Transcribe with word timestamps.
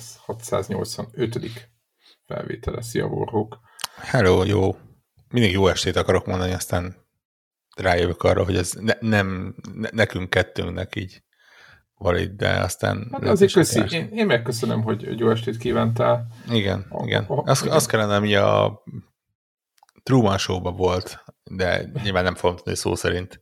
Podcast 0.00 0.18
685. 0.18 1.70
felvétele. 2.26 2.82
Szia, 2.82 3.06
Vorhók! 3.06 3.58
Hello, 3.96 4.44
jó. 4.44 4.76
Mindig 5.28 5.52
jó 5.52 5.68
estét 5.68 5.96
akarok 5.96 6.26
mondani, 6.26 6.52
aztán 6.52 6.96
rájövök 7.76 8.22
arra, 8.22 8.44
hogy 8.44 8.56
ez 8.56 8.72
ne, 8.72 8.92
nem 9.00 9.54
ne, 9.74 9.88
nekünk 9.92 10.30
kettőnknek 10.30 10.96
így 10.96 11.22
valid, 11.94 12.30
de 12.30 12.48
aztán... 12.48 13.08
Hát 13.12 13.24
azért 13.24 13.52
köszi. 13.52 13.96
Én, 13.96 14.08
én 14.12 14.26
megköszönöm, 14.26 14.82
hogy 14.82 15.18
jó 15.18 15.30
estét 15.30 15.56
kívántál. 15.56 16.26
Igen, 16.50 16.86
a, 16.88 17.04
igen. 17.06 17.24
A, 17.24 17.50
azt, 17.50 17.62
igen. 17.62 17.74
azt 17.74 17.88
kellene, 17.88 18.14
ami 18.14 18.34
a 18.34 18.82
Truman 20.02 20.38
show 20.38 20.76
volt, 20.76 21.24
de 21.44 21.90
nyilván 22.02 22.24
nem 22.24 22.34
fogom 22.34 22.56
tudni 22.56 22.76
szó 22.76 22.94
szerint 22.94 23.40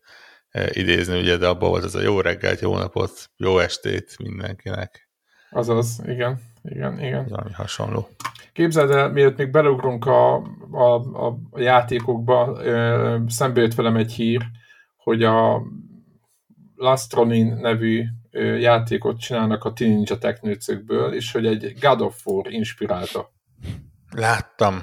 E, 0.51 0.69
idézni, 0.73 1.19
ugye, 1.19 1.37
de 1.37 1.47
abban 1.47 1.69
volt 1.69 1.85
ez 1.85 1.95
a 1.95 2.01
jó 2.01 2.21
reggelt, 2.21 2.61
jó 2.61 2.77
napot, 2.77 3.31
jó 3.37 3.59
estét 3.59 4.19
mindenkinek. 4.19 5.09
Azaz, 5.51 6.01
igen, 6.07 6.41
igen, 6.63 6.99
igen. 7.01 7.27
Valami 7.29 7.53
hasonló. 7.53 8.09
Képzeld 8.53 8.91
el, 8.91 9.13
miért 9.13 9.37
még 9.37 9.51
beleugrunk 9.51 10.07
a, 10.07 10.35
a, 10.71 10.95
a 10.95 11.39
játékokba, 11.57 12.59
szembe 13.27 13.61
jött 13.61 13.75
velem 13.75 13.97
egy 13.97 14.13
hír, 14.13 14.43
hogy 14.97 15.23
a 15.23 15.63
Lastronin 16.75 17.47
nevű 17.61 18.05
játékot 18.61 19.19
csinálnak 19.21 19.65
a 19.65 19.73
Teen 19.73 19.91
Ninja 19.91 20.19
Technőcökből, 20.19 21.15
és 21.15 21.33
hogy 21.33 21.47
egy 21.47 21.75
God 21.81 22.01
of 22.01 22.27
War 22.27 22.53
inspirálta. 22.53 23.33
Láttam. 24.11 24.83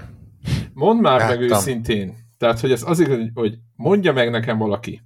Mondd 0.74 1.00
már 1.02 1.20
Láttam. 1.20 1.40
meg 1.40 1.50
őszintén. 1.50 2.16
Tehát, 2.38 2.60
hogy 2.60 2.72
ez 2.72 2.84
azért, 2.84 3.30
hogy 3.34 3.58
mondja 3.76 4.14
meg 4.14 4.30
nekem 4.30 4.58
valaki, 4.58 5.02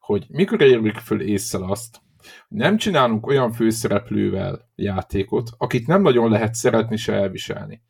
hogy 0.00 0.26
mikor 0.28 0.60
érjük 0.60 0.96
föl 0.96 1.20
észre 1.20 1.66
azt, 1.66 2.00
nem 2.48 2.76
csinálunk 2.76 3.26
olyan 3.26 3.52
főszereplővel 3.52 4.70
játékot, 4.74 5.50
akit 5.58 5.86
nem 5.86 6.02
nagyon 6.02 6.30
lehet 6.30 6.54
szeretni 6.54 6.96
se 6.96 7.12
elviselni. 7.12 7.82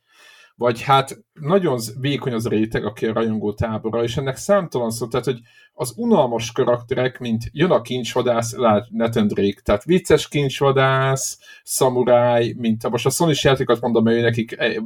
Vagy 0.56 0.82
hát 0.82 1.24
nagyon 1.32 1.78
vékony 2.00 2.32
az 2.32 2.48
réteg, 2.48 2.84
aki 2.84 3.06
a 3.06 3.12
rajongó 3.12 3.52
tábora, 3.52 4.02
és 4.02 4.16
ennek 4.16 4.36
számtalan 4.36 4.90
szó, 4.90 5.06
tehát 5.06 5.26
hogy 5.26 5.40
az 5.72 5.92
unalmas 5.96 6.52
karakterek, 6.52 7.18
mint 7.18 7.42
jön 7.52 7.70
a 7.70 7.80
kincsvadász, 7.80 8.54
Nathan 8.90 9.26
Drake, 9.26 9.60
tehát 9.62 9.84
vicces 9.84 10.28
kincsvadász, 10.28 11.38
szamuráj, 11.62 12.54
mint 12.56 12.90
most 12.90 13.06
a 13.06 13.10
sony 13.10 13.34
játékot 13.42 13.80
mondom, 13.80 14.04
hogy 14.04 14.20
nekik 14.20 14.58
e, 14.58 14.80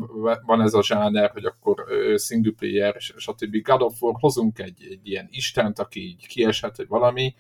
van 0.47 0.63
ez 0.63 0.75
a 0.75 0.83
zsáner, 0.83 1.31
hogy 1.31 1.45
akkor 1.45 1.85
single 2.17 2.53
player, 2.57 2.95
stb. 2.99 3.63
God 3.63 3.83
of 3.83 4.01
War, 4.03 4.15
hozunk 4.19 4.59
egy, 4.59 4.87
egy 4.91 5.01
ilyen 5.03 5.29
istent, 5.31 5.79
aki 5.79 6.01
így 6.01 6.27
kiesett, 6.27 6.77
vagy 6.77 6.89
valami, 6.89 7.35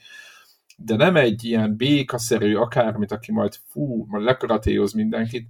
de 0.80 0.96
nem 0.96 1.16
egy 1.16 1.44
ilyen 1.44 1.76
békaszerű 1.76 2.54
akármit, 2.54 3.12
aki 3.12 3.32
majd 3.32 3.54
fú, 3.66 4.06
majd 4.08 4.24
lekaratéoz 4.24 4.92
mindenkit. 4.92 5.48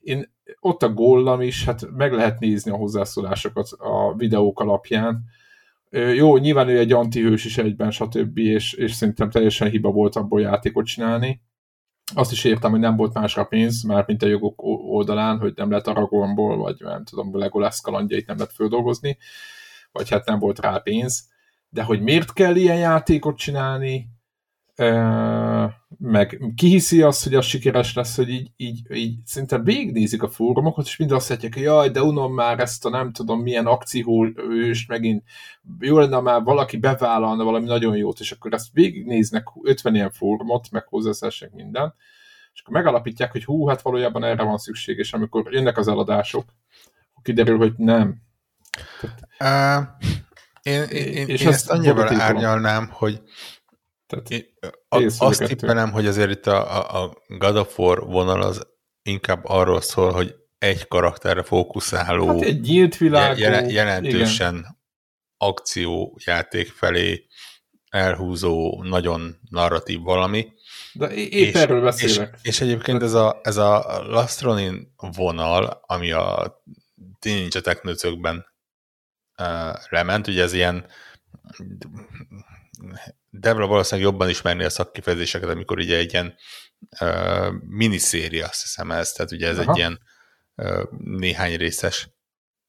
Én 0.00 0.32
ott 0.60 0.82
a 0.82 0.92
góllam 0.92 1.40
is, 1.40 1.64
hát 1.64 1.90
meg 1.90 2.12
lehet 2.12 2.38
nézni 2.38 2.70
a 2.70 2.76
hozzászólásokat 2.76 3.68
a 3.78 4.14
videók 4.16 4.60
alapján, 4.60 5.24
jó, 6.14 6.36
nyilván 6.36 6.68
ő 6.68 6.78
egy 6.78 6.92
antihős 6.92 7.44
is 7.44 7.58
egyben, 7.58 7.90
stb., 7.90 8.38
és, 8.38 8.72
és 8.72 8.92
szerintem 8.92 9.30
teljesen 9.30 9.70
hiba 9.70 9.90
volt 9.90 10.16
abból 10.16 10.40
játékot 10.40 10.86
csinálni. 10.86 11.42
Azt 12.14 12.32
is 12.32 12.44
értem, 12.44 12.70
hogy 12.70 12.80
nem 12.80 12.96
volt 12.96 13.14
másra 13.14 13.44
pénz, 13.44 13.82
már 13.82 14.04
mint 14.06 14.22
a 14.22 14.26
jogok 14.26 14.62
oldalán, 14.62 15.38
hogy 15.38 15.52
nem 15.56 15.70
lehet 15.70 15.86
Aragonból, 15.86 16.56
vagy 16.56 16.76
nem 16.78 17.04
tudom, 17.04 17.38
Legolász 17.38 17.80
kalandjait 17.80 18.26
nem 18.26 18.36
lehet 18.36 18.52
földolgozni, 18.52 19.18
vagy 19.92 20.10
hát 20.10 20.26
nem 20.26 20.38
volt 20.38 20.60
rá 20.60 20.78
pénz. 20.78 21.28
De 21.68 21.82
hogy 21.82 22.02
miért 22.02 22.32
kell 22.32 22.56
ilyen 22.56 22.78
játékot 22.78 23.36
csinálni, 23.36 24.08
meg 25.98 26.52
ki 26.56 26.68
hiszi 26.68 27.02
azt, 27.02 27.24
hogy 27.24 27.34
az 27.34 27.44
sikeres 27.44 27.94
lesz, 27.94 28.16
hogy 28.16 28.28
így, 28.28 28.50
így, 28.56 28.90
így 28.90 29.18
szinte 29.24 29.58
végignézik 29.58 30.22
a 30.22 30.28
fórumokat, 30.28 30.84
és 30.84 30.96
mind 30.96 31.12
azt 31.12 31.28
mondják, 31.28 31.54
hogy 31.54 31.62
jaj, 31.62 31.90
de 31.90 32.02
unom 32.02 32.34
már 32.34 32.60
ezt 32.60 32.84
a 32.84 32.90
nem 32.90 33.12
tudom 33.12 33.40
milyen 33.40 33.66
akcióhőst, 33.66 34.88
megint 34.88 35.22
jó 35.78 35.98
lenne 35.98 36.20
már 36.20 36.42
valaki 36.42 36.76
bevállalna 36.76 37.44
valami 37.44 37.66
nagyon 37.66 37.96
jót, 37.96 38.20
és 38.20 38.32
akkor 38.32 38.52
ezt 38.52 38.72
végignéznek 38.72 39.44
50 39.62 39.94
ilyen 39.94 40.10
fórumot, 40.10 40.70
meg 40.70 40.86
hozzászásnak 40.88 41.50
minden, 41.50 41.94
és 42.54 42.60
akkor 42.60 42.74
megalapítják, 42.74 43.32
hogy 43.32 43.44
hú, 43.44 43.66
hát 43.66 43.82
valójában 43.82 44.24
erre 44.24 44.42
van 44.42 44.58
szükség, 44.58 44.98
és 44.98 45.12
amikor 45.12 45.52
jönnek 45.52 45.78
az 45.78 45.88
eladások, 45.88 46.44
kiderül, 47.22 47.58
hogy 47.58 47.72
nem. 47.76 48.22
Tehát, 49.00 49.88
uh, 50.02 50.06
én, 50.62 50.82
én, 50.82 51.26
és 51.26 51.40
én 51.40 51.48
ezt 51.48 51.70
annyival 51.70 52.20
árnyalnám, 52.20 52.88
hogy 52.92 53.22
tehát 54.22 54.30
Én, 54.30 54.46
a, 54.88 55.12
azt 55.18 55.44
tippelem, 55.44 55.92
hogy 55.92 56.06
azért 56.06 56.30
itt 56.30 56.46
a, 56.46 57.02
a 57.02 57.22
God 57.26 57.56
of 57.56 57.78
War 57.78 58.06
vonal 58.06 58.42
az 58.42 58.66
inkább 59.02 59.44
arról 59.44 59.80
szól, 59.80 60.12
hogy 60.12 60.34
egy 60.58 60.88
karakterre 60.88 61.42
fókuszáló, 61.42 62.26
hát 62.26 62.40
egy 62.40 62.60
nyílt 62.60 62.96
világú, 62.96 63.40
jel, 63.40 63.70
jelentősen 63.70 64.54
igen. 64.54 64.78
akciójáték 65.36 66.68
felé 66.68 67.26
elhúzó, 67.88 68.82
nagyon 68.82 69.38
narratív 69.50 70.00
valami. 70.00 70.52
De 70.92 71.14
épp 71.14 71.30
és, 71.30 71.54
erről 71.54 71.82
beszélek. 71.82 72.38
És, 72.42 72.48
és 72.48 72.60
egyébként 72.60 73.02
ez 73.02 73.12
a, 73.12 73.40
ez 73.42 73.56
a 73.56 74.02
Lastronin 74.08 74.94
vonal, 74.96 75.80
ami 75.86 76.12
a 76.12 76.62
Ninja 77.20 77.60
Technőcökben 77.60 78.46
uh, 79.38 79.74
lement, 79.88 80.26
ugye 80.26 80.42
ez 80.42 80.52
ilyen 80.52 80.86
Debra 83.38 83.66
valószínűleg 83.66 84.10
jobban 84.10 84.28
ismerni 84.28 84.64
a 84.64 84.70
szakkifejezéseket, 84.70 85.48
amikor 85.48 85.78
ugye 85.78 85.96
egy 85.96 86.12
ilyen 86.12 86.34
uh, 87.00 87.52
miniszéria, 87.68 88.46
azt 88.46 88.62
hiszem 88.62 88.90
ez, 88.90 89.12
tehát 89.12 89.32
ugye 89.32 89.48
ez 89.48 89.58
Aha. 89.58 89.70
egy 89.70 89.76
ilyen 89.76 90.00
uh, 90.56 90.82
néhány 90.98 91.56
részes 91.56 92.08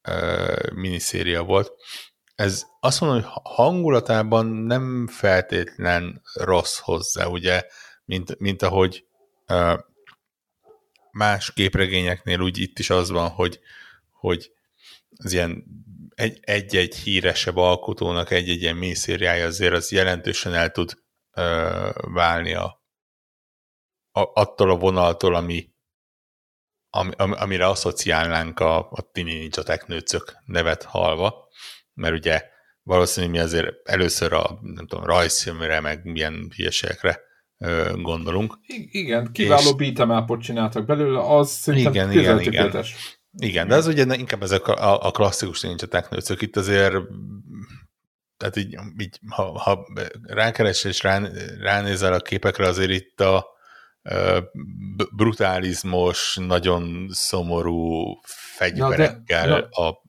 uh, 0.08 0.72
miniszéria 0.74 1.44
volt. 1.44 1.72
Ez 2.36 2.66
azt 2.80 3.02
mondom, 3.02 3.22
hogy 3.22 3.32
hangulatában 3.44 4.46
nem 4.46 5.08
feltétlen 5.08 6.22
rossz 6.34 6.78
hozzá, 6.80 7.26
ugye, 7.26 7.64
mint, 8.06 8.40
mint 8.40 8.62
ahogy 8.62 9.06
uh, 9.48 9.80
más 11.12 11.54
képregényeknél 11.54 12.40
úgy 12.40 12.58
itt 12.58 12.80
is 12.80 12.90
az 12.90 13.10
van, 13.10 13.30
hogy, 13.30 13.60
hogy 14.12 14.52
az 15.16 15.34
ilyen 15.34 15.64
egy-egy 16.42 16.96
híresebb 16.96 17.58
alkotónak 17.58 18.32
egy-egy 18.32 18.62
ilyen 18.62 18.76
mészériája 18.76 19.46
azért 19.46 19.74
az 19.74 19.92
jelentősen 19.92 20.54
el 20.54 20.72
tud 20.72 20.94
ö, 21.32 21.90
válni 21.94 22.54
a, 22.54 22.84
a, 24.12 24.22
attól 24.34 24.70
a 24.70 24.76
vonaltól, 24.76 25.36
ami, 25.36 25.74
ami, 26.90 27.12
amire 27.18 27.68
asszociálnánk 27.68 28.60
a, 28.60 28.78
a 28.78 29.12
Tini 29.12 29.34
Ninja 29.34 29.64
Teknőcök 29.64 30.38
nevet 30.46 30.84
halva, 30.84 31.48
mert 31.94 32.16
ugye 32.16 32.54
valószínűleg 32.84 33.36
mi 33.36 33.42
azért 33.42 33.90
először 33.90 34.34
a 34.34 34.60
nem 34.62 34.88
tudom, 34.88 35.06
rajzfilmre, 35.06 35.80
meg 35.80 36.04
milyen 36.04 36.52
hülyeségekre 36.56 37.20
gondolunk. 37.96 38.60
I- 38.62 38.90
igen, 38.92 39.32
kiváló 39.32 39.76
és... 39.80 39.94
beat'em 39.94 40.40
csináltak 40.40 40.86
belőle, 40.86 41.20
az 41.20 41.50
szerintem 41.50 41.94
igen, 41.94 42.12
igen, 42.12 42.40
igen. 42.40 42.84
Igen, 43.38 43.68
de 43.68 43.76
az 43.76 43.88
ugye 43.88 44.16
inkább 44.16 44.44
ezek 44.44 44.68
a, 44.68 45.06
a 45.06 45.12
klasszikus 45.12 45.62
nincs 45.62 45.84
technőcök. 45.84 46.42
Itt 46.42 46.56
azért 46.56 46.96
tehát 48.38 48.56
így, 48.56 48.78
így 48.98 49.20
ha, 49.30 49.60
ha 49.60 49.88
rákeres 50.24 50.84
és 50.84 51.04
rá, 51.04 51.22
ránézel 51.60 52.14
a 52.14 52.20
képekre, 52.20 52.68
azért 52.68 52.92
itt 52.92 53.22
a 53.22 53.54
brutalizmos, 55.16 56.38
nagyon 56.48 57.08
szomorú 57.12 58.14
fegyverekkel 58.56 59.48
ja, 59.48 59.56
de, 59.56 59.68
ja. 59.72 59.88
a 59.88 60.04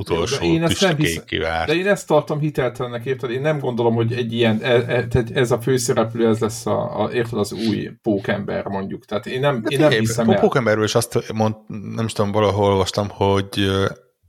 utolsó 0.00 0.38
de 0.38 0.44
én 0.44 0.62
ezt 0.62 0.80
nem 0.80 0.96
hiszem, 0.96 1.24
De 1.66 1.74
én 1.74 1.86
ezt 1.86 2.06
tartom 2.06 2.38
hiteltelennek, 2.38 3.04
érted? 3.04 3.30
Én 3.30 3.40
nem 3.40 3.58
gondolom, 3.58 3.94
hogy 3.94 4.12
egy 4.12 4.32
ilyen, 4.32 4.58
e, 4.62 4.72
e, 4.72 5.06
ez 5.34 5.50
a 5.50 5.60
főszereplő, 5.60 6.28
ez 6.28 6.38
lesz 6.38 6.66
a, 6.66 7.02
a, 7.02 7.12
érted, 7.12 7.38
az 7.38 7.52
új 7.52 7.90
pókember 8.02 8.66
mondjuk. 8.66 9.04
Tehát 9.04 9.26
én 9.26 9.40
nem, 9.40 9.62
én 9.68 9.78
nem 9.78 9.90
hiszem 9.90 10.30
el. 10.30 10.40
Pókemberről 10.40 10.84
is 10.84 10.94
azt 10.94 11.32
mond, 11.32 11.54
nem 11.94 12.04
is 12.04 12.12
tudom, 12.12 12.32
valahol 12.32 12.70
olvastam, 12.70 13.08
hogy 13.08 13.70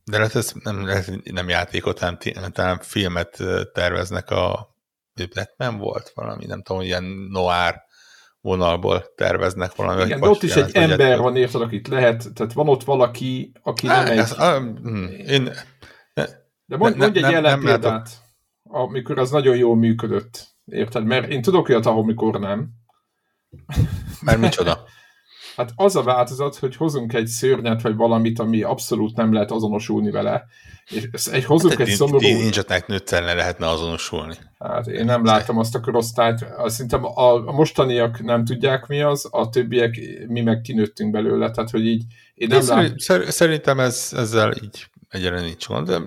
de 0.04 0.18
lehet 0.18 0.36
ez 0.36 0.52
nem, 0.64 0.90
nem 1.24 1.50
játékot, 1.50 2.00
hanem 2.00 2.18
talán 2.52 2.80
filmet 2.82 3.44
terveznek 3.74 4.30
a 4.30 4.76
Batman 5.34 5.78
volt 5.78 6.12
valami, 6.16 6.46
nem 6.46 6.62
tudom, 6.62 6.82
ilyen 6.82 7.04
noir 7.30 7.90
vonalból 8.42 9.04
terveznek 9.16 9.76
valami. 9.76 10.04
Igen, 10.04 10.20
de 10.20 10.30
ott 10.30 10.44
is 10.44 10.56
egy 10.56 10.76
ember 10.76 11.18
van, 11.18 11.36
érted, 11.36 11.62
akit 11.62 11.88
lehet, 11.88 12.34
tehát 12.34 12.54
van 12.54 12.68
ott 12.68 12.84
valaki, 12.84 13.52
aki 13.62 13.88
nem 13.88 14.06
egy... 14.06 14.18
Ez, 14.18 14.40
a, 14.40 14.60
hm, 14.60 15.06
én, 15.28 15.44
ne, 16.14 16.26
de 16.66 16.78
mondj, 16.78 16.98
ne, 16.98 17.04
mondj 17.04 17.24
egy 17.24 17.32
jelen 17.32 17.60
példát, 17.60 17.84
látok. 17.84 18.12
amikor 18.64 19.20
az 19.20 19.32
nagyon 19.32 19.56
jól 19.56 19.76
működött, 19.76 20.48
érted? 20.66 21.06
Mert 21.06 21.30
én 21.30 21.42
tudok 21.42 21.70
olyat, 21.70 21.86
ahol 21.86 22.06
mikor 22.06 22.40
nem. 22.40 22.70
Mert 24.22 24.40
micsoda? 24.40 24.84
Hát 25.62 25.74
az 25.76 25.96
a 25.96 26.04
változat, 26.04 26.56
hogy 26.56 26.76
hozunk 26.76 27.14
egy 27.14 27.28
szörnyet, 27.28 27.82
vagy 27.82 27.96
valamit, 27.96 28.40
ami 28.40 28.62
abszolút 28.62 29.16
nem 29.16 29.34
lehet 29.34 29.52
azonosulni 29.52 30.12
vele. 30.12 30.46
És 31.14 31.26
egy, 31.26 31.46
hozunk 31.46 31.74
hát 31.78 31.88
egy 31.88 31.94
szomorú... 31.94 32.20
Ninja 32.20 32.62
Technőccel 32.62 33.24
ne 33.24 33.34
lehetne 33.34 33.70
azonosulni. 33.70 34.36
Hát 34.60 34.88
én 34.88 35.06
nem 35.06 35.26
láttam 35.26 35.58
azt 35.58 35.76
a 35.76 35.80
korosztályt. 35.80 36.46
Szerintem 36.66 37.06
a, 37.06 37.48
a 37.48 37.52
mostaniak 37.52 38.24
nem 38.24 38.46
tudják 38.46 38.88
mi 38.88 39.02
az, 39.02 39.28
a 39.32 39.50
többiek 39.50 40.00
mi 40.28 40.42
meg 40.42 40.62
kinőttünk 40.62 41.12
belőle, 41.12 41.52
tehát 41.52 41.70
hogy 41.70 41.86
így 41.86 42.04
én 42.34 42.48
nem 42.48 42.68
lát... 42.68 43.00
Szerintem 43.32 43.80
ez, 43.80 44.14
ezzel 44.16 44.54
így 44.64 44.88
egyre 45.10 45.42
nincs 45.42 45.68
gond, 45.68 45.88
de 45.88 46.00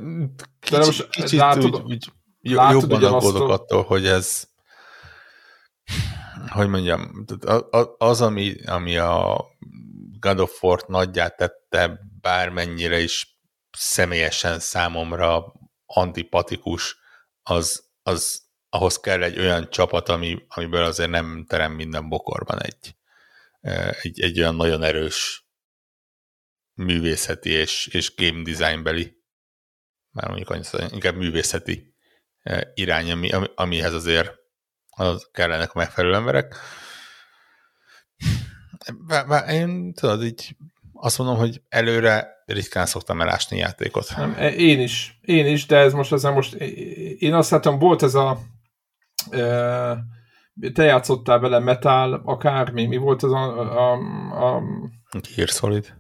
kicsit, 0.60 0.78
de 0.78 0.84
most 0.84 1.08
kicsit 1.10 1.38
látod, 1.38 1.82
úgy, 1.84 2.12
úgy 2.42 2.52
látod 2.52 2.90
jobban 2.90 3.04
aggódok 3.04 3.48
attól, 3.48 3.82
hogy 3.82 4.06
ez 4.06 4.42
hogy 6.49 6.69
mondjam, 6.69 7.25
az, 7.99 8.20
ami, 8.20 8.64
ami 8.64 8.96
a 8.96 9.44
God 10.20 10.38
of 10.38 10.62
War 10.62 10.85
nagyját 10.87 11.37
tette, 11.37 12.00
bármennyire 12.20 12.99
is 12.99 13.38
személyesen 13.70 14.58
számomra 14.58 15.52
antipatikus, 15.87 16.96
az, 17.43 17.91
az 18.02 18.43
ahhoz 18.69 19.00
kell 19.00 19.23
egy 19.23 19.38
olyan 19.38 19.70
csapat, 19.70 20.08
ami, 20.08 20.44
amiből 20.49 20.85
azért 20.85 21.11
nem 21.11 21.44
terem 21.49 21.73
minden 21.73 22.08
bokorban 22.08 22.62
egy, 22.62 22.96
egy, 24.02 24.20
egy 24.20 24.38
olyan 24.38 24.55
nagyon 24.55 24.82
erős 24.82 25.49
művészeti 26.75 27.50
és, 27.50 27.87
és 27.87 28.14
game 28.14 28.43
design 28.43 28.82
beli, 28.82 29.17
már 30.11 30.26
mondjuk 30.29 30.50
annyi, 30.50 30.64
inkább 30.93 31.17
művészeti 31.17 31.94
irány, 32.75 33.11
ami, 33.11 33.31
amihez 33.55 33.94
azért 33.94 34.44
az 34.96 35.29
kellenek 35.32 35.70
a 35.73 35.79
megfelelő 35.79 36.14
emberek. 36.14 36.55
Én 39.49 39.93
tudod, 39.93 40.25
így 40.25 40.56
azt 40.93 41.19
mondom, 41.19 41.37
hogy 41.37 41.62
előre 41.69 42.43
ritkán 42.46 42.87
szoktam 42.87 43.20
elásni 43.20 43.56
játékot. 43.56 44.17
Nem, 44.17 44.35
e, 44.38 44.49
én 44.49 44.81
is, 44.81 45.19
én 45.20 45.46
is, 45.46 45.67
de 45.67 45.76
ez 45.76 45.93
most 45.93 46.12
az 46.12 46.23
most, 46.23 46.55
én 47.19 47.35
azt 47.35 47.50
látom, 47.50 47.79
volt 47.79 48.02
ez 48.02 48.14
a 48.14 48.38
te 50.73 50.85
játszottál 50.85 51.38
vele 51.38 51.58
metal, 51.58 52.23
akármi, 52.25 52.87
mi 52.87 52.96
volt 52.96 53.23
az 53.23 53.32
a... 53.32 53.58
a, 53.58 53.93
a 54.46 54.62
Gear 55.37 55.49
Solid. 55.49 55.94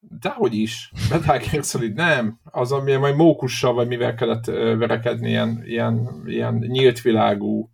Dehogy 0.00 0.54
is. 0.54 0.92
Metal 1.10 1.38
Gear 1.38 1.64
Solid, 1.64 1.94
nem. 1.94 2.40
Az, 2.44 2.72
ami 2.72 2.96
majd 2.96 3.16
mókussal, 3.16 3.72
vagy 3.72 3.88
mivel 3.88 4.14
kellett 4.14 4.44
verekedni, 4.78 5.28
ilyen, 5.28 5.62
ilyen, 5.64 6.22
ilyen 6.26 6.54
nyílt 6.54 7.00
világú 7.00 7.70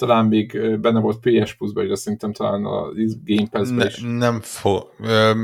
talán 0.00 0.26
még 0.26 0.78
benne 0.80 1.00
volt 1.00 1.18
PS 1.20 1.54
Plus-ban, 1.54 1.88
de 1.88 1.94
szerintem 1.94 2.32
talán 2.32 2.64
a 2.64 2.92
Game 3.24 3.48
Pass-ben 3.50 3.76
ne, 3.76 3.86
is. 3.86 4.00
Nem 4.18 4.40
fo... 4.40 4.86
Ö, 4.98 5.34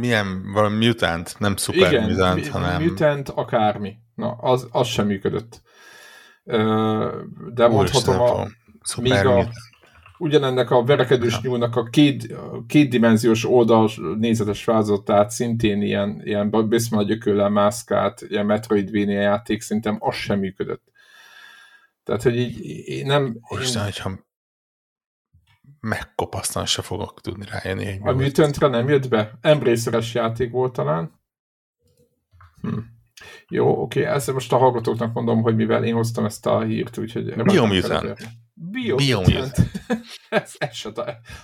milyen, 0.00 0.52
valami 0.52 0.86
Mutant, 0.86 1.34
nem 1.38 1.56
Super 1.56 1.92
Igen, 1.92 2.10
Mutant, 2.10 2.48
hanem... 2.48 2.82
Mutant 2.82 3.28
akármi. 3.28 3.94
Na, 4.14 4.30
az, 4.30 4.68
az 4.70 4.86
sem 4.86 5.06
működött. 5.06 5.62
de 7.54 7.68
mondhatom 7.68 8.20
a... 8.20 8.46
Még 9.00 9.26
a, 9.26 9.48
ugyanennek 10.18 10.70
a 10.70 10.84
verekedős 10.84 11.40
nyúlnak 11.40 11.76
a 11.76 11.82
két, 11.82 12.34
kétdimenziós 12.66 13.44
oldal 13.44 13.90
nézetes 14.18 14.64
változatát 14.64 15.30
szintén 15.30 15.82
ilyen, 15.82 16.20
ilyen 16.24 16.68
Bismarck 16.68 17.08
gyököllel 17.08 17.48
mászkált, 17.48 18.24
ilyen 18.28 18.46
Metroidvania 18.46 19.20
játék, 19.20 19.60
szerintem 19.60 19.96
az 19.98 20.14
sem 20.14 20.38
működött. 20.38 20.91
Tehát, 22.04 22.22
hogy 22.22 22.36
így 22.36 22.60
én 22.88 23.06
nem... 23.06 23.36
Most, 23.50 23.76
én... 23.76 23.82
hogyha 23.82 24.30
megkopasztan 25.80 26.66
se 26.66 26.82
fogok 26.82 27.20
tudni 27.20 27.44
rájönni. 27.50 27.98
a 28.02 28.12
Mutantra 28.12 28.68
nem 28.68 28.88
jött 28.88 29.08
be? 29.08 29.38
Embraceres 29.40 30.14
játék 30.14 30.50
volt 30.50 30.72
talán. 30.72 31.20
Hm. 32.60 32.78
Jó, 33.48 33.82
oké, 33.82 34.04
ezt 34.04 34.32
most 34.32 34.52
a 34.52 34.58
hallgatóknak 34.58 35.12
mondom, 35.12 35.42
hogy 35.42 35.56
mivel 35.56 35.84
én 35.84 35.94
hoztam 35.94 36.24
ezt 36.24 36.46
a 36.46 36.60
hírt, 36.60 36.98
úgyhogy... 36.98 37.42
Biomutant. 37.42 38.28
Biomutant. 38.70 39.56
ez, 40.28 40.52
ez 40.58 40.74
se 40.74 40.90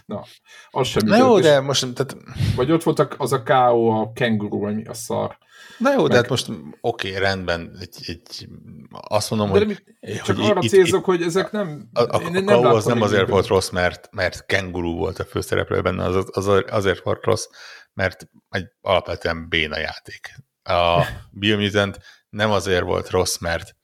Na, 0.07 0.25
az 0.71 0.87
sem 0.87 1.07
Na 1.07 1.17
jó, 1.17 1.41
de 1.41 1.61
most... 1.61 1.95
Tehát... 1.95 2.17
Vagy 2.57 2.73
ott 2.73 2.83
voltak 2.83 3.15
az 3.19 3.33
a 3.33 3.43
KO, 3.43 3.89
a 3.89 4.13
kenguru, 4.13 4.59
vagy 4.59 4.75
mi 4.75 4.85
a 4.85 4.95
szar. 4.95 5.39
Na 5.79 5.93
jó, 5.93 6.03
meg... 6.03 6.11
de 6.11 6.17
hát 6.17 6.29
most 6.29 6.49
oké, 6.49 7.09
okay, 7.09 7.21
rendben, 7.21 7.77
egy, 7.81 7.97
egy, 8.07 8.49
azt 8.91 9.31
mondom, 9.31 9.53
de 9.53 9.59
hogy... 9.59 9.67
Mi, 9.67 10.13
csak 10.15 10.37
hogy 10.37 10.45
arra 10.45 10.61
itt, 10.63 10.71
célzok, 10.71 11.01
itt, 11.01 11.07
hogy 11.07 11.23
ezek 11.23 11.51
nem... 11.51 11.89
A, 11.93 12.01
a, 12.01 12.25
a 12.25 12.29
nem 12.31 12.65
az 12.65 12.85
nem 12.85 13.03
azért 13.03 13.29
volt 13.29 13.47
rossz, 13.47 13.71
mert, 13.71 14.09
mert 14.13 14.47
kenguru 14.47 14.97
volt 14.97 15.19
a 15.19 15.25
főszereplő 15.25 15.81
benne, 15.81 16.05
az, 16.05 16.27
az 16.31 16.47
azért 16.67 17.03
volt 17.03 17.25
rossz, 17.25 17.47
mert 17.93 18.29
egy 18.49 18.67
alapvetően 18.81 19.49
béna 19.49 19.79
játék. 19.79 20.35
A 20.63 21.05
Biomutant 21.41 21.99
nem 22.31 22.51
azért 22.51 22.85
volt 22.85 23.11
rossz, 23.11 23.39
mert 23.39 23.77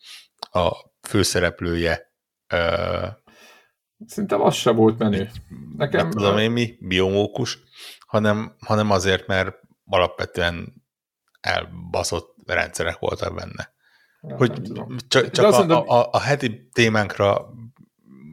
a 0.50 0.70
főszereplője 1.08 2.12
Szerintem 4.06 4.40
az 4.40 4.54
se 4.54 4.70
volt 4.70 4.98
menő. 4.98 5.30
Nekem... 5.76 6.10
tudom 6.10 6.38
én 6.38 6.50
mi, 6.50 6.76
biomókus, 6.80 7.58
hanem, 8.06 8.56
hanem 8.60 8.90
azért, 8.90 9.26
mert 9.26 9.56
alapvetően 9.86 10.84
elbaszott 11.40 12.34
rendszerek 12.46 12.98
voltak 12.98 13.34
benne. 13.34 13.72
Ja, 14.28 14.36
hogy 14.36 14.52
csak, 15.08 15.30
csak 15.30 15.52
a, 15.52 15.58
mondom... 15.58 15.88
a, 15.88 16.08
a, 16.10 16.20
heti 16.20 16.68
témánkra 16.72 17.48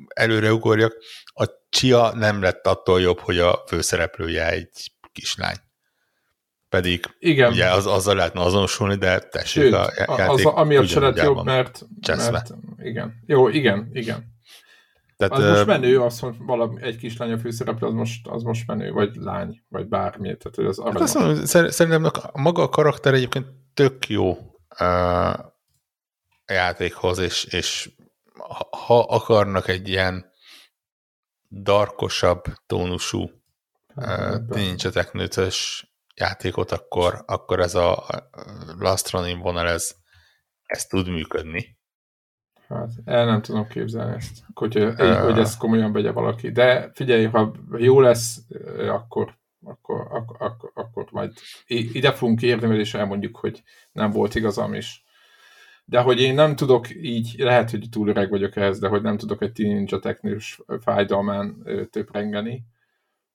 előre 0.07 0.53
ugorjak, 0.53 0.97
a 1.25 1.45
Csia 1.69 2.13
nem 2.15 2.41
lett 2.41 2.67
attól 2.67 3.01
jobb, 3.01 3.19
hogy 3.19 3.39
a 3.39 3.63
főszereplője 3.67 4.49
egy 4.49 4.91
kislány. 5.11 5.55
Pedig 6.69 7.05
igen. 7.19 7.51
ugye 7.51 7.69
az, 7.69 7.85
azzal 7.85 8.15
lehetne 8.15 8.41
azonosulni, 8.41 8.95
de 8.95 9.19
tessék 9.19 9.63
Sőt, 9.63 9.73
a 9.73 9.91
játék 9.97 10.29
az, 10.29 10.45
amiatt 10.45 10.87
se 10.87 10.99
lett 10.99 11.17
jobb, 11.17 11.45
mert, 11.45 11.85
mert, 12.07 12.53
igen. 12.77 13.23
Jó, 13.25 13.47
igen, 13.47 13.89
igen. 13.93 14.39
Tehát, 15.29 15.43
az 15.43 15.49
most 15.49 15.65
menő, 15.65 16.01
az, 16.01 16.19
hogy 16.19 16.35
valami, 16.39 16.81
egy 16.81 16.97
kislány 16.97 17.31
a 17.31 17.37
főszereplő, 17.37 17.87
az 17.87 17.93
most, 17.93 18.27
az 18.27 18.43
most 18.43 18.67
menő, 18.67 18.91
vagy 18.91 19.15
lány, 19.15 19.63
vagy 19.69 19.87
bármi. 19.87 20.37
Tehát, 20.37 20.55
hogy 20.55 20.65
az 20.65 20.81
hát 20.83 20.99
azt 20.99 21.15
mondom, 21.15 21.45
szerintem 21.45 22.03
a, 22.03 22.39
maga 22.39 22.61
a 22.61 22.69
karakter 22.69 23.13
egyébként 23.13 23.47
tök 23.73 24.07
jó 24.07 24.29
uh, 24.79 25.39
játékhoz, 26.45 27.17
és, 27.17 27.43
és 27.43 27.91
ha 28.87 28.99
akarnak 28.99 29.67
egy 29.67 29.87
ilyen 29.87 30.31
darkosabb 31.49 32.43
tónusú 32.65 33.29
uh, 33.95 34.35
nincs 34.47 34.87
teknőtös 34.87 35.85
játékot, 36.15 36.71
akkor, 36.71 37.23
akkor 37.25 37.59
ez 37.59 37.75
a 37.75 38.05
Last 38.77 39.11
Running 39.11 39.41
vonal, 39.41 39.67
ez, 39.67 39.95
ez 40.65 40.85
tud 40.85 41.09
működni. 41.09 41.79
Hát 42.73 42.91
el 43.05 43.25
nem 43.25 43.41
tudom 43.41 43.67
képzelni 43.67 44.15
ezt, 44.15 44.43
hogy, 44.53 44.77
uh, 44.77 45.23
hogy 45.23 45.39
ezt 45.39 45.57
komolyan 45.57 45.91
vegye 45.91 46.11
valaki. 46.11 46.51
De 46.51 46.91
figyelj, 46.93 47.25
ha 47.25 47.51
jó 47.77 47.99
lesz, 47.99 48.41
akkor, 48.89 49.37
akkor, 49.63 50.07
akkor, 50.09 50.35
akkor, 50.39 50.71
akkor 50.73 51.07
majd 51.11 51.33
ide 51.67 52.11
fogunk 52.11 52.41
érni, 52.41 52.77
és 52.77 52.93
elmondjuk, 52.93 53.37
hogy 53.37 53.63
nem 53.91 54.11
volt 54.11 54.35
igazam 54.35 54.73
is. 54.73 55.03
De 55.85 55.99
hogy 55.99 56.19
én 56.19 56.33
nem 56.33 56.55
tudok 56.55 56.95
így, 56.95 57.35
lehet, 57.37 57.71
hogy 57.71 57.89
túl 57.89 58.07
öreg 58.07 58.29
vagyok 58.29 58.55
ehhez, 58.55 58.79
de 58.79 58.87
hogy 58.87 59.01
nem 59.01 59.17
tudok 59.17 59.41
egy 59.41 59.57
ninja 59.57 59.99
technikus 59.99 60.61
fájdalmán 60.81 61.63
töprengeni. 61.89 62.63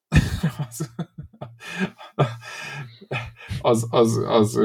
az, 0.68 0.90
az, 2.16 2.36
az, 3.60 3.86
az, 3.90 4.16
az 4.16 4.60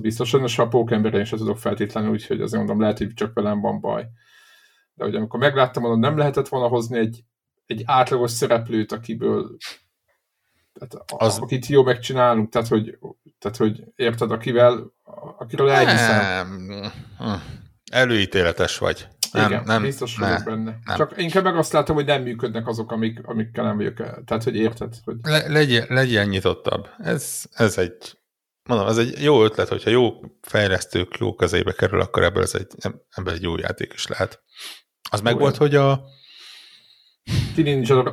biztos. 0.00 0.32
És 0.32 0.58
a 0.58 0.68
pókemberen 0.68 1.24
sem 1.24 1.38
tudok 1.38 1.58
feltétlenül, 1.58 2.10
úgyhogy 2.10 2.40
azért 2.40 2.58
mondom, 2.58 2.80
lehet, 2.80 2.98
hogy 2.98 3.14
csak 3.14 3.34
velem 3.34 3.60
van 3.60 3.80
baj. 3.80 4.08
De 4.94 5.04
hogy 5.04 5.14
amikor 5.14 5.40
megláttam, 5.40 5.82
mondom, 5.82 6.00
nem 6.00 6.18
lehetett 6.18 6.48
volna 6.48 6.68
hozni 6.68 6.98
egy, 6.98 7.24
egy 7.66 7.82
átlagos 7.84 8.30
szereplőt, 8.30 8.92
akiből 8.92 9.56
tehát, 10.72 11.12
az... 11.16 11.38
akit 11.38 11.66
jó 11.66 11.82
megcsinálunk, 11.82 12.50
tehát 12.50 12.68
hogy, 12.68 12.98
tehát, 13.38 13.56
hogy 13.56 13.84
érted, 13.96 14.30
akivel, 14.30 14.92
akiről 15.38 15.70
elhiszem. 15.70 16.92
Előítéletes 17.92 18.78
vagy. 18.78 19.08
Nem, 19.32 19.50
Igen, 19.50 19.62
nem, 19.64 19.82
biztos 19.82 20.16
vagyok 20.16 20.38
ne, 20.38 20.44
benne. 20.44 20.78
Nem. 20.84 20.96
Csak 20.96 21.14
inkább 21.16 21.44
meg 21.44 21.56
azt 21.56 21.72
látom, 21.72 21.96
hogy 21.96 22.04
nem 22.04 22.22
működnek 22.22 22.66
azok, 22.66 22.92
amik, 22.92 23.20
amikkel 23.26 23.64
nem 23.64 23.76
vagyok. 23.76 24.24
Tehát, 24.24 24.42
hogy 24.44 24.56
érted? 24.56 24.94
Hogy... 25.04 25.16
Le, 25.22 25.48
legyen, 25.48 25.86
legyen 25.88 26.28
nyitottabb. 26.28 26.88
Ez, 26.98 27.42
ez 27.52 27.78
egy 27.78 28.19
mondom, 28.70 28.88
ez 28.88 28.98
egy 28.98 29.22
jó 29.22 29.44
ötlet, 29.44 29.68
hogyha 29.68 29.90
jó 29.90 30.12
fejlesztők 30.42 31.16
jó 31.18 31.34
kezébe 31.34 31.72
kerül, 31.72 32.00
akkor 32.00 32.22
ebből 32.22 32.42
ez 32.42 32.54
egy, 32.54 32.66
ebből 33.10 33.34
egy 33.34 33.42
jó 33.42 33.56
játék 33.56 33.92
is 33.92 34.06
lehet. 34.06 34.42
Az 35.10 35.20
meg 35.20 35.38
volt, 35.38 35.56
hogy 35.56 35.74
a 35.74 36.04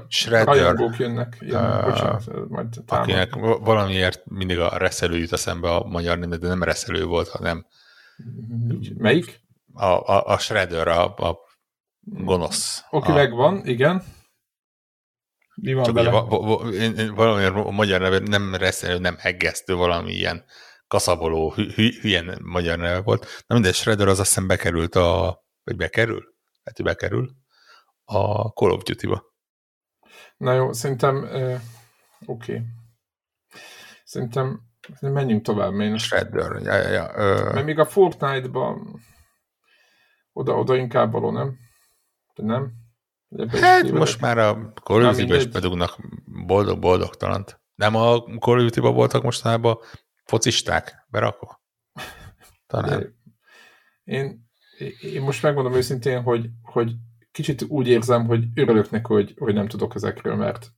Shredder, 0.07 0.45
rajongók 0.45 0.97
jönnek. 0.97 1.37
jönnek 1.39 1.85
uh, 1.85 1.89
bocsánat, 1.89 2.49
majd 2.49 2.67
akinek 2.87 3.35
valamiért 3.59 4.21
mindig 4.25 4.59
a 4.59 4.77
reszelő 4.77 5.17
jut 5.17 5.33
eszembe 5.33 5.75
a 5.75 5.83
magyar 5.83 6.17
nem, 6.17 6.29
de 6.29 6.47
nem 6.47 6.63
reszelő 6.63 7.05
volt, 7.05 7.27
hanem 7.27 7.65
Melyik? 8.97 9.41
A, 9.73 9.85
a, 9.85 10.25
a 10.25 10.37
Shredder, 10.37 10.87
a, 10.87 11.13
a 11.15 11.37
gonosz. 11.99 12.83
Oké, 12.89 13.11
okay, 13.11 13.23
megvan, 13.23 13.61
igen. 13.65 14.03
Mi 15.61 15.73
van 15.73 15.83
Csak 15.83 15.93
vele? 15.93 16.09
Va, 16.09 16.25
va, 16.25 16.39
va, 16.39 16.69
én, 16.69 17.13
valami 17.15 17.43
a 17.43 17.69
magyar 17.69 18.01
neve 18.01 18.19
nem 18.19 18.55
reszelő, 18.55 18.99
nem 18.99 19.17
heggesztő, 19.17 19.75
valami 19.75 20.11
ilyen 20.11 20.45
kaszaboló, 20.87 21.53
hülyen 22.01 22.39
magyar 22.43 22.77
neve 22.77 23.01
volt. 23.01 23.43
Na 23.47 23.55
mindegy, 23.55 23.73
Shredder 23.73 24.07
az 24.07 24.19
azt 24.19 24.27
hiszem 24.27 24.47
bekerült 24.47 24.95
a, 24.95 25.41
vagy 25.63 25.75
bekerül? 25.75 26.23
Hát 26.63 26.83
bekerül 26.83 27.35
a 28.03 28.47
Call 28.47 28.71
of 28.71 28.83
Duty-ba. 28.83 29.23
Na 30.37 30.53
jó, 30.53 30.71
szerintem 30.71 31.15
uh, 31.15 31.59
oké. 32.25 32.51
Okay. 32.53 32.65
Szerintem 34.03 34.61
menjünk 34.99 35.43
tovább. 35.43 35.79
Én 35.79 35.97
Shredder, 35.97 36.61
ja, 36.61 36.75
ja, 36.75 36.89
ja. 36.89 37.09
Uh... 37.09 37.53
Mert 37.53 37.65
még 37.65 37.79
a 37.79 37.85
Fortnite-ban 37.85 38.99
oda, 40.33 40.53
oda 40.53 40.75
inkább 40.75 41.11
való, 41.11 41.31
nem? 41.31 41.57
De 42.33 42.43
nem? 42.43 42.73
Hát 43.49 43.91
most 43.91 44.21
már 44.21 44.37
a 44.37 44.73
Call 44.83 45.05
of 45.05 45.15
Duty-be 45.15 45.35
is 45.35 45.47
bedugnak 45.47 45.97
boldog-boldogtalant. 46.25 47.61
Nem 47.75 47.95
a 47.95 48.19
Call 48.19 48.57
of 48.57 48.61
Duty-ba 48.63 48.91
voltak 48.91 49.23
mostanában 49.23 49.77
focisták 50.23 51.05
berakva? 51.07 51.61
Talán. 52.67 53.15
Én, 54.03 54.49
én 55.01 55.21
most 55.21 55.41
megmondom 55.41 55.73
őszintén, 55.73 56.21
hogy, 56.21 56.49
hogy 56.61 56.95
kicsit 57.31 57.61
úgy 57.67 57.87
érzem, 57.87 58.25
hogy 58.25 58.43
örülök 58.55 58.89
neki, 58.89 59.13
hogy, 59.13 59.33
hogy 59.37 59.53
nem 59.53 59.67
tudok 59.67 59.95
ezekről, 59.95 60.35
mert 60.35 60.71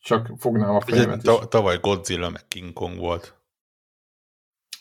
csak 0.00 0.30
fognám 0.38 0.74
a 0.74 0.80
fejemet. 0.80 1.28
Ugye, 1.28 1.46
tavaly 1.46 1.78
Godzilla 1.80 2.28
meg 2.28 2.48
King 2.48 2.72
Kong 2.72 2.98
volt. 2.98 3.41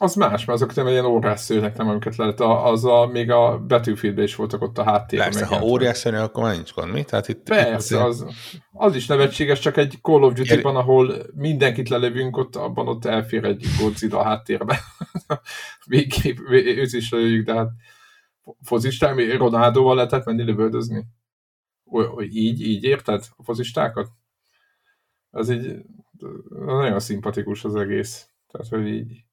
Az 0.01 0.15
más, 0.15 0.45
mert 0.45 0.61
azok 0.61 0.73
nem 0.73 0.87
ilyen 0.87 1.05
órászőnek 1.05 1.77
nem, 1.77 1.89
amiket 1.89 2.15
lehet. 2.15 2.39
Az 2.39 2.85
a, 2.85 3.05
még 3.05 3.31
a 3.31 3.59
battlefield 3.67 4.17
is 4.17 4.35
voltak 4.35 4.61
ott 4.61 4.77
a 4.77 4.83
háttérben. 4.83 5.31
Persze, 5.31 5.45
ha 5.45 5.65
óriászőnek, 5.65 6.21
akkor 6.21 6.43
már 6.43 6.55
nincs 6.55 6.73
gond, 6.73 6.91
mi? 6.91 7.03
Tehát 7.03 7.27
itt, 7.27 7.43
Persze, 7.43 7.95
itt 7.95 8.01
az, 8.01 8.25
az 8.71 8.95
is 8.95 9.05
nevetséges, 9.05 9.59
csak 9.59 9.77
egy 9.77 9.99
Call 10.01 10.23
of 10.23 10.33
Duty-ban, 10.33 10.75
ahol 10.75 11.15
mindenkit 11.35 11.89
lelövünk, 11.89 12.37
ott 12.37 12.55
abban 12.55 12.87
ott 12.87 13.05
elfér 13.05 13.43
egy 13.43 13.65
Godzilla 13.79 14.19
a 14.19 14.23
háttérbe. 14.23 14.79
Végképp 15.85 16.37
őt 16.49 16.93
is 16.93 17.11
lelőjük, 17.11 17.45
de 17.45 17.53
hát 17.53 17.69
fozistán, 18.61 19.37
Ronaldoval 19.37 19.95
lehetett 19.95 20.25
menni 20.25 20.43
lövöldözni? 20.43 21.05
Így, 22.29 22.61
így 22.61 22.83
érted 22.83 23.23
a 23.35 23.43
fozistákat? 23.43 24.07
Az 25.29 25.49
így 25.49 25.75
nagyon 26.49 26.99
szimpatikus 26.99 27.63
az 27.63 27.75
egész. 27.75 28.29
Tehát, 28.47 28.67
hogy 28.67 28.87
így 28.87 29.29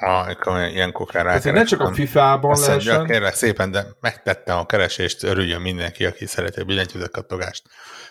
Akkor 0.00 0.60
ilyenkor 0.60 1.06
kell 1.06 1.22
rá. 1.22 1.38
ne 1.52 1.64
csak 1.64 1.80
a 1.80 1.92
FIFA-ban 1.92 2.60
lehessen. 2.60 3.06
Kérlek 3.06 3.34
szépen, 3.34 3.70
de 3.70 3.86
megtettem 4.00 4.58
a 4.58 4.66
keresést, 4.66 5.22
örüljön 5.22 5.60
mindenki, 5.60 6.04
aki 6.04 6.26
szereti 6.26 6.60
a 6.60 6.64
billentyűzet 6.64 7.10
kattogást. 7.10 7.62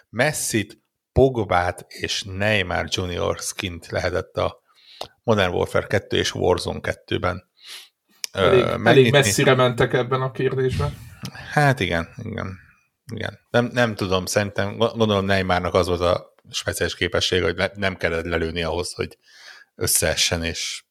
Messit, 0.10 0.84
Pogbát 1.12 1.86
és 1.88 2.24
Neymar 2.24 2.86
Junior 2.90 3.38
skint 3.38 3.88
lehetett 3.88 4.38
a 4.38 4.62
Modern 5.24 5.54
Warfare 5.54 5.88
2 5.88 6.18
és 6.18 6.34
Warzone 6.34 6.80
2-ben. 6.82 7.44
Elég, 8.32 8.64
uh, 8.64 8.88
elég 8.88 9.12
messzire 9.12 9.56
mentek 9.56 9.94
ebben 9.94 10.22
a 10.22 10.32
kérdésben. 10.32 10.98
Hát 11.52 11.80
igen, 11.80 12.10
igen. 12.24 12.60
igen. 13.14 13.40
Nem, 13.50 13.70
nem 13.74 13.96
tudom, 13.96 14.26
szerintem, 14.26 14.78
gondolom 14.78 15.26
Neymarnak 15.26 15.74
az 15.74 15.88
volt 15.88 16.02
a 16.02 16.34
speciális 16.50 16.96
képesség, 16.96 17.44
hogy 17.44 17.72
nem 17.74 17.96
kellett 17.96 18.26
lelőni 18.26 18.64
ahhoz, 18.64 18.94
hogy 18.94 19.18
összeessen 19.76 20.44
és 20.44 20.85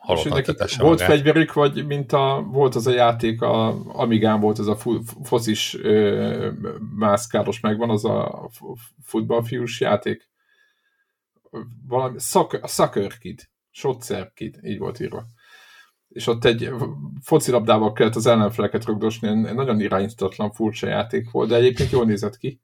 halottat 0.00 0.76
Volt 0.76 0.98
magát. 0.98 1.14
fegyverük, 1.14 1.52
vagy 1.52 1.86
mint 1.86 2.12
a, 2.12 2.46
volt 2.50 2.74
az 2.74 2.86
a 2.86 2.92
játék, 2.92 3.42
a 3.42 3.84
Amigán 3.86 4.40
volt 4.40 4.58
az 4.58 4.68
a 4.68 4.76
focis 5.22 5.76
mászkáros 6.96 7.60
megvan, 7.60 7.90
az 7.90 8.04
a 8.04 8.48
futballfiús 9.02 9.80
játék. 9.80 10.28
Valami, 11.88 12.16
a 12.60 12.66
Sucker 12.68 13.18
Kid, 14.34 14.58
így 14.62 14.78
volt 14.78 15.00
írva. 15.00 15.24
És 16.08 16.26
ott 16.26 16.44
egy 16.44 16.70
focilabdával 17.22 17.92
kellett 17.92 18.14
az 18.16 18.26
ellenfeleket 18.26 18.84
rögdosni, 18.84 19.40
nagyon 19.52 19.80
irányítatlan, 19.80 20.52
furcsa 20.52 20.88
játék 20.88 21.30
volt, 21.30 21.48
de 21.48 21.56
egyébként 21.56 21.90
jól 21.90 22.04
nézett 22.04 22.36
ki. 22.36 22.60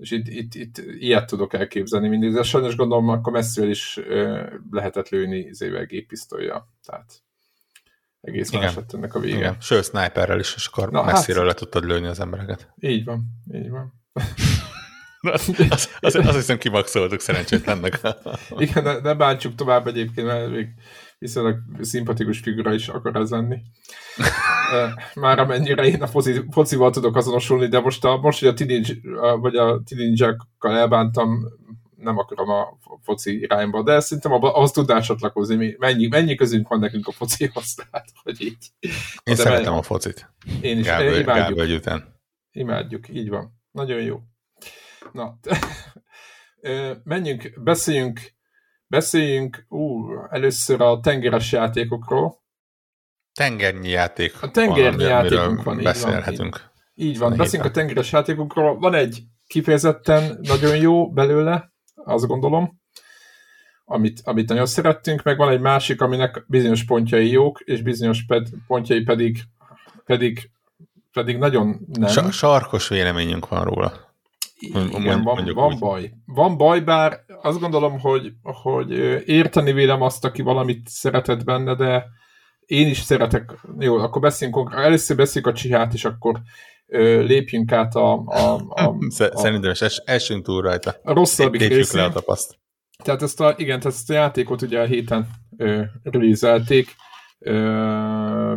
És 0.00 0.10
itt, 0.10 0.28
itt, 0.28 0.54
itt 0.54 0.78
ilyet 0.78 1.26
tudok 1.26 1.54
elképzelni 1.54 2.08
mindig, 2.08 2.32
de 2.32 2.42
sajnos 2.42 2.76
gondolom, 2.76 3.08
akkor 3.08 3.32
messziről 3.32 3.70
is 3.70 4.00
lehetett 4.70 5.08
lőni 5.08 5.38
izével 5.38 5.84
géppisztolya. 5.84 6.68
Tehát 6.84 7.22
egész 8.20 8.48
Igen. 8.48 8.62
más 8.62 8.74
lett 8.74 8.92
ennek 8.92 9.14
a 9.14 9.20
vége. 9.20 9.36
Igen. 9.36 9.56
Sőt, 9.60 9.84
sniperrel 9.84 10.38
is, 10.38 10.54
és 10.54 10.66
akkor 10.66 10.90
Na, 10.90 11.02
messziről 11.02 11.46
hát, 11.46 11.52
le 11.52 11.58
tudtad 11.58 11.84
lőni 11.84 12.06
az 12.06 12.20
embereket. 12.20 12.72
Így 12.78 13.04
van, 13.04 13.24
így 13.52 13.70
van. 13.70 13.92
az, 15.20 15.48
az, 15.70 15.88
az, 16.00 16.14
azt 16.14 16.36
hiszem 16.36 16.58
kimaxoltuk 16.58 17.20
szerencsétlennek. 17.20 18.00
Igen, 18.56 18.84
de, 18.84 19.00
de 19.00 19.14
bántsuk 19.14 19.54
tovább 19.54 19.86
egyébként, 19.86 20.26
mert 20.26 20.50
még 20.50 20.68
viszonylag 21.20 21.58
szimpatikus 21.80 22.38
figura 22.38 22.74
is 22.74 22.88
akar 22.88 23.16
ez 23.16 23.30
lenni. 23.30 23.62
Már 25.14 25.38
amennyire 25.38 25.84
én 25.84 26.02
a 26.02 26.06
foci, 26.06 26.44
focival 26.50 26.90
tudok 26.90 27.16
azonosulni, 27.16 27.66
de 27.66 27.80
most, 27.80 28.04
a, 28.04 28.16
most 28.16 28.38
hogy 28.38 28.48
a 28.48 28.54
teenage, 28.54 28.94
vagy 29.40 29.56
a 29.56 29.82
teenage-kal 29.82 30.76
elbántam, 30.76 31.38
nem 31.96 32.18
akarom 32.18 32.48
a 32.48 32.78
foci 33.02 33.40
irányba, 33.40 33.82
de 33.82 34.00
szerintem 34.00 34.32
ahhoz 34.32 34.70
tudnál 34.70 35.02
csatlakozni, 35.02 35.76
mennyi, 35.78 36.06
mennyi 36.06 36.34
közünk 36.34 36.68
van 36.68 36.78
nekünk 36.78 37.06
a 37.06 37.12
focihoz, 37.12 37.74
tehát, 37.74 38.08
hogy 38.22 38.42
így. 38.42 38.66
Én 38.80 38.90
de 39.24 39.34
szeretem 39.34 39.74
a 39.74 39.82
focit. 39.82 40.32
Én 40.60 40.78
is, 40.78 40.86
Gábor, 40.86 41.18
imádjuk. 41.18 41.58
Gábor 41.58 41.74
után. 41.74 42.20
Imádjuk, 42.52 43.08
így 43.08 43.28
van. 43.28 43.60
Nagyon 43.70 44.02
jó. 44.02 44.20
Na, 45.12 45.38
menjünk, 47.04 47.52
beszéljünk 47.62 48.20
Beszéljünk 48.90 49.64
ú, 49.68 50.12
először 50.30 50.80
a 50.80 51.00
tengeres 51.00 51.52
játékokról. 51.52 52.42
Tengernyi 53.32 53.88
játék. 53.88 54.42
A 54.42 54.50
tengernyi 54.50 55.04
van, 55.04 55.08
játékunk 55.08 55.62
van. 55.62 55.82
Beszélhetünk. 55.82 56.70
Így 56.94 57.04
van, 57.04 57.08
így 57.14 57.18
van. 57.18 57.36
beszéljünk 57.36 57.70
a 57.70 57.74
tengeres 57.74 58.12
játékokról. 58.12 58.78
Van 58.78 58.94
egy 58.94 59.22
kifejezetten 59.46 60.38
nagyon 60.42 60.76
jó 60.76 61.10
belőle, 61.10 61.72
azt 61.94 62.26
gondolom, 62.26 62.80
amit, 63.84 64.20
amit 64.24 64.48
nagyon 64.48 64.66
szerettünk, 64.66 65.22
meg 65.22 65.36
van 65.36 65.48
egy 65.52 65.60
másik, 65.60 66.00
aminek 66.00 66.44
bizonyos 66.46 66.84
pontjai 66.84 67.30
jók, 67.30 67.60
és 67.60 67.82
bizonyos 67.82 68.24
ped, 68.26 68.48
pontjai 68.66 69.02
pedig, 69.02 69.38
pedig, 70.04 70.50
pedig 71.12 71.36
nagyon 71.36 71.80
nem. 71.86 72.08
Sa- 72.08 72.32
sarkos 72.32 72.88
véleményünk 72.88 73.48
van 73.48 73.64
róla. 73.64 74.08
Igen, 74.58 75.22
van, 75.22 75.50
van 75.54 75.78
baj. 75.78 76.12
Van 76.26 76.56
baj, 76.56 76.80
bár 76.80 77.24
azt 77.42 77.60
gondolom, 77.60 77.98
hogy, 77.98 78.32
hogy 78.42 78.90
érteni 79.28 79.72
vélem 79.72 80.02
azt, 80.02 80.24
aki 80.24 80.42
valamit 80.42 80.88
szeretett 80.88 81.44
benne, 81.44 81.74
de 81.74 82.06
én 82.66 82.88
is 82.88 82.98
szeretek. 82.98 83.52
Jó, 83.78 83.96
akkor 83.96 84.20
beszéljünk 84.20 84.58
konkrétan. 84.58 84.86
Először 84.86 85.16
beszéljünk 85.16 85.54
a 85.54 85.58
csihát, 85.58 85.92
és 85.92 86.04
akkor 86.04 86.40
ö, 86.86 87.22
lépjünk 87.22 87.72
át 87.72 87.94
a... 87.94 88.12
a, 88.26 88.54
a, 88.68 88.82
a 89.18 89.38
Szerintem 89.38 89.70
es, 89.70 89.96
esünk 90.04 90.44
túl 90.44 90.62
rajta. 90.62 90.96
A 91.02 91.12
rosszabbik 91.12 91.60
részén. 91.60 92.00
Le 92.00 92.06
a 92.06 92.12
tapaszt. 92.12 92.58
Tehát 93.02 93.22
ezt 93.22 93.40
a, 93.40 93.54
igen, 93.56 93.80
tehát 93.80 93.96
ezt 93.96 94.10
a 94.10 94.14
játékot 94.14 94.62
ugye 94.62 94.80
a 94.80 94.84
héten 94.84 95.28
releaselték. 96.02 96.96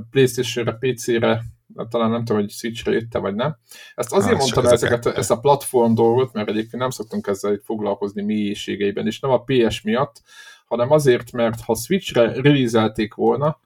Playstation-re, 0.10 0.78
PC-re, 0.80 1.44
talán 1.90 2.10
nem 2.10 2.24
tudom, 2.26 2.42
hogy 2.42 2.52
Switchre 2.52 2.92
jött 2.92 3.18
vagy 3.18 3.36
nem. 3.36 3.58
Ezt 3.96 4.14
azért 4.14 4.32
hát, 4.32 4.40
mondtam 4.40 4.66
ezeket, 4.66 5.06
ezt 5.06 5.32
a 5.32 5.40
platform 5.40 5.94
dolgot, 5.94 6.34
mert 6.34 6.50
egyébként 6.50 6.82
nem 6.82 6.90
szoktunk 6.90 7.28
ezzel 7.28 7.60
foglalkozni 7.64 8.22
mélységeiben, 8.22 9.06
és 9.06 9.20
nem 9.20 9.32
a 9.32 9.44
PS 9.44 9.82
miatt, 9.82 10.22
hanem 10.66 10.92
azért, 10.92 11.32
mert 11.32 11.62
ha 11.62 11.76
Switchre 11.76 12.42
release 12.42 12.94
volna, 13.16 13.60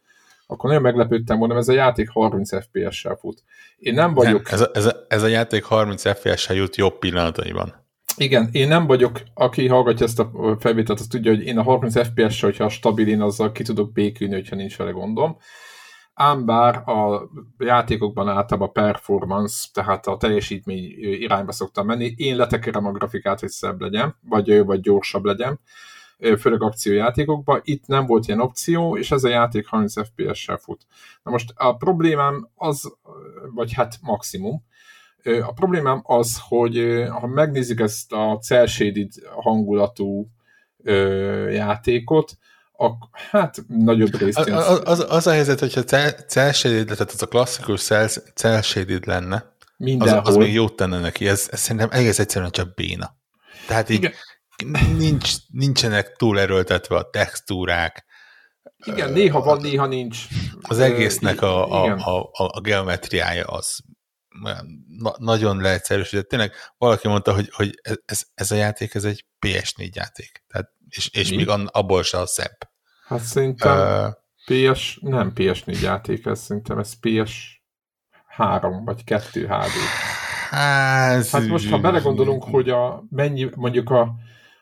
akkor 0.47 0.69
nagyon 0.69 0.83
meglepődtem 0.83 1.37
volna, 1.37 1.57
ez 1.57 1.67
a 1.67 1.73
játék 1.73 2.09
30 2.09 2.63
FPS-sel 2.63 3.15
fut. 3.15 3.43
Én 3.77 3.93
nem 3.93 4.13
vagyok... 4.13 4.49
Nem, 4.49 4.53
ez, 4.53 4.61
a, 4.61 4.69
ez, 4.73 4.85
a, 4.85 5.05
ez 5.07 5.23
a 5.23 5.27
játék 5.27 5.63
30 5.63 6.09
FPS-sel 6.19 6.55
jut 6.55 6.75
jobb 6.75 6.99
pillanataiban. 6.99 7.85
Igen, 8.17 8.49
én 8.51 8.67
nem 8.67 8.87
vagyok, 8.87 9.21
aki 9.33 9.67
hallgatja 9.67 10.05
ezt 10.05 10.19
a 10.19 10.57
felvételt, 10.59 10.99
az 10.99 11.07
tudja, 11.07 11.31
hogy 11.31 11.45
én 11.45 11.57
a 11.57 11.63
30 11.63 12.07
FPS-sel, 12.07 12.49
hogyha 12.49 12.69
stabil, 12.69 13.07
én 13.07 13.21
azzal 13.21 13.51
ki 13.51 13.63
tudok 13.63 13.91
békülni, 13.91 14.33
hogyha 14.33 14.55
nincs 14.55 14.77
vele 14.77 14.91
gondom 14.91 15.37
ám 16.19 16.45
bár 16.45 16.75
a 16.89 17.29
játékokban 17.57 18.27
általában 18.27 18.71
performance, 18.71 19.67
tehát 19.73 20.07
a 20.07 20.17
teljesítmény 20.17 20.93
irányba 20.97 21.51
szoktam 21.51 21.85
menni, 21.85 22.13
én 22.17 22.35
letekerem 22.35 22.85
a 22.85 22.91
grafikát, 22.91 23.39
hogy 23.39 23.49
szebb 23.49 23.81
legyen, 23.81 24.15
vagy, 24.29 24.65
vagy 24.65 24.79
gyorsabb 24.79 25.23
legyen, 25.23 25.59
főleg 26.39 26.61
akciójátékokban. 26.61 27.61
Itt 27.63 27.85
nem 27.85 28.05
volt 28.05 28.27
ilyen 28.27 28.39
opció, 28.39 28.97
és 28.97 29.11
ez 29.11 29.23
a 29.23 29.29
játék 29.29 29.67
30 29.67 29.93
FPS-sel 30.07 30.57
fut. 30.57 30.85
Na 31.23 31.31
most 31.31 31.53
a 31.55 31.75
problémám 31.75 32.49
az, 32.55 32.97
vagy 33.53 33.73
hát 33.73 33.97
maximum, 34.01 34.63
a 35.23 35.53
problémám 35.53 36.01
az, 36.03 36.41
hogy 36.47 37.03
ha 37.09 37.27
megnézik 37.27 37.79
ezt 37.79 38.13
a 38.13 38.37
cel 38.41 38.67
hangulatú 39.35 40.27
játékot, 41.49 42.37
a, 42.77 43.09
hát 43.29 43.63
nagyobb 43.67 44.17
részt. 44.17 44.37
Az, 44.37 44.81
az, 44.83 45.05
az 45.09 45.27
a 45.27 45.31
helyzet, 45.31 45.59
hogyha 45.59 45.83
cel 45.83 46.25
tehát 46.25 47.11
az 47.11 47.21
a 47.21 47.25
klasszikus 47.25 47.81
cel 48.33 48.63
lenne, 49.05 49.55
mindenhol. 49.77 50.19
Az, 50.19 50.27
az 50.27 50.35
még 50.35 50.53
jót 50.53 50.75
tenne 50.75 50.99
neki, 50.99 51.27
ez, 51.27 51.47
ez 51.51 51.59
szerintem 51.59 51.89
egész 51.91 52.19
egyszerűen 52.19 52.51
csak 52.51 52.73
béna. 52.73 53.15
Tehát 53.67 53.89
így 53.89 54.13
nincs, 54.97 55.33
nincsenek 55.51 56.15
túl 56.15 56.39
erőltetve 56.39 56.95
a 56.95 57.09
textúrák. 57.09 58.05
Igen, 58.85 59.11
néha 59.11 59.41
van, 59.41 59.61
néha 59.61 59.85
nincs. 59.85 60.17
Az 60.61 60.79
egésznek 60.79 61.41
a, 61.41 61.71
a, 61.71 61.95
a, 61.95 62.29
a, 62.31 62.51
a 62.53 62.61
geometriája 62.61 63.45
az 63.45 63.79
na, 64.97 65.15
nagyon 65.17 65.61
leegyszerűsített. 65.61 66.27
Tényleg 66.27 66.51
valaki 66.77 67.07
mondta, 67.07 67.33
hogy, 67.33 67.49
hogy 67.53 67.81
ez, 68.05 68.21
ez 68.33 68.51
a 68.51 68.55
játék, 68.55 68.93
ez 68.93 69.03
egy 69.03 69.25
PS4 69.45 69.93
játék. 69.93 70.43
Tehát, 70.47 70.71
és, 70.89 71.09
és 71.13 71.33
még 71.33 71.49
abból 71.65 72.03
se 72.03 72.17
a 72.17 72.25
szebb. 72.25 72.57
Hát 73.07 73.19
szerintem 73.19 73.77
uh, 73.77 74.13
PS, 74.45 74.99
nem 75.01 75.31
PS4 75.35 75.81
játék, 75.81 76.25
ez 76.25 76.39
szerintem 76.39 76.77
ez 76.77 76.93
PS3 77.01 78.81
vagy 78.85 79.03
2 79.03 79.45
HD. 79.45 79.71
Hát, 80.49 81.29
hát 81.29 81.47
most, 81.47 81.69
ha 81.69 81.79
belegondolunk, 81.79 82.43
hogy 82.43 82.69
a 82.69 83.03
mennyi, 83.09 83.49
mondjuk 83.55 83.89
a, 83.89 84.13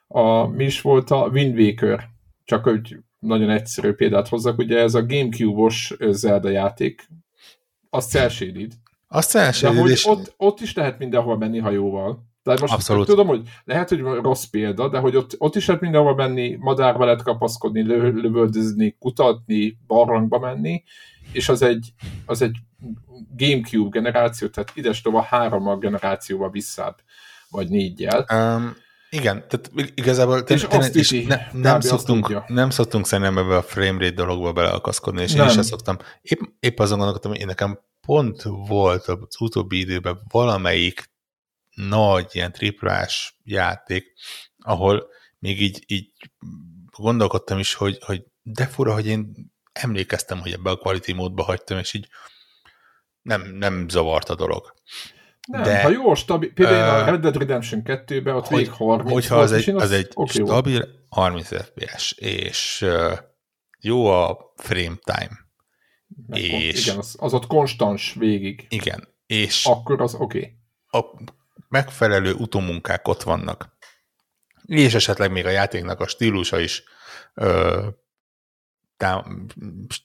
a 0.08 0.48
mi 0.48 0.64
is 0.64 0.82
volt 0.82 1.12
a 1.12 1.28
Wind 1.28 1.60
Waker, 1.60 2.10
csak 2.44 2.64
hogy 2.64 2.98
nagyon 3.20 3.50
egyszerű 3.50 3.92
példát 3.92 4.28
hozzak, 4.28 4.58
ugye 4.58 4.80
ez 4.80 4.94
a 4.94 5.06
Gamecube-os 5.06 5.96
Zelda 6.00 6.50
játék, 6.50 7.08
az 7.90 8.08
cel 8.08 8.30
azt 9.08 9.30
cel 9.30 9.88
és... 9.88 10.06
ott, 10.06 10.34
ott 10.38 10.60
is 10.60 10.74
lehet 10.74 11.00
mindenhol 11.00 11.38
menni 11.38 11.60
hajóval. 11.60 12.24
Tehát 12.46 12.62
most 12.62 12.74
Abszolút. 12.74 13.08
tudom, 13.08 13.28
hogy 13.28 13.42
lehet, 13.64 13.90
hogy 13.90 14.00
rossz 14.00 14.44
példa, 14.44 14.90
de 14.90 14.98
hogy 14.98 15.16
ott, 15.16 15.36
ott 15.38 15.56
is 15.56 15.66
lehet 15.66 15.82
mindenhol 15.82 16.16
menni, 16.16 16.58
madárba 16.60 17.06
lehet 17.06 17.24
kapaszkodni, 17.24 17.82
lö, 17.82 18.12
lövöldözni, 18.12 18.96
kutatni, 19.00 19.78
barlangba 19.88 20.40
menni, 20.40 20.84
és 21.32 21.50
az 21.50 21.62
egy, 21.62 21.94
az 22.26 22.42
egy 22.42 22.56
Gamecube 23.38 23.90
generáció, 23.90 24.48
tehát 24.48 24.72
ides 24.74 25.02
tova 25.02 25.22
három 25.22 25.80
generációval 25.80 26.50
visszább, 26.50 26.96
vagy 27.50 27.70
négyel. 27.70 28.26
Um, 28.34 28.76
igen, 29.10 29.44
tehát 29.48 29.72
igazából 29.96 30.38
és, 30.38 30.66
tényleg, 30.70 30.96
és 30.96 31.26
ne, 31.28 31.38
nem, 31.52 31.80
szoktunk, 31.80 32.48
nem 32.48 32.70
szoktunk 32.70 33.08
szerintem 33.08 33.38
ebbe 33.38 33.56
a 33.56 33.62
frame 33.62 34.00
rate 34.00 34.12
dologba 34.12 34.52
beleakaszkodni, 34.52 35.22
és 35.22 35.34
nem. 35.34 35.48
én 35.48 35.54
sem 35.54 35.64
szoktam. 35.64 35.98
Épp, 36.22 36.40
épp 36.60 36.80
azon 36.80 36.98
gondolkodtam, 36.98 37.32
hogy 37.32 37.40
én 37.40 37.48
nekem 37.48 37.80
pont 38.02 38.44
volt 38.68 39.08
az 39.08 39.36
utóbbi 39.40 39.80
időben 39.80 40.20
valamelyik 40.32 41.14
nagy 41.76 42.30
ilyen 42.32 42.52
triplás 42.52 43.40
játék, 43.44 44.14
ahol 44.58 45.08
még 45.40 45.62
így, 45.62 45.84
így 45.88 46.12
gondolkodtam 46.98 47.60
is, 47.60 47.74
hogy, 47.74 47.98
hogy 48.04 48.24
de 48.42 48.66
fura, 48.66 48.94
hogy 48.94 49.08
én 49.08 49.52
emlékeztem, 49.72 50.40
hogy 50.40 50.52
ebbe 50.52 50.70
a 50.70 50.76
quality 50.76 51.12
módba 51.12 51.44
hagytam, 51.44 51.78
és 51.78 51.94
így 51.94 52.08
nem, 53.22 53.42
nem 53.42 53.90
zavart 53.90 54.30
a 54.30 54.36
dolog. 54.36 54.74
Nem, 55.48 55.64
de, 55.64 55.82
ha 55.82 55.90
jó, 55.90 56.16
stabil, 56.16 56.54
például 56.54 57.02
uh, 57.02 57.08
a 57.08 57.12
Red 57.12 57.22
Dead 57.22 57.38
Redemption 57.38 57.82
2-ben 57.86 58.36
ott 58.36 58.48
hogy, 58.48 58.68
30 58.68 59.12
Hogyha 59.12 59.36
az 59.36 59.52
egy, 59.52 59.70
az, 59.70 59.82
az 59.82 59.92
egy 59.92 60.12
okay 60.14 60.46
stabil 60.46 60.80
volt. 60.80 61.06
30 61.10 61.48
FPS, 61.48 62.12
és 62.12 62.82
uh, 62.82 63.18
jó 63.80 64.06
a 64.06 64.54
frame 64.56 64.98
time, 65.04 65.46
meg 66.28 66.42
és... 66.42 66.86
Igen, 66.86 66.98
az, 66.98 67.16
az 67.20 67.34
ott 67.34 67.48
konstans 67.48 68.14
végig. 68.14 68.66
Igen, 68.70 69.08
és... 69.26 69.66
Akkor 69.66 70.02
az 70.02 70.14
oké. 70.14 70.58
Okay. 70.92 71.02
A 71.02 71.24
megfelelő 71.76 72.34
utómunkák 72.34 73.08
ott 73.08 73.24
vannak. 73.24 73.78
És 74.66 74.94
esetleg 74.94 75.32
még 75.32 75.46
a 75.46 75.50
játéknak 75.50 76.00
a 76.00 76.08
stílusa 76.08 76.60
is 76.60 76.84
ö, 77.34 77.88
tám, 78.98 79.46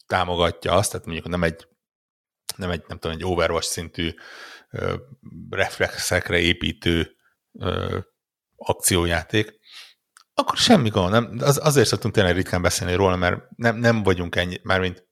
támogatja 0.07 0.73
azt, 0.73 0.91
tehát 0.91 1.07
mondjuk 1.07 1.29
nem 1.29 1.43
egy 1.43 1.69
nem 2.57 2.71
egy, 2.71 2.85
nem 2.89 2.99
tudom, 2.99 3.17
egy 3.17 3.25
Overwatch 3.25 3.69
szintű 3.69 4.15
ö, 4.71 4.95
reflexekre 5.51 6.39
építő 6.39 7.17
ö, 7.53 7.99
akciójáték, 8.57 9.59
akkor 10.35 10.57
semmi 10.57 10.89
gond. 10.89 11.11
Nem, 11.11 11.37
az, 11.41 11.61
azért 11.63 11.89
szoktunk 11.89 12.15
tényleg 12.15 12.35
ritkán 12.35 12.63
beszélni 12.63 12.95
róla, 12.95 13.17
mert 13.17 13.43
nem, 13.57 13.77
nem 13.77 14.03
vagyunk 14.03 14.37
ennyi, 14.37 14.61
mármint 14.63 15.07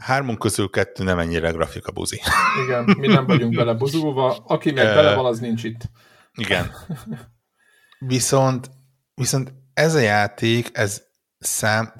hármunk 0.00 0.38
közül 0.38 0.70
kettő 0.70 1.04
nem 1.04 1.18
ennyire 1.18 1.50
grafika 1.50 1.92
buzi. 1.92 2.20
Igen, 2.64 2.96
mi 2.98 3.06
nem 3.06 3.26
vagyunk 3.26 3.54
bele 3.54 3.74
buzulva, 3.74 4.36
aki 4.46 4.70
meg 4.70 4.84
bele 4.84 5.14
van, 5.14 5.24
az 5.24 5.38
nincs 5.38 5.64
itt. 5.64 5.80
Igen. 6.34 6.70
Viszont, 7.98 8.70
viszont 9.14 9.52
ez 9.74 9.94
a 9.94 9.98
játék, 9.98 10.68
ez 10.72 11.02
szám, 11.38 11.92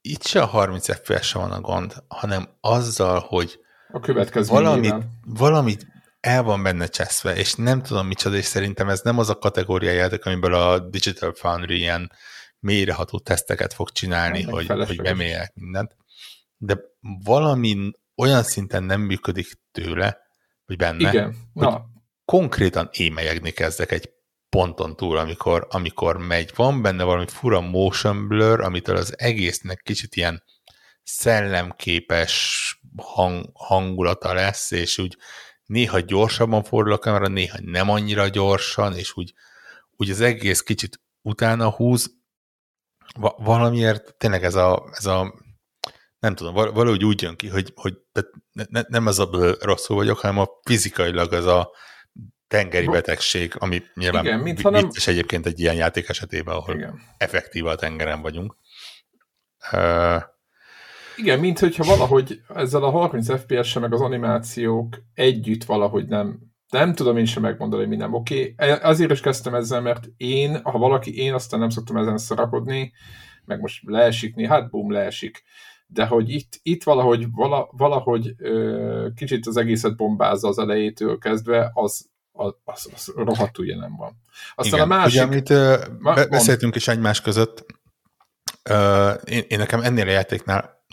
itt 0.00 0.26
se 0.26 0.42
a 0.42 0.46
30 0.46 0.94
fps 0.94 1.32
van 1.32 1.50
a 1.50 1.60
gond, 1.60 1.94
hanem 2.08 2.48
azzal, 2.60 3.24
hogy 3.28 3.58
a 3.92 4.00
következő 4.00 4.52
valamit, 4.52 4.94
valamit 5.24 5.86
el 6.20 6.42
van 6.42 6.62
benne 6.62 6.86
cseszve, 6.86 7.36
és 7.36 7.54
nem 7.54 7.82
tudom 7.82 8.06
micsoda, 8.06 8.36
és 8.36 8.44
szerintem 8.44 8.88
ez 8.88 9.00
nem 9.00 9.18
az 9.18 9.28
a 9.28 9.38
kategória 9.38 9.92
játék, 9.92 10.24
amiből 10.24 10.54
a 10.54 10.78
Digital 10.78 11.32
Foundry 11.34 11.78
ilyen 11.78 12.12
mélyreható 12.58 13.18
teszteket 13.18 13.72
fog 13.72 13.90
csinálni, 13.90 14.42
hogy, 14.42 14.66
hogy 14.66 15.02
bemérjek 15.02 15.52
mindent, 15.54 15.96
de 16.62 16.78
valami 17.24 17.90
olyan 18.16 18.42
szinten 18.42 18.82
nem 18.82 19.00
működik 19.00 19.60
tőle, 19.72 20.18
vagy 20.66 20.76
benne, 20.76 21.08
Igen. 21.08 21.36
hogy 21.52 21.66
Na. 21.66 21.84
konkrétan 22.24 22.88
émelyegni 22.92 23.50
kezdek 23.50 23.92
egy 23.92 24.10
ponton 24.48 24.96
túl, 24.96 25.16
amikor, 25.16 25.66
amikor 25.70 26.16
megy. 26.16 26.52
Van 26.54 26.82
benne 26.82 27.04
valami 27.04 27.26
fura 27.26 27.60
motion 27.60 28.28
blur, 28.28 28.60
amitől 28.60 28.96
az 28.96 29.18
egésznek 29.18 29.80
kicsit 29.82 30.16
ilyen 30.16 30.42
szellemképes 31.02 32.80
hang, 32.96 33.50
hangulata 33.54 34.32
lesz, 34.32 34.70
és 34.70 34.98
úgy 34.98 35.16
néha 35.64 36.00
gyorsabban 36.00 36.62
fordul 36.62 36.92
a 36.92 36.98
kamera, 36.98 37.28
néha 37.28 37.58
nem 37.60 37.90
annyira 37.90 38.28
gyorsan, 38.28 38.96
és 38.96 39.16
úgy, 39.16 39.32
úgy 39.96 40.10
az 40.10 40.20
egész 40.20 40.60
kicsit 40.60 41.00
utána 41.22 41.70
húz. 41.70 42.10
Va- 43.18 43.36
valamiért 43.38 44.14
tényleg 44.16 44.44
ez 44.44 44.54
a, 44.54 44.88
ez 44.92 45.06
a 45.06 45.34
nem 46.20 46.34
tudom, 46.34 46.54
valahogy 46.54 47.04
úgy 47.04 47.22
jön 47.22 47.36
ki, 47.36 47.48
hogy, 47.48 47.72
hogy 47.74 47.98
ne, 48.52 48.80
nem 48.88 49.06
az 49.06 49.18
a 49.18 49.56
rosszul 49.60 49.96
vagyok, 49.96 50.18
hanem 50.18 50.38
a 50.38 50.48
fizikailag 50.62 51.32
az 51.32 51.46
a 51.46 51.70
tengeri 52.48 52.86
betegség, 52.86 53.54
ami 53.58 53.82
nyilván 53.94 54.24
Igen, 54.24 54.38
mint 54.38 54.70
nem... 54.70 54.88
egyébként 55.06 55.46
egy 55.46 55.60
ilyen 55.60 55.74
játék 55.74 56.08
esetében, 56.08 56.54
ahol 56.54 56.74
Igen. 56.74 57.00
effektíve 57.18 57.70
a 57.70 57.74
tengeren 57.74 58.22
vagyunk. 58.22 58.56
Uh, 59.72 60.22
igen, 61.16 61.38
mint 61.38 61.58
hogyha 61.58 61.84
valahogy 61.84 62.40
ezzel 62.54 62.82
a 62.82 62.90
30 62.90 63.40
FPS-se 63.40 63.80
meg 63.80 63.92
az 63.92 64.00
animációk 64.00 65.02
együtt 65.14 65.64
valahogy 65.64 66.06
nem, 66.06 66.38
nem 66.68 66.94
tudom 66.94 67.16
én 67.16 67.24
sem 67.24 67.42
megmondani, 67.42 67.82
hogy 67.82 67.90
mi 67.90 67.96
nem 67.96 68.14
oké. 68.14 68.40
Okay. 68.40 68.68
E, 68.70 68.78
azért 68.82 69.10
is 69.10 69.20
kezdtem 69.20 69.54
ezzel, 69.54 69.80
mert 69.80 70.08
én, 70.16 70.62
ha 70.62 70.78
valaki, 70.78 71.16
én 71.16 71.34
aztán 71.34 71.60
nem 71.60 71.70
szoktam 71.70 71.96
ezen 71.96 72.18
szarakodni, 72.18 72.92
meg 73.44 73.60
most 73.60 73.82
leesik, 73.86 74.46
hát 74.46 74.70
bum, 74.70 74.92
leesik 74.92 75.42
de 75.92 76.06
hogy 76.06 76.30
itt, 76.30 76.60
itt 76.62 76.82
valahogy, 76.82 77.26
vala, 77.30 77.68
valahogy 77.72 78.34
ö, 78.38 79.08
kicsit 79.16 79.46
az 79.46 79.56
egészet 79.56 79.96
bombázza 79.96 80.48
az 80.48 80.58
elejétől 80.58 81.18
kezdve, 81.18 81.70
az, 81.74 82.06
az, 82.32 82.54
az, 82.64 82.90
az 82.94 83.12
rohadtul 83.16 83.66
jelen 83.66 83.96
van. 83.96 84.22
Aztán 84.54 84.74
Igen, 84.74 84.90
a 84.90 84.94
másik... 84.94 85.12
Ugye, 85.12 85.22
amit 85.22 85.50
ö, 85.50 85.84
be, 86.02 86.26
beszéltünk 86.26 86.74
is 86.74 86.88
egymás 86.88 87.20
között, 87.20 87.66
ö, 88.62 89.10
én, 89.12 89.44
én 89.48 89.58
nekem 89.58 89.80
ennél 89.80 90.06
a 90.06 90.10
játéknál 90.10 90.84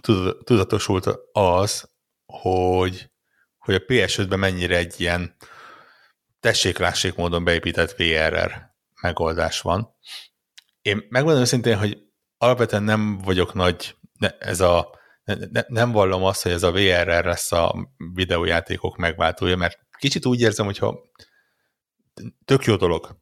tudatosult 0.43 1.07
az, 1.31 1.89
hogy, 2.25 3.10
hogy 3.57 3.75
a 3.75 3.79
PS5-ben 3.79 4.39
mennyire 4.39 4.77
egy 4.77 4.93
ilyen 4.97 5.36
tessék-lássék 6.39 7.15
módon 7.15 7.43
beépített 7.43 7.95
VRR 7.95 8.51
megoldás 9.01 9.62
van. 9.62 9.95
Én 10.81 11.05
megmondom 11.10 11.41
őszintén, 11.41 11.77
hogy 11.77 12.07
alapvetően 12.38 12.83
nem 12.83 13.17
vagyok 13.17 13.53
nagy 13.53 13.96
ne, 14.17 14.38
ez 14.38 14.60
a, 14.60 14.99
ne, 15.23 15.63
nem 15.67 15.91
vallom 15.91 16.23
azt, 16.23 16.43
hogy 16.43 16.51
ez 16.51 16.63
a 16.63 16.71
VRR 16.71 17.25
lesz 17.25 17.51
a 17.51 17.93
videójátékok 18.13 18.97
megváltója, 18.97 19.56
mert 19.56 19.80
kicsit 19.97 20.25
úgy 20.25 20.41
érzem, 20.41 20.65
hogyha 20.65 20.99
tök 22.45 22.63
jó 22.63 22.75
dolog. 22.75 23.19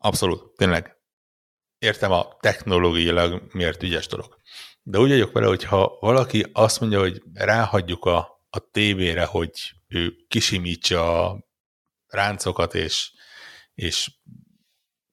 Abszolút, 0.00 0.56
tényleg. 0.56 0.98
Értem 1.78 2.12
a 2.12 2.36
technológiailag 2.40 3.42
miért 3.52 3.82
ügyes 3.82 4.06
dolog. 4.06 4.36
De 4.82 4.98
úgy 4.98 5.08
vagyok 5.08 5.32
vele, 5.32 5.46
hogyha 5.46 5.96
valaki 6.00 6.46
azt 6.52 6.80
mondja, 6.80 6.98
hogy 6.98 7.22
ráhagyjuk 7.34 8.04
a, 8.04 8.44
a 8.50 8.70
tévére, 8.70 9.24
hogy 9.24 9.50
ő 9.88 10.12
kisimítsa 10.28 11.26
a 11.26 11.48
ráncokat, 12.06 12.74
és, 12.74 13.12
és 13.74 14.10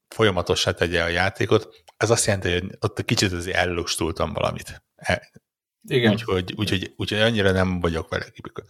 folyamatosan 0.07 0.75
tegye 0.75 1.03
a 1.03 1.07
játékot, 1.07 1.83
ez 1.97 2.09
azt 2.09 2.25
jelenti, 2.25 2.51
hogy 2.51 2.77
ott 2.79 3.05
kicsit 3.05 3.31
azért 3.31 3.57
ellustultam 3.57 4.33
valamit. 4.33 4.86
E, 4.97 5.31
Igen. 5.87 6.11
Úgyhogy, 6.11 6.53
úgyhogy, 6.55 6.93
úgyhogy 6.95 7.19
annyira 7.19 7.51
nem 7.51 7.79
vagyok 7.79 8.09
vele 8.09 8.29
kipikő. 8.29 8.63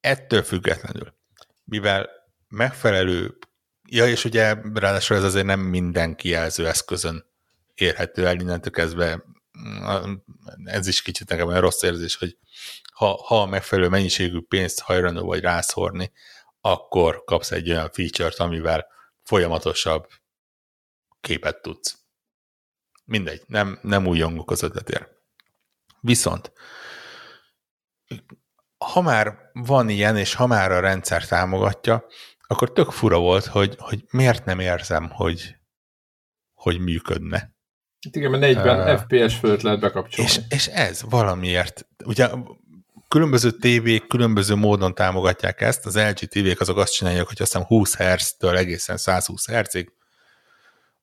Ettől 0.00 0.42
függetlenül, 0.42 1.14
mivel 1.64 2.08
megfelelő, 2.48 3.38
ja 3.88 4.08
és 4.08 4.24
ugye 4.24 4.54
ráadásul 4.74 5.16
ez 5.16 5.24
azért 5.24 5.46
nem 5.46 5.60
minden 5.60 6.16
kijelző 6.16 6.66
eszközön 6.66 7.24
érhető 7.74 8.26
el 8.26 8.40
innentől 8.40 8.72
kezdve, 8.72 9.24
ez 10.64 10.86
is 10.86 11.02
kicsit 11.02 11.28
nekem 11.28 11.46
olyan 11.46 11.60
rossz 11.60 11.82
érzés, 11.82 12.16
hogy 12.16 12.38
ha, 12.92 13.22
ha 13.26 13.46
megfelelő 13.46 13.88
mennyiségű 13.88 14.40
pénzt 14.40 14.80
hajlandó 14.80 15.26
vagy 15.26 15.40
rászórni, 15.40 16.12
akkor 16.60 17.24
kapsz 17.24 17.50
egy 17.50 17.70
olyan 17.70 17.90
feature-t, 17.90 18.38
amivel 18.38 18.86
folyamatosabb 19.22 20.08
képet 21.20 21.62
tudsz. 21.62 21.98
Mindegy, 23.04 23.42
nem, 23.46 23.78
nem 23.82 24.06
újongok 24.06 24.50
az 24.50 24.62
ötletért. 24.62 25.15
Viszont, 26.00 26.52
ha 28.78 29.00
már 29.00 29.50
van 29.52 29.88
ilyen, 29.88 30.16
és 30.16 30.34
ha 30.34 30.46
már 30.46 30.72
a 30.72 30.80
rendszer 30.80 31.26
támogatja, 31.26 32.06
akkor 32.46 32.72
tök 32.72 32.90
fura 32.90 33.18
volt, 33.18 33.46
hogy, 33.46 33.74
hogy 33.78 34.04
miért 34.10 34.44
nem 34.44 34.60
érzem, 34.60 35.10
hogy, 35.10 35.56
hogy 36.54 36.78
működne. 36.78 37.54
Igen, 38.10 38.30
mert 38.30 38.42
40 38.42 38.94
uh, 38.94 39.00
FPS 39.00 39.38
fölött 39.38 39.62
lehet 39.62 39.80
bekapcsolni. 39.80 40.30
És, 40.30 40.40
és 40.48 40.66
ez 40.66 41.02
valamiért, 41.08 41.86
ugye 42.04 42.28
különböző 43.08 43.50
tévék 43.50 44.06
különböző 44.06 44.54
módon 44.54 44.94
támogatják 44.94 45.60
ezt, 45.60 45.86
az 45.86 45.96
LG 45.96 46.18
tévék 46.18 46.60
azok 46.60 46.76
azt 46.78 46.92
csinálják, 46.92 47.26
hogy 47.26 47.36
azt 47.40 47.52
hiszem 47.52 47.66
20 47.66 47.96
Hz-től 47.96 48.56
egészen 48.56 48.96
120 48.96 49.50
Hz-ig, 49.50 49.92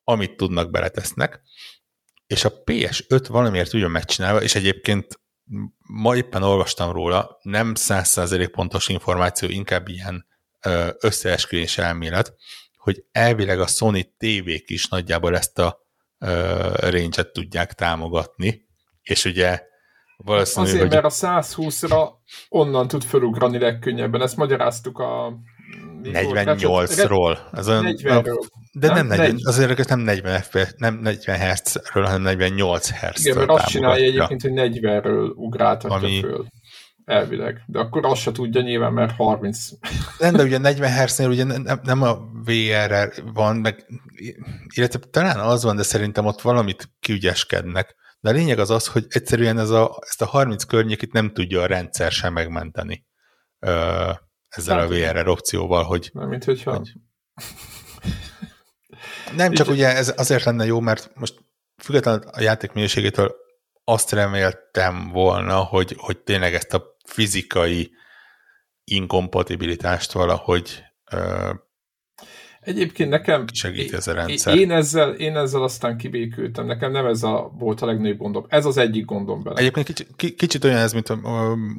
amit 0.04 0.38
tudnak 0.38 0.72
beletesznek, 0.72 1.42
és 2.34 2.46
a 2.46 2.52
PS5 2.66 3.26
valamiért 3.30 3.74
ugyan 3.74 3.92
megcsinálva, 3.92 4.42
és 4.42 4.56
egyébként 4.56 5.20
ma 5.78 6.16
éppen 6.16 6.44
olvastam 6.44 6.92
róla, 6.92 7.38
nem 7.42 7.74
100% 7.76 8.50
pontos 8.52 8.88
információ, 8.88 9.50
inkább 9.50 9.88
ilyen 9.88 10.26
összeesküvés 11.00 11.78
elmélet, 11.78 12.36
hogy 12.78 13.04
elvileg 13.12 13.60
a 13.60 13.68
Sony 13.68 14.14
tévék 14.18 14.70
is 14.70 14.88
nagyjából 14.88 15.36
ezt 15.36 15.60
a 15.60 15.80
range 16.80 17.24
tudják 17.32 17.74
támogatni, 17.74 18.66
és 19.02 19.26
ugye 19.26 19.62
valószínű, 20.18 20.66
Azért, 20.66 20.82
hogy... 20.82 20.92
mert 20.92 21.06
a 21.06 21.10
120-ra 21.10 22.10
onnan 22.50 22.88
tud 22.88 23.04
felugrani 23.04 23.60
legkönnyebben, 23.60 24.22
ezt 24.22 24.38
magyaráztuk 24.38 25.00
a 25.00 25.38
48-ról. 26.04 27.38
Ez 27.52 27.70
olyan, 27.70 27.86
40-ről. 27.88 28.38
De 28.76 28.88
nem, 28.88 29.08
nem 29.08 29.18
40, 29.18 29.40
azért 29.44 29.80
ez 29.80 29.86
nem 29.86 30.00
40 30.00 30.42
FPS, 30.42 30.74
nem 30.78 31.00
40 31.00 31.40
Hz-ről, 31.40 32.04
hanem 32.04 32.22
48 32.22 32.90
Hz-ről 32.90 33.12
Igen, 33.16 33.38
mert 33.38 33.50
azt 33.50 33.68
csinálja 33.68 34.06
egyébként, 34.06 34.42
hogy 34.42 34.52
40-ről 34.54 35.34
ugráltatja 35.36 35.98
Ami... 35.98 36.20
föl. 36.20 36.46
Elvileg. 37.06 37.64
De 37.66 37.80
akkor 37.80 38.06
azt 38.06 38.22
se 38.22 38.32
tudja 38.32 38.62
nyilván, 38.62 38.94
mert 38.94 39.16
30. 39.16 39.68
Nem, 40.20 40.34
de 40.34 40.44
ugye 40.44 40.58
40 40.58 40.92
Hz-nél 40.92 41.30
ugye 41.30 41.44
nem, 41.44 41.80
nem 41.84 42.02
a 42.02 42.18
VR 42.46 43.14
van, 43.34 43.56
meg, 43.56 43.86
illetve 44.76 45.00
talán 45.00 45.40
az 45.40 45.64
van, 45.64 45.76
de 45.76 45.84
szerintem 45.84 46.26
ott 46.26 46.42
valamit 46.42 46.90
kiügyeskednek. 47.00 47.96
De 48.20 48.30
a 48.30 48.34
lényeg 48.34 48.60
az 48.60 48.70
az, 48.70 48.88
hogy 48.88 49.06
egyszerűen 49.10 49.60
ez 49.60 49.70
a, 49.70 50.00
ezt 50.02 50.22
a 50.22 50.26
30 50.26 50.64
környékit 50.64 51.14
nem 51.14 51.32
tudja 51.34 51.62
a 51.62 51.66
rendszer 51.66 52.12
sem 52.12 52.34
megmenteni 52.34 53.06
ö, 53.60 54.12
ezzel 54.48 54.78
hát, 54.78 54.90
a 54.90 54.94
VRR 54.94 55.28
opcióval, 55.28 55.84
hogy... 55.84 56.10
Nem, 56.14 56.28
mint 56.28 56.44
hogyha... 56.44 56.76
Hogy, 56.76 56.92
nem, 59.36 59.52
csak 59.52 59.68
ugye 59.68 59.96
ez 59.96 60.14
azért 60.18 60.44
lenne 60.44 60.66
jó, 60.66 60.80
mert 60.80 61.12
most 61.16 61.36
függetlenül 61.84 62.22
a 62.32 62.42
játék 62.42 62.72
minőségétől 62.72 63.36
azt 63.84 64.12
reméltem 64.12 65.10
volna, 65.10 65.58
hogy, 65.58 65.96
hogy 65.98 66.18
tényleg 66.18 66.54
ezt 66.54 66.74
a 66.74 66.98
fizikai 67.06 67.92
inkompatibilitást 68.84 70.12
valahogy 70.12 70.84
ö, 71.12 71.52
Egyébként 72.64 73.10
nekem... 73.10 73.46
Segít 73.54 73.94
ez 73.94 74.08
a 74.08 74.14
rendszer. 74.14 74.56
Én 74.56 74.72
ezzel, 74.72 75.14
én 75.14 75.38
ezzel 75.38 75.64
aztán 75.64 75.98
kibékültem. 75.98 76.66
Nekem 76.66 76.92
nem 76.92 77.06
ez 77.06 77.24
a, 77.24 77.52
volt 77.58 77.82
a 77.82 77.86
legnagyobb 77.86 78.18
gondom. 78.18 78.46
Ez 78.48 78.66
az 78.66 78.78
egyik 78.78 79.06
gondom 79.06 79.44
bele. 79.44 79.60
Egyébként 79.60 79.86
kicsit, 79.86 80.36
kicsit 80.36 80.64
olyan 80.64 80.78
ez, 80.78 80.94
mint 80.94 81.14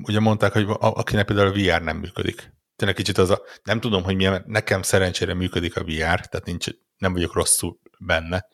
ugye 0.03 0.21
mondták, 0.21 0.53
hogy 0.53 0.67
akinek 0.79 1.27
például 1.27 1.49
a 1.49 1.53
VR 1.53 1.83
nem 1.83 1.97
működik. 1.97 2.53
Tényleg 2.77 2.97
kicsit 2.97 3.19
az 3.19 3.31
a, 3.31 3.43
nem 3.63 3.81
tudom, 3.81 4.03
hogy 4.03 4.17
milyen, 4.17 4.45
nekem 4.47 4.83
szerencsére 4.83 5.35
működik 5.35 5.77
a 5.77 5.85
VR, 5.85 6.27
tehát 6.27 6.45
nincs, 6.45 6.67
nem 6.97 7.13
vagyok 7.13 7.35
rosszul 7.35 7.79
benne, 7.99 8.47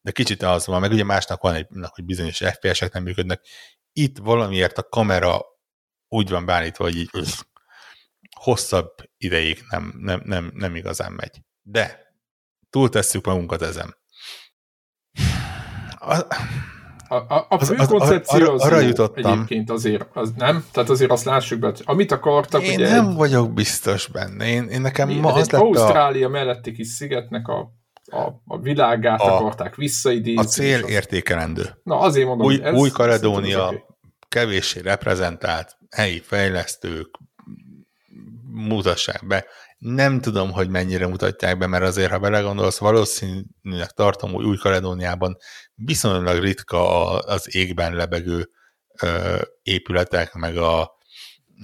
de 0.00 0.10
kicsit 0.10 0.42
az 0.42 0.66
van, 0.66 0.80
meg 0.80 0.92
ugye 0.92 1.04
másnak 1.04 1.40
van 1.40 1.54
egy, 1.54 1.66
hogy 1.88 2.04
bizonyos 2.04 2.36
FPS-ek 2.36 2.92
nem 2.92 3.02
működnek. 3.02 3.46
Itt 3.92 4.18
valamiért 4.18 4.78
a 4.78 4.88
kamera 4.88 5.40
úgy 6.08 6.30
van 6.30 6.46
beállítva, 6.46 6.84
hogy 6.84 6.96
így 6.96 7.10
hosszabb 8.36 8.94
ideig 9.16 9.64
nem, 9.70 9.94
nem, 9.98 10.22
nem, 10.24 10.50
nem 10.54 10.76
igazán 10.76 11.12
megy. 11.12 11.42
De 11.62 12.14
túltesszük 12.70 13.26
magunkat 13.26 13.62
ezen. 13.62 13.96
A, 15.98 16.26
a, 17.08 17.14
a, 17.14 17.46
a 17.48 17.64
fő 17.64 17.74
az, 17.78 17.86
koncepció 17.86 18.52
az, 18.52 18.62
arra 18.62 18.80
jutottam. 18.80 19.32
egyébként 19.32 19.70
azért, 19.70 20.06
az 20.12 20.32
nem? 20.36 20.64
Tehát 20.72 20.90
azért 20.90 21.10
azt 21.10 21.24
lássuk 21.24 21.58
be, 21.58 21.72
amit 21.84 22.12
akartak. 22.12 22.62
Én 22.62 22.74
ugye 22.74 22.88
nem 22.88 23.08
egy, 23.08 23.16
vagyok 23.16 23.52
biztos 23.52 24.06
benne. 24.06 24.46
Én, 24.46 24.64
én 24.64 24.80
nekem 24.80 25.08
ma 25.08 25.32
az 25.32 25.50
lett 25.50 25.60
Ausztrália 25.60 26.26
a... 26.26 26.30
melletti 26.30 26.72
kis 26.72 26.88
szigetnek 26.88 27.48
a, 27.48 27.58
a, 28.04 28.42
a 28.44 28.58
világát 28.60 29.20
a, 29.20 29.36
akarták 29.36 29.74
visszaidézni. 29.74 30.42
A 30.42 30.44
cél 30.44 30.80
értékelendő. 30.80 31.78
Na 31.82 31.98
azért 31.98 32.26
mondom, 32.26 32.46
új, 32.46 32.60
ez, 32.62 32.74
új 32.74 32.90
Kaledónia 32.90 33.72
kevéssé 34.28 34.80
reprezentált 34.80 35.76
helyi 35.90 36.20
fejlesztők 36.20 37.18
mutassák 38.50 39.26
be 39.26 39.44
nem 39.78 40.20
tudom, 40.20 40.52
hogy 40.52 40.68
mennyire 40.68 41.06
mutatják 41.06 41.58
be, 41.58 41.66
mert 41.66 41.84
azért, 41.84 42.10
ha 42.10 42.18
belegondolsz, 42.18 42.78
valószínűleg 42.78 43.90
tartom, 43.94 44.32
hogy 44.32 44.44
Új-Kaledóniában 44.44 45.36
viszonylag 45.74 46.38
ritka 46.38 47.08
az 47.18 47.54
égben 47.54 47.94
lebegő 47.94 48.50
épületek, 49.62 50.34
meg 50.34 50.56
a 50.56 50.96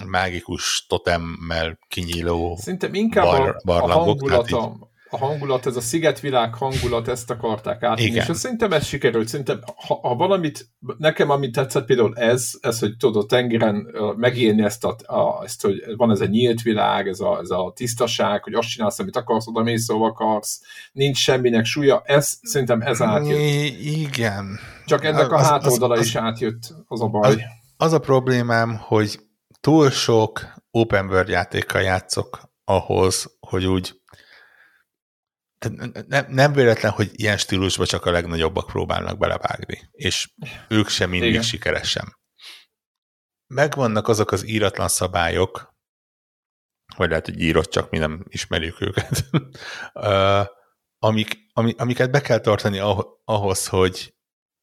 mágikus 0.05 0.85
totemmel 0.89 1.79
kinyíló 1.87 2.57
Szerintem 2.61 2.93
inkább 2.93 3.25
bar, 3.63 3.81
a, 3.81 3.85
a 3.85 3.91
hangulata, 3.91 4.89
a 5.15 5.25
hangulat, 5.25 5.65
ez 5.65 5.75
a 5.75 5.81
szigetvilág 5.81 6.53
hangulat, 6.53 7.07
ezt 7.07 7.31
akarták 7.31 7.83
átni, 7.83 8.03
és 8.03 8.29
szerintem 8.33 8.71
ez 8.71 8.85
sikerült. 8.85 9.27
Szerintem, 9.27 9.59
ha, 9.87 9.99
ha 10.01 10.15
valamit, 10.15 10.69
nekem 10.97 11.29
amit 11.29 11.51
tetszett 11.51 11.85
például 11.85 12.15
ez, 12.15 12.51
ez, 12.61 12.79
hogy 12.79 12.97
tudod 12.97 13.27
tengeren 13.27 13.87
megélni 14.17 14.63
ezt, 14.63 14.83
a, 14.83 14.95
a, 15.05 15.43
ezt, 15.43 15.61
hogy 15.61 15.83
van 15.97 16.11
ez 16.11 16.21
a 16.21 16.25
nyílt 16.25 16.61
világ, 16.61 17.07
ez 17.07 17.19
a, 17.19 17.39
ez 17.41 17.49
a 17.49 17.71
tisztaság, 17.75 18.43
hogy 18.43 18.53
azt 18.53 18.69
csinálsz, 18.69 18.99
amit 18.99 19.15
akarsz, 19.15 19.47
oda 19.47 19.63
mész, 19.63 19.83
szóval 19.83 20.09
akarsz, 20.09 20.61
nincs 20.91 21.17
semminek 21.17 21.65
súlya, 21.65 22.01
ez, 22.05 22.33
szerintem 22.41 22.81
ez 22.81 23.01
átjött. 23.01 23.39
Igen. 23.79 24.59
Csak 24.85 25.05
ennek 25.05 25.31
a 25.31 25.35
az, 25.35 25.47
hátoldala 25.47 25.93
az, 25.93 26.05
is 26.05 26.15
átjött, 26.15 26.75
az 26.87 27.01
a 27.01 27.07
baj. 27.07 27.29
Az, 27.29 27.37
az 27.77 27.93
a 27.93 27.99
problémám, 27.99 28.77
hogy 28.81 29.19
túl 29.61 29.89
sok 29.89 30.41
open 30.71 31.05
world 31.05 31.27
játékkal 31.27 31.81
játszok 31.81 32.53
ahhoz, 32.65 33.37
hogy 33.39 33.65
úgy 33.65 34.01
nem, 36.07 36.25
nem 36.29 36.53
véletlen, 36.53 36.91
hogy 36.91 37.09
ilyen 37.13 37.37
stílusban 37.37 37.85
csak 37.85 38.05
a 38.05 38.11
legnagyobbak 38.11 38.67
próbálnak 38.67 39.17
belevágni, 39.17 39.89
és 39.91 40.33
ők 40.67 40.87
sem 40.87 41.09
mindig 41.09 41.29
Igen. 41.29 41.41
sikeresen. 41.41 42.17
Megvannak 43.47 44.07
azok 44.07 44.31
az 44.31 44.47
íratlan 44.47 44.87
szabályok, 44.87 45.73
vagy 46.95 47.09
lehet, 47.09 47.25
hogy 47.25 47.39
írott, 47.39 47.69
csak 47.69 47.89
mi 47.89 47.97
nem 47.97 48.25
ismerjük 48.27 48.81
őket, 48.81 49.25
amik, 50.99 51.37
amiket 51.53 52.11
be 52.11 52.21
kell 52.21 52.39
tartani 52.39 52.79
ahhoz, 53.23 53.67
hogy, 53.67 54.15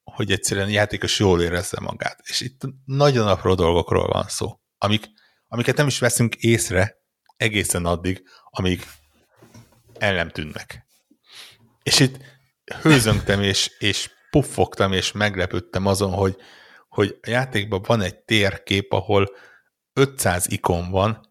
hogy 0.02 0.32
egyszerűen 0.32 0.66
a 0.66 0.70
játékos 0.70 1.18
jól 1.18 1.42
érezze 1.42 1.80
magát. 1.80 2.20
És 2.22 2.40
itt 2.40 2.60
nagyon 2.84 3.28
apró 3.28 3.54
dolgokról 3.54 4.06
van 4.06 4.24
szó, 4.28 4.60
amik, 4.78 5.06
amiket 5.46 5.76
nem 5.76 5.86
is 5.86 5.98
veszünk 5.98 6.34
észre 6.34 6.96
egészen 7.36 7.86
addig, 7.86 8.22
amíg 8.50 8.86
el 9.98 10.14
nem 10.14 10.30
tűnnek. 10.30 10.86
És 11.82 12.00
itt 12.00 12.16
hőzöngtem, 12.82 13.42
és, 13.42 13.70
és 13.78 14.10
puffogtam, 14.30 14.92
és 14.92 15.12
meglepődtem 15.12 15.86
azon, 15.86 16.12
hogy, 16.12 16.36
hogy 16.88 17.18
a 17.22 17.30
játékban 17.30 17.82
van 17.86 18.00
egy 18.00 18.16
térkép, 18.18 18.92
ahol 18.92 19.28
500 19.92 20.50
ikon 20.50 20.90
van, 20.90 21.30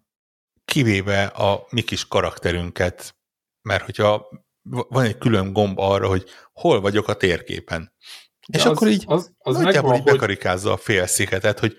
kivéve 0.66 1.24
a 1.24 1.66
mi 1.70 1.82
kis 1.82 2.08
karakterünket, 2.08 3.16
mert 3.62 3.84
hogyha 3.84 4.28
van 4.64 5.04
egy 5.04 5.18
külön 5.18 5.54
gomb 5.54 5.80
arra, 5.80 6.08
hogy 6.08 6.30
hol 6.54 6.82
vagyok 6.82 7.08
a 7.08 7.14
térképen. 7.14 7.94
De 8.48 8.58
és 8.58 8.66
az, 8.66 8.72
akkor 8.72 8.88
így 8.88 9.04
az, 9.08 9.32
az 9.38 9.58
nagyjából 9.58 9.90
megvan, 9.90 10.08
így 10.08 10.14
bekarikázza 10.14 10.72
a 10.72 10.78
félszigetet, 10.78 11.60
hogy 11.60 11.76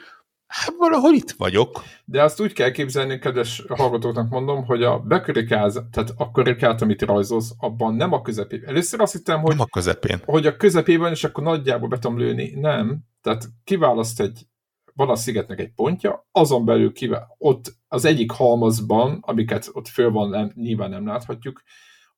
Hát 0.52 0.74
valahol 0.78 1.12
itt 1.12 1.30
vagyok. 1.30 1.82
De 2.04 2.22
azt 2.22 2.40
úgy 2.40 2.52
kell 2.52 2.70
képzelni, 2.70 3.18
kedves 3.18 3.64
hallgatóknak 3.68 4.28
mondom, 4.28 4.64
hogy 4.64 4.82
a 4.82 4.98
bekarikáz, 4.98 5.82
tehát 5.90 6.12
a 6.16 6.30
karikát, 6.30 6.82
amit 6.82 7.02
rajzolsz, 7.02 7.52
abban 7.58 7.94
nem 7.94 8.12
a 8.12 8.22
közepén. 8.22 8.62
Először 8.66 9.00
azt 9.00 9.12
hittem, 9.12 9.40
hogy, 9.40 9.50
nem 9.50 9.60
a 9.60 9.66
közepén. 9.66 10.20
hogy 10.24 10.46
a 10.46 10.56
közepében, 10.56 11.10
és 11.10 11.24
akkor 11.24 11.44
nagyjából 11.44 11.88
be 11.88 11.98
tudom 11.98 12.18
lőni. 12.18 12.52
Nem. 12.60 12.98
Tehát 13.20 13.48
kiválaszt 13.64 14.20
egy, 14.20 14.46
van 14.94 15.08
a 15.08 15.14
szigetnek 15.14 15.60
egy 15.60 15.72
pontja, 15.74 16.26
azon 16.32 16.64
belül 16.64 16.92
kivel, 16.92 17.34
ott 17.38 17.74
az 17.88 18.04
egyik 18.04 18.30
halmazban, 18.30 19.18
amiket 19.20 19.70
ott 19.72 19.88
föl 19.88 20.10
van, 20.10 20.28
nem, 20.28 20.52
nyilván 20.54 20.90
nem 20.90 21.06
láthatjuk, 21.06 21.62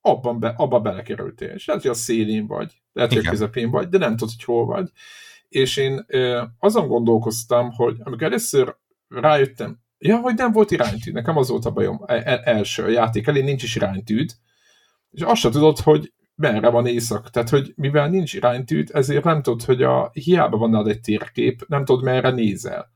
abban 0.00 0.40
be, 0.40 0.54
abba 0.56 0.80
belekerültél. 0.80 1.48
És 1.48 1.66
lehet, 1.66 1.82
hogy 1.82 1.90
a 1.90 1.94
szélén 1.94 2.46
vagy, 2.46 2.82
lehet, 2.92 3.12
hogy 3.12 3.26
a 3.26 3.30
közepén 3.30 3.70
vagy, 3.70 3.88
de 3.88 3.98
nem 3.98 4.16
tudod, 4.16 4.34
hogy 4.34 4.44
hol 4.44 4.66
vagy 4.66 4.90
és 5.54 5.76
én 5.76 6.06
azon 6.58 6.86
gondolkoztam, 6.86 7.70
hogy 7.70 7.96
amikor 8.04 8.22
először 8.22 8.76
rájöttem, 9.08 9.82
Ja, 9.98 10.18
hogy 10.18 10.34
nem 10.34 10.52
volt 10.52 10.70
iránytű, 10.70 11.12
nekem 11.12 11.36
az 11.36 11.48
volt 11.48 11.64
a 11.64 11.70
bajom. 11.70 12.00
El, 12.06 12.22
e, 12.22 12.40
első 12.44 12.84
a 12.84 12.88
játék 12.88 13.26
elé 13.26 13.40
nincs 13.40 13.62
is 13.62 13.76
iránytűd, 13.76 14.30
és 15.10 15.22
azt 15.22 15.40
se 15.40 15.48
tudod, 15.50 15.78
hogy 15.78 16.12
merre 16.34 16.68
van 16.68 16.86
éjszak. 16.86 17.30
Tehát, 17.30 17.48
hogy 17.48 17.72
mivel 17.76 18.08
nincs 18.08 18.34
iránytűd, 18.34 18.90
ezért 18.92 19.24
nem 19.24 19.42
tudod, 19.42 19.62
hogy 19.62 19.82
a 19.82 20.10
hiába 20.12 20.56
van 20.56 20.70
nálad 20.70 20.88
egy 20.88 21.00
térkép, 21.00 21.64
nem 21.68 21.84
tudod, 21.84 22.04
merre 22.04 22.30
nézel. 22.30 22.92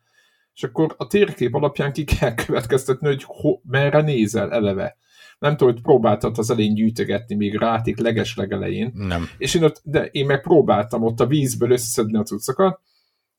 És 0.55 0.63
akkor 0.63 0.95
a 0.99 1.07
térkép 1.07 1.55
alapján 1.55 1.93
ki 1.93 2.05
kell 2.05 2.35
következtetni, 2.47 3.07
hogy 3.07 3.23
ho, 3.27 3.61
merre 3.63 4.01
nézel 4.01 4.53
eleve. 4.53 4.97
Nem 5.39 5.57
tudom, 5.57 5.73
hogy 5.73 5.83
próbáltad 5.83 6.39
az 6.39 6.51
elején 6.51 6.75
gyűjtögetni 6.75 7.35
még 7.35 7.57
ráték 7.57 7.99
leges 7.99 8.37
legelején. 8.37 8.93
Nem. 8.95 9.29
És 9.39 9.55
én 9.55 9.63
ott, 9.65 9.81
de 9.85 10.05
én 10.05 10.27
meg 10.27 10.41
próbáltam 10.41 11.03
ott 11.03 11.21
a 11.21 11.27
vízből 11.27 11.71
összeszedni 11.71 12.19
a 12.19 12.23
cuccokat, 12.23 12.81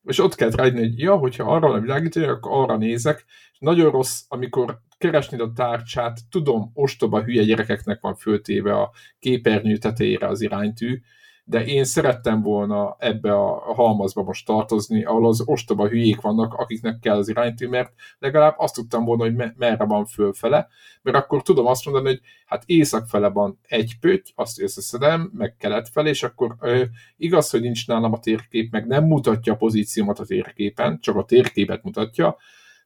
és 0.04 0.20
ott 0.20 0.36
kell 0.36 0.50
rájönni, 0.50 0.80
hogy 0.80 1.00
ja, 1.00 1.16
hogyha 1.16 1.54
arra 1.54 1.70
a 1.70 1.80
világító, 1.80 2.22
akkor 2.22 2.52
arra 2.52 2.78
nézek, 2.78 3.26
és 3.52 3.58
nagyon 3.60 3.92
rossz, 3.92 4.22
amikor 4.28 4.82
keresnéd 4.98 5.40
a 5.40 5.52
tárcsát, 5.56 6.20
tudom, 6.30 6.72
ostoba 6.74 7.24
hülye 7.24 7.44
gyerekeknek 7.44 8.02
van 8.02 8.16
föltéve 8.16 8.74
a 8.74 8.92
képernyő 9.20 9.78
tetejére 9.78 10.28
az 10.28 10.42
iránytű, 10.42 11.02
de 11.50 11.66
én 11.66 11.84
szerettem 11.84 12.42
volna 12.42 12.96
ebbe 13.00 13.34
a 13.34 13.74
halmazba 13.74 14.24
most 14.24 14.46
tartozni, 14.46 15.04
ahol 15.04 15.28
az 15.28 15.42
ostoba 15.46 15.88
hülyék 15.88 16.22
vannak, 16.22 16.54
akiknek 16.54 17.00
kell 17.00 17.18
az 17.18 17.30
iránytű, 17.30 17.68
mert 17.68 17.94
legalább 18.20 18.56
azt 18.58 18.76
tudtam 18.76 19.06
volna, 19.06 19.24
hogy 19.24 19.36
me- 19.36 19.58
merre 19.58 19.86
van 19.86 20.06
fölfele, 20.06 20.68
mert 21.02 21.18
akkor 21.18 21.42
tudom 21.42 21.66
azt 21.66 21.86
mondani, 21.86 22.08
hogy 22.08 22.20
hát 22.46 22.64
északfele 22.66 23.30
van 23.30 23.60
egy 23.68 23.98
pötty, 24.00 24.32
azt 24.36 24.62
összeszedem, 24.62 25.32
meg 25.34 25.56
kelet 25.56 25.90
felé, 25.90 26.10
és 26.10 26.24
akkor 26.24 26.56
ö, 26.60 26.84
igaz, 27.18 27.50
hogy 27.50 27.62
nincs 27.62 27.88
nálam 27.88 28.14
a 28.14 28.20
térkép, 28.20 28.72
meg 28.72 28.88
nem 28.88 29.04
mutatja 29.04 29.54
a 29.54 29.58
pozíciómat 29.58 30.20
a 30.20 30.26
térképen, 30.26 31.00
csak 31.00 31.16
a 31.16 31.26
térképet 31.26 31.84
mutatja, 31.84 32.38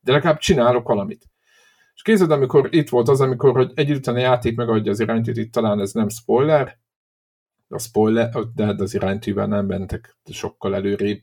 de 0.02 0.12
legalább 0.12 0.38
csinálok 0.38 0.88
valamit. 0.88 1.30
És 1.96 2.02
kézed, 2.02 2.32
amikor 2.32 2.68
itt 2.72 2.90
volt 2.90 3.10
az, 3.10 3.22
amikor 3.22 3.56
hogy 3.56 3.72
egy 3.76 3.92
után 3.92 4.16
a 4.16 4.20
játék 4.20 4.56
megadja 4.56 4.92
az 4.92 5.00
iránytűt, 5.00 5.38
itt 5.38 5.52
talán 5.52 5.80
ez 5.80 5.92
nem 5.92 6.10
spoiler, 6.10 6.82
a 7.74 7.80
spoiler, 7.80 8.30
de 8.56 8.66
hát 8.66 8.80
az 8.80 8.94
iránytűvel 8.94 9.48
nem 9.48 9.66
mentek 9.66 10.18
sokkal 10.32 10.76
előrébb, 10.76 11.22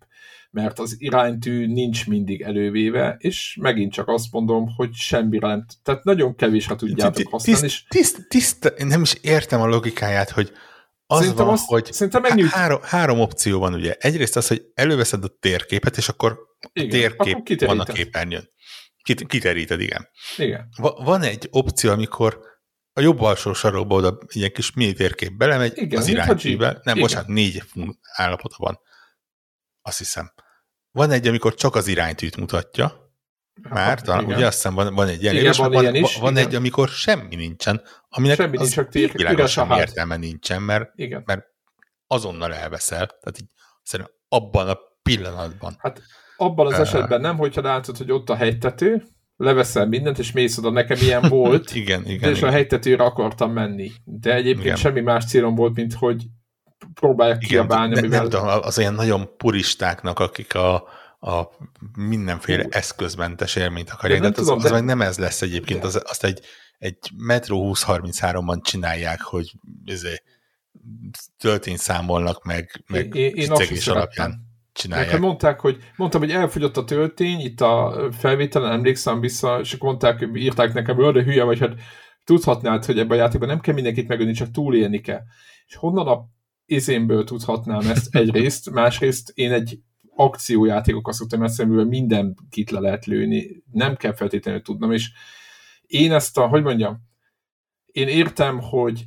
mert 0.51 0.79
az 0.79 0.95
iránytű 0.99 1.67
nincs 1.67 2.07
mindig 2.07 2.41
elővéve, 2.41 3.17
és 3.19 3.59
megint 3.61 3.93
csak 3.93 4.09
azt 4.09 4.33
mondom, 4.33 4.69
hogy 4.77 4.93
semmire 4.93 5.47
nem, 5.47 5.67
tehát 5.83 6.05
nagyon 6.05 6.35
kevésre 6.35 6.77
tudjátok 6.77 7.29
használni. 7.29 7.61
Tiszt, 7.61 7.89
tiszt, 7.89 8.29
tiszt, 8.29 8.75
nem 8.79 9.03
is 9.03 9.15
értem 9.21 9.61
a 9.61 9.67
logikáját, 9.67 10.31
hogy 10.31 10.53
az 11.07 11.19
szerintem 11.19 11.45
van, 11.45 11.55
azt, 11.55 11.67
hogy 11.67 11.93
szerintem 11.93 12.23
megnyújt... 12.23 12.51
három, 12.51 12.79
három 12.83 13.21
opció 13.21 13.59
van 13.59 13.75
ugye. 13.75 13.95
Egyrészt 13.99 14.37
az, 14.37 14.49
hogy 14.49 14.63
előveszed 14.75 15.25
a 15.25 15.37
térképet, 15.41 15.97
és 15.97 16.09
akkor 16.09 16.39
igen, 16.73 16.89
a 16.89 16.93
térkép 16.93 17.61
akkor 17.61 17.77
van 17.77 17.81
a 17.81 17.93
képernyőn. 17.93 18.51
Kit, 19.03 19.27
kiteríted, 19.27 19.81
igen. 19.81 20.09
igen. 20.37 20.69
Va, 20.77 21.01
van 21.05 21.23
egy 21.23 21.49
opció, 21.51 21.91
amikor 21.91 22.41
a 22.93 23.01
jobb 23.01 23.21
alsó 23.21 23.53
sarokba 23.53 23.95
oda 23.95 24.19
ilyen 24.29 24.53
kis 24.53 24.73
mini 24.73 24.93
térkép 24.93 25.33
belemegy, 25.33 25.79
Igen, 25.79 26.01
az 26.01 26.09
iránytűvel. 26.09 26.73
Nem, 26.73 26.97
Igen. 26.97 27.09
bocsánat, 27.09 27.29
négy 27.29 27.63
állapota 28.13 28.55
van. 28.59 28.81
Azt 29.83 29.99
hiszem. 29.99 30.33
Van 30.91 31.11
egy, 31.11 31.27
amikor 31.27 31.55
csak 31.55 31.75
az 31.75 31.87
iránytűt 31.87 32.37
mutatja, 32.37 33.11
már, 33.69 34.01
talán, 34.01 34.25
ugye 34.25 34.47
azt 34.47 34.55
hiszem 34.55 34.75
van, 34.75 34.95
van 34.95 35.09
egy 35.09 35.23
ilyen, 35.23 35.35
igen, 35.35 35.55
van, 35.57 35.73
van, 35.73 35.83
ilyen 35.83 35.95
is, 35.95 36.17
van 36.17 36.37
egy, 36.37 36.55
amikor 36.55 36.89
semmi 36.89 37.35
nincsen, 37.35 37.83
aminek 38.09 38.37
semmi 38.37 38.57
az 38.57 38.75
nincs, 38.93 39.49
semmi 39.49 39.77
értelme 39.77 40.17
nincsen, 40.17 40.63
mert, 40.63 40.91
igen. 40.95 41.23
mert 41.27 41.45
azonnal 42.07 42.55
elveszel. 42.55 43.07
Tehát 43.07 43.41
így 43.41 43.51
szerintem 43.83 44.15
abban 44.29 44.69
a 44.69 44.79
pillanatban. 45.03 45.77
Hát 45.79 46.03
abban 46.37 46.67
az 46.67 46.73
uh, 46.73 46.81
esetben 46.81 47.21
nem, 47.21 47.37
hogyha 47.37 47.61
látod, 47.61 47.97
hogy 47.97 48.13
ott 48.13 48.31
a 48.31 48.37
hegytető, 48.37 49.07
leveszel 49.41 49.87
mindent, 49.87 50.19
és 50.19 50.33
mész 50.33 50.59
oda, 50.59 50.71
nekem 50.71 50.97
ilyen 51.01 51.29
volt, 51.29 51.75
igen, 51.83 52.07
igen, 52.07 52.31
és 52.31 52.37
igen. 52.39 52.49
a 52.49 52.53
hegytetőre 52.53 53.05
akartam 53.05 53.53
menni. 53.53 53.91
De 54.05 54.35
egyébként 54.35 54.65
igen. 54.65 54.77
semmi 54.77 55.01
más 55.01 55.25
célom 55.25 55.55
volt, 55.55 55.75
mint 55.75 55.95
hogy 55.95 56.27
próbáljak 56.95 57.39
kiabálni. 57.39 57.95
Ne, 57.95 58.01
mivel... 58.01 58.21
Nem 58.21 58.29
tudom, 58.29 58.47
az 58.47 58.79
olyan 58.79 58.95
nagyon 58.95 59.37
puristáknak, 59.37 60.19
akik 60.19 60.55
a, 60.55 60.75
a 61.21 61.49
mindenféle 61.97 62.67
eszközmentes 62.71 63.57
élményt 63.57 63.91
akarják, 63.91 64.21
de, 64.21 64.29
de, 64.29 64.35
tudom, 64.35 64.57
az, 64.57 64.63
de... 64.63 64.71
meg 64.71 64.85
nem 64.85 65.01
ez 65.01 65.19
lesz 65.19 65.43
egyébként, 65.43 65.85
az, 65.85 66.03
azt 66.05 66.25
egy, 66.25 66.41
egy 66.79 66.99
Metro 67.17 67.73
2033-ban 67.75 68.63
csinálják, 68.63 69.21
hogy 69.21 69.53
ezért 69.85 70.23
töltény 71.39 71.77
számolnak 71.77 72.45
meg, 72.45 72.85
meg 72.87 73.15
én, 73.15 73.35
én 73.35 73.51
alapján 73.87 74.50
csinálják. 74.81 75.07
Nekem 75.07 75.25
mondták, 75.25 75.61
hogy 75.61 75.79
mondtam, 75.97 76.21
hogy 76.21 76.31
elfogyott 76.31 76.77
a 76.77 76.85
töltény, 76.85 77.41
itt 77.41 77.61
a 77.61 78.09
felvételen 78.13 78.73
emlékszem 78.73 79.21
vissza, 79.21 79.61
és 79.61 79.73
akkor 79.73 79.89
mondták, 79.89 80.29
írták 80.35 80.73
nekem, 80.73 80.97
hogy 80.97 81.13
de 81.13 81.23
hülye 81.23 81.45
vagy, 81.45 81.59
hát 81.59 81.75
tudhatnád, 82.25 82.85
hogy 82.85 82.99
ebben 82.99 83.19
a 83.19 83.21
játékban 83.21 83.49
nem 83.49 83.61
kell 83.61 83.75
mindenkit 83.75 84.09
megölni, 84.09 84.33
csak 84.33 84.51
túlélni 84.51 85.01
kell. 85.01 85.21
És 85.67 85.75
honnan 85.75 86.07
a 86.07 86.25
izénből 86.67 87.25
tudhatnám 87.25 87.87
ezt 87.89 88.15
egyrészt, 88.23 88.71
másrészt 88.71 89.33
én 89.35 89.53
egy 89.53 89.79
akciójátékokat 90.15 91.15
szoktam 91.15 91.43
eszembe, 91.43 91.73
mivel 91.73 91.89
minden 91.89 92.37
kit 92.51 92.71
le 92.71 92.81
lehet 92.81 93.07
lőni, 93.07 93.63
nem 93.73 93.97
kell 93.97 94.15
feltétlenül 94.15 94.63
tudnom, 94.63 94.93
és 94.93 95.11
én 95.87 96.13
ezt 96.13 96.39
a, 96.39 96.47
hogy 96.47 96.63
mondjam, 96.63 97.09
én 97.87 98.09
értem, 98.09 98.61
hogy 98.61 99.05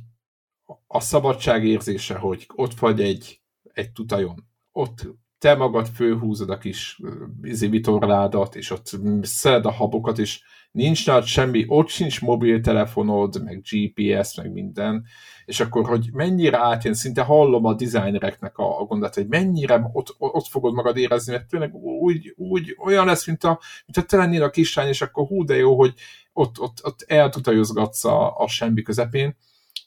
a 0.86 1.00
szabadság 1.00 1.64
érzése, 1.64 2.14
hogy 2.14 2.46
ott 2.54 2.74
vagy 2.74 3.00
egy, 3.00 3.40
egy 3.72 3.92
tutajon, 3.92 4.46
ott 4.72 5.06
te 5.44 5.54
magad 5.54 5.88
főhúzod 5.88 6.50
a 6.50 6.58
kis 6.58 7.00
izé, 7.42 7.66
vitorládat, 7.66 8.56
és 8.56 8.70
ott 8.70 8.90
szed 9.22 9.66
a 9.66 9.70
habokat, 9.70 10.18
és 10.18 10.40
nincs 10.70 11.06
nálad 11.06 11.24
semmi, 11.24 11.64
ott 11.68 11.88
sincs 11.88 12.20
mobiltelefonod, 12.20 13.44
meg 13.44 13.62
GPS, 13.70 14.34
meg 14.34 14.52
minden, 14.52 15.04
és 15.44 15.60
akkor, 15.60 15.88
hogy 15.88 16.08
mennyire 16.12 16.58
átjön, 16.58 16.94
szinte 16.94 17.22
hallom 17.22 17.64
a 17.64 17.74
designereknek 17.74 18.58
a, 18.58 18.80
a 18.80 18.84
gondot, 18.84 19.14
hogy 19.14 19.26
mennyire 19.26 19.90
ott, 19.92 20.14
ott 20.18 20.46
fogod 20.46 20.74
magad 20.74 20.96
érezni, 20.96 21.32
mert 21.32 21.48
tényleg 21.48 21.74
úgy, 21.74 22.34
úgy 22.36 22.76
olyan 22.84 23.06
lesz, 23.06 23.26
mint 23.26 23.44
a, 23.44 23.60
mint 23.86 23.96
a 23.96 24.02
te 24.02 24.16
lennél 24.16 24.42
a 24.42 24.50
kislány, 24.50 24.88
és 24.88 25.02
akkor 25.02 25.26
hú, 25.26 25.44
de 25.44 25.56
jó, 25.56 25.76
hogy 25.76 25.94
ott, 26.32 26.60
ott, 26.60 26.84
ott 26.84 27.04
eltutajozgatsz 27.06 28.04
a, 28.04 28.36
a 28.36 28.48
semmi 28.48 28.82
közepén, 28.82 29.36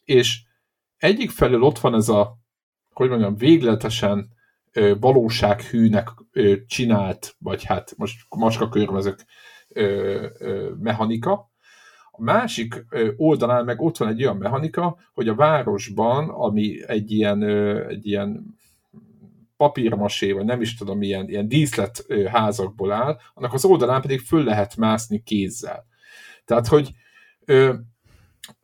és 0.04 0.42
egyik 0.98 1.30
felül 1.30 1.62
ott 1.62 1.80
van 1.80 1.96
ez 1.96 2.10
a, 2.10 2.38
hogy 2.94 3.10
mondjam, 3.10 3.36
végletesen 3.36 4.36
valósághűnek 5.00 6.10
csinált, 6.68 7.36
vagy 7.40 7.64
hát 7.64 7.94
most 7.98 8.26
macskakörmözök 8.30 9.26
mechanika. 10.80 11.52
A 12.12 12.24
másik 12.24 12.86
oldalán 13.16 13.66
meg 13.66 13.82
ott 13.82 13.98
van 13.98 14.08
egy 14.08 14.24
olyan 14.24 14.38
mechanika, 14.38 14.98
hogy 15.14 15.28
a 15.28 15.36
városban, 15.36 16.30
ami 16.30 16.88
egy 16.88 17.12
ilyen, 17.12 17.44
egy 17.88 18.08
ilyen 18.08 18.56
papírmasé, 19.58 20.32
vagy 20.32 20.46
nem 20.46 20.62
is 20.62 20.76
tudom, 20.76 21.02
ilyen, 21.02 21.30
ilyen 21.30 21.48
díszletházakból 21.48 22.92
áll, 22.92 23.18
annak 23.34 23.54
az 23.54 23.66
oldalán 23.66 24.02
pedig 24.02 24.20
föl 24.20 24.44
lehet 24.44 24.76
mászni 24.76 25.24
kézzel. 25.24 25.86
Tehát, 26.46 26.68
hogy 26.68 26.92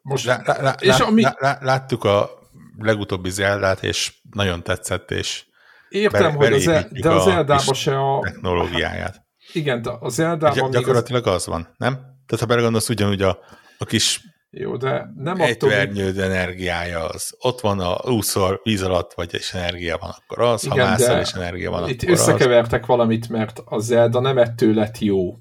most... 0.01 0.25
Lá, 0.25 0.41
lá, 0.45 0.61
lá, 0.61 0.75
és 0.79 0.99
ami... 0.99 1.21
lá, 1.21 1.35
lá, 1.39 1.57
láttuk 1.61 2.03
a 2.03 2.29
legutóbbi 2.77 3.29
Zeldát, 3.29 3.83
és 3.83 4.13
nagyon 4.31 4.63
tetszett, 4.63 5.11
és 5.11 5.45
Értem, 5.93 6.35
hogy 6.35 6.53
az, 6.53 6.67
el, 6.67 6.87
de 6.91 7.09
az 7.09 7.27
Eldában 7.27 7.73
se 7.73 7.99
a... 7.99 8.19
Technológiáját. 8.19 9.21
Igen, 9.53 9.81
de 9.81 9.91
az 9.99 10.19
Eldában... 10.19 10.69
Gy- 10.69 10.77
gyakorlatilag 10.77 11.27
az... 11.27 11.33
az 11.33 11.45
van, 11.45 11.75
nem? 11.77 11.93
Tehát 11.93 12.39
ha 12.39 12.45
belegondolsz, 12.45 12.89
ugyanúgy 12.89 13.21
a, 13.21 13.39
a 13.77 13.85
kis 13.85 14.21
jó, 14.49 14.77
de 14.77 15.11
nem 15.15 15.41
attól... 15.41 15.73
Egy 15.73 16.19
energiája 16.19 17.09
az. 17.09 17.35
Ott 17.39 17.59
van 17.59 17.79
a 17.79 18.09
úszol 18.09 18.59
víz 18.63 18.81
alatt, 18.81 19.13
vagy 19.13 19.33
és 19.33 19.53
energia 19.53 19.97
van, 19.97 20.09
akkor 20.09 20.39
az, 20.39 20.65
Igen, 20.65 20.79
ha 20.79 20.85
mászol 20.85 21.17
és 21.17 21.31
energia 21.31 21.71
van, 21.71 21.89
itt 21.89 22.01
akkor 22.01 22.13
összekevertek 22.13 22.81
az. 22.81 22.87
valamit, 22.87 23.29
mert 23.29 23.61
a 23.65 23.79
Zelda 23.79 24.19
nem 24.19 24.37
ettől 24.37 24.73
lett 24.73 24.99
jó. 24.99 25.33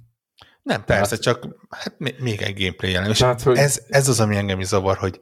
Nem, 0.63 0.85
persze, 0.85 1.17
Tehát... 1.17 1.23
csak 1.23 1.57
hát 1.69 1.99
még 1.99 2.43
egy 2.43 2.59
gameplay 2.59 2.91
jelen. 2.91 3.13
Tehát, 3.13 3.43
hogy... 3.43 3.57
ez, 3.57 3.83
ez 3.89 4.09
az, 4.09 4.21
ami 4.21 4.37
engem 4.37 4.61
is 4.61 4.67
zavar, 4.67 4.97
hogy 4.97 5.21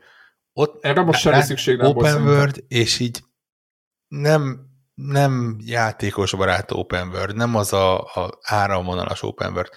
ott 0.52 0.84
Erre 0.84 1.02
most 1.02 1.20
semmi 1.20 1.42
szükség 1.42 1.76
nem 1.76 1.86
Open 1.86 2.22
world, 2.22 2.64
és 2.68 2.98
így 2.98 3.22
nem 4.08 4.69
nem 5.06 5.56
játékos 5.64 6.34
barát 6.34 6.70
open 6.70 7.08
world, 7.08 7.36
nem 7.36 7.56
az 7.56 7.72
a, 7.72 8.00
a 8.00 8.38
áramvonalas 8.42 9.22
open 9.22 9.52
world. 9.52 9.70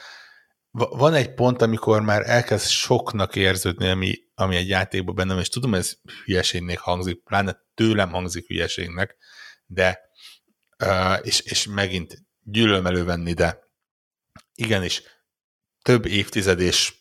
Van 0.72 1.14
egy 1.14 1.34
pont, 1.34 1.62
amikor 1.62 2.02
már 2.02 2.30
elkezd 2.30 2.68
soknak 2.68 3.36
érződni, 3.36 3.88
ami, 3.88 4.16
ami 4.36 4.56
egy 4.56 4.68
játékban 4.68 5.16
bennem, 5.16 5.40
és 5.40 5.50
tudom, 5.50 5.74
ez 5.74 5.94
hülyeségnek 6.26 6.80
hangzik, 6.80 7.24
pláne 7.24 7.58
tőlem 7.74 8.10
hangzik 8.10 8.48
hülyeségnek, 8.48 9.16
de 9.66 10.00
és, 11.22 11.40
és 11.40 11.68
megint 11.68 12.18
gyűlölöm 12.42 12.86
elővenni, 12.86 13.34
de 13.34 13.60
igenis, 14.54 15.02
több 15.82 16.06
évtized 16.06 16.60
és 16.60 16.94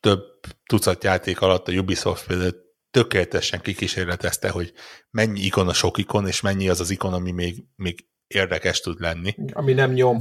több 0.00 0.22
tucat 0.66 1.04
játék 1.04 1.40
alatt 1.40 1.68
a 1.68 1.72
Ubisoft 1.72 2.26
például 2.26 2.69
tökéletesen 2.90 3.60
kikísérletezte, 3.60 4.50
hogy 4.50 4.72
mennyi 5.10 5.40
ikon 5.40 5.68
a 5.68 5.72
sok 5.72 5.98
ikon, 5.98 6.26
és 6.26 6.40
mennyi 6.40 6.68
az 6.68 6.80
az 6.80 6.90
ikon, 6.90 7.12
ami 7.12 7.30
még, 7.30 7.64
még 7.76 8.08
érdekes 8.26 8.80
tud 8.80 9.00
lenni. 9.00 9.34
Ami 9.52 9.72
nem 9.72 9.92
nyom. 9.92 10.18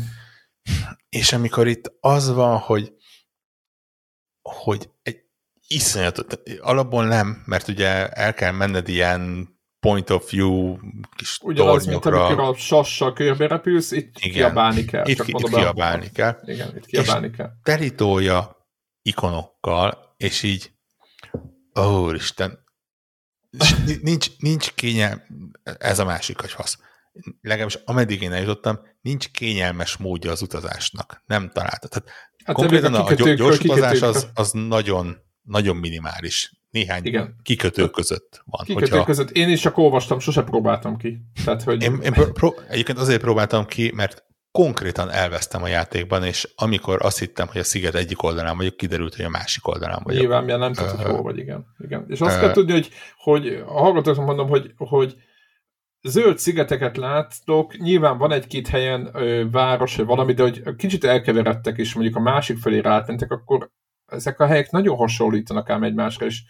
És 1.10 1.34
amikor 1.34 1.68
itt 1.68 1.92
az 2.00 2.30
van, 2.34 2.58
hogy 2.58 2.94
hogy 4.42 4.90
egy 5.02 5.18
iszonyatot, 5.68 6.42
alapból 6.60 7.06
nem, 7.06 7.44
mert 7.46 7.68
ugye 7.68 8.08
el 8.08 8.34
kell 8.34 8.52
menned 8.52 8.88
ilyen 8.88 9.48
point 9.80 10.10
of 10.10 10.32
view 10.32 10.78
kis 11.16 11.40
Ugyanaz, 11.42 11.86
mint 11.86 12.06
amikor 12.06 12.40
a 12.40 12.54
sassal 12.54 13.14
körbe 13.14 13.48
repülsz, 13.48 13.92
itt 13.92 14.18
Igen. 14.20 14.32
kiabálni 14.32 14.86
kell. 14.86 15.08
Itt, 15.08 15.28
itt 15.28 15.50
kiabálni 15.50 16.12
kell. 16.12 16.40
Igen, 16.46 16.76
itt 16.76 16.86
kiabálni 16.86 17.28
és 17.28 17.36
kell. 17.36 17.52
Terítója 17.64 18.68
ikonokkal, 19.02 20.14
és 20.18 20.44
így, 20.44 20.72
ó, 21.86 22.06
oh, 22.06 22.16
Isten, 22.16 22.60
nincs, 24.02 24.28
nincs 24.38 24.72
kényel, 24.72 25.26
ez 25.64 26.00
a 26.00 26.06
másik, 26.06 26.40
hogy 26.40 26.52
fasz. 26.52 26.78
Legalábbis 27.42 27.78
ameddig 27.86 28.22
én 28.22 28.32
eljutottam, 28.32 28.80
nincs 29.02 29.30
kényelmes 29.30 29.98
módja 29.98 30.32
az 30.32 30.42
utazásnak. 30.42 31.24
Nem 31.26 31.50
találtad. 31.54 31.90
Tehát 31.90 32.10
hát 32.44 32.56
konkrétan 32.56 32.94
a, 32.94 33.06
a 33.06 33.14
gyors 33.14 33.60
utazás 33.60 34.02
az, 34.02 34.30
az 34.34 34.52
nagyon, 34.52 35.18
nagyon 35.42 35.76
minimális 35.76 36.52
néhány 36.70 37.06
Igen. 37.06 37.36
kikötő 37.44 37.90
között 37.90 38.42
van. 38.46 38.66
Kikötő 38.66 38.90
hogyha... 38.90 39.06
között. 39.06 39.30
Én 39.30 39.50
is 39.50 39.60
csak 39.60 39.78
olvastam, 39.78 40.20
sose 40.20 40.42
próbáltam 40.42 40.98
ki. 40.98 41.18
Tehát, 41.46 41.64
hogy... 41.64 41.84
Én, 41.84 42.00
én 42.02 42.12
pró- 42.12 42.64
egyébként 42.68 42.98
azért 42.98 43.22
próbáltam 43.22 43.66
ki, 43.66 43.92
mert 43.96 44.24
konkrétan 44.52 45.10
elvesztem 45.10 45.64
a 45.64 45.68
játékban, 45.68 46.24
és 46.24 46.50
amikor 46.56 47.06
azt 47.06 47.20
hittem, 47.20 47.48
hogy 47.48 47.62
a 47.62 47.64
sziget 47.64 47.96
egyik 47.96 48.24
oldalán 48.24 48.58
vagyok, 48.58 48.78
kiderült, 48.78 49.16
hogy 49.16 49.26
a 49.26 49.30
másik 49.30 49.68
oldalán 49.68 50.02
vagyok. 50.04 50.20
Nyilván, 50.20 50.44
mert 50.44 50.60
nem 50.60 50.74
tudod, 50.74 50.92
hogy 50.92 51.06
hol 51.06 51.22
vagy, 51.22 51.38
igen. 51.38 51.66
igen. 51.78 52.06
És 52.08 52.22
azt 52.22 52.40
kell 52.40 52.52
tudni, 52.52 52.72
hogy, 52.72 52.90
hogy 53.18 53.64
a 53.68 53.80
hallgatóknak 53.80 54.26
mondom, 54.26 54.48
hogy, 54.48 54.74
hogy 54.78 55.16
zöld 56.02 56.38
szigeteket 56.38 56.98
láttok, 56.98 57.78
nyilván 57.78 58.18
van 58.18 58.32
egy-két 58.32 58.68
helyen 58.68 59.10
ö, 59.14 59.50
város, 59.52 59.96
vagy 59.96 60.06
valami, 60.06 60.34
de 60.34 60.42
hogy 60.42 60.76
kicsit 60.76 61.04
elkeveredtek, 61.04 61.78
és 61.78 61.94
mondjuk 61.94 62.16
a 62.16 62.20
másik 62.20 62.58
felé 62.58 62.80
rátentek, 62.80 63.32
akkor 63.32 63.72
ezek 64.06 64.40
a 64.40 64.46
helyek 64.46 64.72
nagyon 64.72 64.96
hasonlítanak 64.96 65.70
ám 65.70 65.84
egymásra, 65.84 66.26
és 66.26 66.42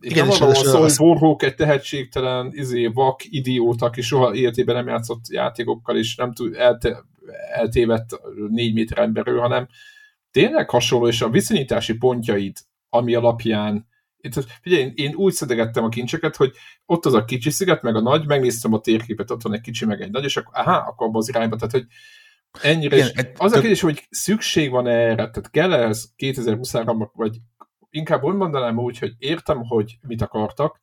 igen, 0.00 0.26
nem 0.26 0.36
arról 0.40 0.54
szó, 0.54 0.80
hogy 0.80 0.94
Warhawk 0.98 1.42
egy 1.42 1.54
tehetségtelen, 1.54 2.50
izé, 2.52 2.86
vak, 2.86 3.20
idióta, 3.24 3.86
aki 3.86 4.00
soha 4.00 4.34
életében 4.34 4.74
nem 4.74 4.86
játszott 4.86 5.28
játékokkal, 5.28 5.96
és 5.96 6.16
nem 6.16 6.32
tud, 6.32 6.54
elte, 6.54 7.04
eltévedt 7.52 8.20
négy 8.48 8.74
méter 8.74 8.98
emberről, 8.98 9.40
hanem 9.40 9.68
tényleg 10.30 10.70
hasonló, 10.70 11.06
és 11.06 11.22
a 11.22 11.28
viszonyítási 11.28 11.96
pontjaid, 11.96 12.56
ami 12.88 13.14
alapján 13.14 13.86
itt, 14.26 14.44
figyelj, 14.62 14.82
én, 14.82 14.92
én 14.94 15.14
úgy 15.14 15.32
szedegettem 15.32 15.84
a 15.84 15.88
kincseket, 15.88 16.36
hogy 16.36 16.52
ott 16.86 17.06
az 17.06 17.14
a 17.14 17.24
kicsi 17.24 17.50
sziget, 17.50 17.82
meg 17.82 17.96
a 17.96 18.00
nagy, 18.00 18.26
megnéztem 18.26 18.72
a 18.72 18.80
térképet, 18.80 19.30
ott 19.30 19.42
van 19.42 19.54
egy 19.54 19.60
kicsi, 19.60 19.84
meg 19.84 20.00
egy 20.00 20.10
nagy, 20.10 20.24
és 20.24 20.36
akkor, 20.36 20.58
aha, 20.58 20.76
akkor 20.76 21.06
abban 21.06 21.20
az 21.20 21.28
irányba, 21.28 21.56
tehát, 21.56 21.72
hogy 21.72 21.86
ennyire 22.62 22.96
Igen, 22.96 23.08
is. 23.14 23.24
Az 23.36 23.52
a 23.52 23.60
kérdés, 23.60 23.80
hogy 23.80 24.06
szükség 24.10 24.70
van 24.70 24.86
erre, 24.86 25.14
tehát 25.14 25.50
kell 25.50 25.72
-e 25.72 25.86
ez 25.88 26.04
2023 26.16 27.10
vagy 27.14 27.36
inkább 27.90 28.22
úgy 28.22 28.34
mondanám 28.34 28.78
úgy, 28.78 28.98
hogy 28.98 29.14
értem, 29.18 29.62
hogy 29.62 29.98
mit 30.00 30.22
akartak, 30.22 30.80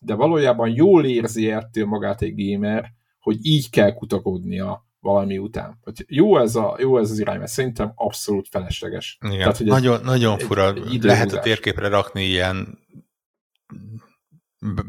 de 0.00 0.14
valójában 0.14 0.68
jól 0.68 1.04
érzi 1.04 1.50
ettől 1.50 1.86
magát 1.86 2.22
egy 2.22 2.34
gamer, 2.34 2.92
hogy 3.18 3.36
így 3.42 3.70
kell 3.70 3.92
kutakodnia 3.92 4.85
valami 5.06 5.38
után. 5.38 5.78
Hogy 5.82 6.04
jó 6.08 6.38
ez, 6.38 6.54
a, 6.54 6.76
jó 6.78 6.98
ez 6.98 7.10
az 7.10 7.18
irány, 7.18 7.38
mert 7.38 7.50
szerintem 7.50 7.92
abszolút 7.94 8.48
felesleges. 8.50 9.18
Igen, 9.20 9.38
Tehát, 9.38 9.56
hogy 9.56 9.66
nagyon, 9.66 10.00
nagyon 10.04 10.38
fura. 10.38 10.72
Egy 10.72 11.02
Lehet 11.02 11.32
a 11.32 11.40
térképre 11.40 11.88
rakni 11.88 12.24
ilyen 12.24 12.78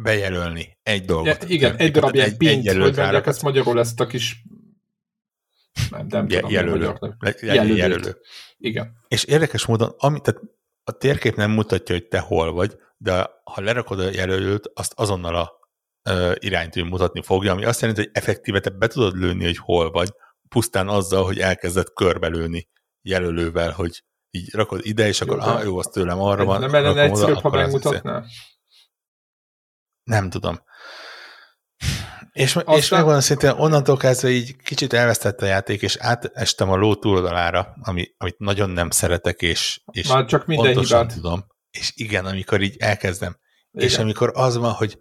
bejelölni 0.03 0.77
egy 0.83 1.05
dolgot. 1.05 1.41
Ja, 1.43 1.47
igen, 1.47 1.75
egy 1.75 1.91
darab 1.91 2.15
ilyen 2.15 2.37
pint, 2.37 2.71
hogy 2.71 2.77
mondják 2.77 3.25
ezt 3.25 3.41
magyarul 3.41 3.79
ezt 3.79 3.99
a 3.99 4.05
kis 4.05 4.43
nem, 5.89 6.05
nem 6.09 6.27
tudom, 6.27 6.49
jelölő. 6.49 6.93
jelölő. 7.41 7.75
jelölő. 7.75 8.17
Igen. 8.57 8.91
És 9.07 9.23
érdekes 9.23 9.65
módon, 9.65 9.93
ami, 9.97 10.19
tehát 10.21 10.41
a 10.83 10.91
térkép 10.91 11.35
nem 11.35 11.51
mutatja, 11.51 11.95
hogy 11.95 12.07
te 12.07 12.19
hol 12.19 12.51
vagy, 12.51 12.77
de 12.97 13.29
ha 13.43 13.61
lerakod 13.61 13.99
a 13.99 14.09
jelölőt, 14.11 14.71
azt 14.73 14.93
azonnal 14.95 15.35
a 15.35 15.66
iránytű 16.33 16.83
mutatni 16.83 17.21
fogja, 17.21 17.51
ami 17.51 17.65
azt 17.65 17.81
jelenti, 17.81 18.01
hogy 18.01 18.11
effektíve 18.13 18.59
te 18.59 18.69
be 18.69 18.87
tudod 18.87 19.17
lőni, 19.17 19.45
hogy 19.45 19.57
hol 19.57 19.91
vagy, 19.91 20.09
pusztán 20.49 20.87
azzal, 20.87 21.23
hogy 21.23 21.39
elkezded 21.39 21.93
körbelőni 21.93 22.67
jelölővel, 23.01 23.71
hogy 23.71 24.03
így 24.29 24.53
rakod 24.53 24.79
ide, 24.83 25.07
és 25.07 25.21
akkor 25.21 25.37
jó, 25.37 25.43
ah, 25.43 25.63
jó, 25.63 25.77
az 25.77 25.85
tőlem 25.85 26.19
arra 26.19 26.45
van. 26.45 26.59
Nem 26.59 26.71
lenne 26.71 27.01
egyszerűbb, 27.01 27.39
ha 27.39 27.49
megmutatná? 27.49 28.23
Nem 30.03 30.29
tudom. 30.29 30.59
És, 32.31 32.55
Aztán... 32.55 32.75
és 32.75 32.89
megvan 32.89 33.21
szintén 33.21 33.49
onnantól 33.49 33.97
kezdve 33.97 34.29
így 34.29 34.55
kicsit 34.55 34.93
elvesztett 34.93 35.41
a 35.41 35.45
játék, 35.45 35.81
és 35.81 35.95
átestem 35.95 36.69
a 36.69 36.75
ló 36.75 36.95
túloldalára, 36.95 37.75
ami, 37.81 38.07
amit 38.17 38.37
nagyon 38.37 38.69
nem 38.69 38.89
szeretek, 38.89 39.41
és, 39.41 39.81
és 39.91 40.07
Már 40.07 40.25
csak 40.25 40.45
minden 40.45 40.77
hibát. 40.77 41.13
tudom. 41.13 41.45
És 41.71 41.91
igen, 41.95 42.25
amikor 42.25 42.61
így 42.61 42.75
elkezdem. 42.77 43.37
Igen. 43.71 43.87
És 43.87 43.97
amikor 43.97 44.31
az 44.33 44.57
van, 44.57 44.71
hogy 44.71 44.97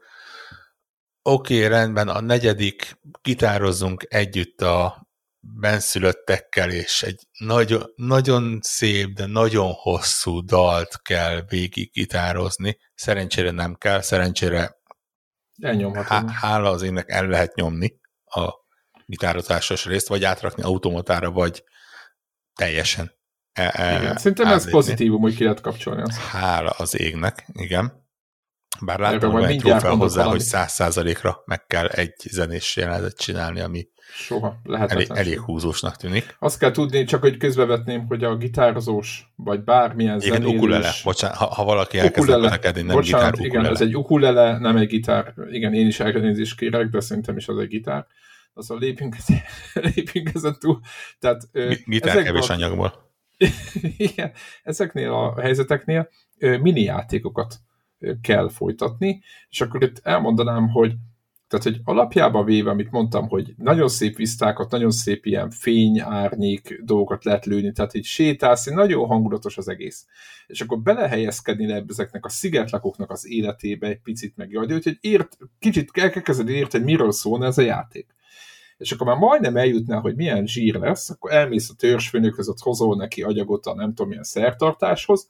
oké, 1.27 1.57
okay, 1.57 1.69
rendben, 1.69 2.09
a 2.09 2.21
negyedik 2.21 2.99
gitározzunk 3.23 4.07
együtt 4.09 4.61
a 4.61 5.07
benszülöttekkel, 5.41 6.71
és 6.71 7.03
egy 7.03 7.27
nagyon, 7.39 7.83
nagyon 7.97 8.59
szép, 8.62 9.15
de 9.15 9.27
nagyon 9.27 9.73
hosszú 9.73 10.41
dalt 10.41 11.03
kell 11.03 11.45
végig 11.49 11.93
gitározni. 11.93 12.79
Szerencsére 12.95 13.51
nem 13.51 13.75
kell, 13.75 14.01
szerencsére 14.01 14.77
Elnyomhatom. 15.61 16.29
Hála 16.29 16.71
az 16.71 16.83
énnek 16.83 17.11
el 17.11 17.27
lehet 17.27 17.55
nyomni 17.55 18.01
a 18.25 18.51
gitározásos 19.07 19.85
részt, 19.85 20.09
vagy 20.09 20.25
átrakni 20.25 20.62
automatára, 20.62 21.31
vagy 21.31 21.65
teljesen. 22.55 23.12
E, 23.53 23.73
e, 23.75 24.01
igen, 24.01 24.17
szerintem 24.17 24.47
ez 24.47 24.71
pozitívum, 24.71 25.21
hogy 25.21 25.37
ki 25.37 25.43
lehet 25.43 25.61
kapcsolni. 25.61 26.03
Azt. 26.03 26.19
Hála 26.19 26.71
az 26.71 26.99
égnek, 26.99 27.47
igen. 27.53 28.06
Bár 28.81 28.99
láttam, 28.99 29.31
hogy 29.31 29.45
egy 29.45 29.59
trófea 29.59 29.97
hozzá, 29.97 30.17
valami. 30.17 30.37
hogy 30.37 30.47
száz 30.47 30.73
százalékra 30.73 31.43
meg 31.45 31.67
kell 31.67 31.87
egy 31.87 32.15
zenés 32.31 32.77
jelenetet 32.77 33.19
csinálni, 33.19 33.61
ami 33.61 33.89
Soha, 34.15 34.61
elég, 34.65 35.07
elég 35.15 35.41
húzósnak 35.41 35.97
tűnik. 35.97 36.37
Azt 36.39 36.59
kell 36.59 36.71
tudni, 36.71 37.05
csak 37.05 37.21
hogy 37.21 37.37
közbevetném, 37.37 38.07
hogy 38.07 38.25
a 38.25 38.37
gitározós, 38.37 39.33
vagy 39.37 39.65
bármilyen 39.65 40.21
igen, 40.21 40.33
zenélős... 40.33 40.57
ukulele, 40.57 40.91
bocsánat, 41.05 41.37
ha, 41.37 41.47
ha 41.47 41.65
valaki 41.65 41.99
elkezd 41.99 42.41
neked, 42.41 42.85
nem 42.85 42.97
bocsánat, 42.97 43.03
gitár, 43.03 43.33
ukulele. 43.33 43.47
igen, 43.47 43.67
ez 43.73 43.81
egy 43.81 43.97
ukulele, 43.97 44.59
nem 44.59 44.77
egy 44.77 44.89
gitár. 44.89 45.35
Igen, 45.51 45.75
én 45.75 45.87
is 45.87 46.01
elkezdést 46.01 46.57
kérek, 46.57 46.89
de 46.89 47.01
szerintem 47.01 47.37
is 47.37 47.49
az 47.49 47.59
egy 47.59 47.69
gitár. 47.69 48.07
Azon 48.55 48.79
lépjünk, 48.79 49.17
lépjünk 49.95 50.31
ezen 50.35 50.57
túl. 50.59 50.81
Tehát, 51.19 51.49
gitár 51.85 52.23
kevés 52.23 52.49
a... 52.49 52.53
anyagból. 52.53 53.12
igen, 53.97 54.33
ezeknél 54.62 55.12
a 55.12 55.41
helyzeteknél 55.41 56.09
mini 56.39 56.83
játékokat 56.83 57.55
kell 58.21 58.49
folytatni, 58.49 59.23
és 59.49 59.61
akkor 59.61 59.83
itt 59.83 60.01
elmondanám, 60.03 60.69
hogy 60.69 60.95
tehát, 61.49 61.65
hogy 61.65 61.81
alapjában 61.85 62.45
véve, 62.45 62.71
amit 62.71 62.91
mondtam, 62.91 63.29
hogy 63.29 63.55
nagyon 63.57 63.89
szép 63.89 64.17
visztákat, 64.17 64.71
nagyon 64.71 64.91
szép 64.91 65.27
ilyen 65.27 65.51
fény, 65.51 66.01
árnyék 66.01 66.81
dolgokat 66.85 67.25
lehet 67.25 67.47
lőni, 67.47 67.73
tehát 67.73 67.95
így 67.95 68.05
sétálsz, 68.05 68.65
nagyon 68.65 69.07
hangulatos 69.07 69.57
az 69.57 69.69
egész. 69.69 70.07
És 70.47 70.61
akkor 70.61 70.79
belehelyezkedni 70.79 71.67
le 71.67 71.85
ezeknek 71.89 72.25
a 72.25 72.29
szigetlakóknak 72.29 73.11
az 73.11 73.27
életébe 73.29 73.87
egy 73.87 74.01
picit 74.01 74.37
meg 74.37 74.51
jaj, 74.51 74.67
hogy 74.67 74.99
ért, 75.01 75.37
kicsit 75.59 75.91
kell 75.91 76.09
kezdeni 76.09 76.53
érteni, 76.53 76.83
hogy 76.85 76.93
miről 76.93 77.13
szólna 77.13 77.47
ez 77.47 77.59
a 77.59 77.63
játék. 77.63 78.15
És 78.77 78.93
akkor 78.93 79.07
már 79.07 79.17
majdnem 79.17 79.57
eljutnál, 79.57 80.01
hogy 80.01 80.17
milyen 80.17 80.47
zsír 80.47 80.75
lesz, 80.75 81.11
akkor 81.11 81.33
elmész 81.33 81.71
a 81.71 81.75
törzsfőnökhöz, 81.75 82.49
ott 82.49 82.61
hozol 82.61 82.97
neki 82.97 83.23
agyagot 83.23 83.67
a 83.67 83.75
nem 83.75 83.89
tudom 83.89 84.09
milyen 84.09 84.25
szertartáshoz, 84.25 85.29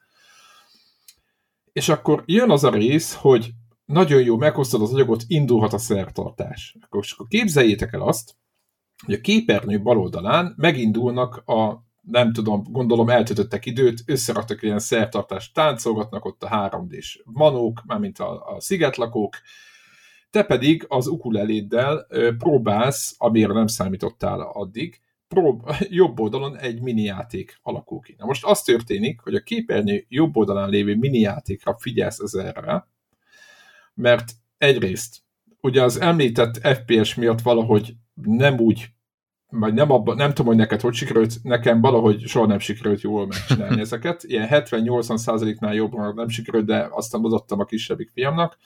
és 1.77 1.89
akkor 1.89 2.23
jön 2.27 2.51
az 2.51 2.65
a 2.65 2.71
rész, 2.71 3.15
hogy 3.15 3.51
nagyon 3.85 4.23
jó, 4.23 4.37
meghoztad 4.37 4.83
az 4.83 4.93
anyagot, 4.93 5.23
indulhat 5.27 5.73
a 5.73 5.79
szertartás. 5.79 6.77
Akkor, 6.81 7.05
akkor 7.13 7.27
képzeljétek 7.29 7.93
el 7.93 8.01
azt, 8.01 8.35
hogy 9.05 9.15
a 9.15 9.21
képernyő 9.21 9.83
bal 9.83 9.99
oldalán 9.99 10.55
megindulnak 10.57 11.37
a 11.37 11.85
nem 12.01 12.33
tudom, 12.33 12.63
gondolom 12.71 13.09
eltöltöttek 13.09 13.67
időt, 13.67 14.03
összeraktak 14.07 14.63
ilyen 14.63 14.79
szertartást, 14.79 15.55
táncolgatnak 15.55 16.25
ott 16.25 16.43
a 16.43 16.49
3D-s 16.49 17.23
manók, 17.25 17.83
mármint 17.87 18.19
a, 18.19 18.55
a 18.55 18.61
szigetlakók, 18.61 19.37
te 20.31 20.43
pedig 20.43 20.85
az 20.89 21.07
ukuleléddel 21.07 22.07
próbálsz, 22.39 23.15
amire 23.19 23.53
nem 23.53 23.67
számítottál 23.67 24.41
addig, 24.41 25.01
prób- 25.29 25.77
jobb 25.89 26.21
oldalon 26.21 26.59
egy 26.59 26.81
mini 26.81 27.03
játék 27.03 27.59
alakul 27.63 28.01
ki. 28.01 28.15
Na 28.19 28.27
most 28.27 28.45
az 28.45 28.63
történik, 28.63 29.21
hogy 29.21 29.35
a 29.35 29.41
képernyő 29.41 30.05
jobb 30.09 30.37
oldalán 30.37 30.71
lévő 30.71 30.97
mini 30.97 31.19
játékra 31.19 31.77
figyelsz 31.79 32.19
ezerre, 32.19 32.89
mert 33.95 34.33
egyrészt 34.59 35.25
ugye 35.61 35.83
az 35.83 36.01
említett 36.01 36.67
FPS 36.67 37.15
miatt 37.15 37.41
valahogy 37.41 37.95
nem 38.15 38.59
úgy, 38.59 38.89
vagy 39.49 39.75
nem, 39.75 39.91
abba, 39.91 40.15
nem 40.15 40.29
tudom, 40.29 40.47
hogy 40.47 40.57
neked 40.57 40.81
hogy 40.81 40.95
sikerült, 40.95 41.43
nekem 41.43 41.81
valahogy 41.81 42.21
soha 42.27 42.47
nem 42.47 42.59
sikerült 42.59 43.01
jól 43.01 43.27
megcsinálni 43.27 43.81
ezeket. 43.87 44.23
Ilyen 44.23 44.49
70-80 44.51 45.17
százaléknál 45.17 45.75
jobban 45.75 46.15
nem 46.15 46.29
sikerült, 46.29 46.67
de 46.67 46.89
aztán 46.91 47.25
adottam 47.25 47.61
a 47.61 47.65
kisebbik 47.65 48.11
fiamnak. 48.15 48.57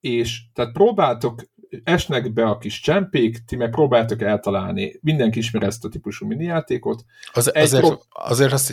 És 0.00 0.42
tehát 0.52 0.72
próbáltok 0.72 1.42
esnek 1.84 2.32
be 2.32 2.44
a 2.44 2.58
kis 2.58 2.80
csempék, 2.80 3.44
ti 3.44 3.56
meg 3.56 3.70
próbáltok 3.70 4.22
eltalálni, 4.22 4.98
mindenki 5.00 5.38
ismeri 5.38 5.66
ezt 5.66 5.84
a 5.84 5.88
típusú 5.88 6.26
minijátékot. 6.26 7.04
Az, 7.32 7.50
azért, 7.54 7.84
prób- 7.84 8.02
azért 8.08 8.52
azt 8.52 8.72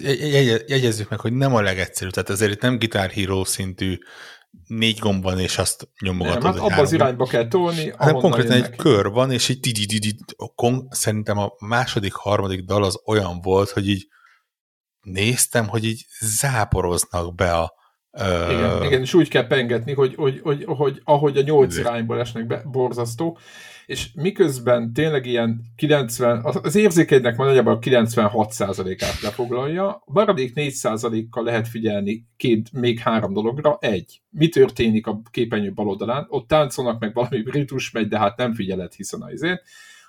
jegyezzük 0.68 1.10
meg, 1.10 1.20
hogy 1.20 1.34
nem 1.34 1.56
a 1.56 1.62
legegyszerűbb, 1.62 2.14
tehát 2.14 2.30
azért 2.30 2.52
itt 2.52 2.62
nem 2.62 2.78
Guitar 2.78 3.10
Hero 3.10 3.45
szintű 3.45 3.97
négy 4.68 4.99
gomb 4.99 5.24
van, 5.24 5.39
és 5.39 5.58
azt 5.58 5.89
nyomogatod. 6.02 6.43
Nem, 6.43 6.54
hát 6.54 6.62
abba 6.62 6.82
az 6.82 6.93
irányba 6.93 7.26
kell 7.26 7.47
tolni. 7.47 7.93
Nem 7.97 8.14
konkrétan 8.14 8.64
egy 8.64 8.76
kör 8.76 9.10
van, 9.10 9.32
és 9.32 9.49
így 9.49 9.60
szerintem 10.89 11.38
a 11.38 11.52
második, 11.60 12.14
harmadik 12.14 12.66
dal 12.66 12.84
az 12.84 13.02
olyan 13.06 13.41
volt, 13.41 13.70
hogy 13.70 13.89
így 13.89 14.08
néztem, 15.02 15.68
hogy 15.68 15.86
így 15.86 16.06
záporoznak 16.20 17.36
be 17.36 17.54
a, 17.54 17.74
igen, 18.49 18.78
uh, 18.78 18.86
igen, 18.86 19.01
és 19.01 19.14
úgy 19.14 19.28
kell 19.28 19.47
pengetni, 19.47 19.93
hogy, 19.93 20.16
hogy, 20.16 20.39
hogy, 20.43 20.64
hogy 20.68 21.01
ahogy 21.03 21.38
a 21.38 21.41
nyolc 21.41 21.78
irányból 21.78 22.20
esnek 22.20 22.47
be, 22.47 22.64
borzasztó, 22.72 23.38
és 23.86 24.09
miközben 24.14 24.93
tényleg 24.93 25.26
ilyen 25.26 25.62
90, 25.76 26.45
az 26.62 26.76
érzékenynek 26.76 27.38
már 27.38 27.47
nagyjából 27.47 27.80
96%-át 27.82 29.22
lefoglalja, 29.22 29.89
a 29.89 30.03
maradék 30.05 30.51
4%-kal 30.55 31.43
lehet 31.43 31.68
figyelni 31.68 32.26
két, 32.38 32.72
még 32.74 32.99
három 32.99 33.34
dologra. 33.34 33.78
Egy, 33.80 34.22
mi 34.30 34.49
történik 34.49 35.07
a 35.07 35.22
képernyő 35.32 35.74
bal 35.74 35.88
oldalán, 35.88 36.26
ott 36.30 36.47
táncolnak 36.47 36.99
meg 36.99 37.14
valami 37.14 37.43
ritus 37.45 37.91
megy, 37.91 38.07
de 38.07 38.18
hát 38.18 38.38
nem 38.38 38.53
figyeled, 38.53 38.93
hiszen 38.93 39.22
azért 39.22 39.62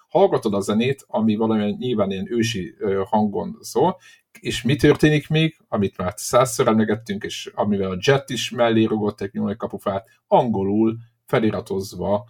hallgatod 0.08 0.54
a 0.54 0.60
zenét, 0.60 1.04
ami 1.06 1.36
valamilyen 1.36 1.76
nyilván 1.78 2.10
ilyen 2.10 2.32
ősi 2.32 2.74
hangon 3.04 3.58
szól, 3.60 3.96
és 4.42 4.62
mi 4.62 4.76
történik 4.76 5.28
még, 5.28 5.56
amit 5.68 5.96
már 5.96 6.12
százszor 6.16 6.68
emlegettünk, 6.68 7.24
és 7.24 7.50
amivel 7.54 7.90
a 7.90 7.96
Jet 7.98 8.30
is 8.30 8.50
mellé 8.50 8.84
rugott 8.84 9.20
egy 9.20 9.30
nyúlni 9.32 9.56
kapufát, 9.56 10.06
angolul 10.26 10.96
feliratozva 11.26 12.24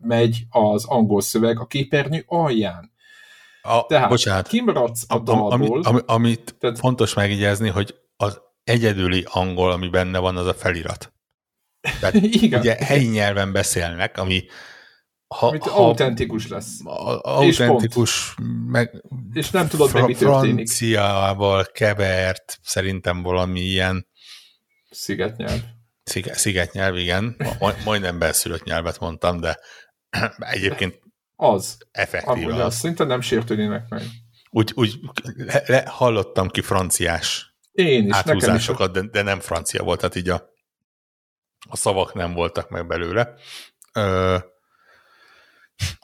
megy 0.00 0.44
az 0.50 0.84
angol 0.84 1.20
szöveg 1.20 1.60
a 1.60 1.66
képernyő 1.66 2.24
alján. 2.26 2.92
A, 3.62 3.86
Tehát 3.86 4.08
bocsánat, 4.08 4.48
kimaradsz 4.48 5.04
a, 5.08 5.14
a 5.14 5.18
dalból. 5.18 5.52
Ami, 5.52 5.80
ami, 5.82 6.00
amit 6.06 6.56
tehát, 6.58 6.78
fontos 6.78 7.14
megjegyezni, 7.14 7.68
hogy 7.68 7.94
az 8.16 8.40
egyedüli 8.64 9.26
angol, 9.30 9.70
ami 9.70 9.88
benne 9.88 10.18
van, 10.18 10.36
az 10.36 10.46
a 10.46 10.54
felirat. 10.54 11.12
Tehát 12.00 12.14
Igen. 12.42 12.60
ugye 12.60 12.74
helyi 12.74 13.06
nyelven 13.06 13.52
beszélnek, 13.52 14.18
ami 14.18 14.44
ha, 15.34 15.46
Amit 15.46 15.62
ha 15.62 15.84
autentikus 15.84 16.48
lesz. 16.48 16.78
Autentikus, 16.84 18.34
és 18.38 18.44
meg 18.66 19.02
és 19.32 19.50
nem 19.50 19.68
tudod 19.68 19.92
meg, 19.92 20.04
mi 20.04 20.14
történik. 20.14 20.54
Franciával 20.54 21.64
kevert, 21.64 22.58
szerintem 22.62 23.22
valami 23.22 23.60
ilyen 23.60 24.06
szigetnyelv. 24.90 25.60
Sziget, 26.02 26.34
szigetnyelv, 26.34 26.96
igen. 26.96 27.36
Majdnem 27.84 28.18
belszülött 28.18 28.64
nyelvet 28.64 29.00
mondtam, 29.00 29.40
de 29.40 29.58
egyébként 30.38 31.00
az. 31.36 31.78
Effektív 31.90 32.48
Amúgy 32.48 32.60
az. 32.60 32.74
Szinte 32.74 33.04
nem 33.04 33.20
sértődnének 33.20 33.88
meg. 33.88 34.02
Úgy, 34.50 34.72
úgy 34.74 35.00
le, 35.36 35.62
le, 35.66 35.84
hallottam 35.86 36.48
ki 36.48 36.60
franciás 36.60 37.54
Én 37.72 38.06
is, 38.06 38.14
áthúzásokat, 38.14 38.92
de, 38.92 39.00
de 39.00 39.22
nem 39.22 39.40
francia 39.40 39.82
volt, 39.82 40.00
tehát 40.00 40.14
így 40.14 40.28
a, 40.28 40.50
a 41.68 41.76
szavak 41.76 42.14
nem 42.14 42.32
voltak 42.32 42.70
meg 42.70 42.86
belőle. 42.86 43.34
Ö, 43.92 44.38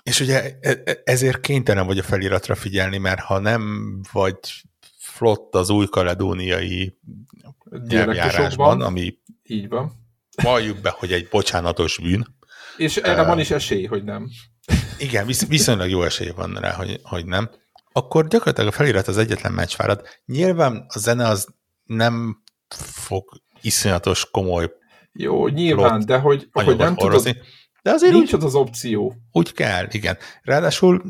és 0.03 0.21
ugye 0.21 0.59
e, 0.61 0.79
e, 0.85 1.03
ezért 1.05 1.41
kénytelen 1.41 1.87
vagy 1.87 1.99
a 1.99 2.03
feliratra 2.03 2.55
figyelni, 2.55 2.99
mert 2.99 3.21
ha 3.21 3.39
nem 3.39 4.01
vagy 4.13 4.39
flott 4.99 5.55
az 5.55 5.71
új 5.71 5.87
kaledóniai 5.87 6.99
nyelvjárásban, 7.89 8.83
ami 8.83 9.19
így 9.43 9.69
van. 9.69 9.93
Valljuk 10.43 10.81
be, 10.81 10.95
hogy 10.99 11.13
egy 11.13 11.29
bocsánatos 11.29 11.99
bűn. 11.99 12.27
És 12.77 12.97
erre 12.97 13.21
uh, 13.21 13.27
van 13.27 13.39
is 13.39 13.51
esély, 13.51 13.85
hogy 13.85 14.05
nem. 14.05 14.31
Igen, 14.99 15.27
visz, 15.27 15.47
viszonylag 15.47 15.91
jó 15.91 16.03
esély 16.03 16.31
van 16.37 16.55
rá, 16.55 16.73
hogy, 16.73 17.01
hogy 17.03 17.25
nem. 17.25 17.51
Akkor 17.93 18.27
gyakorlatilag 18.29 18.69
a 18.69 18.77
felirat 18.77 19.09
az 19.09 19.19
egyetlen 19.19 19.53
meccsfárad. 19.53 20.07
Nyilván 20.27 20.85
a 20.89 20.99
zene 20.99 21.29
az 21.29 21.49
nem 21.85 22.43
fog 22.69 23.43
iszonyatos 23.61 24.31
komoly 24.31 24.73
Jó, 25.13 25.49
nyilván, 25.49 26.05
de 26.07 26.19
hogy, 26.19 26.49
hogy 26.53 26.77
nem 26.77 26.95
horrozni. 26.95 27.33
tudod, 27.33 27.47
de 27.87 27.93
azért 27.93 28.13
nincs 28.13 28.33
úgy, 28.33 28.35
ott 28.35 28.47
az 28.47 28.55
opció. 28.55 29.15
Úgy 29.33 29.53
kell, 29.53 29.87
igen. 29.91 30.17
Ráadásul 30.43 31.03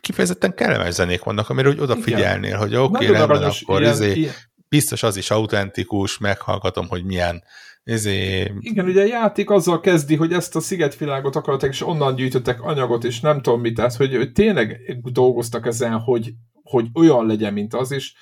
kifejezetten 0.00 0.54
kellemes 0.54 0.94
zenék 0.94 1.22
vannak, 1.22 1.48
amire 1.48 1.68
úgy 1.68 1.80
odafigyelnél, 1.80 2.56
hogy 2.56 2.74
oké, 2.74 3.04
okay, 3.04 3.16
rendben, 3.16 3.42
akkor 3.42 3.80
ilyen, 3.80 3.92
izé, 3.92 4.12
ilyen, 4.12 4.32
biztos 4.68 5.02
az 5.02 5.16
is 5.16 5.30
autentikus, 5.30 6.18
meghallgatom, 6.18 6.88
hogy 6.88 7.04
milyen 7.04 7.42
ezé... 7.84 8.50
Igen, 8.58 8.84
ugye 8.84 9.02
a 9.02 9.06
játék 9.06 9.50
azzal 9.50 9.80
kezdi, 9.80 10.16
hogy 10.16 10.32
ezt 10.32 10.56
a 10.56 10.60
szigetvilágot 10.60 11.36
akartak, 11.36 11.70
és 11.70 11.86
onnan 11.86 12.14
gyűjtöttek 12.14 12.62
anyagot, 12.62 13.04
és 13.04 13.20
nem 13.20 13.40
tudom 13.40 13.60
mit, 13.60 13.74
tehát, 13.74 13.96
hogy, 13.96 14.16
hogy 14.16 14.32
tényleg 14.32 14.98
dolgoztak 15.02 15.66
ezen, 15.66 15.98
hogy, 15.98 16.32
hogy 16.62 16.86
olyan 16.94 17.26
legyen, 17.26 17.52
mint 17.52 17.74
az, 17.74 17.92
és 17.92 18.12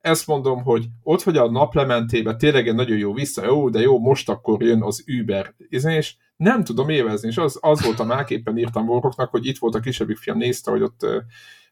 ezt 0.00 0.26
mondom, 0.26 0.62
hogy 0.62 0.86
ott 1.02 1.22
vagy 1.22 1.36
a 1.36 1.50
naplementébe 1.50 2.36
tényleg 2.36 2.68
egy 2.68 2.74
nagyon 2.74 2.96
jó 2.96 3.12
vissza, 3.12 3.44
jó, 3.44 3.68
de 3.68 3.80
jó, 3.80 3.98
most 3.98 4.28
akkor 4.28 4.62
jön 4.62 4.82
az 4.82 5.04
Uber, 5.20 5.54
és 5.68 6.16
nem 6.36 6.64
tudom 6.64 6.88
évezni, 6.88 7.28
és 7.28 7.36
az, 7.36 7.58
az 7.60 7.82
volt 7.82 8.00
a 8.00 8.24
éppen 8.28 8.58
írtam 8.58 8.86
Boroknak, 8.86 9.30
hogy 9.30 9.46
itt 9.46 9.58
volt 9.58 9.74
a 9.74 9.80
kisebbik 9.80 10.16
fiam, 10.16 10.38
nézte, 10.38 10.70
hogy 10.70 10.82
ott 10.82 11.02
ö, 11.02 11.18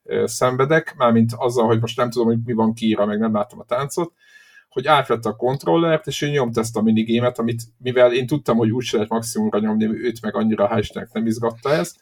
ö, 0.02 0.26
szenvedek, 0.26 0.94
mármint 0.96 1.32
azzal, 1.36 1.66
hogy 1.66 1.80
most 1.80 1.96
nem 1.96 2.10
tudom, 2.10 2.26
hogy 2.26 2.38
mi 2.44 2.52
van 2.52 2.74
kiírva, 2.74 3.06
meg 3.06 3.18
nem 3.18 3.34
láttam 3.34 3.58
a 3.58 3.64
táncot, 3.64 4.12
hogy 4.68 4.86
átvette 4.86 5.28
a 5.28 5.36
kontrollert, 5.36 6.06
és 6.06 6.22
ő 6.22 6.28
nyomta 6.28 6.60
ezt 6.60 6.76
a 6.76 6.82
minigémet, 6.82 7.38
amit, 7.38 7.62
mivel 7.78 8.12
én 8.12 8.26
tudtam, 8.26 8.56
hogy 8.56 8.70
úgy 8.70 8.88
lehet 8.92 9.08
maximumra 9.08 9.58
nyomni, 9.58 9.84
őt 9.84 10.22
meg 10.22 10.36
annyira 10.36 10.70
hál' 10.72 11.08
nem 11.12 11.26
izgatta 11.26 11.70
ez, 11.70 11.94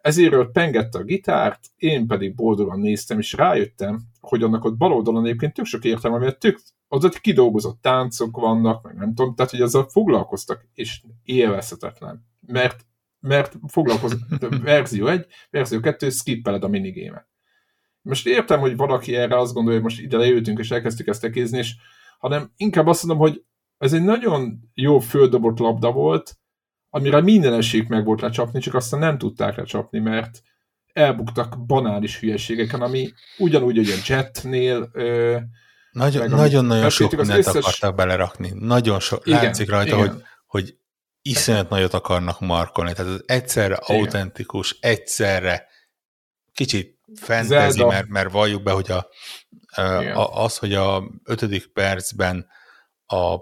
ezért 0.00 0.50
pengette 0.52 0.98
a 0.98 1.02
gitárt, 1.02 1.60
én 1.76 2.06
pedig 2.06 2.34
boldogan 2.34 2.80
néztem, 2.80 3.18
és 3.18 3.32
rájöttem, 3.32 4.00
hogy 4.28 4.42
annak 4.42 4.64
ott 4.64 4.76
bal 4.76 4.92
oldalon 4.92 5.24
egyébként 5.24 5.54
tök 5.54 5.64
sok 5.64 5.84
értelme, 5.84 6.18
mert 6.18 6.38
tök, 6.38 6.60
az 6.88 7.04
ott 7.04 7.20
kidolgozott 7.20 7.80
táncok 7.80 8.36
vannak, 8.36 8.82
meg 8.82 8.96
nem 8.96 9.14
tudom, 9.14 9.34
tehát 9.34 9.50
hogy 9.50 9.60
azzal 9.60 9.88
foglalkoztak, 9.88 10.68
és 10.74 11.02
élvezhetetlen. 11.22 12.26
Mert, 12.46 12.86
mert 13.20 13.56
foglalkozott 13.66 14.20
verzió 14.62 15.06
1, 15.06 15.26
verzió 15.50 15.80
2, 15.80 16.10
skippeled 16.10 16.64
a 16.64 16.68
minigémet. 16.68 17.28
Most 18.02 18.26
értem, 18.26 18.60
hogy 18.60 18.76
valaki 18.76 19.14
erre 19.14 19.38
azt 19.38 19.52
gondolja, 19.52 19.80
hogy 19.80 19.88
most 19.88 20.02
ide 20.02 20.16
leültünk, 20.16 20.58
és 20.58 20.70
elkezdtük 20.70 21.06
ezt 21.06 21.24
ekézni, 21.24 21.58
és 21.58 21.74
hanem 22.18 22.52
inkább 22.56 22.86
azt 22.86 23.04
mondom, 23.04 23.26
hogy 23.26 23.44
ez 23.78 23.92
egy 23.92 24.02
nagyon 24.02 24.70
jó 24.74 24.98
földobott 24.98 25.58
labda 25.58 25.92
volt, 25.92 26.38
amire 26.90 27.20
minden 27.20 27.52
esélyük 27.52 27.88
meg 27.88 28.04
volt 28.04 28.20
lecsapni, 28.20 28.60
csak 28.60 28.74
aztán 28.74 29.00
nem 29.00 29.18
tudták 29.18 29.56
lecsapni, 29.56 29.98
mert 29.98 30.42
elbuktak 30.94 31.66
banális 31.66 32.18
hülyeségeken, 32.18 32.82
ami 32.82 33.12
ugyanúgy, 33.38 33.76
hogy 33.76 33.90
a 33.90 34.02
Jetnél 34.06 34.90
nagyon-nagyon 35.92 36.90
sok 36.90 37.16
mindent 37.16 37.38
összes... 37.38 37.54
akartak 37.54 37.94
belerakni. 37.94 38.52
Nagyon 38.54 39.00
sok. 39.00 39.26
Igen, 39.26 39.42
látszik 39.42 39.70
rajta, 39.70 39.96
igen. 39.96 40.08
hogy, 40.08 40.22
hogy 40.46 40.76
iszonyat 41.22 41.68
nagyot 41.68 41.94
akarnak 41.94 42.40
markolni. 42.40 42.92
Tehát 42.92 43.12
ez 43.12 43.20
egyszerre 43.26 43.80
igen. 43.86 44.00
autentikus, 44.00 44.76
egyszerre 44.80 45.66
kicsit 46.52 46.98
fantasy, 47.20 47.84
mert, 47.84 48.08
mert 48.08 48.30
valljuk 48.30 48.62
be, 48.62 48.70
hogy 48.70 48.90
a, 48.90 49.08
a, 50.14 50.42
az, 50.42 50.56
hogy 50.56 50.74
a 50.74 51.10
ötödik 51.24 51.72
percben 51.72 52.46
a, 53.06 53.36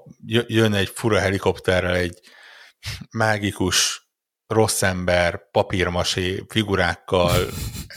jön 0.47 0.75
egy 0.75 0.89
fura 0.95 1.19
helikopterrel 1.19 1.95
egy 1.95 2.21
mágikus 3.11 4.02
rossz 4.53 4.83
ember 4.83 5.51
papírmasé 5.51 6.45
figurákkal 6.49 7.47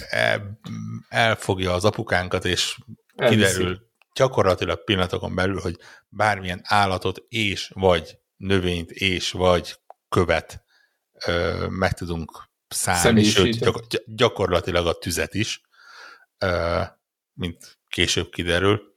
el, 0.09 0.59
elfogja 1.09 1.73
az 1.73 1.85
apukánkat, 1.85 2.45
és 2.45 2.77
kiderül 3.15 3.85
gyakorlatilag 4.15 4.83
pillanatokon 4.83 5.35
belül, 5.35 5.59
hogy 5.59 5.77
bármilyen 6.09 6.61
állatot 6.63 7.23
és 7.27 7.71
vagy 7.73 8.17
növényt 8.35 8.91
és 8.91 9.31
vagy 9.31 9.75
követ 10.09 10.63
ö, 11.25 11.65
meg 11.69 11.93
tudunk 11.93 12.49
szállni, 12.67 13.23
sőt 13.23 13.59
gyakor, 13.59 13.83
gyakorlatilag 14.05 14.87
a 14.87 14.97
tüzet 14.97 15.33
is, 15.33 15.61
ö, 16.37 16.81
mint 17.33 17.79
később 17.87 18.29
kiderül. 18.29 18.93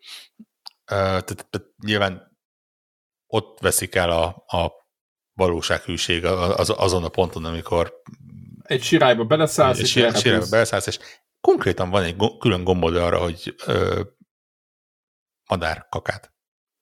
Ö, 0.84 0.94
tehát, 0.94 1.46
tehát 1.50 1.68
nyilván 1.84 2.36
ott 3.26 3.58
veszik 3.60 3.94
el 3.94 4.10
a, 4.10 4.26
a 4.46 4.77
valósághűség 5.38 6.24
az, 6.24 6.74
azon 6.76 7.04
a 7.04 7.08
ponton, 7.08 7.44
amikor 7.44 8.02
egy 8.62 8.82
sirályba 8.82 9.24
beleszállsz, 9.24 9.78
egy 9.78 9.84
és 9.84 9.90
sirályba, 9.90 10.18
sirályba 10.18 10.46
beleszállsz, 10.50 10.86
és 10.86 10.98
konkrétan 11.40 11.90
van 11.90 12.02
egy 12.02 12.16
külön 12.38 12.64
gombod 12.64 12.96
arra, 12.96 13.18
hogy 13.18 13.54
ö, 13.66 14.00
madárkakát 15.48 16.32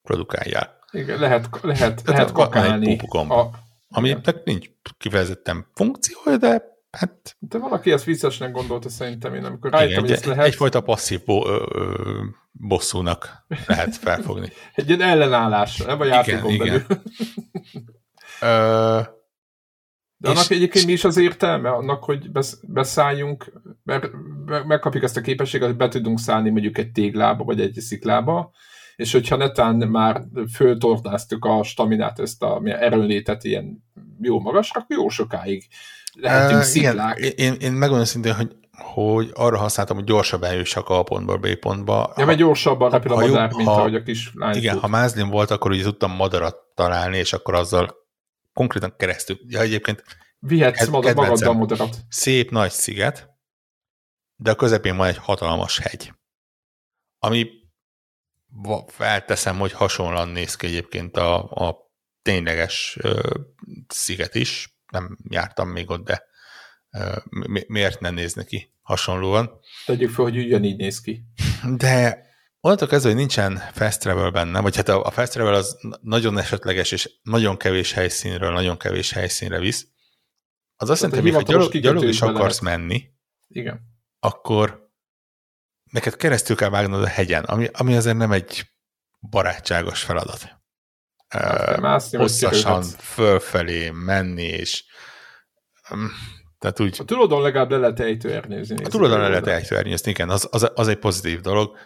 produkáljál. 0.02 0.78
Igen, 0.90 1.18
lehet, 1.18 1.48
lehet, 1.62 2.02
lehet 2.04 2.32
kakálni. 2.32 2.98
A, 3.08 3.50
aminek 3.88 4.44
nincs 4.44 4.66
kifejezetten 4.98 5.66
funkciója, 5.74 6.36
de 6.36 6.62
hát... 6.90 7.36
De 7.38 7.58
valaki 7.58 7.92
ezt 7.92 8.04
viccesnek 8.04 8.52
gondolta 8.52 8.88
szerintem 8.88 9.34
én, 9.34 9.44
amikor 9.44 9.70
rájöttem, 9.70 10.00
hogy 10.00 10.10
ezt 10.12 10.24
lehet... 10.24 10.44
Egyfajta 10.44 10.80
passzív 10.80 11.24
bo, 11.24 11.48
ö, 11.48 11.66
ö, 11.74 12.22
bosszúnak 12.52 13.46
lehet 13.66 13.96
felfogni. 14.06 14.52
egy 14.74 14.88
ilyen 14.88 15.00
ellenállás, 15.00 15.76
nem 15.76 16.00
a 16.00 16.04
játékon 16.04 16.50
igen, 16.50 16.66
belül. 16.66 16.84
Igen. 16.88 17.02
De 20.18 20.28
annak 20.28 20.50
egyébként 20.50 20.86
mi 20.86 20.92
is 20.92 21.04
az 21.04 21.16
értelme? 21.16 21.70
Annak, 21.70 22.04
hogy 22.04 22.30
beszálljunk, 22.62 23.52
mert 23.84 24.10
megkapjuk 24.66 25.04
ezt 25.04 25.16
a 25.16 25.20
képességet, 25.20 25.66
hogy 25.66 25.76
be 25.76 25.88
tudunk 25.88 26.18
szállni 26.18 26.50
mondjuk 26.50 26.78
egy 26.78 26.92
téglába, 26.92 27.44
vagy 27.44 27.60
egy 27.60 27.74
sziklába, 27.74 28.52
és 28.96 29.12
hogyha 29.12 29.36
netán 29.36 29.76
már 29.76 30.22
föltornáztuk 30.54 31.44
a 31.44 31.62
staminát, 31.62 32.18
ezt 32.18 32.42
a 32.42 32.60
erőnlétet 32.64 33.44
ilyen 33.44 33.84
jó 34.20 34.40
magasra, 34.40 34.80
akkor 34.80 34.96
jó 34.96 35.08
sokáig 35.08 35.66
lehetünk 36.12 36.60
uh, 36.60 36.64
sziklák. 36.64 37.18
Igen, 37.18 37.32
én, 37.36 37.54
én 37.60 37.72
megmondom 37.72 38.06
szintén, 38.06 38.34
hogy, 38.34 38.56
hogy 38.70 39.30
arra 39.34 39.58
használtam, 39.58 39.96
hogy 39.96 40.04
gyorsabban 40.04 40.54
jussak 40.54 40.88
A 40.88 41.02
pontból 41.02 41.36
B 41.36 41.54
pontba. 41.54 42.12
Ja, 42.16 42.24
mert 42.24 42.38
gyorsabban 42.38 42.90
repül 42.90 43.12
a 43.12 43.16
madár, 43.16 43.52
mint 43.52 43.68
ha, 43.68 43.74
ahogy 43.74 43.94
a 43.94 44.02
kis 44.02 44.30
lány 44.34 44.56
Igen, 44.56 44.72
fut. 44.72 44.82
ha 44.82 44.88
mázlim 44.88 45.28
volt, 45.28 45.50
akkor 45.50 45.70
ugye 45.70 45.82
tudtam 45.82 46.12
madarat 46.12 46.56
találni, 46.74 47.16
és 47.16 47.32
akkor 47.32 47.54
azzal 47.54 48.05
konkrétan 48.56 48.96
keresztül. 48.96 49.38
Ja, 49.48 49.60
egyébként 49.60 50.04
Vihetsz 50.38 50.88
magad, 50.88 51.14
magaddal 51.14 51.54
madarat. 51.54 51.96
Szép 52.08 52.50
nagy 52.50 52.70
sziget, 52.70 53.28
de 54.36 54.50
a 54.50 54.54
közepén 54.54 54.96
van 54.96 55.06
egy 55.06 55.16
hatalmas 55.16 55.78
hegy, 55.78 56.12
ami 57.18 57.50
felteszem, 58.86 59.58
hogy 59.58 59.72
hasonlóan 59.72 60.28
néz 60.28 60.56
ki 60.56 60.66
egyébként 60.66 61.16
a, 61.16 61.50
a 61.50 61.92
tényleges 62.22 62.96
ö, 63.00 63.34
sziget 63.88 64.34
is. 64.34 64.78
Nem 64.92 65.18
jártam 65.28 65.68
még 65.68 65.90
ott, 65.90 66.04
de 66.04 66.22
ö, 66.90 67.16
mi, 67.30 67.64
miért 67.66 68.00
ne 68.00 68.10
néz 68.10 68.34
neki 68.34 68.72
hasonlóan? 68.82 69.60
Tegyük 69.86 70.10
fel, 70.10 70.24
hogy 70.24 70.38
ugyanígy 70.38 70.76
néz 70.76 71.00
ki. 71.00 71.22
De 71.76 72.25
onnantól 72.66 72.88
kezdve, 72.88 73.08
hogy 73.10 73.18
nincsen 73.18 73.62
fast 73.72 74.00
travel 74.00 74.30
benne, 74.30 74.60
vagy 74.60 74.76
hát 74.76 74.88
a, 74.88 75.04
a 75.04 75.10
fast 75.10 75.32
travel 75.32 75.54
az 75.54 75.76
nagyon 76.00 76.38
esetleges, 76.38 76.92
és 76.92 77.10
nagyon 77.22 77.56
kevés 77.56 77.92
helyszínről 77.92 78.52
nagyon 78.52 78.76
kevés 78.76 79.12
helyszínre 79.12 79.58
visz, 79.58 79.86
az 80.76 80.90
azt 80.90 81.02
jelenti, 81.02 81.30
hogy 81.30 81.34
ha 81.34 81.52
gyalog, 81.52 81.78
gyalog 81.78 82.04
is 82.04 82.20
akarsz 82.20 82.60
lehet. 82.60 82.78
menni, 82.78 83.04
Igen. 83.48 83.80
akkor 84.18 84.90
neked 85.90 86.16
keresztül 86.16 86.56
kell 86.56 86.68
vágnod 86.68 87.02
a 87.02 87.06
hegyen, 87.06 87.44
ami, 87.44 87.68
ami 87.72 87.96
azért 87.96 88.16
nem 88.16 88.32
egy 88.32 88.64
barátságos 89.30 90.02
feladat. 90.02 90.48
Hát, 91.28 91.80
mászni, 91.80 92.18
hosszasan 92.18 92.82
fölfelé 92.82 93.90
menni, 93.90 94.42
és 94.42 94.84
um, 95.90 96.10
tehát 96.58 96.80
úgy... 96.80 96.96
A 97.00 97.04
tulodon 97.04 97.42
legalább 97.42 97.70
le 97.70 97.76
lehet 97.76 98.00
ejtőernyőzni. 98.00 98.84
A 98.84 98.88
tulodon 98.88 99.20
le 99.20 99.28
lehet 99.28 99.46
ejtőernyőzni, 99.46 100.10
igen, 100.10 100.30
az, 100.30 100.48
az, 100.50 100.70
az, 100.74 100.88
egy 100.88 100.98
pozitív 100.98 101.40
dolog. 101.40 101.76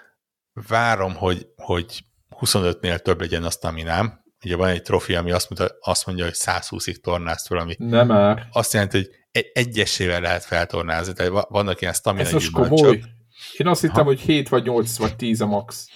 Várom, 0.52 1.14
hogy, 1.14 1.46
hogy 1.56 2.04
25-nél 2.40 2.98
több 2.98 3.20
legyen 3.20 3.44
a 3.44 3.50
staminám. 3.50 4.20
Ugye 4.44 4.56
van 4.56 4.68
egy 4.68 4.82
trofi, 4.82 5.14
ami 5.14 5.30
azt 5.30 5.50
mondja, 5.50 5.76
azt 5.80 6.06
mondja 6.06 6.24
hogy 6.24 6.36
120-ig 6.36 6.96
tornázt 6.96 7.46
fel, 7.46 7.58
ami 7.58 7.74
Nem 7.78 8.06
már. 8.06 8.46
azt 8.52 8.72
jelenti, 8.72 8.96
hogy 8.96 9.08
egy 9.30 9.50
egyesével 9.54 10.20
lehet 10.20 10.44
feltornázni, 10.44 11.12
tehát 11.12 11.46
vannak 11.48 11.80
ilyen 11.80 11.92
stamina 11.92 12.26
Ez 12.26 12.32
most 12.32 12.50
komoly. 12.50 13.02
Én 13.56 13.66
azt 13.66 13.80
hittem, 13.80 14.04
hogy 14.04 14.20
7 14.20 14.48
vagy 14.48 14.64
8 14.64 14.96
vagy 14.96 15.16
10 15.16 15.40
a 15.40 15.46
max. 15.46 15.86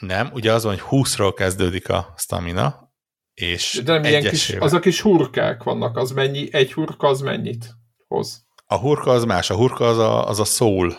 Nem, 0.00 0.30
ugye 0.32 0.52
az 0.52 0.64
van, 0.64 0.78
hogy 0.78 1.00
20-ról 1.00 1.32
kezdődik 1.36 1.88
a 1.88 2.14
stamina, 2.16 2.92
és 3.34 3.80
De 3.84 3.92
nem 3.92 4.04
ilyen 4.04 4.22
kis, 4.22 4.50
az 4.58 4.72
a 4.72 4.78
kis 4.78 5.00
hurkák 5.00 5.62
vannak, 5.62 5.96
az 5.96 6.10
mennyi, 6.10 6.48
egy 6.54 6.72
hurka 6.72 7.08
az 7.08 7.20
mennyit 7.20 7.74
hoz? 8.06 8.44
A 8.66 8.78
hurka 8.78 9.10
az 9.10 9.24
más, 9.24 9.50
a 9.50 9.54
hurka 9.54 9.88
az 9.88 9.98
a, 9.98 10.28
az 10.28 10.40
a 10.40 10.44
soul 10.44 10.94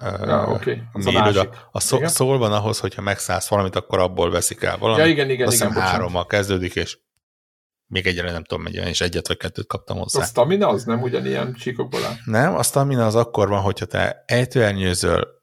Ja. 0.00 0.46
Okay. 0.46 0.82
A, 0.92 1.38
a, 1.38 1.48
a 1.72 1.80
szó, 1.80 2.06
szól 2.06 2.38
van 2.38 2.52
ahhoz, 2.52 2.78
hogyha 2.78 3.02
megszállsz 3.02 3.48
valamit, 3.48 3.76
akkor 3.76 3.98
abból 3.98 4.30
veszik 4.30 4.62
el 4.62 4.78
valamit. 4.78 5.04
Ja, 5.04 5.10
igen, 5.10 5.30
igen, 5.30 5.46
Azt 5.46 5.56
igen, 5.56 5.72
hárommal 5.72 6.26
kezdődik, 6.26 6.74
és 6.74 6.98
még 7.86 8.06
egyre 8.06 8.30
nem 8.30 8.44
tudom, 8.44 8.62
mennyi, 8.62 8.76
és 8.76 9.00
egyet 9.00 9.28
vagy 9.28 9.36
kettőt 9.36 9.66
kaptam 9.66 9.98
hozzá. 9.98 10.20
A 10.20 10.24
stamina 10.24 10.68
az 10.68 10.84
nem 10.84 11.02
ugyanilyen 11.02 11.54
csíkokból 11.54 12.04
áll? 12.04 12.14
Nem, 12.24 12.54
a 12.54 12.62
stamina 12.62 13.06
az 13.06 13.14
akkor 13.14 13.48
van, 13.48 13.60
hogyha 13.60 13.86
te 13.86 14.24
ejtőernyőzöl 14.26 15.36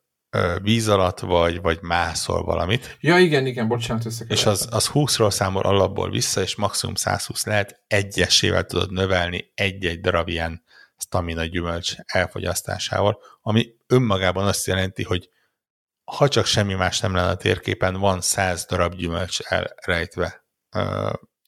víz 0.61 0.87
alatt 0.87 1.19
vagy, 1.19 1.61
vagy 1.61 1.79
mászol 1.81 2.43
valamit. 2.43 2.97
Ja, 2.99 3.17
igen, 3.17 3.45
igen, 3.45 3.67
bocsánat, 3.67 4.05
És 4.27 4.45
az, 4.45 4.67
az 4.71 4.89
20-ról 4.93 5.31
számol 5.31 5.61
alapból 5.61 6.09
vissza, 6.09 6.41
és 6.41 6.55
maximum 6.55 6.95
120 6.95 7.45
lehet, 7.45 7.83
egyesével 7.87 8.63
tudod 8.63 8.91
növelni 8.91 9.51
egy-egy 9.55 9.99
darab 9.99 10.27
ilyen 10.27 10.63
stamina 10.97 11.45
gyümölcs 11.45 11.95
elfogyasztásával, 12.05 13.21
ami 13.41 13.75
önmagában 13.87 14.47
azt 14.47 14.65
jelenti, 14.65 15.03
hogy 15.03 15.29
ha 16.03 16.27
csak 16.27 16.45
semmi 16.45 16.73
más 16.73 16.99
nem 16.99 17.15
lenne 17.15 17.29
a 17.29 17.35
térképen, 17.35 17.99
van 17.99 18.21
100 18.21 18.65
darab 18.65 18.95
gyümölcs 18.95 19.39
elrejtve 19.39 20.45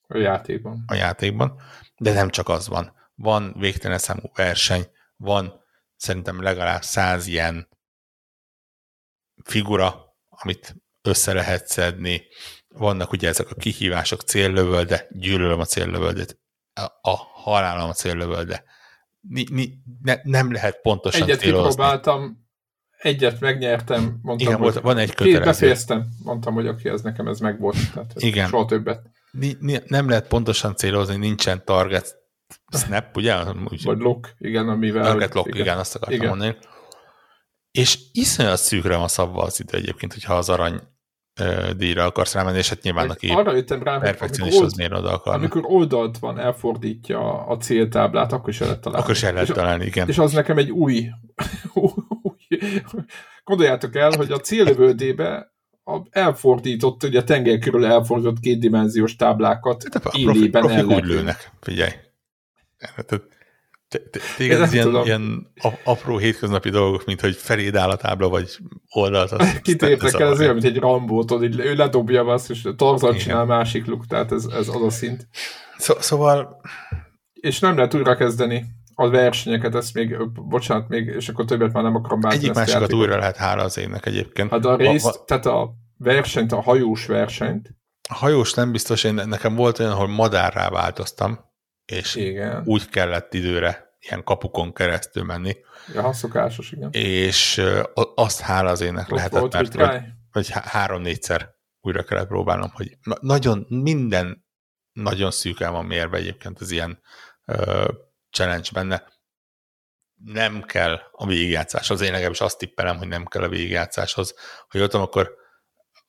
a 0.07 0.17
játékban. 0.17 0.83
A 0.87 0.93
játékban, 0.93 1.61
de 1.97 2.13
nem 2.13 2.29
csak 2.29 2.49
az 2.49 2.67
van. 2.67 2.95
Van 3.15 3.55
végtelen 3.57 3.97
számú 3.97 4.31
verseny, 4.35 4.87
van 5.15 5.63
szerintem 5.95 6.41
legalább 6.41 6.81
száz 6.81 7.27
ilyen 7.27 7.67
figura, 9.43 10.15
amit 10.29 10.75
össze 11.01 11.33
lehet 11.33 11.67
szedni. 11.67 12.27
Vannak 12.67 13.11
ugye 13.11 13.27
ezek 13.27 13.49
a 13.49 13.55
kihívások, 13.55 14.21
céllövölde, 14.21 15.07
gyűlölöm 15.09 15.59
a 15.59 15.65
céllövöldet, 15.65 16.39
a, 16.73 16.81
a 17.01 17.15
halálom 17.15 17.89
a 17.89 17.93
céllövölde. 17.93 18.63
Ni, 19.29 19.45
ni, 19.51 19.73
ne, 20.01 20.15
nem 20.23 20.51
lehet 20.51 20.81
pontosan 20.81 21.21
Egyet 21.21 21.39
célozni. 21.39 21.69
kipróbáltam, 21.69 22.47
egyet 22.97 23.39
megnyertem, 23.39 24.19
mondtam, 24.21 24.47
Igen, 24.47 24.59
volt, 24.59 24.79
van 24.79 24.97
egy 24.97 25.13
kötelező. 25.13 25.45
Befejeztem, 25.45 26.07
mondtam, 26.23 26.53
hogy 26.53 26.67
oké, 26.67 26.89
ez 26.89 27.01
nekem 27.01 27.27
ez 27.27 27.39
megvolt, 27.39 27.91
tehát 27.93 28.11
ez 28.15 28.23
Igen. 28.23 28.47
soha 28.47 28.65
többet. 28.65 29.01
Ni, 29.31 29.55
ni, 29.59 29.77
nem 29.85 30.09
lehet 30.09 30.27
pontosan 30.27 30.75
célozni, 30.75 31.15
nincsen 31.15 31.65
target 31.65 32.15
snap, 32.69 33.15
ugye? 33.15 33.35
Úgy, 33.69 33.83
Vagy 33.83 33.99
lock, 33.99 34.35
igen, 34.37 34.69
amivel... 34.69 35.03
Target 35.03 35.33
lock, 35.33 35.47
igen, 35.47 35.61
igen 35.61 35.77
azt 35.77 35.95
akartam 35.95 36.17
igen. 36.17 36.29
mondani. 36.29 36.57
És 37.71 37.99
iszonyat 38.11 38.57
szűkre 38.57 38.95
van 38.95 39.07
szabva 39.07 39.43
az 39.43 39.59
idő 39.59 39.77
egyébként, 39.77 40.13
hogyha 40.13 40.35
az 40.37 40.49
arany 40.49 40.81
díjra 41.77 42.05
akarsz 42.05 42.33
rámenni, 42.33 42.57
és 42.57 42.69
hát 42.69 42.81
nyilván 42.81 43.09
aki 43.09 43.27
arra 43.27 43.55
jöttem 43.55 43.83
rá, 43.83 43.97
perfekcionist 43.97 44.59
az 44.59 44.73
miért 44.73 44.93
oda 44.93 45.13
akar. 45.13 45.35
Amikor 45.35 45.61
oldalt 45.65 46.17
van, 46.17 46.39
elfordítja 46.39 47.45
a 47.45 47.57
céltáblát, 47.57 48.31
akkor 48.31 48.49
is 48.49 48.61
el 48.61 48.67
lehet 48.67 48.81
találni. 48.81 49.03
Akkor 49.03 49.15
is 49.15 49.23
el 49.23 49.33
lehet 49.33 49.53
találni, 49.53 49.85
igen. 49.85 50.07
És 50.07 50.17
az 50.17 50.31
nekem 50.33 50.57
egy 50.57 50.71
új, 50.71 51.09
új 51.73 52.59
gondoljátok 53.43 53.95
el, 53.95 54.11
hogy 54.17 54.31
a 54.31 54.39
céllövődébe 54.39 55.55
elfordított, 56.09 57.03
ugye 57.03 57.19
a 57.19 57.23
tenger 57.23 57.59
körül 57.59 57.85
elfordított 57.85 58.39
kétdimenziós 58.39 59.15
táblákat 59.15 59.83
hát 59.93 60.15
élében 60.15 60.61
profi, 60.61 60.81
profi 60.81 60.95
úgy 60.95 61.05
lőnek, 61.05 61.51
figyelj. 61.59 61.91
Tehát 62.77 63.21
Téged 64.37 64.61
ez 64.61 64.73
ilyen, 64.73 64.95
ilyen 65.03 65.51
apró 65.83 66.17
hétköznapi 66.17 66.69
dolgok, 66.69 67.05
mint 67.05 67.21
hogy 67.21 67.35
feléd 67.35 67.75
áll 67.75 67.89
a 67.89 67.95
tábla, 67.95 68.29
vagy 68.29 68.57
oldalt. 68.89 69.35
Kit 69.61 69.81
érdekel, 69.81 70.31
ez 70.31 70.39
olyan, 70.39 70.53
mint 70.53 70.65
egy 70.65 70.77
rambót, 70.77 71.29
hogy 71.29 71.59
ő 71.59 71.75
ledobja 71.75 72.25
azt, 72.25 72.49
és 72.49 72.67
Tarzan 72.75 73.15
csinál 73.15 73.45
másik 73.45 73.85
luk, 73.85 74.05
tehát 74.07 74.31
ez, 74.31 74.45
ez 74.45 74.67
az 74.67 74.81
a 74.81 74.89
szint. 74.89 75.27
Szó, 75.77 75.93
szóval... 75.99 76.61
És 77.33 77.59
nem 77.59 77.75
lehet 77.75 77.93
újra 77.93 78.15
kezdeni 78.15 78.65
a 78.99 79.09
versenyeket, 79.09 79.75
ezt 79.75 79.93
még, 79.93 80.17
bocsánat, 80.33 80.87
még, 80.87 81.05
és 81.05 81.29
akkor 81.29 81.45
többet 81.45 81.73
már 81.73 81.83
nem 81.83 81.95
akarom 81.95 82.19
bánni. 82.19 82.35
Egyik 82.35 82.53
másikat 82.53 82.93
újra 82.93 83.17
lehet 83.17 83.35
hála 83.35 83.63
az 83.63 83.77
évnek 83.77 84.05
egyébként. 84.05 84.49
Hát 84.51 84.65
a 84.65 84.75
részt, 84.75 85.03
va, 85.03 85.11
va, 85.11 85.23
tehát 85.25 85.45
a 85.45 85.73
versenyt, 85.97 86.51
a 86.51 86.61
hajós 86.61 87.05
versenyt. 87.05 87.75
A 88.09 88.13
hajós 88.13 88.53
nem 88.53 88.71
biztos, 88.71 89.03
én, 89.03 89.13
nekem 89.13 89.55
volt 89.55 89.79
olyan, 89.79 89.91
ahol 89.91 90.07
madárrá 90.07 90.69
változtam, 90.69 91.39
és 91.87 92.15
igen. 92.15 92.63
úgy 92.65 92.89
kellett 92.89 93.33
időre 93.33 93.97
ilyen 93.99 94.23
kapukon 94.23 94.73
keresztül 94.73 95.23
menni. 95.23 95.57
Ja, 95.93 96.13
szokásos, 96.13 96.71
igen. 96.71 96.89
És 96.91 97.63
azt 98.15 98.39
hála 98.39 98.69
az 98.69 98.81
ének 98.81 99.09
lehetett, 99.09 99.39
volt 99.39 99.53
mert 99.53 99.73
vagy, 99.73 100.01
vagy 100.31 100.49
három-négyszer 100.49 101.55
újra 101.81 102.03
kellett 102.03 102.27
próbálnom, 102.27 102.69
hogy 102.73 102.97
nagyon 103.19 103.65
minden 103.69 104.45
nagyon 104.91 105.31
szűken 105.31 105.71
van 105.71 105.85
mérve 105.85 106.17
egyébként 106.17 106.59
az 106.59 106.71
ilyen 106.71 107.01
uh, 107.45 107.87
challenge 108.29 108.69
benne. 108.73 109.03
Nem 110.23 110.63
kell 110.63 110.99
a 111.11 111.25
végigjátszáshoz. 111.25 112.01
Én 112.01 112.11
legalábbis 112.11 112.41
azt 112.41 112.57
tippelem, 112.57 112.97
hogy 112.97 113.07
nem 113.07 113.25
kell 113.25 113.43
a 113.43 113.49
végigjátszáshoz. 113.49 114.35
Ha 114.67 114.77
jöttem, 114.77 115.01
akkor 115.01 115.35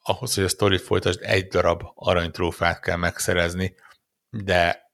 ahhoz, 0.02 0.34
hogy 0.34 0.44
a 0.44 0.48
sztorit 0.48 0.80
folytasd, 0.80 1.20
egy 1.22 1.46
darab 1.46 1.82
aranytrófát 1.94 2.80
kell 2.80 2.96
megszerezni, 2.96 3.74
de 4.30 4.87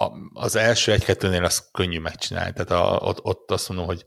a, 0.00 0.12
az 0.32 0.56
első 0.56 0.92
egy-kettőnél 0.92 1.44
az 1.44 1.70
könnyű 1.72 1.98
megcsinálni, 1.98 2.52
tehát 2.52 2.70
a, 2.70 3.06
ott, 3.06 3.24
ott 3.24 3.50
azt 3.50 3.68
mondom, 3.68 3.86
hogy 3.86 4.06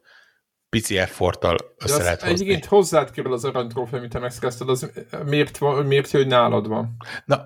pici 0.70 0.98
efforttal 0.98 1.58
össze 1.78 1.98
De 1.98 2.04
lehet 2.04 2.22
hozni. 2.22 2.34
Egyébként 2.34 2.66
hozzád 2.66 3.12
kerül 3.12 3.34
az 3.34 3.46
aranytrófea, 3.46 4.00
amit 4.00 4.12
te 4.12 4.20
megszerezted, 4.20 4.70
az 4.70 4.92
miért, 5.26 5.60
miért 5.86 6.12
hogy 6.12 6.28
nálad 6.28 6.68
van? 6.68 6.96
Na, 7.26 7.46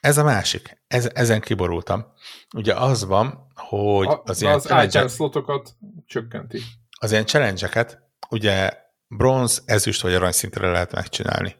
ez 0.00 0.18
a 0.18 0.24
másik. 0.24 0.82
Ez, 0.86 1.10
ezen 1.14 1.40
kiborultam. 1.40 2.12
Ugye 2.56 2.74
az 2.74 3.04
van, 3.04 3.52
hogy 3.54 4.06
a, 4.06 4.22
az, 4.24 4.42
ilyen 4.42 4.54
az 4.54 4.64
challenge 4.64 5.08
slotokat 5.08 5.76
csökkenti. 6.06 6.60
Az 7.00 7.10
ilyen 7.10 7.26
challenge 7.26 7.88
ugye 8.28 8.84
bronz, 9.08 9.62
ezüst 9.66 10.00
vagy 10.00 10.14
arany 10.14 10.32
szintre 10.32 10.70
lehet 10.70 10.92
megcsinálni. 10.92 11.56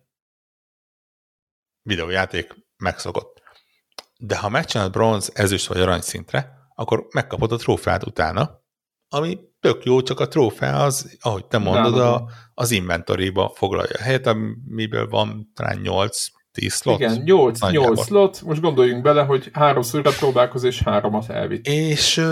Videójáték 1.82 2.55
megszokott. 2.76 3.36
De 4.19 4.37
ha 4.37 4.49
megcsinálod 4.49 4.93
bronz, 4.93 5.31
ezüst 5.35 5.67
vagy 5.67 5.81
arany 5.81 6.01
szintre, 6.01 6.53
akkor 6.75 7.07
megkapod 7.12 7.53
a 7.53 7.57
trófeát 7.57 8.07
utána, 8.07 8.64
ami 9.09 9.39
tök 9.61 9.85
jó, 9.85 10.03
csak 10.03 10.21
a 10.21 10.29
trófea 10.29 10.83
az, 10.83 11.17
ahogy 11.21 11.47
te 11.47 11.59
mondod, 11.59 11.99
a, 11.99 12.29
az 12.55 12.71
inventoryba 12.71 13.53
foglalja 13.55 13.95
a 13.99 14.03
helyet, 14.03 14.27
amiből 14.27 15.09
van 15.09 15.51
talán 15.55 15.79
8 15.79 16.27
10 16.53 16.75
slot. 16.75 16.99
Igen, 16.99 17.23
8, 17.25 17.61
8 17.71 18.05
slot, 18.05 18.43
most 18.43 18.61
gondoljunk 18.61 19.03
bele, 19.03 19.23
hogy 19.23 19.51
háromszorra 19.53 20.11
próbálkoz, 20.11 20.62
és 20.62 20.83
háromat 20.83 21.31
elvitt. 21.31 21.67
És, 21.67 22.23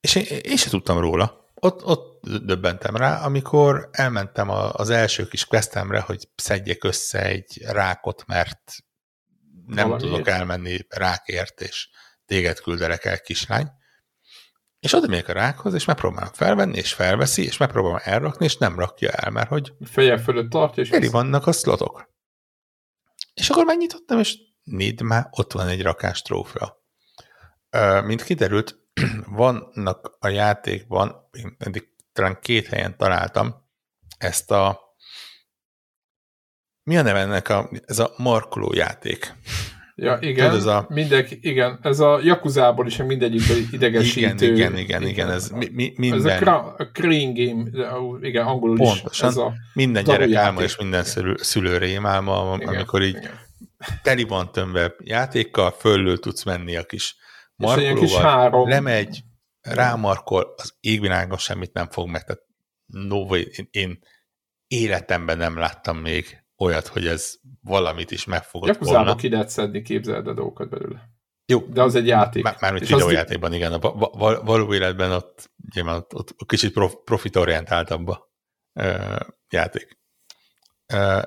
és 0.00 0.14
én, 0.14 0.24
én 0.42 0.56
sem 0.56 0.70
tudtam 0.70 0.98
róla. 0.98 1.48
Ott, 1.54 1.84
ott 1.84 2.26
döbbentem 2.44 2.96
rá, 2.96 3.24
amikor 3.24 3.88
elmentem 3.92 4.50
az 4.72 4.90
első 4.90 5.26
kis 5.26 5.44
questemre, 5.44 6.00
hogy 6.00 6.28
szedjek 6.34 6.84
össze 6.84 7.24
egy 7.24 7.62
rákot, 7.66 8.24
mert 8.26 8.72
nem 9.74 9.88
Valami 9.88 10.02
tudok 10.02 10.28
elmenni 10.28 10.78
rákért, 10.88 11.60
és 11.60 11.88
téged 12.26 12.60
küldelek 12.60 13.04
el, 13.04 13.20
kislány. 13.20 13.70
És 14.80 14.92
oda 14.92 15.06
megyek 15.06 15.28
a 15.28 15.32
rákhoz, 15.32 15.74
és 15.74 15.84
megpróbálom 15.84 16.32
felvenni, 16.32 16.76
és 16.76 16.92
felveszi, 16.92 17.44
és 17.44 17.56
megpróbálom 17.56 17.98
elrakni, 18.02 18.44
és 18.44 18.56
nem 18.56 18.78
rakja 18.78 19.10
el, 19.10 19.30
mert 19.30 19.48
hogy 19.48 19.72
feje 19.84 20.18
fölött 20.18 20.50
tartja, 20.50 20.82
és 20.82 20.88
teli 20.88 21.08
vannak 21.08 21.46
a 21.46 21.52
szlotok. 21.52 22.10
És 23.34 23.50
akkor 23.50 23.64
megnyitottam, 23.64 24.18
és 24.18 24.38
négy 24.62 25.02
már 25.02 25.28
ott 25.30 25.52
van 25.52 25.68
egy 25.68 25.82
rakás 25.82 26.22
trófea. 26.22 26.84
Mint 28.04 28.22
kiderült, 28.22 28.78
vannak 29.26 30.16
a 30.18 30.28
játékban, 30.28 31.28
én 31.32 31.56
eddig 31.58 31.88
talán 32.12 32.38
két 32.40 32.66
helyen 32.66 32.96
találtam 32.96 33.68
ezt 34.18 34.50
a 34.50 34.89
mi 36.82 36.96
a 36.96 37.02
neve 37.02 37.18
ennek 37.18 37.48
a, 37.48 37.70
ez 37.86 37.98
a 37.98 38.12
markoló 38.16 38.72
játék? 38.74 39.34
Ja, 40.02 40.18
igen, 40.20 40.44
Tudod, 40.44 40.60
ez 40.60 40.66
a... 40.66 40.86
mindenki, 40.88 41.38
igen, 41.42 41.78
ez 41.82 42.00
a 42.00 42.20
Jakuzából 42.22 42.86
is 42.86 42.96
mindegyik 42.96 43.42
idegesítő. 43.70 44.52
Igen, 44.52 44.56
igen, 44.56 44.76
igen, 44.76 45.06
igen, 45.06 45.30
ez 45.30 45.50
mi, 45.50 45.68
mi, 45.72 45.92
minden... 45.96 46.28
Ez 46.28 46.46
a, 46.46 46.74
a 46.78 46.84
Crane 46.92 47.32
Game, 47.32 47.64
igen, 48.20 48.46
angolul 48.46 48.76
Pontosan, 48.76 49.28
is. 49.28 49.36
Ez 49.36 49.36
a 49.36 49.52
minden 49.72 50.04
gyerek 50.04 50.34
álma 50.34 50.62
és 50.62 50.76
minden 50.76 51.04
szülő, 51.04 51.36
szülő 51.36 51.76
rémálma, 51.76 52.56
igen, 52.60 52.74
amikor 52.74 53.02
így 53.02 53.16
igen. 53.16 53.38
teli 54.02 54.24
van 54.24 54.52
tömve 54.52 54.94
játékkal, 54.98 55.70
föllől 55.70 56.18
tudsz 56.18 56.44
menni 56.44 56.76
a 56.76 56.84
kis 56.84 57.16
markolóval, 57.56 58.00
kis 58.00 58.14
három... 58.14 58.68
lemegy, 58.68 59.22
rámarkol, 59.60 60.54
az 60.56 60.74
égvilágon 60.80 61.38
semmit 61.38 61.72
nem 61.72 61.88
fog 61.90 62.08
meg. 62.08 62.24
Tehát 62.24 62.42
no 62.86 63.36
én, 63.36 63.68
én 63.70 63.98
életemben 64.66 65.36
nem 65.36 65.58
láttam 65.58 65.96
még 65.96 66.39
olyat, 66.60 66.86
hogy 66.86 67.06
ez 67.06 67.34
valamit 67.62 68.10
is 68.10 68.24
megfogott 68.24 68.68
Jakuzába 68.68 68.98
volna. 68.98 69.14
ki 69.14 69.28
lehet 69.28 69.48
szedni, 69.48 69.82
képzeld 69.82 70.26
a 70.26 70.34
dolgokat 70.34 70.68
belőle. 70.68 71.08
Jó. 71.46 71.58
De 71.60 71.82
az 71.82 71.94
egy 71.94 72.06
játék. 72.06 72.42
Már, 72.42 72.56
mármint 72.60 72.88
videójátékban, 72.88 73.52
igen. 73.52 73.72
A 73.72 73.78
va- 73.78 74.14
va- 74.14 74.42
való 74.42 74.74
életben 74.74 75.10
ott, 75.10 75.50
nyilván 75.74 75.96
ott, 75.96 76.12
ott 76.12 76.46
kicsit 76.46 76.72
prof, 76.72 76.94
profitorientáltabb 77.04 78.08
a 78.08 78.30
uh, 78.72 79.20
játék. 79.48 79.98
Uh, 80.92 81.22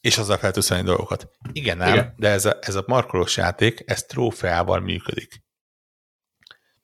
és 0.00 0.18
azzal 0.18 0.36
fel 0.36 0.50
tudsz 0.52 0.82
dolgokat. 0.82 1.30
Igen, 1.52 1.76
nem, 1.76 1.92
igen. 1.92 2.14
de 2.16 2.28
ez 2.28 2.44
a, 2.44 2.58
ez 2.60 2.74
a 2.74 2.84
markolós 2.86 3.36
játék, 3.36 3.82
ez 3.86 4.02
trófeával 4.04 4.80
működik. 4.80 5.44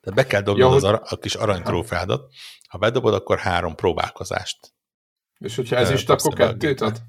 Tehát 0.01 0.18
be 0.18 0.27
kell 0.27 0.43
dobnod 0.43 0.70
ja, 0.70 0.77
az 0.77 0.85
ar- 0.85 1.12
a 1.12 1.16
kis 1.16 1.35
aranytrófeádat. 1.35 2.33
Ha 2.68 2.79
bedobod, 2.79 3.14
akkor 3.14 3.39
három 3.39 3.75
próbálkozást. 3.75 4.75
És 5.39 5.57
hogyha 5.57 5.77
ez 5.77 5.91
is, 5.91 6.05
akkor 6.05 6.35
kettőt 6.35 6.81
ad? 6.81 7.03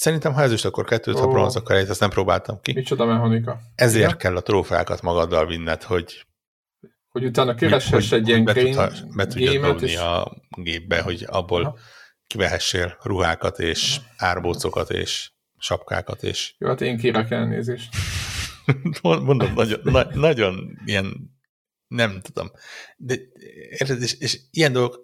Szerintem, 0.00 0.32
ha 0.32 0.42
ez 0.42 0.52
is, 0.52 0.64
akkor 0.64 0.84
kettőt, 0.84 1.14
oh. 1.14 1.20
ha 1.20 1.28
bronz, 1.28 1.56
akkor 1.56 1.74
egyet, 1.76 1.90
ezt 1.90 2.00
nem 2.00 2.10
próbáltam 2.10 2.60
ki. 2.60 2.72
Micsoda 2.72 3.04
mechanika. 3.04 3.60
Ezért 3.74 4.04
Igen? 4.04 4.16
kell 4.16 4.36
a 4.36 4.40
trófeákat 4.40 5.02
magaddal 5.02 5.46
vinned, 5.46 5.82
hogy 5.82 6.26
hogy 7.08 7.24
utána 7.24 7.54
kereshess 7.54 8.12
egy 8.12 8.28
ilyen 8.28 8.44
be, 8.44 8.52
tudha, 8.52 8.90
be 9.16 9.26
tudja 9.26 9.60
dobni 9.60 9.86
és... 9.86 9.96
a 9.96 10.36
gépbe, 10.48 11.00
hogy 11.00 11.26
abból 11.28 11.64
Aha. 11.64 11.76
kivehessél 12.26 12.96
ruhákat 13.02 13.58
és 13.58 13.96
Aha. 13.96 14.30
árbócokat 14.30 14.90
és 14.90 15.32
sapkákat 15.58 16.22
és... 16.22 16.54
Jó, 16.58 16.68
hát 16.68 16.80
én 16.80 16.98
kérek 16.98 17.30
elnézést. 17.30 17.88
Mondom, 19.02 19.52
nagyon, 19.54 19.80
na, 19.82 20.04
nagyon 20.14 20.78
ilyen 20.84 21.38
nem 21.86 22.20
tudom. 22.20 22.50
De 22.96 23.14
érted, 23.70 24.02
és, 24.02 24.14
és 24.18 24.40
ilyen 24.50 24.72
dolgok, 24.72 25.00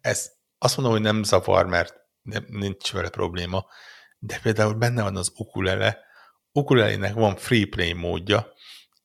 ez 0.00 0.30
azt 0.58 0.76
mondom, 0.76 0.94
hogy 0.94 1.04
nem 1.04 1.22
zavar, 1.22 1.66
mert 1.66 1.94
nem, 2.22 2.44
nincs 2.48 2.92
vele 2.92 3.08
probléma, 3.08 3.66
de 4.20 4.38
például 4.42 4.74
benne 4.74 5.02
van 5.02 5.16
az 5.16 5.32
ukulele, 5.36 5.98
ukulelének 6.52 7.14
van 7.14 7.36
free 7.36 7.66
play 7.70 7.92
módja, 7.92 8.46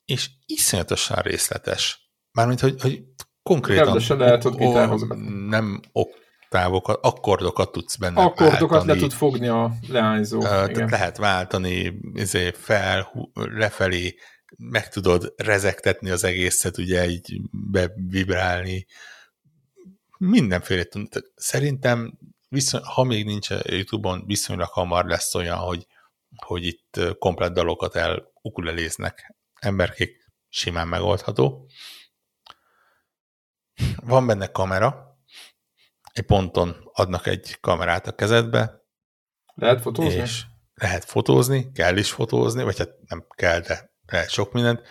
és 0.04 0.30
iszonyatosan 0.46 1.18
részletes. 1.22 2.10
Mármint, 2.32 2.60
hogy, 2.60 2.80
hogy 2.80 3.04
konkrétan 3.42 4.02
nem, 4.08 4.18
lehet 4.18 4.44
nem 5.48 5.80
oktávokat, 5.92 6.98
akkordokat 7.02 7.72
tudsz 7.72 7.96
benne 7.96 8.20
Akkordokat 8.20 8.70
váltani. 8.70 8.92
le 8.92 8.98
tud 8.98 9.12
fogni 9.12 9.48
a 9.48 9.72
leányzó. 9.88 10.38
Uh, 10.38 10.44
tehát 10.44 10.90
lehet 10.90 11.16
váltani 11.16 11.98
izé, 12.12 12.50
fel, 12.50 13.08
lefelé, 13.34 14.14
meg 14.56 14.88
tudod 14.88 15.32
rezektetni 15.36 16.10
az 16.10 16.24
egészet, 16.24 16.78
ugye 16.78 17.08
így 17.08 17.40
bevibrálni. 17.50 18.86
Mindenféle. 20.18 20.84
Szerintem, 21.34 22.18
viszony, 22.48 22.82
ha 22.82 23.02
még 23.02 23.24
nincs 23.24 23.50
Youtube-on, 23.50 24.26
viszonylag 24.26 24.68
hamar 24.68 25.04
lesz 25.04 25.34
olyan, 25.34 25.58
hogy, 25.58 25.86
hogy 26.36 26.64
itt 26.66 27.00
komplet 27.18 27.52
dalokat 27.52 27.94
el 27.94 28.32
ukuleléznek 28.42 29.36
emberkék, 29.60 30.32
simán 30.48 30.88
megoldható. 30.88 31.70
Van 33.96 34.26
benne 34.26 34.46
kamera, 34.46 35.18
egy 36.12 36.24
ponton 36.24 36.90
adnak 36.92 37.26
egy 37.26 37.56
kamerát 37.60 38.06
a 38.06 38.14
kezedbe. 38.14 38.84
Lehet 39.54 39.80
fotózni? 39.80 40.20
És 40.20 40.44
lehet 40.74 41.04
fotózni, 41.04 41.72
kell 41.72 41.96
is 41.96 42.10
fotózni, 42.10 42.62
vagy 42.62 42.78
hát 42.78 42.90
nem 43.08 43.26
kell, 43.28 43.60
de 43.60 43.94
lehet 44.06 44.30
sok 44.30 44.52
mindent. 44.52 44.82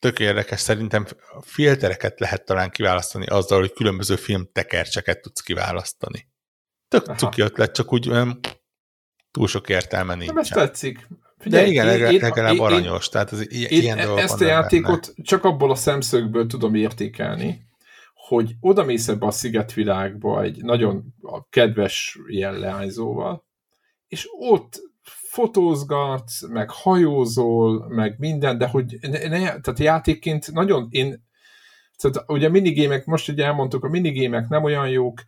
Tök 0.00 0.18
érdekes, 0.18 0.60
szerintem 0.60 1.06
filtereket 1.40 2.20
lehet 2.20 2.44
talán 2.44 2.70
kiválasztani 2.70 3.26
azzal, 3.26 3.58
hogy 3.58 3.72
különböző 3.72 4.16
filmtekercseket 4.16 5.20
tudsz 5.20 5.40
kiválasztani. 5.40 6.32
Tök 6.94 7.08
Aha. 7.08 7.18
cuki 7.18 7.40
ötlet, 7.40 7.74
csak 7.74 7.92
úgy 7.92 8.08
olyan 8.08 8.40
túl 9.30 9.46
sok 9.46 9.68
értelme 9.68 10.14
nincs. 10.14 10.28
Nem 10.28 10.38
ezt 10.38 10.52
tetszik. 10.52 11.08
Figyelj, 11.38 11.64
De 11.64 11.70
igen, 11.70 12.12
én, 12.12 12.20
legalább 12.20 12.54
én, 12.54 12.60
aranyos. 12.60 13.04
Én, 13.04 13.10
tehát 13.10 13.30
az, 13.30 13.50
ilyen, 13.50 13.70
én 13.70 13.82
ilyen 13.82 13.98
e- 13.98 14.16
ezt 14.16 14.40
a 14.40 14.44
játékot 14.44 15.06
benne. 15.06 15.22
csak 15.22 15.44
abból 15.44 15.70
a 15.70 15.74
szemszögből 15.74 16.46
tudom 16.46 16.74
értékelni, 16.74 17.66
hogy 18.14 18.54
oda 18.60 18.84
mész 18.84 19.08
ebbe 19.08 19.26
a 19.26 19.30
szigetvilágba 19.30 20.42
egy 20.42 20.62
nagyon 20.62 21.04
kedves 21.50 22.18
ilyen 22.26 22.58
leányzóval, 22.58 23.44
és 24.08 24.28
ott 24.38 24.80
fotózgatsz, 25.02 26.46
meg 26.48 26.70
hajózol, 26.70 27.88
meg 27.88 28.14
minden, 28.18 28.58
de 28.58 28.66
hogy 28.66 28.98
ne, 29.00 29.28
ne, 29.28 29.38
tehát 29.38 29.78
játékként 29.78 30.52
nagyon 30.52 30.86
én, 30.90 31.26
tehát 31.96 32.30
ugye 32.30 32.46
a 32.46 32.50
minigémek, 32.50 33.04
most 33.04 33.28
ugye 33.28 33.44
elmondtuk, 33.44 33.84
a 33.84 33.88
minigémek 33.88 34.48
nem 34.48 34.64
olyan 34.64 34.88
jók, 34.88 35.22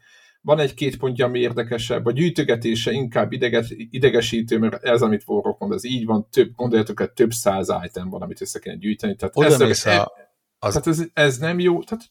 van 0.46 0.58
egy-két 0.58 0.96
pontja, 0.96 1.24
ami 1.26 1.38
érdekesebb, 1.38 2.06
a 2.06 2.10
gyűjtögetése 2.10 2.92
inkább 2.92 3.32
ideges, 3.32 3.74
idegesítő, 3.76 4.58
mert 4.58 4.84
ez, 4.84 5.02
amit 5.02 5.22
Warrock 5.26 5.60
mond, 5.60 5.72
ez 5.72 5.84
így 5.84 6.04
van, 6.04 6.28
több, 6.30 6.54
gondoljatok, 6.54 6.98
hogy 6.98 7.12
több 7.12 7.30
száz 7.30 7.68
item 7.84 8.08
van, 8.08 8.22
amit 8.22 8.40
össze 8.40 8.58
kéne 8.58 8.76
gyűjteni. 8.76 9.16
Tehát, 9.16 9.36
Oda 9.36 9.46
ez, 9.46 9.86
a, 9.86 10.12
az... 10.58 10.72
tehát 10.72 10.86
ez, 10.86 11.02
ez, 11.12 11.38
nem 11.38 11.58
jó, 11.58 11.82
tehát 11.82 12.04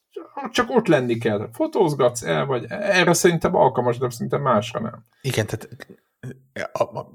csak 0.51 0.69
ott 0.69 0.87
lenni 0.87 1.17
kell. 1.17 1.49
Fotózgatsz 1.51 2.23
el, 2.23 2.45
vagy 2.45 2.65
erre 2.69 3.13
szerintem 3.13 3.55
alkalmas, 3.55 3.97
de 3.97 4.09
szerintem 4.09 4.41
másra 4.41 4.79
nem. 4.79 5.05
Igen, 5.21 5.45
tehát 5.45 5.69
a, 6.71 6.83
a, 6.83 7.09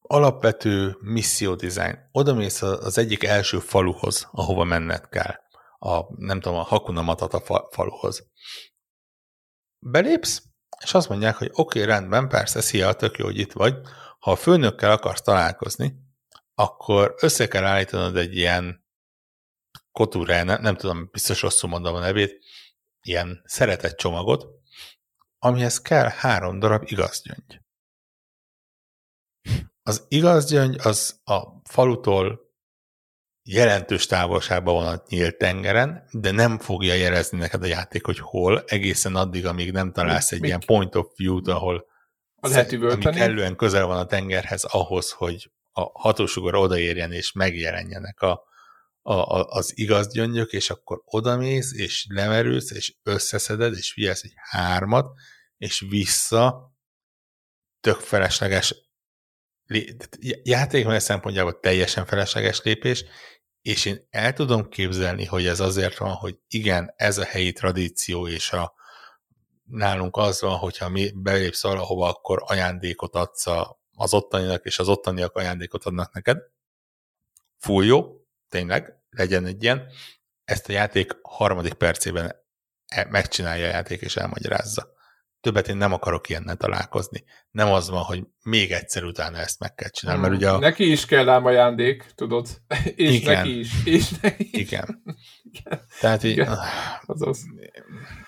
alapvető 0.00 0.96
misszió 1.00 1.54
design. 1.54 1.98
Oda 2.12 2.34
mész 2.34 2.62
az 2.62 2.98
egyik 2.98 3.24
első 3.24 3.58
faluhoz, 3.58 4.28
ahova 4.32 4.64
menned 4.64 5.08
kell. 5.08 5.34
A, 5.78 6.04
nem 6.16 6.40
tudom, 6.40 6.58
a 6.58 6.62
Hakuna 6.62 7.02
Matata 7.02 7.68
faluhoz. 7.70 8.30
Belépsz, 9.84 10.42
és 10.82 10.94
azt 10.94 11.08
mondják, 11.08 11.36
hogy 11.36 11.50
oké, 11.52 11.80
okay, 11.80 11.92
rendben, 11.92 12.28
persze, 12.28 12.60
szia, 12.60 12.92
tök 12.92 13.18
jó, 13.18 13.24
hogy 13.24 13.38
itt 13.38 13.52
vagy. 13.52 13.74
Ha 14.18 14.30
a 14.30 14.36
főnökkel 14.36 14.90
akarsz 14.90 15.22
találkozni, 15.22 15.94
akkor 16.54 17.14
össze 17.20 17.48
kell 17.48 17.64
állítanod 17.64 18.16
egy 18.16 18.36
ilyen 18.36 18.86
kotúrá, 19.92 20.42
nem, 20.42 20.62
nem 20.62 20.76
tudom, 20.76 21.08
biztos 21.12 21.42
rosszul 21.42 21.70
mondom 21.70 21.94
a 21.94 21.98
nevét, 21.98 22.44
ilyen 23.02 23.42
szeretett 23.44 23.96
csomagot, 23.96 24.46
amihez 25.38 25.80
kell 25.80 26.08
három 26.08 26.58
darab 26.58 26.82
igazgyöngy. 26.86 27.60
Az 29.82 30.04
igaz 30.08 30.50
gyöngy 30.50 30.78
az 30.82 31.20
a 31.24 31.60
falutól 31.64 32.51
jelentős 33.44 34.06
távolságban 34.06 34.74
van 34.74 34.94
a 34.94 35.02
nyílt 35.08 35.36
tengeren, 35.36 36.08
de 36.10 36.30
nem 36.30 36.58
fogja 36.58 36.94
jelezni 36.94 37.38
neked 37.38 37.62
a 37.62 37.66
játék, 37.66 38.04
hogy 38.04 38.18
hol, 38.18 38.64
egészen 38.66 39.16
addig, 39.16 39.46
amíg 39.46 39.72
nem 39.72 39.92
találsz 39.92 40.32
egy 40.32 40.40
Mik? 40.40 40.48
ilyen 40.48 40.62
point 40.66 40.94
of 40.94 41.06
view-t, 41.16 41.48
ahol 41.48 41.86
lehet 42.40 42.72
ami 42.72 43.04
kellően 43.04 43.56
közel 43.56 43.86
van 43.86 43.98
a 43.98 44.06
tengerhez 44.06 44.64
ahhoz, 44.64 45.10
hogy 45.10 45.50
a 45.72 46.00
hatósugar 46.00 46.54
odaérjen 46.54 47.12
és 47.12 47.32
megjelenjenek 47.32 48.20
a, 48.20 48.42
a, 49.02 49.12
a, 49.12 49.46
az 49.48 49.78
igaz 49.78 50.12
gyöngyök, 50.12 50.52
és 50.52 50.70
akkor 50.70 51.02
odamész, 51.04 51.72
és 51.72 52.06
lemerülsz, 52.08 52.70
és 52.70 52.94
összeszeded, 53.02 53.76
és 53.76 53.92
figyelsz 53.92 54.22
egy 54.22 54.34
hármat, 54.36 55.10
és 55.56 55.84
vissza 55.88 56.72
tök 57.80 58.00
felesleges 58.00 58.74
játékmenet 60.42 61.00
szempontjából 61.00 61.60
teljesen 61.60 62.06
felesleges 62.06 62.60
lépés, 62.62 63.04
és 63.62 63.84
én 63.84 64.06
el 64.10 64.32
tudom 64.32 64.68
képzelni, 64.68 65.24
hogy 65.24 65.46
ez 65.46 65.60
azért 65.60 65.96
van, 65.96 66.12
hogy 66.12 66.38
igen, 66.48 66.92
ez 66.96 67.18
a 67.18 67.24
helyi 67.24 67.52
tradíció, 67.52 68.28
és 68.28 68.52
a, 68.52 68.74
nálunk 69.64 70.16
az 70.16 70.40
van, 70.40 70.56
hogyha 70.56 70.88
mi 70.88 71.10
belépsz 71.14 71.62
valahova, 71.62 72.08
akkor 72.08 72.42
ajándékot 72.46 73.14
adsz 73.14 73.46
az 73.94 74.14
ottaninak, 74.14 74.64
és 74.64 74.78
az 74.78 74.88
ottaniak 74.88 75.36
ajándékot 75.36 75.84
adnak 75.84 76.12
neked. 76.12 76.38
Full 77.58 77.84
jó, 77.84 78.26
tényleg, 78.48 78.96
legyen 79.10 79.46
egy 79.46 79.62
ilyen. 79.62 79.86
Ezt 80.44 80.68
a 80.68 80.72
játék 80.72 81.18
harmadik 81.22 81.74
percében 81.74 82.36
e, 82.86 83.06
megcsinálja 83.10 83.66
a 83.66 83.70
játék, 83.70 84.00
és 84.00 84.16
elmagyarázza. 84.16 84.92
Többet 85.42 85.68
én 85.68 85.76
nem 85.76 85.92
akarok 85.92 86.28
ilyennel 86.28 86.56
találkozni. 86.56 87.24
Nem 87.50 87.72
az 87.72 87.88
van, 87.88 88.02
hogy 88.02 88.26
még 88.42 88.72
egyszer 88.72 89.04
utána 89.04 89.38
ezt 89.38 89.58
meg 89.58 89.74
kell 89.74 89.88
csinálni, 89.88 90.20
mert 90.20 90.34
ugye 90.34 90.50
a... 90.50 90.58
Neki 90.58 90.90
is 90.90 91.04
kell 91.04 91.28
ám 91.28 91.44
ajándék, 91.44 92.06
tudod? 92.14 92.48
És 92.94 93.14
Igen. 93.14 93.34
neki 93.34 93.58
is. 93.58 93.84
És 93.84 94.10
neki 94.20 94.48
is. 94.50 94.58
Igen. 94.60 95.02
Igen. 95.52 95.80
Tehát 96.00 96.22
így... 96.22 96.30
Igen. 96.30 96.58
Azaz. 97.06 97.40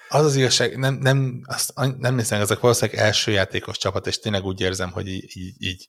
Az 0.08 0.24
az 0.24 0.36
igazság, 0.36 0.78
nem, 0.78 0.94
nem, 0.94 1.42
azt 1.44 1.72
nem 1.98 2.18
hiszem, 2.18 2.40
ezek 2.40 2.60
valószínűleg 2.60 3.00
első 3.00 3.30
játékos 3.30 3.78
csapat, 3.78 4.06
és 4.06 4.18
tényleg 4.18 4.44
úgy 4.44 4.60
érzem, 4.60 4.90
hogy 4.90 5.08
így, 5.08 5.36
így, 5.36 5.54
így 5.58 5.88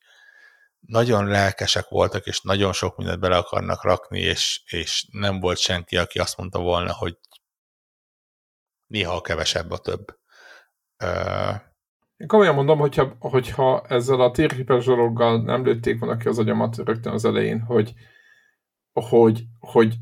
nagyon 0.79 1.27
lelkesek 1.27 1.87
voltak, 1.87 2.25
és 2.25 2.41
nagyon 2.41 2.73
sok 2.73 2.97
mindent 2.97 3.19
bele 3.19 3.37
akarnak 3.37 3.83
rakni, 3.83 4.19
és, 4.19 4.61
és 4.65 5.07
nem 5.11 5.39
volt 5.39 5.57
senki, 5.57 5.97
aki 5.97 6.19
azt 6.19 6.37
mondta 6.37 6.59
volna, 6.59 6.93
hogy 6.93 7.17
néha 8.87 9.21
kevesebb 9.21 9.71
a 9.71 9.77
több. 9.77 10.05
Én 12.17 12.27
komolyan 12.27 12.55
mondom, 12.55 12.79
hogyha, 12.79 13.15
hogyha 13.19 13.85
ezzel 13.87 14.21
a 14.21 14.31
térképes 14.31 14.85
dologgal 14.85 15.41
nem 15.41 15.65
lőtték 15.65 15.99
volna 15.99 16.17
ki 16.17 16.27
az 16.27 16.39
agyamat 16.39 16.77
rögtön 16.77 17.13
az 17.13 17.25
elején, 17.25 17.59
hogy, 17.59 17.93
hogy, 18.93 19.45
hogy 19.59 19.95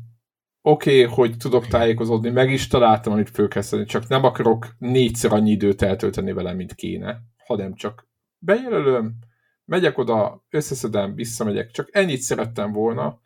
oké, 0.62 1.02
okay, 1.02 1.14
hogy 1.14 1.36
tudok 1.36 1.66
tájékozódni, 1.66 2.30
meg 2.30 2.50
is 2.50 2.66
találtam, 2.66 3.12
amit 3.12 3.30
fölkezdeni, 3.30 3.84
csak 3.84 4.08
nem 4.08 4.24
akarok 4.24 4.66
négyszer 4.78 5.32
annyi 5.32 5.50
időt 5.50 5.82
eltölteni 5.82 6.32
vele, 6.32 6.52
mint 6.52 6.74
kéne, 6.74 7.20
hanem 7.46 7.74
csak 7.74 8.08
bejelölöm, 8.38 9.18
megyek 9.64 9.98
oda, 9.98 10.44
összeszedem, 10.50 11.14
visszamegyek, 11.14 11.70
csak 11.70 11.88
ennyit 11.92 12.20
szerettem 12.20 12.72
volna, 12.72 13.20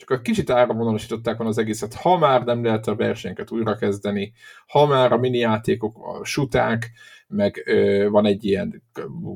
csak 0.00 0.10
a 0.10 0.20
kicsit 0.20 0.50
áramvonalasították 0.50 1.36
van 1.36 1.46
az 1.46 1.58
egészet, 1.58 1.94
ha 1.94 2.18
már 2.18 2.44
nem 2.44 2.64
lehet 2.64 2.86
a 2.86 2.94
versenyeket 2.94 3.50
újrakezdeni, 3.50 4.32
ha 4.66 4.86
már 4.86 5.12
a 5.12 5.18
mini 5.18 5.38
játékok, 5.38 5.96
a 5.98 6.24
suták, 6.24 6.90
meg 7.28 7.62
ö, 7.66 8.06
van 8.10 8.26
egy 8.26 8.44
ilyen 8.44 8.82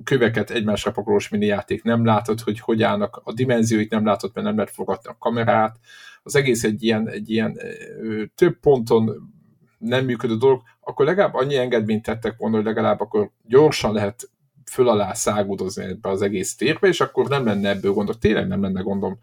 köveket 0.05 0.51
egymásra 0.51 0.91
pakolós 0.91 1.29
mini 1.29 1.47
játék, 1.47 1.83
nem 1.83 2.05
látod, 2.05 2.41
hogy 2.41 2.61
hogy 2.61 2.83
állnak, 2.83 3.21
a 3.25 3.33
dimenzióit 3.33 3.91
nem 3.91 4.05
látod, 4.05 4.31
mert 4.35 4.47
nem 4.47 4.57
lehet 4.57 4.73
fogadni 4.73 5.11
a 5.11 5.17
kamerát, 5.19 5.77
az 6.23 6.37
egész 6.37 6.65
egy 6.65 6.83
ilyen, 6.83 7.09
egy 7.09 7.31
ilyen 7.31 7.59
ö, 8.01 8.23
több 8.35 8.59
ponton 8.61 9.33
nem 9.79 10.05
működő 10.05 10.37
dolog, 10.37 10.63
akkor 10.81 11.07
legalább 11.07 11.35
annyi 11.35 11.57
engedményt 11.57 12.03
tettek 12.03 12.37
volna, 12.37 12.57
hogy 12.57 12.65
legalább 12.65 13.01
akkor 13.01 13.31
gyorsan 13.43 13.93
lehet 13.93 14.31
föl 14.71 14.89
alá 14.89 15.13
szágudozni 15.13 15.85
ebbe 15.85 16.09
az 16.09 16.23
egész 16.23 16.57
térbe, 16.57 16.89
és 16.89 17.01
akkor 17.01 17.29
nem 17.29 17.45
lenne 17.45 17.69
ebből 17.69 17.93
gondok, 17.93 18.19
tényleg 18.19 18.47
nem 18.47 18.63
lenne 18.63 18.81
gondom. 18.81 19.19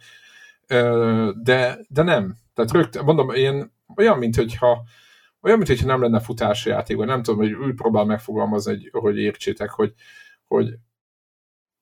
De, 1.44 1.80
de 1.88 2.04
nem. 2.04 2.36
Tehát 2.54 2.72
rögtön, 2.72 3.04
mondom, 3.04 3.32
ilyen, 3.32 3.74
olyan, 3.96 4.18
mint 4.18 4.36
hogyha 4.36 4.84
olyan, 5.42 5.58
mint 5.58 5.70
hogyha 5.70 5.86
nem 5.86 6.02
lenne 6.02 6.20
futási 6.20 6.70
játék, 6.70 6.98
vagy 6.98 7.08
nem 7.08 7.24
tudom, 7.24 7.40
hogy 7.40 7.54
úgy 7.54 7.74
próbál 7.74 8.06
megfogalmazni, 8.06 8.72
hogy, 8.72 8.90
hogy 9.02 9.18
értsétek, 9.18 9.70
hogy, 9.70 9.94
hogy, 10.48 10.74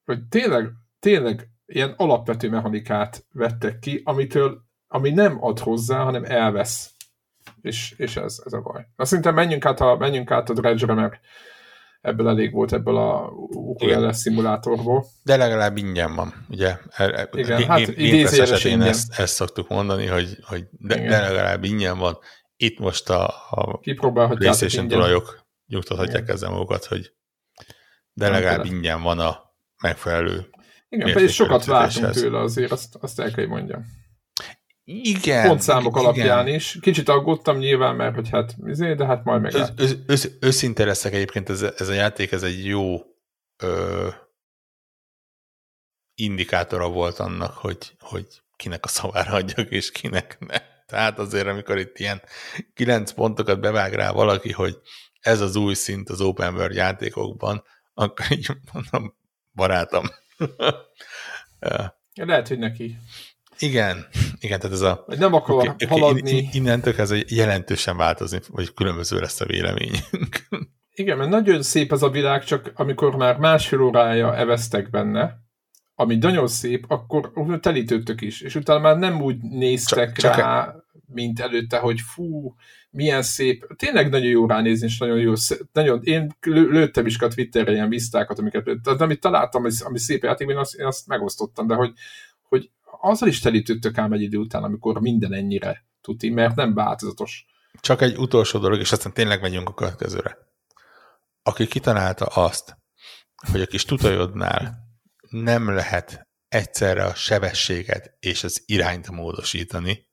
hogy 0.06 0.24
tényleg, 0.30 0.72
tényleg 1.00 1.50
ilyen 1.66 1.94
alapvető 1.98 2.50
mechanikát 2.50 3.26
vettek 3.34 3.80
ki, 3.80 4.02
amitől, 4.04 4.62
ami 4.88 5.10
nem 5.10 5.44
ad 5.44 5.60
hozzá, 5.60 6.04
hanem 6.04 6.24
elvesz. 6.24 6.94
És, 7.62 7.94
és 7.98 8.16
ez, 8.16 8.42
ez 8.46 8.54
a 8.54 8.62
baj. 8.62 8.88
Azt 8.96 9.10
szerintem 9.10 9.34
menjünk 9.34 9.66
át 9.66 9.80
a, 9.80 9.96
menjünk 9.98 10.32
át 10.32 10.50
a 10.50 10.54
dredge 10.54 10.94
mert 10.94 11.20
ebből 12.02 12.28
elég 12.28 12.54
volt 12.54 12.74
ebből 12.74 12.98
a 12.98 13.30
ukulele 13.50 14.14
szimulátorból. 14.14 15.06
De 15.24 15.38
legalább 15.38 15.78
ingyen 15.78 16.16
van, 16.16 16.46
ugye? 16.50 16.78
Igen, 17.32 17.64
hát 17.64 17.80
idézőjeles 17.80 18.64
ingyen. 18.64 18.82
Ezt, 18.82 19.20
ezt 19.20 19.34
szoktuk 19.34 19.68
mondani, 19.68 20.06
hogy, 20.06 20.38
hogy 20.42 20.68
de, 20.72 20.96
de 20.96 21.20
legalább 21.20 21.64
ingyen 21.64 21.98
van. 21.98 22.18
Itt 22.56 22.80
most 22.80 23.10
a, 23.10 23.28
a 23.50 23.78
PlayStation 24.28 24.88
tulajok 24.88 25.48
nyugtathatják 25.68 26.30
ezzel 26.30 26.50
magukat, 26.50 26.86
hogy 26.86 27.14
de 28.14 28.30
legalább 28.30 28.66
ingyen 28.66 29.02
van 29.02 29.20
a 29.20 29.54
megfelelő 29.82 30.50
igen, 30.90 31.14
pedig 31.14 31.30
sokat 31.30 31.66
vártunk 31.66 32.12
tőle 32.12 32.40
azért, 32.40 32.72
azt, 32.72 32.96
azt 32.96 33.20
el 33.20 33.32
kell, 33.32 33.48
mondjam. 33.48 33.86
Igen. 34.92 35.48
Pontszámok 35.48 35.92
igen. 35.92 36.06
alapján 36.06 36.48
is. 36.48 36.78
Kicsit 36.82 37.10
aggódtam 37.10 37.58
nyilván, 37.58 37.96
mert 37.96 38.16
hogy 38.16 38.30
hát, 38.30 38.56
izé, 38.66 38.94
de 38.94 39.06
hát 39.06 39.24
majd 39.24 39.42
meg. 39.42 39.54
Ősz, 40.08 40.30
őszinte 40.40 40.86
leszek 40.86 41.14
egyébként, 41.14 41.50
ez, 41.50 41.62
ez 41.62 41.88
a 41.88 41.94
játék, 41.94 42.32
ez 42.32 42.44
egy 42.44 42.66
jó 42.66 42.98
ö, 43.58 44.08
indikátora 46.16 46.90
volt 46.90 47.20
annak, 47.20 47.54
hogy, 47.54 47.96
hogy 48.00 48.26
kinek 48.56 48.86
a 48.86 48.88
szavára 48.88 49.32
adjak, 49.32 49.70
és 49.70 49.92
kinek 49.92 50.38
ne. 50.40 50.58
Tehát 50.86 51.20
azért, 51.20 51.48
amikor 51.48 51.78
itt 51.78 52.00
ilyen 52.00 52.22
kilenc 52.74 53.12
pontokat 53.12 53.60
bevág 53.60 53.94
rá 53.94 54.12
valaki, 54.12 54.52
hogy 54.52 54.78
ez 55.20 55.42
az 55.42 55.56
új 55.56 55.74
szint 55.74 56.10
az 56.10 56.22
open 56.22 56.54
world 56.54 56.76
játékokban, 56.76 57.64
akkor 57.94 58.26
így 58.32 58.48
mondom, 58.74 59.16
barátom. 59.54 60.06
Lehet, 62.14 62.48
hogy 62.48 62.60
neki. 62.60 62.98
Igen, 63.60 64.06
igen, 64.40 64.60
tehát 64.60 64.76
ez 64.76 64.82
a... 64.82 65.04
Vagy 65.08 65.20
nem 65.20 65.34
akar 65.34 65.56
okay, 65.56 65.88
haladni. 65.88 66.20
Okay, 66.20 66.50
innentől 66.52 66.94
ez 66.98 67.14
jelentősen 67.28 67.98
változni, 67.98 68.40
vagy 68.48 68.74
különböző 68.74 69.20
lesz 69.20 69.42
a 69.42 69.46
véleményünk. 69.46 70.48
Igen, 70.94 71.18
mert 71.18 71.30
nagyon 71.30 71.62
szép 71.62 71.92
ez 71.92 72.02
a 72.02 72.10
világ, 72.10 72.44
csak 72.44 72.72
amikor 72.76 73.16
már 73.16 73.38
másfél 73.38 73.82
órája 73.82 74.36
eveztek 74.36 74.90
benne, 74.90 75.48
ami 75.96 76.16
nagyon 76.16 76.48
szép, 76.48 76.86
akkor 76.88 77.32
telítődtök 77.60 78.22
is, 78.22 78.42
és 78.42 78.56
utána 78.56 78.80
már 78.80 78.98
nem 78.98 79.22
úgy 79.22 79.42
néztek 79.42 80.18
csak, 80.18 80.36
rá, 80.36 80.66
csak 80.66 80.86
mint 81.06 81.40
előtte, 81.40 81.78
hogy 81.78 82.00
fú, 82.00 82.56
milyen 82.90 83.22
szép, 83.22 83.68
tényleg 83.76 84.10
nagyon 84.10 84.28
jó 84.28 84.46
ránézni, 84.46 84.88
és 84.88 84.98
nagyon 84.98 85.18
jó, 85.18 85.34
nagyon, 85.72 86.00
én 86.04 86.36
lőttem 86.46 87.06
is 87.06 87.18
a 87.18 87.28
Twitterre 87.28 87.72
ilyen 87.72 87.90
visztákat, 87.90 88.40
amiket, 88.40 88.64
tehát 88.84 89.02
amit 89.02 89.20
találtam, 89.20 89.66
ami 89.80 90.00
szép 90.00 90.24
játék, 90.24 90.50
én 90.50 90.58
azt, 90.58 90.76
én 90.76 90.86
azt 90.86 91.08
megosztottam, 91.08 91.68
de 91.68 91.74
hogy, 91.74 91.92
hogy 92.29 92.29
azzal 93.02 93.28
is 93.28 93.40
telítődtök 93.40 93.98
ám 93.98 94.14
egy 94.14 94.22
idő 94.22 94.38
után, 94.38 94.64
amikor 94.64 95.02
minden 95.02 95.34
ennyire 95.34 95.88
tuti, 96.02 96.30
mert 96.30 96.56
nem 96.56 96.74
változatos. 96.74 97.46
Csak 97.82 98.02
egy 98.02 98.18
utolsó 98.18 98.60
dolog, 98.60 98.80
és 98.80 98.92
aztán 98.92 99.14
tényleg 99.14 99.42
megyünk 99.42 99.70
a 99.70 99.74
következőre. 99.74 100.38
Aki 101.44 101.68
kitalálta 101.68 102.26
azt, 102.26 102.78
hogy 103.52 103.62
a 103.62 103.66
kis 103.66 103.86
tutajodnál 103.86 104.78
nem 105.30 105.70
lehet 105.70 106.28
egyszerre 106.48 107.04
a 107.04 107.14
sebességet 107.14 108.16
és 108.20 108.44
az 108.44 108.64
irányt 108.66 109.12
módosítani, 109.12 110.08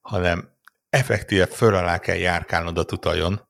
hanem 0.00 0.56
effektíve 0.88 1.46
föl 1.46 1.74
alá 1.74 1.98
kell 1.98 2.16
járkálnod 2.16 2.78
a 2.78 2.84
tutajon, 2.84 3.48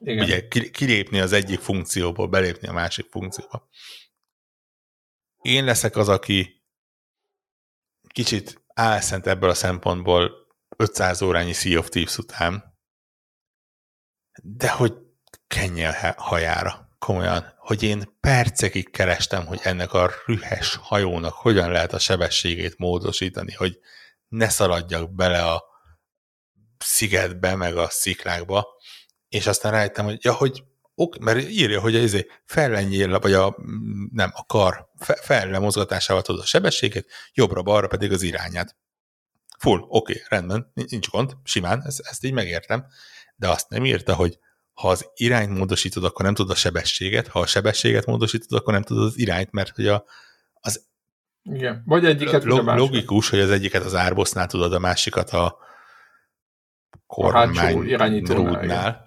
Igen. 0.00 0.24
ugye 0.24 0.48
kilépni 0.70 1.20
az 1.20 1.32
egyik 1.32 1.60
funkcióból, 1.60 2.28
belépni 2.28 2.68
a 2.68 2.72
másik 2.72 3.06
funkcióba. 3.10 3.68
Én 5.42 5.64
leszek 5.64 5.96
az, 5.96 6.08
aki 6.08 6.55
kicsit 8.16 8.62
álszent 8.74 9.26
ebből 9.26 9.50
a 9.50 9.54
szempontból 9.54 10.30
500 10.76 11.22
órányi 11.22 11.52
Sea 11.52 11.78
of 11.78 11.88
Thieves 11.88 12.18
után, 12.18 12.78
de 14.42 14.70
hogy 14.70 14.94
kenje 15.46 15.88
a 15.88 16.22
hajára, 16.22 16.88
komolyan, 16.98 17.54
hogy 17.58 17.82
én 17.82 18.16
percekig 18.20 18.90
kerestem, 18.90 19.46
hogy 19.46 19.60
ennek 19.62 19.92
a 19.92 20.10
rühes 20.26 20.76
hajónak 20.82 21.34
hogyan 21.34 21.70
lehet 21.70 21.92
a 21.92 21.98
sebességét 21.98 22.78
módosítani, 22.78 23.52
hogy 23.52 23.78
ne 24.28 24.48
szaladjak 24.48 25.14
bele 25.14 25.44
a 25.44 25.64
szigetbe, 26.78 27.54
meg 27.54 27.76
a 27.76 27.88
sziklákba, 27.88 28.66
és 29.28 29.46
aztán 29.46 29.72
rájöttem, 29.72 30.04
hogy 30.04 30.24
ja, 30.24 30.32
hogy 30.32 30.64
ok, 30.98 31.18
mert 31.18 31.48
írja, 31.48 31.80
hogy 31.80 31.94
izé 31.94 32.26
fellenjél, 32.44 33.18
vagy 33.18 33.32
a, 33.32 33.56
nem, 34.12 34.30
a 34.34 34.44
kar 34.46 34.88
fe, 34.98 35.14
felle 35.22 35.58
mozgatásával 35.58 36.22
tudod 36.22 36.40
a 36.40 36.46
sebességet, 36.46 37.06
jobbra-balra 37.32 37.86
pedig 37.86 38.12
az 38.12 38.22
irányát. 38.22 38.76
Full, 39.58 39.78
oké, 39.78 39.88
okay, 39.88 40.22
rendben, 40.28 40.72
nincs 40.74 41.08
gond, 41.08 41.36
simán, 41.44 41.82
ezt, 41.84 42.00
ezt 42.00 42.24
így 42.24 42.32
megértem, 42.32 42.86
de 43.36 43.48
azt 43.48 43.68
nem 43.68 43.84
írta, 43.84 44.14
hogy 44.14 44.38
ha 44.72 44.88
az 44.88 45.10
irányt 45.14 45.58
módosítod, 45.58 46.04
akkor 46.04 46.24
nem 46.24 46.34
tudod 46.34 46.50
a 46.50 46.54
sebességet, 46.54 47.28
ha 47.28 47.40
a 47.40 47.46
sebességet 47.46 48.06
módosítod, 48.06 48.58
akkor 48.58 48.72
nem 48.72 48.82
tudod 48.82 49.04
az 49.04 49.18
irányt, 49.18 49.52
mert 49.52 49.74
hogy 49.74 49.86
a, 49.86 50.04
az 50.60 50.86
Igen, 51.42 51.82
vagy 51.86 52.04
egyiket, 52.04 52.44
vagy 52.44 52.68
a 52.68 52.74
Logikus, 52.74 53.28
hogy 53.28 53.40
az 53.40 53.50
egyiket 53.50 53.84
az 53.84 53.94
árbosznál 53.94 54.46
tudod, 54.46 54.72
a 54.72 54.78
másikat 54.78 55.30
a 55.30 55.58
kormány 57.06 58.24
rúdnál. 58.26 59.06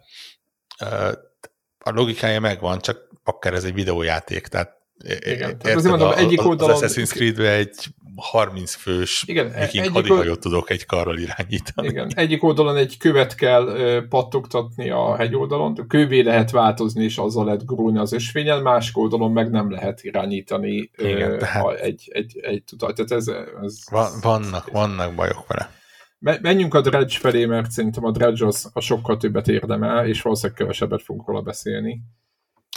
A 1.89 1.99
logikája 1.99 2.39
megvan, 2.39 2.79
csak 2.79 3.07
akár 3.23 3.53
ez 3.53 3.63
egy 3.63 3.73
videójáték, 3.73 4.47
tehát 4.47 4.77
igen, 5.19 5.57
tehát 5.57 5.77
azért 5.77 5.97
mondom, 5.97 6.11
egyik 6.17 6.45
oldalon... 6.45 6.83
Az 6.83 6.95
Assassin's 6.95 7.09
creed 7.09 7.39
egy 7.39 7.75
30 8.15 8.73
fős 8.73 9.23
igen, 9.27 9.51
egyik 9.51 9.89
hadihajót 9.89 10.39
tudok 10.39 10.69
egy 10.69 10.85
karral 10.85 11.17
irányítani. 11.17 11.87
Igen, 11.87 12.11
egyik 12.15 12.43
oldalon 12.43 12.75
egy 12.75 12.97
követ 12.97 13.35
kell 13.35 13.63
uh, 13.63 14.07
pattogtatni 14.07 14.89
a 14.89 15.15
hegyoldalon, 15.15 15.87
kövé 15.87 16.21
lehet 16.21 16.51
változni, 16.51 17.03
és 17.03 17.17
azzal 17.17 17.45
lehet 17.45 17.65
gurulni 17.65 17.97
az 17.97 18.13
ösvényen, 18.13 18.61
másik 18.61 18.97
oldalon 18.97 19.31
meg 19.31 19.49
nem 19.49 19.71
lehet 19.71 20.03
irányítani 20.03 20.91
igen, 20.97 21.31
uh, 21.31 21.37
tehát... 21.37 21.79
egy, 21.79 22.09
egy, 22.13 22.39
egy 22.41 22.63
tudat. 22.63 22.95
Tehát 22.95 23.11
ez, 23.11 23.27
ez, 23.63 23.75
Van, 23.91 24.11
vannak, 24.21 24.71
vannak 24.71 25.15
bajok 25.15 25.47
vele. 25.47 25.77
Menjünk 26.19 26.73
a 26.73 26.81
Dredge 26.81 27.17
felé, 27.17 27.45
mert 27.45 27.71
szerintem 27.71 28.05
a 28.05 28.11
Dredge 28.11 28.45
az 28.45 28.69
a 28.73 28.79
sokkal 28.79 29.17
többet 29.17 29.47
érdemel, 29.47 30.07
és 30.07 30.21
valószínűleg 30.21 30.57
kevesebbet 30.57 31.01
fogunk 31.01 31.27
róla 31.27 31.41
beszélni. 31.41 32.01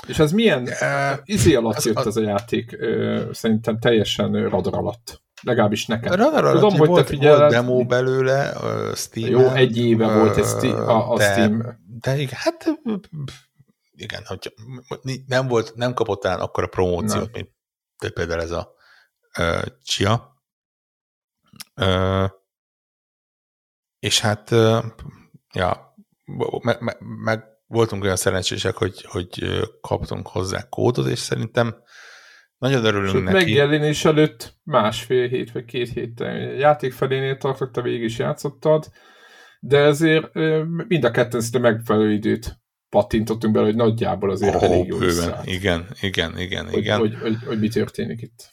És 0.07 0.19
ez 0.19 0.33
milyen 0.33 0.63
uh, 0.63 1.19
izé 1.25 1.55
alatt 1.55 1.77
az, 1.77 1.85
jött 1.85 1.97
az, 1.97 2.07
ez 2.07 2.17
a 2.17 2.21
játék? 2.21 2.77
Uh, 2.81 3.33
szerintem 3.33 3.79
teljesen 3.79 4.49
radar 4.49 4.75
alatt. 4.75 5.23
Legalábbis 5.43 5.87
nekem. 5.87 6.13
Radar 6.13 6.45
alatt 6.45 6.61
Tudom, 6.61 6.79
hogy 6.79 6.89
volt, 6.89 7.05
te 7.05 7.11
figyeled, 7.11 7.39
volt 7.39 7.53
demo 7.53 7.85
belőle 7.85 8.53
uh, 8.53 8.95
steam 8.95 9.31
Jó, 9.31 9.49
egy 9.49 9.77
éve 9.77 10.07
uh, 10.07 10.15
volt 10.15 10.37
ez 10.37 10.65
a, 10.65 11.13
a 11.13 11.17
de, 11.17 11.33
Steam. 11.33 11.79
De 12.01 12.19
igen, 12.19 12.39
hát 12.39 12.81
igen, 13.95 14.23
hogy 14.27 14.53
nem 15.27 15.49
volt, 15.49 15.75
nem 15.75 15.95
kapott 15.95 16.25
el 16.25 16.41
akkor 16.41 16.65
a 16.65 16.67
promóciót, 16.67 17.33
nem. 17.33 17.49
mint 18.01 18.15
például 18.15 18.41
ez 18.41 18.51
a 18.51 18.75
uh, 19.39 19.63
Chia. 19.83 20.41
Uh, 21.77 22.31
és 24.03 24.21
hát, 24.21 24.51
ja, 25.55 25.95
meg, 26.63 26.81
me, 26.81 26.97
meg 27.01 27.45
voltunk 27.67 28.03
olyan 28.03 28.17
szerencsések, 28.17 28.75
hogy, 28.75 29.05
hogy 29.09 29.45
kaptunk 29.81 30.29
hozzá 30.29 30.69
kódot, 30.69 31.09
és 31.09 31.19
szerintem 31.19 31.77
nagyon 32.59 32.85
örülünk 32.85 33.11
Sőt, 33.11 33.23
neki. 33.23 33.37
megjelenés 33.37 34.05
előtt 34.05 34.55
másfél 34.63 35.29
hét 35.29 35.53
vagy 35.53 35.65
két 35.65 35.93
héttel 35.93 36.37
játék 36.39 36.93
felénél 36.93 37.37
tartott, 37.37 37.73
te 37.73 37.83
végig 37.83 38.03
is 38.03 38.19
játszottad, 38.19 38.91
de 39.61 39.79
ezért 39.79 40.35
mind 40.89 41.05
a 41.05 41.11
ketten 41.11 41.41
szinte 41.41 41.59
megfelelő 41.59 42.13
időt 42.13 42.61
pattintottunk 42.89 43.55
bele, 43.55 43.67
hogy 43.67 43.77
nagyjából 43.77 44.31
azért 44.31 44.55
oh, 44.55 44.63
elég 44.63 44.87
jó 44.87 44.99
Igen, 45.45 45.87
igen, 46.01 46.39
igen, 46.39 46.69
hogy, 46.69 46.79
igen. 46.79 46.99
Hogy, 46.99 47.19
hogy, 47.21 47.37
hogy, 47.47 47.59
mi 47.59 47.69
történik 47.69 48.23
itt. 48.23 48.51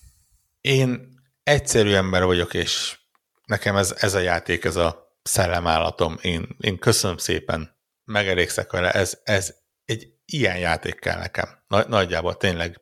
Én 0.61 1.07
egyszerű 1.43 1.93
ember 1.93 2.25
vagyok, 2.25 2.53
és 2.53 2.99
nekem 3.45 3.75
ez, 3.75 3.95
ez 3.99 4.13
a 4.13 4.19
játék, 4.19 4.63
ez 4.63 4.75
a 4.75 5.08
szellemállatom. 5.29 6.17
Én, 6.21 6.55
én 6.59 6.77
köszönöm 6.77 7.17
szépen 7.17 7.77
megelégszek 8.03 8.71
vele, 8.71 8.91
ez, 8.91 9.19
ez 9.23 9.55
egy 9.85 10.13
ilyen 10.25 10.57
játék 10.57 10.99
kell 10.99 11.17
nekem. 11.17 11.63
Nagy, 11.67 11.87
nagyjából 11.87 12.37
tényleg 12.37 12.81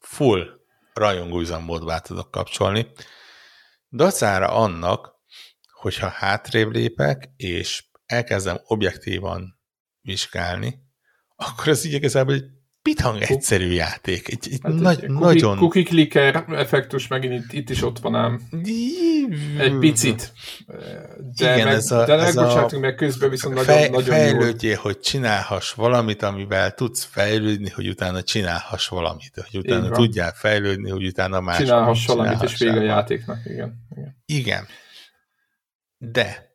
full 0.00 0.60
rajongó 0.92 1.40
üzemmódba 1.40 2.00
tudok 2.00 2.30
kapcsolni. 2.30 2.92
Dacára 3.90 4.48
annak, 4.48 5.14
hogyha 5.72 6.08
hátrébb 6.08 6.70
lépek, 6.70 7.30
és 7.36 7.84
elkezdem 8.06 8.60
objektívan 8.64 9.60
vizsgálni, 10.00 10.78
akkor 11.36 11.68
ez 11.68 11.84
igazából 11.84 12.34
egy 12.34 12.50
pitang 12.82 13.22
egyszerű 13.22 13.70
játék. 13.70 14.28
Egy, 14.28 14.48
egy 14.50 14.58
hát 14.62 14.72
nagy, 14.72 15.04
egy 15.04 15.10
nagyon... 15.10 15.56
Cookie 15.56 15.82
clicker 15.82 16.44
effektus 16.48 17.06
megint 17.06 17.44
itt, 17.44 17.52
itt 17.52 17.70
is 17.70 17.82
ott 17.82 17.98
van 17.98 18.14
ám. 18.14 18.40
Egy 19.58 19.78
picit. 19.78 20.32
De, 21.36 21.54
Igen, 21.54 21.66
meg, 21.66 21.74
ez 21.74 21.90
a, 21.90 22.04
de 22.04 22.12
ez 22.12 22.36
a 22.36 22.68
meg 22.80 22.94
közben 22.94 23.30
viszont 23.30 23.60
fej, 23.60 23.76
nagyon, 23.76 23.90
nagyon 23.90 24.14
fejlődjél, 24.14 24.76
hogy 24.76 25.00
csinálhass 25.00 25.72
valamit, 25.72 26.22
amivel 26.22 26.74
tudsz 26.74 27.04
fejlődni, 27.04 27.70
hogy 27.70 27.88
utána 27.88 28.22
csinálhass 28.22 28.88
valamit. 28.88 29.46
Hogy 29.50 29.58
utána 29.58 29.90
tudjál 29.90 30.32
fejlődni, 30.32 30.90
hogy 30.90 31.06
utána 31.06 31.40
más 31.40 31.56
Csinálhass 31.56 32.06
valamit, 32.06 32.42
és 32.42 32.58
vége 32.58 32.78
a 32.78 32.82
játéknak. 32.82 33.38
Igen. 33.44 33.86
Igen. 33.90 34.16
Igen. 34.26 34.66
De 35.98 36.50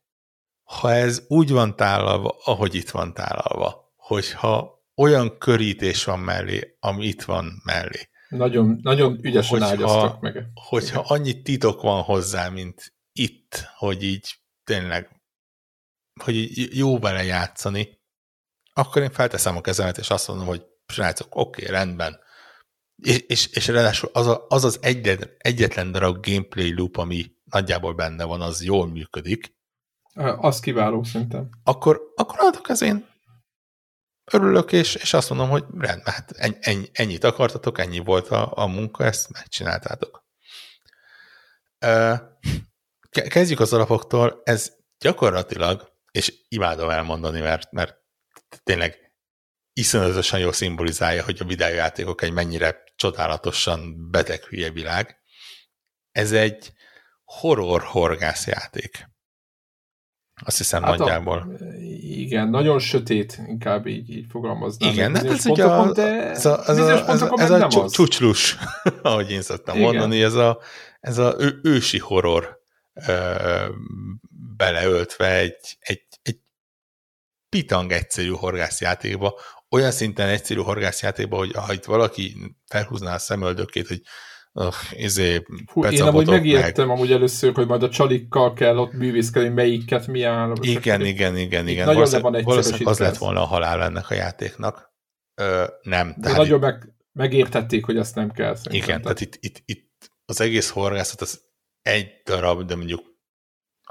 ha 0.64 0.94
ez 0.94 1.24
úgy 1.28 1.52
van 1.52 1.76
tálalva, 1.76 2.36
ahogy 2.44 2.76
itt 2.76 2.90
van 2.90 3.14
tálalva, 3.14 3.94
hogyha 3.96 4.77
olyan 4.98 5.38
körítés 5.38 6.04
van 6.04 6.20
mellé, 6.20 6.78
ami 6.80 7.06
itt 7.06 7.24
van 7.24 7.62
mellé. 7.64 8.10
Nagyon, 8.30 8.80
nagyon 8.82 9.20
ügyesen 9.22 9.60
hogyha, 9.60 9.68
ágyaztak 9.68 10.22
meg. 10.22 10.46
Hogyha 10.54 11.04
annyi 11.08 11.42
titok 11.42 11.82
van 11.82 12.02
hozzá, 12.02 12.50
mint 12.50 12.94
itt, 13.12 13.64
hogy 13.78 14.04
így 14.04 14.36
tényleg, 14.64 15.22
hogy 16.24 16.36
így 16.36 16.78
jó 16.78 17.00
vele 17.00 17.24
játszani, 17.24 18.00
akkor 18.74 19.02
én 19.02 19.12
felteszem 19.12 19.56
a 19.56 19.62
kezemet, 19.62 19.98
és 19.98 20.10
azt 20.10 20.28
mondom, 20.28 20.48
hogy 20.48 20.66
srácok, 20.88 21.36
oké, 21.36 21.62
okay, 21.62 21.76
rendben. 21.76 22.20
És, 22.96 23.20
és, 23.28 23.48
és 23.48 23.68
ráadásul 23.68 24.10
az, 24.14 24.28
a, 24.28 24.46
az 24.50 24.64
az 24.64 24.80
egyet, 24.82 25.36
egyetlen 25.38 25.92
darab 25.92 26.26
gameplay 26.26 26.74
loop, 26.74 26.98
ami 26.98 27.26
nagyjából 27.44 27.94
benne 27.94 28.24
van, 28.24 28.42
az 28.42 28.64
jól 28.64 28.88
működik. 28.88 29.56
Az 30.38 30.60
kiváló, 30.60 31.04
szerintem. 31.04 31.50
Akkor, 31.64 32.02
akkor 32.16 32.36
adok 32.40 32.70
az 32.70 32.82
én 32.82 33.06
örülök, 34.32 34.72
és, 34.72 34.96
és 34.96 35.14
azt 35.14 35.30
mondom, 35.30 35.50
hogy 35.50 35.64
rendben, 35.78 36.14
hát 36.14 36.32
ennyi, 36.60 36.90
ennyit 36.94 37.24
akartatok, 37.24 37.80
ennyi 37.80 38.00
volt 38.00 38.28
a, 38.30 38.52
a 38.56 38.68
munka, 38.68 39.04
ezt 39.04 39.32
megcsináltátok. 39.32 40.26
Kezdjük 43.10 43.60
az 43.60 43.74
alapoktól, 43.74 44.42
ez 44.44 44.74
gyakorlatilag, 45.00 45.94
és 46.12 46.34
imádom 46.48 46.90
elmondani, 46.90 47.40
mert, 47.40 47.72
mert 47.72 47.96
tényleg 48.64 49.08
iszonyatosan 49.74 50.40
jól 50.40 50.54
szimbolizálja, 50.54 51.24
hogy 51.24 51.38
a 51.40 51.46
videójátékok 51.46 52.22
egy 52.22 52.32
mennyire 52.32 52.84
csodálatosan 52.96 54.10
beteg 54.12 54.44
hülye 54.44 54.70
világ. 54.70 55.18
Ez 56.12 56.32
egy 56.32 56.74
horror 57.24 57.84
horgászjáték. 57.84 59.10
Azt 60.46 60.58
hiszem 60.58 60.84
hát 60.84 60.98
nagyjából. 60.98 61.38
A, 61.38 61.64
igen, 62.10 62.50
nagyon 62.50 62.80
sötét, 62.80 63.42
inkább 63.48 63.88
így, 63.88 64.10
így 64.10 64.26
fogalmaznám. 64.30 64.92
Igen, 64.92 65.16
hát 65.16 65.26
ez 65.26 65.46
ugye 65.46 65.64
a, 65.64 65.92
de 65.92 66.30
ez 66.30 66.46
a, 66.46 66.64
ez 66.68 66.78
a, 66.78 67.10
ez 67.10 67.22
a, 67.22 67.34
ez 67.38 67.50
a 67.50 67.68
csu, 67.68 67.90
csúcslus, 67.90 68.58
ahogy 69.02 69.32
én 69.32 69.42
szoktam 69.42 69.76
igen. 69.76 69.88
mondani, 69.88 70.24
ez 70.24 70.34
a, 70.34 70.60
ez 71.00 71.18
a 71.18 71.36
ő, 71.40 71.60
ősi 71.64 71.98
horror 71.98 72.60
ö, 73.08 73.66
beleöltve 74.58 75.38
egy, 75.38 75.78
egy, 75.80 76.06
egy 76.22 76.40
pitang 77.50 77.92
egyszerű 77.92 78.30
horgászjátékba, 78.30 79.40
olyan 79.70 79.92
szinten 79.92 80.30
egyszerű 80.30 80.60
horgászjátékba, 80.60 81.38
hogy 81.38 81.52
ha 81.54 81.74
itt 81.74 81.86
valaki 81.86 82.56
felhúzná 82.66 83.14
a 83.14 83.20
szemöldökét, 83.20 83.88
hogy 83.88 84.02
uh, 84.58 84.74
izé, 84.92 85.44
Hú, 85.66 85.86
én 85.86 86.02
amúgy 86.02 86.28
megijedtem 86.28 86.88
meg. 86.88 86.96
amúgy 86.96 87.12
először, 87.12 87.54
hogy 87.54 87.68
majd 87.68 87.84
a 87.84 87.90
csalikkal 87.90 88.54
kell 88.54 88.78
ott 88.78 88.98
bűvészkedni, 88.98 89.50
melyiket 89.50 90.08
mi 90.08 90.24
áll. 90.24 90.54
Igen, 90.62 91.06
igen, 91.06 91.38
igen, 91.38 91.68
igen. 91.68 91.86
Valószínűleg, 91.86 92.44
valószínűleg 92.44 92.88
az 92.88 93.00
lett 93.00 93.18
volna 93.18 93.42
a 93.42 93.46
halál 93.46 93.84
ennek 93.84 94.10
a 94.10 94.14
játéknak. 94.14 94.94
Ö, 95.42 95.64
nem. 95.82 96.08
De 96.08 96.22
tehát 96.22 96.38
nagyon 96.38 96.60
meg, 96.60 96.94
megértették, 97.12 97.86
hogy 97.86 97.98
azt 97.98 98.16
nem 98.16 98.32
kell. 98.32 98.56
Szerintem. 98.56 98.90
Igen, 98.90 99.02
tehát 99.02 99.22
itt, 99.22 99.38
itt, 99.40 99.62
itt 99.66 100.12
az 100.26 100.42
egész 100.42 100.70
horgászat 100.70 101.22
az 101.22 101.42
egy 101.82 102.08
darab, 102.26 102.62
de 102.62 102.76
mondjuk 102.76 103.16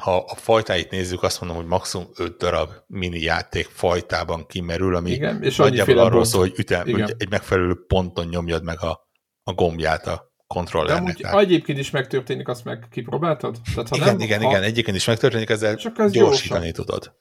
ha 0.02 0.16
a 0.16 0.34
fajtáit 0.34 0.90
nézzük, 0.90 1.22
azt 1.22 1.40
mondom, 1.40 1.58
hogy 1.58 1.66
maximum 1.66 2.06
öt 2.16 2.36
darab 2.36 2.70
mini 2.86 3.20
játék 3.20 3.66
fajtában 3.66 4.46
kimerül, 4.46 4.94
ami 4.94 5.10
Igen, 5.10 5.42
és 5.42 5.56
nagyjából 5.56 5.98
arról 5.98 6.24
szól, 6.24 6.40
hogy, 6.40 6.58
ütem, 6.58 6.90
hogy 6.90 7.14
egy 7.18 7.30
megfelelő 7.30 7.84
ponton 7.86 8.26
nyomjad 8.26 8.62
meg 8.62 8.82
a, 8.82 9.08
a 9.42 9.52
gombját 9.52 10.06
a 10.06 10.34
kontrollernek. 10.46 11.16
De 11.16 11.28
amúgy 11.28 11.44
egyébként 11.44 11.78
is 11.78 11.90
megtörténik, 11.90 12.48
azt 12.48 12.64
meg 12.64 12.86
kipróbáltad? 12.90 13.58
Tehát, 13.74 13.88
ha 13.88 13.96
igen, 13.96 14.08
nem, 14.08 14.20
igen, 14.20 14.42
ha... 14.42 14.50
igen, 14.50 14.62
egyébként 14.62 14.96
is 14.96 15.06
megtörténik, 15.06 15.48
ezzel 15.48 15.76
Csak 15.76 15.98
ez 15.98 16.12
gyorsítani 16.12 16.72
gyorsan. 16.72 16.84
tudod. 16.84 17.14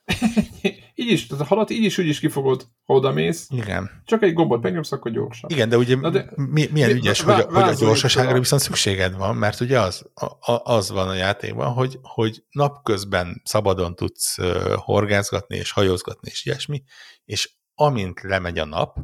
így 0.96 1.12
is, 1.12 1.28
tehát 1.28 1.44
a 1.44 1.48
halat 1.48 1.70
így 1.70 1.84
is 1.84 1.98
úgy 1.98 2.08
is 2.08 2.20
kifogod, 2.20 2.68
ha 2.84 2.94
odamész. 2.94 3.48
Igen. 3.50 3.90
Csak 4.06 4.24
egy 4.24 4.34
gombot 4.34 4.62
megnyomsz, 4.62 4.92
akkor 4.92 5.12
gyorsan. 5.12 5.50
Igen, 5.50 5.70
de 5.70 5.78
ugye 5.78 5.96
de, 5.96 6.32
mi, 6.36 6.68
milyen 6.72 6.90
mi, 6.90 6.96
ügyes, 6.96 7.22
hogy, 7.22 7.42
hogy 7.42 7.64
a 7.64 7.74
gyorsaságra 7.74 8.40
viszont 8.40 8.62
szükséged 8.62 9.16
van, 9.16 9.36
mert 9.36 9.60
ugye 9.60 9.80
az, 9.80 10.06
a, 10.14 10.74
az 10.74 10.92
van 10.92 11.08
a 11.08 11.14
játékban, 11.14 11.74
hogy, 11.74 12.00
hogy 12.02 12.44
napközben 12.50 13.42
szabadon 13.46 13.96
tudsz 13.96 14.38
horgászgatni 14.76 15.56
és 15.56 15.72
hajózgatni 15.72 16.30
és 16.32 16.46
ilyesmi, 16.46 16.84
és 17.26 17.54
amint 17.76 18.22
lemegy 18.22 18.58
a 18.58 18.66
nap, 18.66 18.98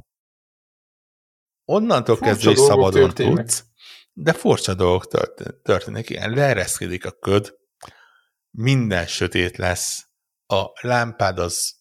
onnantól 1.65 2.17
kezdve 2.17 2.51
is 2.51 2.59
szabadon 2.59 3.13
tudsz, 3.13 3.65
de 4.21 4.33
furcsa 4.33 4.73
dolgok 4.73 5.07
történnek. 5.63 6.09
Igen, 6.09 6.31
leereszkedik 6.31 7.05
a 7.05 7.11
köd, 7.11 7.57
minden 8.49 9.07
sötét 9.07 9.57
lesz, 9.57 10.05
a 10.45 10.65
lámpád 10.81 11.39
az 11.39 11.79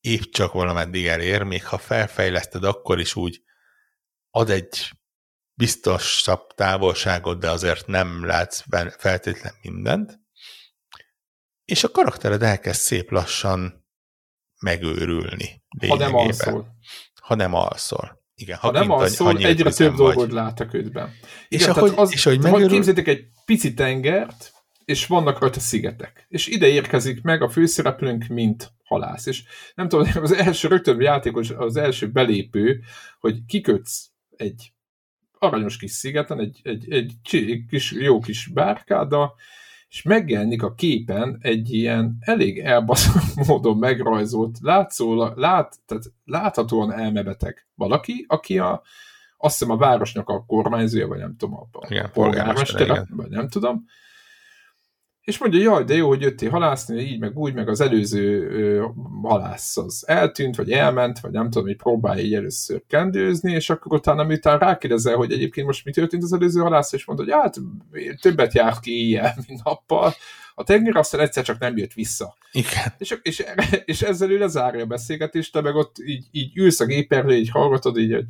épp 0.00 0.22
csak 0.22 0.52
valameddig 0.52 1.06
elér, 1.06 1.42
még 1.42 1.66
ha 1.66 1.78
felfejleszted, 1.78 2.64
akkor 2.64 3.00
is 3.00 3.16
úgy 3.16 3.42
ad 4.30 4.50
egy 4.50 4.90
biztosabb 5.54 6.46
távolságot, 6.54 7.38
de 7.38 7.50
azért 7.50 7.86
nem 7.86 8.24
látsz 8.24 8.64
feltétlen 8.98 9.54
mindent, 9.62 10.20
és 11.64 11.84
a 11.84 11.90
karaktered 11.90 12.42
elkezd 12.42 12.80
szép 12.80 13.10
lassan 13.10 13.86
megőrülni. 14.60 15.64
Ha 15.88 15.96
nem 15.96 16.14
alszol. 16.14 16.76
Ha 17.20 17.34
nem 17.34 17.54
alszol. 17.54 18.21
Igen, 18.34 18.58
ha, 18.58 18.66
ha 18.66 18.72
nem 18.72 18.90
alszol, 18.90 19.38
egyre 19.38 19.70
több 19.70 19.94
dolgot 19.94 20.32
lát 20.32 20.60
a 20.60 20.66
ködben. 20.66 21.10
Igen, 21.48 21.68
és, 21.68 21.76
ahogy, 21.76 21.92
az, 21.96 22.12
és 22.12 22.26
ahogy 22.26 22.40
megőrül... 22.40 22.68
Képzeljétek 22.68 23.08
egy 23.08 23.26
pici 23.44 23.74
tengert, 23.74 24.52
és 24.84 25.06
vannak 25.06 25.38
rajta 25.38 25.60
szigetek. 25.60 26.26
És 26.28 26.46
ide 26.46 26.66
érkezik 26.66 27.22
meg 27.22 27.42
a 27.42 27.48
főszereplőnk, 27.48 28.26
mint 28.26 28.72
halász. 28.84 29.26
És 29.26 29.42
nem 29.74 29.88
tudom, 29.88 30.08
az 30.22 30.32
első 30.32 30.68
rögtön 30.68 31.00
játékos, 31.00 31.50
az 31.50 31.76
első 31.76 32.10
belépő, 32.10 32.80
hogy 33.20 33.44
kikötsz 33.46 34.10
egy 34.36 34.72
aranyos 35.38 35.76
kis 35.76 35.90
szigeten, 35.90 36.40
egy, 36.40 36.60
egy, 36.62 36.92
egy, 36.92 37.12
egy 37.30 37.64
kis, 37.68 37.92
jó 37.92 38.20
kis 38.20 38.46
bárkáda, 38.46 39.34
és 39.92 40.02
megjelenik 40.02 40.62
a 40.62 40.74
képen 40.74 41.38
egy 41.40 41.72
ilyen 41.72 42.16
elég 42.20 42.58
elbaszott 42.58 43.34
módon 43.46 43.76
megrajzolt, 43.76 44.58
látszólag, 44.60 45.36
lát, 45.36 45.76
tehát 45.86 46.04
láthatóan 46.24 46.92
elmebeteg 46.92 47.66
valaki, 47.74 48.24
aki 48.28 48.58
a, 48.58 48.82
azt 49.36 49.58
hiszem 49.58 49.74
a 49.74 49.76
városnak 49.76 50.28
a 50.28 50.44
kormányzója, 50.44 51.06
vagy 51.06 51.18
nem 51.18 51.36
tudom, 51.36 51.54
a, 51.54 51.94
a 51.96 52.08
polgármestere, 52.12 53.06
vagy 53.10 53.28
nem 53.28 53.48
tudom, 53.48 53.84
és 55.24 55.38
mondja, 55.38 55.60
jaj, 55.60 55.84
de 55.84 55.94
jó, 55.94 56.08
hogy 56.08 56.20
jöttél 56.20 56.50
halászni, 56.50 57.00
így, 57.00 57.18
meg 57.18 57.36
úgy, 57.36 57.54
meg 57.54 57.68
az 57.68 57.80
előző 57.80 58.50
ö, 58.50 58.86
halász 59.22 59.76
az 59.76 60.04
eltűnt, 60.06 60.56
vagy 60.56 60.70
elment, 60.70 61.20
vagy 61.20 61.30
nem 61.30 61.50
tudom, 61.50 61.66
hogy 61.66 61.76
próbálja 61.76 62.22
így 62.22 62.34
először 62.34 62.82
kendőzni, 62.88 63.52
és 63.52 63.70
akkor 63.70 63.92
utána 63.98 64.24
miután 64.24 64.58
rákérdezel, 64.58 65.16
hogy 65.16 65.32
egyébként 65.32 65.66
most 65.66 65.84
mi 65.84 65.92
történt 65.92 66.22
az 66.22 66.32
előző 66.32 66.60
halász, 66.60 66.92
és 66.92 67.04
mondod, 67.04 67.24
hogy 67.24 67.34
hát 67.40 67.56
többet 68.20 68.54
járt 68.54 68.80
ki 68.80 69.06
ilyen, 69.06 69.32
mint 69.46 69.64
nappal, 69.64 70.12
a 70.54 70.64
tenger 70.64 70.96
aztán 70.96 71.20
egyszer 71.20 71.44
csak 71.44 71.58
nem 71.58 71.76
jött 71.76 71.92
vissza. 71.92 72.36
Igen. 72.52 72.92
És, 72.98 73.18
és, 73.22 73.44
és 73.84 74.02
ezzel 74.02 74.30
ő 74.30 74.38
lezárja 74.38 74.82
a 74.82 74.86
beszélgetést, 74.86 75.52
te 75.52 75.60
meg 75.60 75.74
ott 75.74 75.96
így, 75.98 76.26
így 76.30 76.56
ülsz 76.56 76.80
a 76.80 76.84
géperről, 76.84 77.32
így 77.32 77.50
hallgatod, 77.50 77.98
így, 77.98 78.12
hogy 78.12 78.24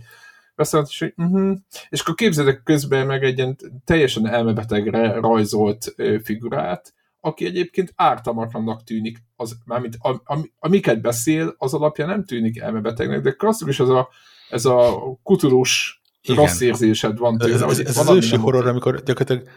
beszélt, 0.62 0.88
és, 0.88 0.98
hogy, 0.98 1.12
uh-huh. 1.16 1.56
és 1.88 2.00
akkor 2.00 2.14
képzeljek 2.14 2.62
közben 2.62 3.06
meg 3.06 3.24
egy 3.24 3.38
ilyen 3.38 3.56
teljesen 3.84 4.26
elmebetegre 4.26 5.12
rajzolt 5.12 5.94
figurát, 6.24 6.94
aki 7.20 7.44
egyébként 7.44 7.92
ártalmatlannak 7.96 8.84
tűnik, 8.84 9.18
az, 9.36 9.56
mármint 9.64 9.96
am, 9.98 10.20
am, 10.24 10.52
amiket 10.58 11.00
beszél, 11.00 11.54
az 11.58 11.74
alapján 11.74 12.08
nem 12.08 12.24
tűnik 12.24 12.58
elmebetegnek, 12.58 13.20
de 13.20 13.30
klasszikus 13.30 13.80
ez 13.80 13.88
a, 13.88 14.08
ez 14.50 14.64
a 14.64 15.02
kutulós 15.22 16.02
rossz 16.28 16.60
érzésed 16.60 17.18
van 17.18 17.38
tőle. 17.38 17.54
Ez, 17.54 17.78
ez, 17.78 17.78
ez 17.78 17.96
az 17.96 18.10
ősi 18.16 18.36
horror, 18.36 18.66
amikor 18.66 19.02
gyakorlatilag 19.02 19.48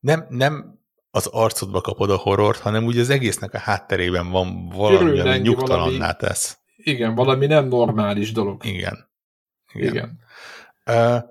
nem, 0.00 0.26
nem 0.28 0.78
az 1.10 1.26
arcodba 1.26 1.80
kapod 1.80 2.10
a 2.10 2.16
horrort, 2.16 2.60
hanem 2.60 2.84
úgy 2.84 2.98
az 2.98 3.10
egésznek 3.10 3.54
a 3.54 3.58
hátterében 3.58 4.30
van 4.30 4.68
valami, 4.68 5.18
ami 5.18 5.38
nyugtalanná 5.38 5.98
valami, 5.98 6.16
tesz. 6.18 6.58
Igen, 6.88 7.14
valami 7.14 7.46
nem 7.46 7.66
normális 7.66 8.32
dolog. 8.32 8.64
Igen. 8.64 9.10
Igen. 9.72 9.92
Igen. 9.92 10.18
Uh, 10.86 11.22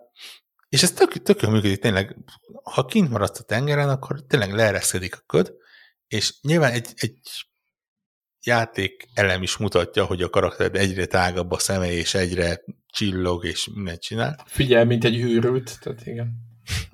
és 0.70 0.84
ez 0.84 0.92
tök, 0.92 1.22
tök 1.22 1.42
jól 1.42 1.52
működik, 1.52 1.80
tényleg, 1.80 2.16
ha 2.64 2.86
kint 2.86 3.10
maradsz 3.10 3.40
a 3.40 3.44
tengeren, 3.44 3.90
akkor 3.90 4.24
tényleg 4.28 4.54
leereszkedik 4.54 5.16
a 5.16 5.24
köd, 5.26 5.54
és 6.08 6.34
nyilván 6.42 6.72
egy, 6.72 6.88
egy 6.96 7.20
játék 8.44 9.08
elem 9.14 9.42
is 9.42 9.58
mutatja, 9.58 10.06
hogy 10.06 10.22
a 10.22 10.30
karaktered 10.30 10.76
egyre 10.76 11.06
tágabb 11.06 11.52
a 11.52 11.60
szeme, 11.60 11.92
és 11.92 12.14
egyre 12.14 12.64
csillog, 12.88 13.46
és 13.46 13.70
mindent 13.74 14.02
csinál. 14.02 14.44
Figyelj, 14.46 14.86
mint 14.86 15.04
egy 15.04 15.20
őrült, 15.20 15.80
tehát 15.80 16.06
igen. 16.06 16.46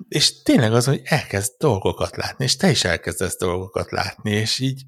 És 0.08 0.42
tényleg 0.42 0.72
az, 0.72 0.86
hogy 0.86 1.00
elkezd 1.04 1.52
dolgokat 1.58 2.16
látni, 2.16 2.44
és 2.44 2.56
te 2.56 2.70
is 2.70 2.84
elkezdesz 2.84 3.36
dolgokat 3.36 3.90
látni, 3.90 4.30
és 4.30 4.58
így 4.58 4.82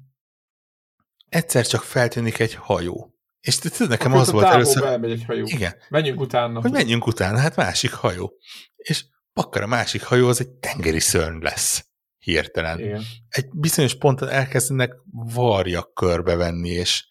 egyszer 1.29 1.67
csak 1.67 1.81
feltűnik 1.83 2.39
egy 2.39 2.53
hajó. 2.53 3.16
És 3.39 3.57
tudod, 3.57 3.89
nekem 3.89 4.11
Akkor 4.11 4.21
az 4.21 4.31
volt 4.31 4.45
először... 4.45 4.83
elmegy 4.83 5.11
egy 5.11 5.23
hajó. 5.25 5.45
Igen. 5.45 5.75
Menjünk 5.89 6.19
utána. 6.19 6.61
Hogy 6.61 6.71
menjünk 6.71 7.07
utána, 7.07 7.37
hát 7.37 7.55
másik 7.55 7.93
hajó. 7.93 8.33
És 8.75 9.05
bakkar 9.33 9.61
a 9.61 9.67
másik 9.67 10.03
hajó 10.03 10.27
az 10.27 10.39
egy 10.39 10.49
tengeri 10.49 10.99
szörny 10.99 11.41
lesz 11.41 11.85
hirtelen. 12.17 12.79
Igen. 12.79 13.03
Egy 13.29 13.45
bizonyos 13.51 13.95
ponton 13.95 14.29
elkezdenek 14.29 14.91
varjak 15.33 15.93
körbevenni, 15.93 16.69
és 16.69 17.05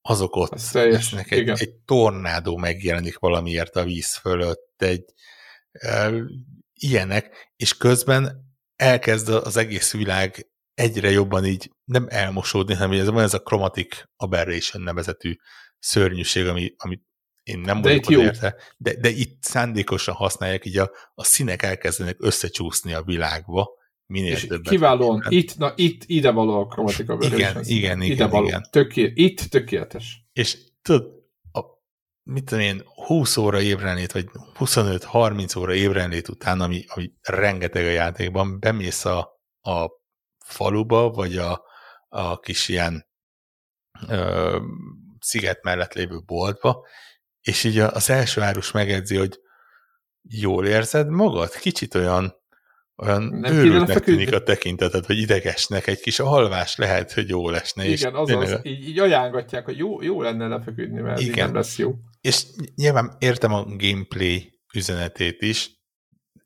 azok 0.00 0.36
ott 0.36 0.72
lesznek. 0.72 1.30
Egy, 1.30 1.48
egy 1.48 1.74
tornádó 1.84 2.56
megjelenik 2.56 3.18
valamiért 3.18 3.76
a 3.76 3.84
víz 3.84 4.16
fölött, 4.16 4.74
egy 4.76 5.04
e, 5.70 6.10
ilyenek, 6.72 7.52
és 7.56 7.76
közben 7.76 8.50
elkezd 8.76 9.28
az 9.28 9.56
egész 9.56 9.92
világ 9.92 10.46
egyre 10.74 11.10
jobban 11.10 11.44
így 11.44 11.70
nem 11.84 12.06
elmosódni, 12.08 12.74
hanem 12.74 13.00
ez 13.00 13.08
van 13.08 13.22
ez 13.22 13.34
a 13.34 13.42
chromatic 13.42 14.02
aberration 14.16 14.82
nevezetű 14.82 15.36
szörnyűség, 15.82 16.46
ami, 16.46 16.74
ami 16.76 17.00
én 17.42 17.58
nem 17.58 17.82
vagyok 17.82 18.10
érte, 18.10 18.56
de, 18.76 18.94
de 18.94 19.08
itt 19.08 19.42
szándékosan 19.42 20.14
használják, 20.14 20.66
így 20.66 20.78
a, 20.78 20.90
a 21.14 21.24
színek 21.24 21.62
elkezdenek 21.62 22.16
összecsúszni 22.18 22.92
a 22.92 23.02
világba, 23.02 23.70
minél 24.06 24.32
és 24.32 24.46
többet. 24.46 24.70
Kiválóan, 24.72 25.22
itt, 25.28 25.56
na, 25.56 25.72
itt 25.76 26.02
ide 26.06 26.30
való 26.30 26.60
a 26.60 26.66
kromatika 26.66 27.16
Igen, 27.20 27.38
igen, 27.38 27.62
igen, 27.62 28.02
ide 28.02 28.26
való. 28.26 28.46
igen. 28.46 28.66
Töké, 28.70 29.12
itt 29.14 29.40
tökéletes. 29.40 30.24
És 30.32 30.58
tudod, 30.82 31.06
a, 31.52 31.60
mit 32.22 32.44
tudom 32.44 32.64
én, 32.64 32.82
20 32.84 33.36
óra 33.36 33.60
ébrenlét, 33.60 34.12
vagy 34.12 34.28
25-30 34.58 35.58
óra 35.58 35.74
ébrenlét 35.74 36.28
után, 36.28 36.60
ami, 36.60 36.84
ami 36.88 37.12
rengeteg 37.20 37.84
a 37.84 37.90
játékban, 37.90 38.60
bemész 38.60 39.04
a, 39.04 39.40
a 39.60 39.90
faluba, 40.44 41.10
vagy 41.10 41.36
a, 41.36 41.62
a 42.08 42.38
kis 42.38 42.68
ilyen 42.68 43.06
ö, 44.08 44.58
sziget 45.22 45.62
mellett 45.62 45.92
lévő 45.92 46.22
boltba, 46.26 46.86
és 47.40 47.64
így 47.64 47.78
az 47.78 48.10
első 48.10 48.40
árus 48.40 48.70
megjegyzi, 48.70 49.16
hogy 49.16 49.40
jól 50.22 50.66
érzed 50.66 51.08
magad? 51.08 51.50
Kicsit 51.50 51.94
olyan, 51.94 52.34
olyan 52.96 53.44
őrültnek 53.44 54.00
tűnik 54.00 54.32
a 54.32 54.42
tekinteted, 54.42 55.06
hogy 55.06 55.18
idegesnek, 55.18 55.86
egy 55.86 56.00
kis 56.00 56.20
alvás 56.20 56.76
lehet, 56.76 57.12
hogy 57.12 57.28
jó 57.28 57.50
lesne. 57.50 57.84
Igen, 57.84 58.14
azaz, 58.14 58.58
így, 58.62 58.88
így 58.88 58.98
ajánlatják, 58.98 59.64
hogy 59.64 59.78
jó, 59.78 60.02
jó 60.02 60.22
lenne 60.22 60.46
lefeküdni, 60.46 61.00
mert 61.00 61.20
igen. 61.20 61.44
nem 61.44 61.54
lesz 61.54 61.78
jó. 61.78 61.94
És 62.20 62.44
nyilván 62.74 63.16
értem 63.18 63.52
a 63.52 63.64
gameplay 63.64 64.60
üzenetét 64.74 65.42
is, 65.42 65.70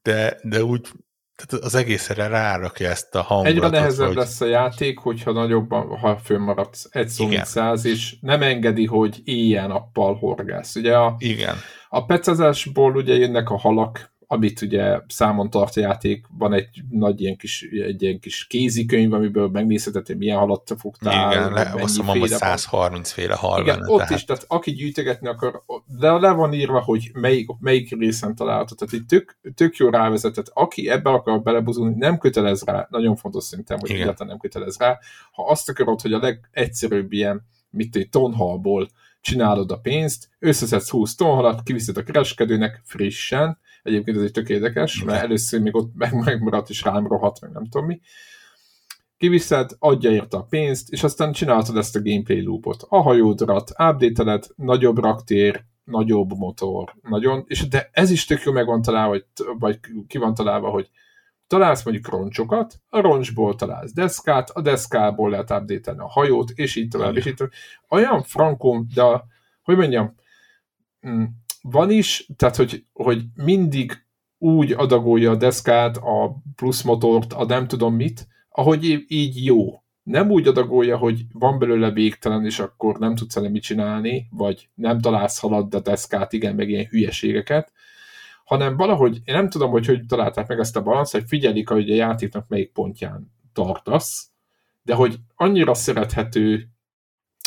de, 0.02 0.38
de 0.42 0.64
úgy 0.64 0.88
tehát 1.36 1.64
az 1.64 1.74
egészre 1.74 2.28
rárakja 2.28 2.88
ezt 2.88 3.14
a 3.14 3.22
hangulatot. 3.22 3.64
Egyre 3.64 3.78
nehezebb 3.78 4.06
hogy... 4.06 4.16
lesz 4.16 4.40
a 4.40 4.46
játék, 4.46 4.98
hogyha 4.98 5.32
nagyobban, 5.32 5.98
ha 5.98 6.16
fönnmaradsz 6.16 6.88
egy 6.90 7.08
szó, 7.08 7.28
száz, 7.42 7.84
és 7.84 8.16
nem 8.20 8.42
engedi, 8.42 8.86
hogy 8.86 9.20
éjjel-nappal 9.24 10.14
horgász. 10.14 10.76
Ugye 10.76 10.96
a, 10.96 11.14
Igen. 11.18 11.56
a 11.88 12.04
pecezásból 12.04 12.96
ugye 12.96 13.14
jönnek 13.14 13.50
a 13.50 13.58
halak, 13.58 14.14
amit 14.28 14.62
ugye 14.62 15.00
számon 15.08 15.50
tart 15.50 15.76
a 15.76 15.80
játékban 15.80 16.52
egy 16.52 16.68
nagy 16.90 17.20
ilyen 17.20 17.36
kis, 17.36 17.62
egy 17.62 18.02
ilyen 18.02 18.18
kis 18.20 18.46
kézikönyv, 18.46 19.12
amiből 19.12 19.48
megnézheted, 19.48 20.06
hogy 20.06 20.16
milyen 20.16 20.38
halat 20.38 20.74
fogtál. 20.78 21.32
Igen, 21.32 21.52
le, 21.52 21.74
azt 21.82 21.96
mondom, 21.96 22.18
hogy 22.18 22.28
130 22.28 23.10
féle 23.10 23.34
hal 23.34 23.60
Igen, 23.60 23.78
benne, 23.78 23.90
ott 23.90 23.98
tehát... 23.98 24.14
is, 24.14 24.24
tehát 24.24 24.44
aki 24.46 24.70
gyűjtögetni 24.70 25.28
akar, 25.28 25.62
de 25.98 26.10
le 26.10 26.30
van 26.30 26.52
írva, 26.52 26.80
hogy 26.80 27.10
melyik, 27.12 27.48
melyik 27.58 27.98
részen 27.98 28.34
található. 28.34 28.74
Tehát 28.74 28.94
itt 28.94 29.08
tök, 29.08 29.38
tök 29.54 29.76
jó 29.76 29.88
rávezetett. 29.88 30.50
Aki 30.52 30.88
ebbe 30.88 31.10
akar 31.10 31.42
belebuzulni, 31.42 31.94
nem 31.98 32.18
kötelez 32.18 32.62
rá, 32.62 32.86
nagyon 32.90 33.16
fontos 33.16 33.44
szerintem, 33.44 33.78
hogy 33.78 33.90
egyáltalán 33.90 34.28
nem 34.28 34.38
kötelez 34.38 34.76
rá. 34.78 34.98
Ha 35.32 35.46
azt 35.46 35.68
akarod, 35.68 36.00
hogy 36.00 36.12
a 36.12 36.18
legegyszerűbb 36.18 37.12
ilyen, 37.12 37.46
mit 37.70 37.96
egy 37.96 38.08
tonhalból 38.08 38.88
csinálod 39.20 39.70
a 39.70 39.78
pénzt, 39.78 40.28
összeszedsz 40.38 40.88
20 40.88 41.14
tonhalat, 41.14 41.62
kiviszed 41.62 41.96
a 41.96 42.02
kereskedőnek 42.02 42.80
frissen, 42.84 43.58
Egyébként 43.86 44.16
ez 44.16 44.22
egy 44.22 44.32
tök 44.32 44.48
érdekes, 44.48 45.02
mert 45.02 45.22
először 45.22 45.60
még 45.60 45.74
ott 45.74 45.94
meg, 45.94 46.24
megmaradt 46.24 46.68
és 46.68 46.82
rám 46.82 47.06
rohadt, 47.06 47.40
meg 47.40 47.50
nem 47.50 47.64
tudom 47.64 47.86
mi. 47.86 48.00
Kiviszed, 49.16 49.70
adja 49.78 50.10
érte 50.10 50.36
a 50.36 50.42
pénzt, 50.42 50.92
és 50.92 51.02
aztán 51.02 51.32
csináltad 51.32 51.76
ezt 51.76 51.96
a 51.96 52.02
gameplay 52.02 52.42
loopot. 52.42 52.84
A 52.88 53.00
hajódrat, 53.02 53.70
update 53.70 54.40
nagyobb 54.56 54.98
raktér, 54.98 55.64
nagyobb 55.84 56.36
motor, 56.36 56.94
nagyon, 57.02 57.44
és 57.46 57.68
de 57.68 57.88
ez 57.92 58.10
is 58.10 58.24
tök 58.24 58.42
jó 58.42 58.52
meg 58.52 58.66
van 58.66 58.82
találva, 58.82 59.10
vagy, 59.10 59.24
vagy 59.58 59.78
ki 60.06 60.18
van 60.18 60.34
találva, 60.34 60.68
hogy 60.68 60.90
találsz 61.46 61.84
mondjuk 61.84 62.08
roncsokat, 62.08 62.74
a 62.88 63.00
roncsból 63.00 63.54
találsz 63.54 63.92
deszkát, 63.92 64.50
a 64.50 64.60
deszkából 64.60 65.30
lehet 65.30 65.50
update 65.50 65.90
a 65.90 66.08
hajót, 66.08 66.50
és 66.50 66.76
így 66.76 66.88
tovább, 66.88 67.16
és 67.16 67.26
így 67.26 67.34
tovább. 67.34 67.52
Olyan 67.88 68.22
frankon, 68.22 68.86
de 68.94 69.02
a, 69.02 69.26
hogy 69.62 69.76
mondjam, 69.76 70.14
mm, 71.08 71.24
van 71.70 71.90
is, 71.90 72.28
tehát 72.36 72.56
hogy, 72.56 72.84
hogy 72.92 73.22
mindig 73.34 73.92
úgy 74.38 74.72
adagolja 74.72 75.30
a 75.30 75.36
deszkát, 75.36 75.96
a 75.96 76.42
pluszmotort, 76.56 77.32
a 77.32 77.44
nem 77.44 77.66
tudom 77.66 77.94
mit, 77.94 78.28
ahogy 78.48 79.04
így 79.08 79.44
jó. 79.44 79.82
Nem 80.02 80.30
úgy 80.30 80.46
adagolja, 80.46 80.96
hogy 80.96 81.24
van 81.32 81.58
belőle 81.58 81.90
végtelen, 81.90 82.44
és 82.44 82.58
akkor 82.58 82.98
nem 82.98 83.14
tudsz 83.14 83.34
vele 83.34 83.48
mit 83.48 83.62
csinálni, 83.62 84.28
vagy 84.30 84.68
nem 84.74 85.00
találsz 85.00 85.38
halad 85.38 85.74
a 85.74 85.80
deszkát, 85.80 86.32
igen, 86.32 86.54
meg 86.54 86.68
ilyen 86.68 86.86
hülyeségeket, 86.90 87.72
hanem 88.44 88.76
valahogy, 88.76 89.20
én 89.24 89.34
nem 89.34 89.48
tudom, 89.48 89.70
hogy 89.70 89.86
hogy 89.86 90.06
találták 90.06 90.46
meg 90.46 90.58
ezt 90.58 90.76
a 90.76 90.82
balansz, 90.82 91.12
hogy 91.12 91.24
figyelik, 91.26 91.68
hogy 91.68 91.90
a 91.90 91.94
játéknak 91.94 92.48
melyik 92.48 92.72
pontján 92.72 93.32
tartasz, 93.52 94.30
de 94.82 94.94
hogy 94.94 95.16
annyira 95.34 95.74
szerethető, 95.74 96.68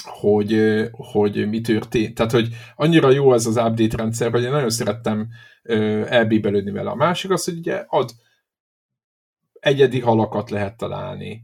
hogy, 0.03 0.81
hogy 0.91 1.49
mi 1.49 1.61
történt. 1.61 2.15
Tehát, 2.15 2.31
hogy 2.31 2.47
annyira 2.75 3.11
jó 3.11 3.33
ez 3.33 3.45
az 3.45 3.57
update 3.57 3.97
rendszer, 3.97 4.31
hogy 4.31 4.43
én 4.43 4.51
nagyon 4.51 4.69
szerettem 4.69 5.27
elbíbelődni 6.07 6.71
vele. 6.71 6.89
A 6.89 6.95
másik 6.95 7.31
az, 7.31 7.45
hogy 7.45 7.57
ugye 7.57 7.85
ad 7.87 8.11
egyedi 9.59 9.99
halakat 9.99 10.49
lehet 10.49 10.77
találni 10.77 11.43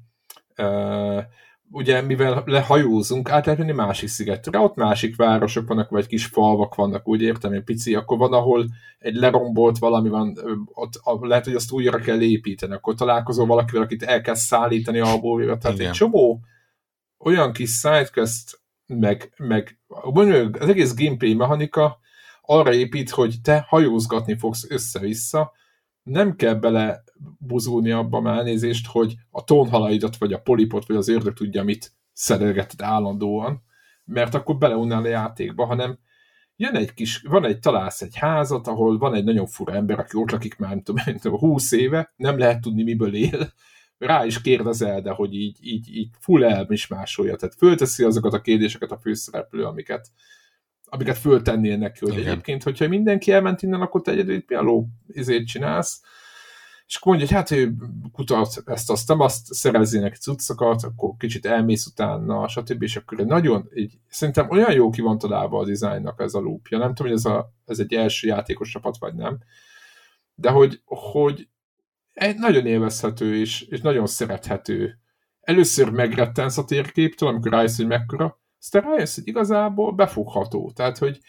ugye 1.71 2.01
mivel 2.01 2.43
lehajózunk, 2.45 3.29
átmenni 3.29 3.71
másik 3.71 4.09
szigetre, 4.09 4.59
ott 4.59 4.75
másik 4.75 5.15
városok 5.15 5.67
vannak, 5.67 5.89
vagy 5.89 6.07
kis 6.07 6.25
falvak 6.25 6.75
vannak, 6.75 7.07
úgy 7.07 7.21
értem, 7.21 7.51
egy 7.51 7.63
pici, 7.63 7.95
akkor 7.95 8.17
van, 8.17 8.33
ahol 8.33 8.65
egy 8.99 9.15
lerombolt 9.15 9.77
valami 9.77 10.09
van, 10.09 10.37
ott 10.73 11.01
lehet, 11.21 11.45
hogy 11.45 11.55
azt 11.55 11.71
újra 11.71 11.97
kell 11.97 12.21
építeni, 12.21 12.73
akkor 12.73 12.95
találkozol 12.95 13.45
valakivel, 13.45 13.83
akit 13.83 14.03
el 14.03 14.21
kell 14.21 14.35
szállítani 14.35 14.99
a 14.99 15.19
bóvira, 15.19 15.57
tehát 15.57 15.77
Igen. 15.77 15.89
egy 15.89 15.95
csomó 15.95 16.39
olyan 17.25 17.53
kis 17.53 17.71
sidequest, 17.71 18.61
meg, 18.85 19.33
meg 19.37 19.79
az 20.59 20.69
egész 20.69 20.95
gameplay 20.95 21.33
mechanika 21.33 21.99
arra 22.41 22.73
épít, 22.73 23.09
hogy 23.09 23.35
te 23.43 23.65
hajózgatni 23.67 24.37
fogsz 24.37 24.65
össze-vissza, 24.69 25.51
nem 26.03 26.35
kell 26.35 26.53
bele 26.53 27.03
buzulni 27.37 27.91
abba 27.91 28.21
már 28.21 28.37
elnézést, 28.37 28.87
hogy 28.87 29.15
a 29.31 29.43
tónhalaidat, 29.43 30.17
vagy 30.17 30.33
a 30.33 30.39
polipot, 30.39 30.85
vagy 30.85 30.95
az 30.95 31.07
ördög 31.07 31.33
tudja, 31.33 31.63
mit 31.63 31.93
szerelgeted 32.13 32.81
állandóan, 32.81 33.63
mert 34.03 34.33
akkor 34.33 34.57
beleunnál 34.57 35.03
a 35.03 35.07
játékba, 35.07 35.65
hanem 35.65 35.99
jön 36.55 36.75
egy 36.75 36.93
kis, 36.93 37.21
van 37.21 37.45
egy, 37.45 37.59
találsz 37.59 38.01
egy 38.01 38.15
házat, 38.15 38.67
ahol 38.67 38.97
van 38.97 39.13
egy 39.13 39.23
nagyon 39.23 39.45
fura 39.45 39.73
ember, 39.73 39.99
aki 39.99 40.17
ott 40.17 40.31
lakik 40.31 40.57
már, 40.57 40.69
nem 40.69 40.81
tudom, 40.81 41.03
nem 41.05 41.17
tudom 41.17 41.39
20 41.39 41.71
éve, 41.71 42.13
nem 42.15 42.37
lehet 42.37 42.61
tudni, 42.61 42.83
miből 42.83 43.15
él, 43.15 43.53
rá 43.97 44.25
is 44.25 44.41
kérdezel, 44.41 45.01
de 45.01 45.11
hogy 45.11 45.33
így, 45.33 45.57
így, 45.61 45.95
így 45.95 46.09
full 46.19 46.43
elmismásolja, 46.43 47.35
tehát 47.35 47.55
fölteszi 47.55 48.03
azokat 48.03 48.33
a 48.33 48.41
kérdéseket 48.41 48.91
a 48.91 48.97
főszereplő, 48.97 49.63
amiket, 49.63 50.07
amiket 50.85 51.17
föltennél 51.17 51.77
neki, 51.77 51.99
hogy 51.99 52.17
Igen. 52.17 52.27
egyébként, 52.27 52.63
hogyha 52.63 52.87
mindenki 52.87 53.31
elment 53.31 53.61
innen, 53.61 53.81
akkor 53.81 54.01
te 54.01 54.11
egyedül 54.11 54.43
mi 54.47 54.55
a 54.55 54.61
ló 54.61 54.87
izét 55.07 55.47
csinálsz, 55.47 56.01
és 56.87 56.95
akkor 56.95 57.15
mondja, 57.15 57.27
hogy 57.27 57.35
hát 57.35 57.59
ő 57.59 57.75
kutat 58.11 58.63
ezt, 58.65 58.89
azt, 58.89 59.07
nem 59.07 59.19
azt 59.19 59.53
szerezzének 59.53 60.15
cuccokat, 60.15 60.83
akkor 60.83 61.13
kicsit 61.17 61.45
elmész 61.45 61.85
utána, 61.85 62.47
stb. 62.47 62.81
És 62.81 62.95
akkor 62.95 63.17
nagyon, 63.17 63.69
így, 63.75 63.99
szerintem 64.07 64.49
olyan 64.49 64.73
jó 64.73 64.89
ki 64.89 65.01
van 65.01 65.17
találva 65.17 65.59
a 65.59 65.65
dizájnnak 65.65 66.21
ez 66.21 66.33
a 66.33 66.39
loopja. 66.39 66.77
Nem 66.77 66.93
tudom, 66.93 67.11
hogy 67.11 67.21
ez, 67.21 67.25
a, 67.25 67.53
ez 67.65 67.79
egy 67.79 67.93
első 67.93 68.27
játékos 68.27 68.69
csapat, 68.69 68.97
vagy 68.97 69.15
nem. 69.15 69.37
De 70.35 70.49
hogy, 70.49 70.81
hogy 70.85 71.47
egy 72.15 72.37
nagyon 72.37 72.65
élvezhető 72.65 73.39
és, 73.39 73.61
és 73.61 73.81
nagyon 73.81 74.05
szerethető. 74.05 74.99
Először 75.41 75.89
megrettensz 75.89 76.57
a 76.57 76.65
térképtől, 76.65 77.29
amikor 77.29 77.51
rájössz, 77.51 77.77
hogy 77.77 77.87
mekkora, 77.87 78.39
aztán 78.59 78.81
rájössz, 78.81 79.15
hogy 79.15 79.27
igazából 79.27 79.91
befogható. 79.91 80.71
Tehát, 80.75 80.97
hogy 80.97 81.19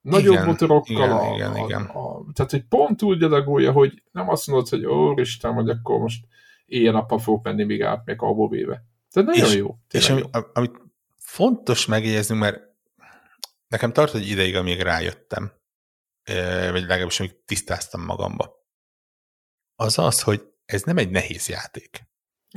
nagyobb 0.00 0.32
igen, 0.32 0.46
motorokkal. 0.46 0.96
Igen, 0.96 1.10
a, 1.10 1.34
igen, 1.34 1.56
igen. 1.56 1.82
A, 1.82 1.98
a, 1.98 2.24
tehát, 2.32 2.50
hogy 2.50 2.64
pont 2.64 3.02
úgy 3.02 3.22
adagolja, 3.22 3.72
hogy 3.72 4.02
nem 4.12 4.28
azt 4.28 4.46
mondod, 4.46 4.68
hogy 4.68 4.86
ó, 4.86 5.18
Isten, 5.20 5.52
hogy 5.52 5.68
akkor 5.68 5.98
most 5.98 6.24
éjjel-nappal 6.66 7.18
fogok 7.18 7.44
menni, 7.44 7.64
míg 7.64 7.82
átmegyek 7.82 8.22
a 8.22 8.48
véve. 8.48 8.84
Tehát 9.10 9.28
nagyon 9.28 9.46
és, 9.46 9.54
jó. 9.54 9.76
És 9.90 10.08
jó. 10.08 10.16
Ami, 10.16 10.44
amit 10.52 10.80
fontos 11.18 11.86
megjegyezni, 11.86 12.36
mert 12.36 12.60
nekem 13.68 13.92
tart 13.92 14.14
egy 14.14 14.28
ideig, 14.28 14.56
amíg 14.56 14.80
rájöttem, 14.80 15.52
vagy 16.70 16.80
legalábbis 16.80 17.20
amíg 17.20 17.44
tisztáztam 17.44 18.04
magamba, 18.04 18.59
az 19.80 19.98
az, 19.98 20.22
hogy 20.22 20.42
ez 20.64 20.82
nem 20.82 20.96
egy 20.96 21.10
nehéz 21.10 21.48
játék. 21.48 22.08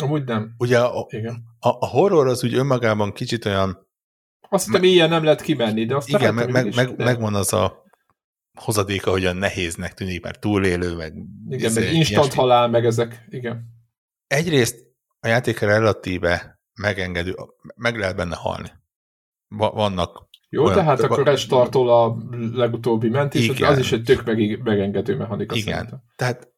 Amúgy 0.01 0.24
nem. 0.24 0.53
Ugye 0.57 0.80
a, 0.80 1.05
Igen. 1.09 1.43
a, 1.59 1.69
a 1.69 1.88
horror 1.88 2.28
az 2.28 2.43
úgy 2.43 2.53
önmagában 2.53 3.11
kicsit 3.11 3.45
olyan 3.45 3.88
azt 4.49 4.65
hiszem, 4.65 4.84
ilyen 4.84 5.09
nem 5.09 5.24
lehet 5.24 5.41
kimenni, 5.41 5.86
de 5.86 5.95
azt 5.95 6.09
Igen, 6.09 6.34
meg, 6.34 6.51
meg, 6.51 6.76
meg, 6.76 6.97
megvan 6.97 7.36
az 7.36 7.53
a 7.53 7.84
hozadéka, 8.59 9.11
hogy 9.11 9.24
olyan 9.24 9.36
nehéznek 9.36 9.93
tűnik, 9.93 10.24
mert 10.24 10.39
túlélő, 10.39 10.95
meg... 10.95 11.13
Igen, 11.49 11.74
meg 11.74 11.84
instant 11.84 12.07
ilyesmi. 12.07 12.36
halál, 12.36 12.67
meg 12.67 12.86
ezek, 12.86 13.26
igen. 13.30 13.65
Egyrészt 14.28 14.78
a 15.19 15.28
játék 15.28 15.59
relatíve 15.59 16.61
megengedő, 16.74 17.36
meg 17.76 17.97
lehet 17.97 18.15
benne 18.15 18.36
halni. 18.36 18.71
Va- 19.47 19.74
vannak 19.74 20.30
jó, 20.49 20.63
olyan, 20.63 20.78
tehát 20.78 20.99
akkor 20.99 21.24
restartol 21.26 21.89
a 21.89 22.17
legutóbbi 22.53 23.09
mentés, 23.09 23.47
igen. 23.47 23.71
az 23.71 23.78
is 23.78 23.91
egy 23.91 24.03
tök 24.03 24.24
meg, 24.26 24.63
megengedő 24.63 25.15
mechanika 25.15 25.55
Igen, 25.55 25.74
szerintem. 25.74 26.03
tehát 26.15 26.53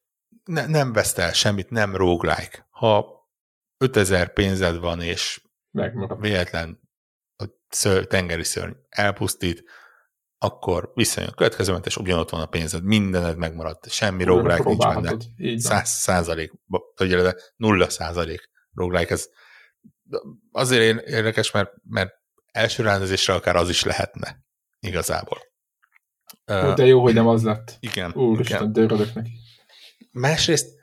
ne, 0.45 0.65
nem 0.65 0.93
veszel 0.93 1.33
semmit, 1.33 1.69
nem 1.69 1.95
roguelike. 1.95 2.67
Ha 2.69 3.23
5000 3.77 4.33
pénzed 4.33 4.77
van, 4.77 5.01
és 5.01 5.41
Megmarad. 5.71 6.21
véletlen 6.21 6.79
ször, 7.69 8.07
tengeri 8.07 8.43
szörny 8.43 8.71
elpusztít, 8.89 9.63
akkor 10.37 10.91
visszajön 10.93 11.29
a 11.29 11.33
következő 11.33 11.79
és 11.83 11.97
ugyanott 11.97 12.29
van 12.29 12.41
a 12.41 12.45
pénzed, 12.45 12.83
mindened 12.83 13.37
megmaradt, 13.37 13.89
semmi 13.89 14.23
roguelike 14.23 14.63
nincs 14.63 14.83
benne. 14.83 15.17
Száz 15.57 15.89
százalék, 15.89 16.51
vagy 16.95 17.35
nulla 17.55 17.89
százalék 17.89 18.49
roguelike, 18.73 19.13
ez 19.13 19.29
azért 20.51 21.07
érdekes, 21.07 21.51
mert, 21.51 21.71
mert 21.89 22.13
első 22.51 22.83
rendezésre 22.83 23.33
akár 23.33 23.55
az 23.55 23.69
is 23.69 23.83
lehetne, 23.83 24.45
igazából. 24.79 25.39
De 26.45 26.85
jó, 26.85 27.01
hogy 27.01 27.13
nem 27.13 27.27
az 27.27 27.43
lett. 27.43 27.77
Igen. 27.79 28.13
Úristen, 28.15 28.71
dörrödök 28.71 29.13
neki. 29.13 29.31
Másrészt, 30.15 30.79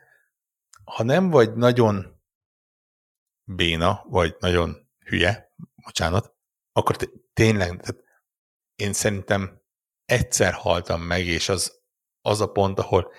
ha 0.84 1.02
nem 1.02 1.30
vagy 1.30 1.54
nagyon 1.54 2.20
béna, 3.44 4.04
vagy 4.08 4.36
nagyon 4.38 4.88
hülye, 5.04 5.54
bocsánat, 5.84 6.34
akkor 6.72 6.96
tényleg, 7.32 7.68
tehát 7.68 8.04
én 8.74 8.92
szerintem 8.92 9.62
egyszer 10.04 10.52
haltam 10.52 11.02
meg, 11.02 11.26
és 11.26 11.48
az, 11.48 11.80
az 12.20 12.40
a 12.40 12.52
pont, 12.52 12.78
ahol 12.78 13.12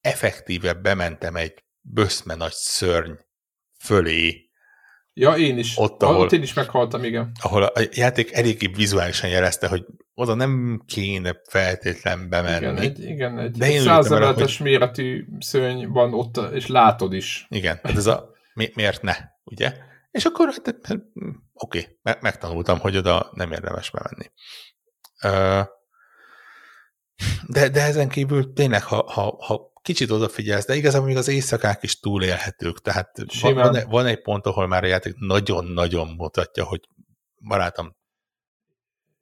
effektíve 0.00 0.74
bementem 0.74 1.36
egy 1.36 1.64
böszme 1.80 2.34
nagy 2.34 2.52
szörny 2.52 3.12
fölé. 3.78 4.50
Ja, 5.12 5.36
én 5.36 5.58
is. 5.58 5.78
Ott, 5.78 6.02
ahol, 6.02 6.20
ott 6.20 6.32
én 6.32 6.42
is 6.42 6.52
meghaltam, 6.52 7.04
igen. 7.04 7.32
Ahol 7.40 7.62
a 7.62 7.80
játék 7.90 8.32
eléggé 8.32 8.66
vizuálisan 8.66 9.30
jelezte, 9.30 9.68
hogy 9.68 9.86
oda 10.22 10.34
nem 10.34 10.82
kéne 10.86 11.40
feltétlen 11.48 12.28
bemenni. 12.28 12.56
Igen, 12.56 12.76
egy, 12.76 13.04
igen, 13.04 13.38
egy, 13.38 13.50
De 13.50 13.66
egy 13.66 13.80
százemeletes 13.80 14.56
hogy... 14.56 14.66
méretű 14.66 15.26
szörny 15.38 15.86
van 15.86 16.14
ott, 16.14 16.36
és 16.52 16.66
látod 16.66 17.12
is. 17.12 17.46
Igen, 17.48 17.78
hát 17.82 17.96
ez 17.96 18.06
a 18.06 18.30
mi, 18.54 18.70
miért 18.74 19.02
ne, 19.02 19.16
ugye? 19.44 19.72
És 20.10 20.24
akkor 20.24 20.46
hát, 20.46 20.78
hát 20.82 21.02
oké, 21.52 21.78
okay, 21.78 22.16
megtanultam, 22.20 22.78
hogy 22.78 22.96
oda 22.96 23.30
nem 23.34 23.52
érdemes 23.52 23.90
bemenni. 23.90 24.30
De, 27.46 27.68
de 27.68 27.82
ezen 27.82 28.08
kívül 28.08 28.52
tényleg, 28.52 28.82
ha, 28.82 29.10
ha, 29.10 29.36
ha 29.46 29.72
kicsit 29.82 30.10
odafigyelsz, 30.10 30.66
de 30.66 30.74
igazából 30.74 31.06
még 31.06 31.16
az 31.16 31.28
éjszakák 31.28 31.82
is 31.82 32.00
túlélhetők, 32.00 32.80
tehát 32.80 33.10
van, 33.40 33.54
van, 33.54 33.78
van 33.88 34.06
egy 34.06 34.22
pont, 34.22 34.46
ahol 34.46 34.66
már 34.66 34.84
a 34.84 34.86
játék 34.86 35.14
nagyon-nagyon 35.18 36.08
mutatja, 36.08 36.64
hogy 36.64 36.80
barátom, 37.48 37.96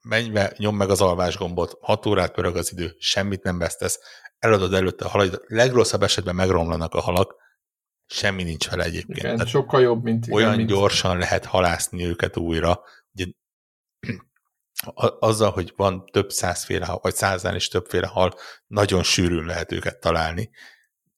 menj 0.03 0.29
be, 0.29 0.55
nyom 0.57 0.77
meg 0.77 0.91
az 0.91 1.01
alvás 1.01 1.37
gombot, 1.37 1.79
hat 1.81 2.07
órát 2.07 2.33
pörög 2.33 2.57
az 2.57 2.73
idő, 2.73 2.95
semmit 2.99 3.43
nem 3.43 3.59
vesztesz, 3.59 4.01
eladod 4.39 4.75
előtte 4.75 5.05
a 5.05 5.09
halaid, 5.09 5.41
legrosszabb 5.47 6.03
esetben 6.03 6.35
megromlanak 6.35 6.95
a 6.95 7.01
halak, 7.01 7.35
semmi 8.07 8.43
nincs 8.43 8.69
vele 8.69 8.85
egyébként. 8.85 9.19
Igen, 9.19 9.35
Tehát 9.35 9.53
sokkal 9.53 9.81
jobb, 9.81 10.03
mint... 10.03 10.27
Igen, 10.27 10.37
olyan 10.37 10.57
mint... 10.57 10.69
gyorsan 10.69 11.19
lehet 11.19 11.45
halászni 11.45 12.05
őket 12.05 12.37
újra. 12.37 12.81
Ugye, 13.13 13.27
azzal, 15.19 15.51
hogy 15.51 15.73
van 15.77 16.05
több 16.05 16.31
százféle 16.31 16.87
hal, 16.87 16.99
vagy 17.03 17.15
száznál 17.15 17.55
is 17.55 17.69
többféle 17.69 18.07
hal, 18.07 18.35
nagyon 18.67 19.03
sűrűn 19.03 19.45
lehet 19.45 19.73
őket 19.73 20.01
találni. 20.01 20.51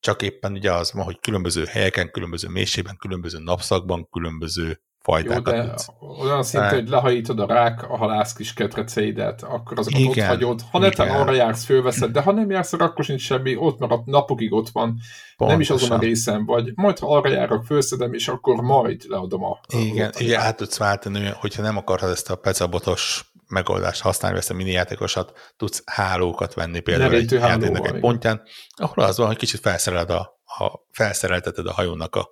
Csak 0.00 0.22
éppen 0.22 0.52
ugye 0.52 0.72
az 0.72 0.92
van, 0.92 1.04
hogy 1.04 1.20
különböző 1.20 1.64
helyeken, 1.64 2.10
különböző 2.10 2.48
mélységben, 2.48 2.96
különböző 2.96 3.38
napszakban, 3.38 4.08
különböző 4.08 4.82
fajtákat 5.02 5.54
Jó, 5.54 5.62
de 5.62 5.68
tudsz. 5.68 5.88
olyan 6.20 6.42
szinte, 6.42 6.68
hogy 6.68 6.88
lehajítod 6.88 7.40
a 7.40 7.46
rák, 7.46 7.90
a 7.90 7.96
halász 7.96 8.32
kis 8.32 8.52
ketreceidet, 8.52 9.42
akkor 9.42 9.78
azokat 9.78 10.00
igen, 10.00 10.10
ott 10.10 10.34
hagyod. 10.34 10.60
Ha 10.70 10.78
neten 10.78 11.08
arra 11.08 11.32
jársz, 11.32 11.64
fölveszed, 11.64 12.10
de 12.10 12.20
ha 12.20 12.32
nem 12.32 12.50
jársz, 12.50 12.72
akkor 12.72 13.04
sincs 13.04 13.22
semmi, 13.22 13.56
ott 13.56 13.78
marad, 13.78 14.02
napokig 14.04 14.52
ott 14.52 14.68
van, 14.68 14.98
Pontosan. 15.36 15.46
nem 15.46 15.60
is 15.60 15.70
azon 15.70 15.98
a 15.98 16.00
részen 16.00 16.44
vagy. 16.44 16.72
Majd, 16.74 16.98
ha 16.98 17.16
arra 17.16 17.30
járok, 17.30 17.64
fölszedem, 17.64 18.12
és 18.12 18.28
akkor 18.28 18.62
majd 18.62 19.02
leadom 19.08 19.44
a... 19.44 19.60
Igen, 19.68 20.10
a 20.14 20.22
igen 20.22 20.40
át 20.40 20.56
tudsz 20.56 20.78
váltani, 20.78 21.32
hogyha 21.40 21.62
nem 21.62 21.76
akarod 21.76 22.10
ezt 22.10 22.30
a 22.30 22.36
pecabotos 22.36 23.32
megoldást 23.48 24.00
használni, 24.00 24.38
ezt 24.38 24.50
a 24.50 24.54
mini 24.54 24.70
játékosat, 24.70 25.52
tudsz 25.56 25.82
hálókat 25.84 26.54
venni 26.54 26.80
például 26.80 27.14
egy 27.14 27.32
játéknak 27.32 27.86
egy 27.86 28.00
pontján, 28.00 28.42
ahol 28.76 29.04
az 29.04 29.18
van, 29.18 29.26
hogy 29.26 29.36
kicsit 29.36 29.60
felszereled 29.60 30.10
a, 30.10 30.40
a, 30.44 30.86
felszerelteted 30.90 31.66
a 31.66 31.72
hajónak 31.72 32.16
a 32.16 32.28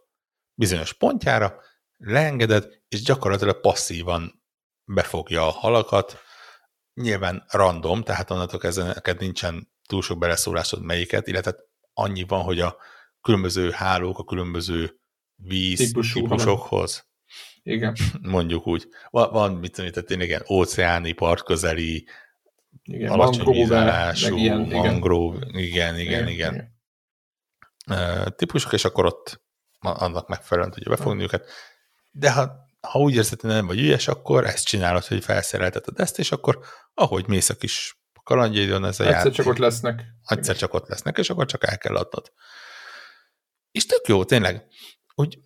bizonyos 0.55 0.93
pontjára, 0.93 1.55
leengeded, 2.01 2.83
és 2.89 3.03
gyakorlatilag 3.03 3.61
passzívan 3.61 4.43
befogja 4.85 5.47
a 5.47 5.51
halakat, 5.51 6.19
nyilván 6.95 7.45
random, 7.49 8.03
tehát 8.03 8.31
onnantól 8.31 8.59
kezdve 8.61 8.85
neked 8.85 9.21
nincsen 9.21 9.73
túl 9.87 10.03
sok 10.03 10.19
beleszólásod 10.19 10.83
melyiket, 10.83 11.27
illetve 11.27 11.55
annyi 11.93 12.25
van, 12.25 12.43
hogy 12.43 12.61
a 12.61 12.77
különböző 13.21 13.71
hálók, 13.71 14.19
a 14.19 14.25
különböző 14.25 15.01
víz 15.35 15.79
Típusú, 15.79 16.21
típusokhoz, 16.21 17.09
igen. 17.63 17.97
mondjuk 18.23 18.67
úgy. 18.67 18.89
Van, 19.11 19.33
van 19.33 19.53
mit 19.53 19.73
tudom, 19.73 19.91
tehát 19.91 20.09
tényleg 20.09 20.29
ilyen 20.29 20.45
óceáni, 20.51 21.13
partközeli, 21.13 22.09
igen, 22.83 23.11
alacsony 23.11 23.53
vízállású, 23.53 24.37
mangrove, 24.69 25.47
igen, 25.47 25.99
igen, 25.99 25.99
igen. 25.99 26.29
igen. 26.29 26.55
igen. 26.55 26.79
Uh, 27.87 28.27
típusok, 28.27 28.73
és 28.73 28.85
akkor 28.85 29.05
ott 29.05 29.43
annak 29.79 30.29
megfelelően 30.29 30.73
tudja 30.73 30.91
befogni 30.91 31.23
őket. 31.23 31.49
De 32.11 32.33
ha, 32.33 32.69
ha 32.81 32.99
úgy 32.99 33.15
érzed, 33.15 33.41
hogy 33.41 33.51
nem 33.51 33.67
vagy 33.67 33.79
ügyes, 33.79 34.09
akkor 34.09 34.47
ezt 34.47 34.67
csinálod, 34.67 35.05
hogy 35.05 35.25
felszerelteted 35.25 36.01
ezt, 36.01 36.19
és 36.19 36.33
akkor 36.33 36.59
ahogy 36.95 37.27
mész 37.27 37.49
a 37.49 37.55
kis 37.55 38.01
kalandjaidon, 38.23 38.85
ez 38.85 39.01
a 39.01 39.03
Egyszer 39.03 39.17
játék, 39.17 39.33
csak 39.33 39.47
ott 39.47 39.59
lesznek. 39.59 40.05
Egyszer 40.25 40.57
csak 40.57 40.75
ott 40.75 40.89
lesznek, 40.89 41.19
és 41.19 41.31
akkor 41.31 41.47
csak 41.47 41.67
el 41.67 41.79
kell 41.79 41.97
adnod. 41.97 42.33
És 43.71 43.87
tök 43.87 44.07
jó, 44.07 44.25
tényleg. 44.25 44.67
Úgy, 45.15 45.39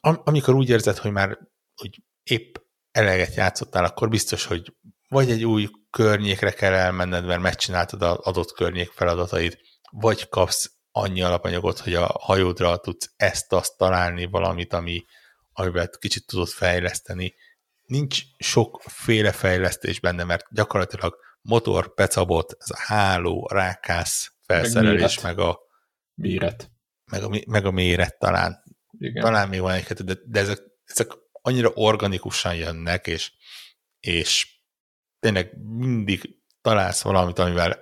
am, 0.00 0.20
amikor 0.24 0.54
úgy 0.54 0.68
érzed, 0.68 0.96
hogy 0.96 1.10
már 1.10 1.38
hogy 1.74 2.02
épp 2.22 2.56
eleget 2.90 3.34
játszottál, 3.34 3.84
akkor 3.84 4.08
biztos, 4.08 4.44
hogy 4.44 4.74
vagy 5.08 5.30
egy 5.30 5.44
új 5.44 5.68
környékre 5.90 6.50
kell 6.50 6.72
elmenned, 6.72 7.24
mert 7.24 7.40
megcsináltad 7.40 8.02
az 8.02 8.16
adott 8.16 8.52
környék 8.52 8.90
feladatait, 8.90 9.58
vagy 9.90 10.28
kapsz 10.28 10.72
annyi 10.90 11.22
alapanyagot, 11.22 11.78
hogy 11.78 11.94
a 11.94 12.16
hajódra 12.20 12.76
tudsz 12.76 13.12
ezt-azt 13.16 13.76
találni, 13.76 14.26
valamit, 14.26 14.72
ami, 14.72 15.04
amivel 15.58 15.88
kicsit 15.98 16.26
tudod 16.26 16.48
fejleszteni. 16.48 17.34
Nincs 17.84 18.22
sokféle 18.38 19.32
fejlesztés 19.32 20.00
benne, 20.00 20.24
mert 20.24 20.46
gyakorlatilag 20.50 21.16
motor, 21.40 21.94
pecabot, 21.94 22.56
ez 22.58 22.70
a 22.70 22.78
háló, 22.78 23.48
rákász 23.52 24.32
felszerelés, 24.46 25.20
meg, 25.20 25.36
meg 25.36 25.46
a 25.46 25.60
méret. 26.14 26.70
Meg 27.04 27.22
a, 27.22 27.40
meg 27.46 27.64
a 27.64 27.70
méret 27.70 28.18
talán. 28.18 28.64
Igen. 28.98 29.22
Talán 29.22 29.48
még 29.48 29.60
van 29.60 29.72
egy 29.72 29.84
de, 29.92 30.14
de 30.24 30.40
ezek, 30.40 30.60
ezek 30.84 31.10
annyira 31.32 31.70
organikusan 31.74 32.54
jönnek, 32.54 33.06
és, 33.06 33.32
és 34.00 34.60
tényleg 35.20 35.52
mindig 35.62 36.36
találsz 36.60 37.02
valamit, 37.02 37.38
amivel, 37.38 37.80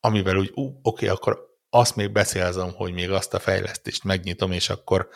amivel 0.00 0.36
úgy, 0.36 0.50
oké, 0.54 0.70
okay, 0.82 1.08
akkor 1.08 1.46
azt 1.70 1.96
még 1.96 2.12
beszélzem, 2.12 2.72
hogy 2.72 2.92
még 2.92 3.10
azt 3.10 3.34
a 3.34 3.38
fejlesztést 3.38 4.04
megnyitom, 4.04 4.52
és 4.52 4.68
akkor 4.68 5.08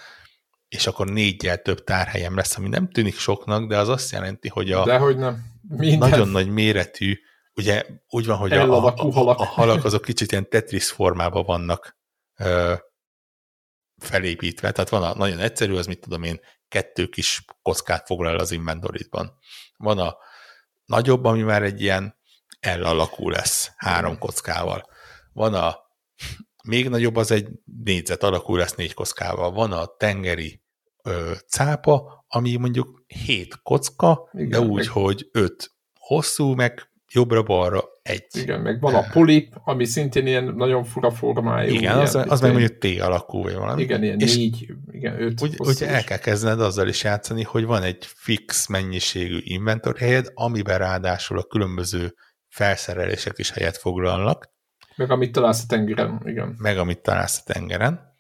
és 0.71 0.87
akkor 0.87 1.11
négyel 1.11 1.63
több 1.63 1.85
tárhelyem 1.85 2.37
lesz, 2.37 2.57
ami 2.57 2.69
nem 2.69 2.91
tűnik 2.91 3.19
soknak, 3.19 3.69
de 3.69 3.79
az 3.79 3.89
azt 3.89 4.11
jelenti, 4.11 4.49
hogy 4.49 4.73
a 4.73 4.99
hogy 4.99 5.17
nem. 5.17 5.45
Minden. 5.69 6.09
nagyon 6.09 6.29
nagy 6.29 6.49
méretű, 6.49 7.19
ugye 7.55 7.85
úgy 8.09 8.27
van, 8.27 8.37
hogy 8.37 8.53
a, 8.53 8.87
a, 8.87 8.95
a, 8.97 9.29
a 9.29 9.45
halak 9.45 9.85
azok 9.85 10.03
kicsit 10.03 10.33
ilyen 10.33 10.49
Tetris 10.49 10.91
formában 10.91 11.45
vannak 11.45 11.99
ö, 12.39 12.75
felépítve, 13.97 14.73
tehát 14.73 14.91
van 14.91 15.03
a 15.03 15.15
nagyon 15.15 15.39
egyszerű, 15.39 15.75
az 15.75 15.87
mit 15.87 16.01
tudom 16.01 16.23
én, 16.23 16.41
kettő 16.69 17.07
kis 17.07 17.45
kockát 17.63 18.07
foglal 18.07 18.39
az 18.39 18.51
inventoritban. 18.51 19.39
Van 19.77 19.99
a 19.99 20.17
nagyobb, 20.85 21.25
ami 21.25 21.43
már 21.43 21.63
egy 21.63 21.81
ilyen 21.81 22.19
L 22.79 22.85
alakú 22.85 23.29
lesz, 23.29 23.73
három 23.77 24.19
kockával. 24.19 24.89
Van 25.33 25.55
a 25.55 25.79
még 26.63 26.89
nagyobb, 26.89 27.17
az 27.17 27.31
egy 27.31 27.49
négyzet 27.85 28.23
alakú 28.23 28.57
lesz 28.57 28.75
négy 28.75 28.95
kockával. 28.95 29.51
Van 29.51 29.73
a 29.73 29.87
tengeri 29.87 30.60
ö, 31.03 31.33
cápa, 31.49 32.25
ami 32.29 32.57
mondjuk 32.57 33.05
hét 33.07 33.61
kocka, 33.63 34.31
Igen, 34.33 34.49
de 34.49 34.61
úgy, 34.61 34.77
meg... 34.77 34.89
hogy 34.89 35.29
öt 35.33 35.71
hosszú, 35.99 36.55
meg 36.55 36.91
jobbra-balra 37.13 37.85
egy. 38.03 38.27
Igen, 38.33 38.61
meg 38.61 38.81
van 38.81 38.95
a 38.95 39.07
polip, 39.13 39.55
ami 39.65 39.85
szintén 39.85 40.27
ilyen 40.27 40.45
nagyon 40.45 40.85
fura 40.85 41.11
formájú. 41.11 41.75
Igen, 41.75 41.99
az, 41.99 42.15
az 42.15 42.41
meg 42.41 42.51
mondjuk 42.53 42.79
T 42.79 43.01
alakú, 43.01 43.43
vagy 43.43 43.55
valami. 43.55 43.83
Igen, 43.83 44.03
ilyen 44.03 44.19
és 44.19 44.37
négy, 44.37 44.67
igen, 44.91 45.23
öt 45.23 45.43
úgy, 45.43 45.55
úgy 45.59 45.83
el 45.83 46.05
kell 46.05 46.19
kezdened 46.19 46.61
azzal 46.61 46.89
is 46.89 47.03
játszani, 47.03 47.43
hogy 47.43 47.65
van 47.65 47.83
egy 47.83 48.05
fix 48.07 48.67
mennyiségű 48.67 49.39
inventor 49.43 49.97
helyed, 49.97 50.31
amiben 50.35 50.79
ráadásul 50.79 51.39
a 51.39 51.45
különböző 51.45 52.15
felszerelések 52.49 53.39
is 53.39 53.51
helyet 53.51 53.77
foglalnak. 53.77 54.53
Meg 54.97 55.11
amit 55.11 55.33
találsz 55.33 55.63
a 55.63 55.67
tengeren, 55.69 56.23
igen. 56.25 56.55
Meg 56.59 56.79
amit 56.79 57.03
találsz 57.03 57.43
a 57.45 57.53
tengeren. 57.53 58.17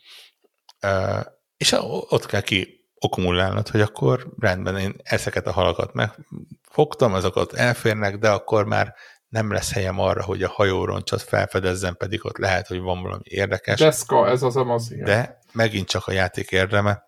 És 1.60 1.76
ott 2.08 2.26
kell 2.26 2.40
ki 2.40 2.88
okumulálnod, 2.94 3.68
hogy 3.68 3.80
akkor 3.80 4.32
rendben 4.38 4.78
én 4.78 4.94
ezeket 5.02 5.46
a 5.46 5.52
halakat 5.52 5.92
megfogtam, 5.92 7.14
azokat 7.14 7.52
elférnek, 7.52 8.18
de 8.18 8.30
akkor 8.30 8.64
már 8.64 8.94
nem 9.28 9.52
lesz 9.52 9.72
helyem 9.72 9.98
arra, 9.98 10.22
hogy 10.22 10.42
a 10.42 10.48
hajóroncsot 10.48 11.22
felfedezzen, 11.22 11.96
pedig 11.96 12.24
ott 12.24 12.36
lehet, 12.36 12.66
hogy 12.66 12.78
van 12.78 13.02
valami 13.02 13.22
érdekes. 13.24 13.78
Deszka, 13.78 14.28
ez 14.28 14.42
az 14.42 14.56
amaz, 14.56 14.92
igen. 14.92 15.04
De 15.04 15.38
megint 15.52 15.88
csak 15.88 16.06
a 16.06 16.12
játék 16.12 16.50
érdeme, 16.50 17.02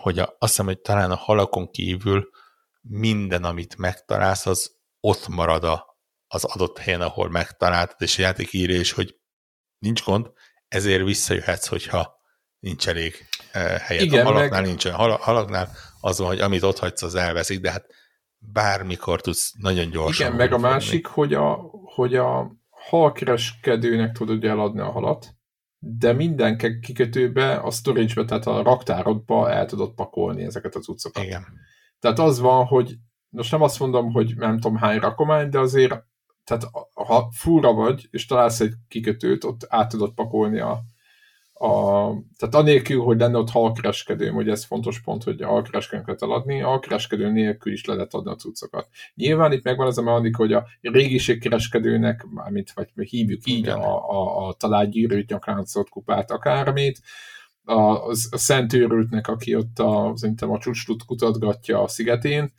hogy 0.00 0.18
a, 0.18 0.36
azt 0.38 0.50
hiszem, 0.50 0.66
hogy 0.66 0.80
talán 0.80 1.10
a 1.10 1.16
halakon 1.16 1.70
kívül 1.70 2.30
minden, 2.80 3.44
amit 3.44 3.76
megtalálsz, 3.76 4.46
az 4.46 4.76
ott 5.00 5.28
marad 5.28 5.64
a, 5.64 5.96
az 6.26 6.44
adott 6.44 6.78
helyen, 6.78 7.00
ahol 7.00 7.30
megtaláltad, 7.30 8.02
és 8.02 8.18
a 8.18 8.22
játék 8.22 8.52
írja 8.52 8.78
is, 8.78 8.92
hogy 8.92 9.16
nincs 9.78 10.04
gond, 10.04 10.30
ezért 10.68 11.04
visszajöhetsz, 11.04 11.66
hogyha 11.66 12.20
nincs 12.58 12.88
elég 12.88 13.28
helyet. 13.58 14.04
Igen, 14.04 14.26
a 14.26 14.32
halaknál 14.32 14.60
meg... 14.60 14.68
nincsen. 14.68 14.92
Hal, 14.92 15.16
halaknál 15.20 15.68
azon, 16.00 16.26
hogy 16.26 16.40
amit 16.40 16.62
ott 16.62 16.78
hagysz, 16.78 17.02
az 17.02 17.14
elveszik, 17.14 17.60
de 17.60 17.70
hát 17.70 17.86
bármikor 18.38 19.20
tudsz 19.20 19.52
nagyon 19.58 19.90
gyorsan. 19.90 20.26
Igen, 20.26 20.38
meg 20.38 20.52
a 20.52 20.58
másik, 20.58 21.06
hogy 21.06 21.34
a, 21.34 21.70
hogy 21.94 22.14
a 22.14 22.52
halkereskedőnek 22.68 24.12
tudod 24.12 24.44
eladni 24.44 24.80
a 24.80 24.90
halat, 24.90 25.34
de 25.78 26.12
minden 26.12 26.80
kikötőbe, 26.80 27.54
a 27.54 27.70
storage-be, 27.70 28.24
tehát 28.24 28.46
a 28.46 28.62
raktárodba 28.62 29.50
el 29.50 29.66
tudod 29.66 29.94
pakolni 29.94 30.42
ezeket 30.42 30.74
az 30.74 30.88
utcokat. 30.88 31.24
Igen. 31.24 31.46
Tehát 31.98 32.18
az 32.18 32.38
van, 32.38 32.64
hogy 32.64 32.96
most 33.28 33.50
nem 33.50 33.62
azt 33.62 33.78
mondom, 33.78 34.12
hogy 34.12 34.34
nem 34.36 34.58
tudom 34.58 34.76
hány 34.76 34.98
rakomány, 34.98 35.48
de 35.48 35.58
azért 35.58 36.04
tehát 36.44 36.64
ha 36.94 37.28
fúra 37.36 37.72
vagy, 37.72 38.08
és 38.10 38.26
találsz 38.26 38.60
egy 38.60 38.74
kikötőt, 38.88 39.44
ott 39.44 39.66
át 39.68 39.88
tudod 39.88 40.14
pakolni 40.14 40.60
a, 40.60 40.82
a, 41.62 42.12
tehát 42.36 42.54
anélkül, 42.54 43.00
hogy 43.00 43.18
lenne 43.18 43.38
ott 43.38 43.50
halkereskedő, 43.50 44.28
hogy 44.28 44.48
ez 44.48 44.64
fontos 44.64 45.00
pont, 45.00 45.22
hogy 45.22 45.42
a 45.42 45.46
halkereskedőnket 45.46 46.22
eladni, 46.22 46.62
a 46.62 46.68
halkereskedő 46.68 47.30
nélkül 47.30 47.72
is 47.72 47.84
le 47.84 47.94
lehet 47.94 48.14
adni 48.14 48.30
a 48.30 48.34
cuccokat. 48.34 48.88
Nyilván 49.14 49.52
itt 49.52 49.64
megvan 49.64 49.86
az 49.86 49.98
a 49.98 50.02
mechanika, 50.02 50.38
hogy 50.38 50.52
a 50.52 50.66
régiségkereskedőnek, 50.80 52.26
mármint 52.30 52.72
vagy 52.72 52.90
hívjuk 52.94 53.46
így, 53.46 53.68
a, 53.68 54.10
a, 54.10 54.46
a 54.46 54.52
találgyűrűt, 54.52 55.30
nyakláncot, 55.30 55.88
kupát, 55.88 56.30
akármit, 56.30 57.00
a, 57.64 57.72
a, 57.72 58.08
a 58.30 58.36
szent 58.36 58.72
őrültnek, 58.72 59.28
aki 59.28 59.54
ott 59.54 59.78
a, 59.78 60.12
szerintem 60.14 60.50
a 60.50 60.58
csúcslut 60.58 61.04
kutatgatja 61.04 61.82
a 61.82 61.88
szigetén, 61.88 62.52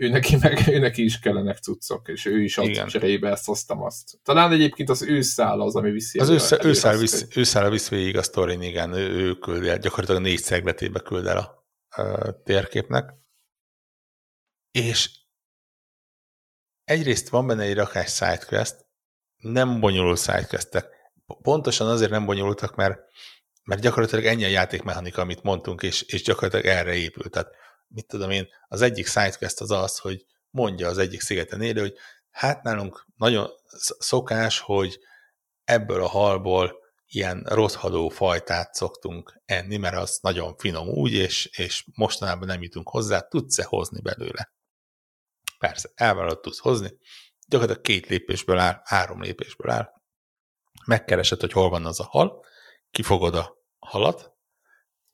ő 0.00 0.08
neki, 0.08 0.36
meg, 0.36 0.68
ő 0.68 0.78
neki 0.78 1.04
is 1.04 1.18
kellenek 1.18 1.58
cuccok, 1.58 2.08
és 2.08 2.26
ő 2.26 2.42
is 2.42 2.58
ad 2.58 2.84
cserébe 2.86 3.30
ezt, 3.30 3.44
hoztam 3.44 3.82
azt. 3.82 4.18
Talán 4.22 4.52
egyébként 4.52 4.88
az 4.88 5.02
őszáll 5.02 5.60
az, 5.60 5.76
ami 5.76 5.90
viszi. 5.90 6.18
Az 6.18 6.28
őszáll, 6.28 6.64
őszáll, 6.64 6.96
visz, 6.96 7.26
őszáll 7.34 7.70
visz 7.70 7.88
végig 7.88 8.16
a 8.16 8.22
sztorin, 8.22 8.62
igen, 8.62 8.92
ő, 8.92 9.08
ő 9.08 9.34
küld 9.34 9.64
el, 9.64 9.78
gyakorlatilag 9.78 10.22
négy 10.22 10.38
szegletébe 10.38 11.00
küld 11.00 11.26
el 11.26 11.36
a, 11.36 11.66
a 12.02 12.42
térképnek. 12.42 13.14
És 14.70 15.10
egyrészt 16.84 17.28
van 17.28 17.46
benne 17.46 17.62
egy 17.62 17.74
rakás 17.74 18.14
sidequest, 18.14 18.86
nem 19.36 19.80
bonyolult 19.80 20.20
sidequestek. 20.20 20.86
Pontosan 21.42 21.88
azért 21.88 22.10
nem 22.10 22.24
bonyolultak, 22.24 22.76
mert, 22.76 22.98
mert 23.64 23.80
gyakorlatilag 23.80 24.24
ennyi 24.24 24.44
a 24.44 24.48
játékmechanika, 24.48 25.22
amit 25.22 25.42
mondtunk, 25.42 25.82
és, 25.82 26.02
és 26.02 26.22
gyakorlatilag 26.22 26.66
erre 26.66 26.94
épült. 26.94 27.30
Tehát 27.30 27.58
mit 27.94 28.06
tudom 28.06 28.30
én, 28.30 28.48
az 28.68 28.80
egyik 28.80 29.06
sidequest 29.06 29.60
az 29.60 29.70
az, 29.70 29.98
hogy 29.98 30.26
mondja 30.50 30.88
az 30.88 30.98
egyik 30.98 31.20
szigeten 31.20 31.62
élő, 31.62 31.80
hogy 31.80 31.96
hát 32.30 32.62
nálunk 32.62 33.06
nagyon 33.16 33.50
szokás, 33.98 34.58
hogy 34.58 34.98
ebből 35.64 36.02
a 36.02 36.08
halból 36.08 36.78
ilyen 37.06 37.42
rothadó 37.48 38.08
fajtát 38.08 38.74
szoktunk 38.74 39.40
enni, 39.44 39.76
mert 39.76 39.96
az 39.96 40.18
nagyon 40.22 40.56
finom 40.56 40.88
úgy, 40.88 41.12
és, 41.12 41.46
és 41.46 41.84
mostanában 41.94 42.46
nem 42.46 42.62
jutunk 42.62 42.88
hozzá, 42.88 43.20
tudsz-e 43.20 43.64
hozni 43.64 44.00
belőle? 44.00 44.52
Persze, 45.58 45.90
elvállalod 45.94 46.40
tudsz 46.40 46.58
hozni, 46.58 46.98
gyakorlatilag 47.48 47.86
két 47.86 48.06
lépésből 48.06 48.58
áll, 48.58 48.80
három 48.84 49.22
lépésből 49.22 49.70
áll, 49.70 49.92
megkeresed, 50.86 51.40
hogy 51.40 51.52
hol 51.52 51.68
van 51.68 51.86
az 51.86 52.00
a 52.00 52.04
hal, 52.04 52.44
kifogod 52.90 53.34
a 53.34 53.56
halat, 53.78 54.32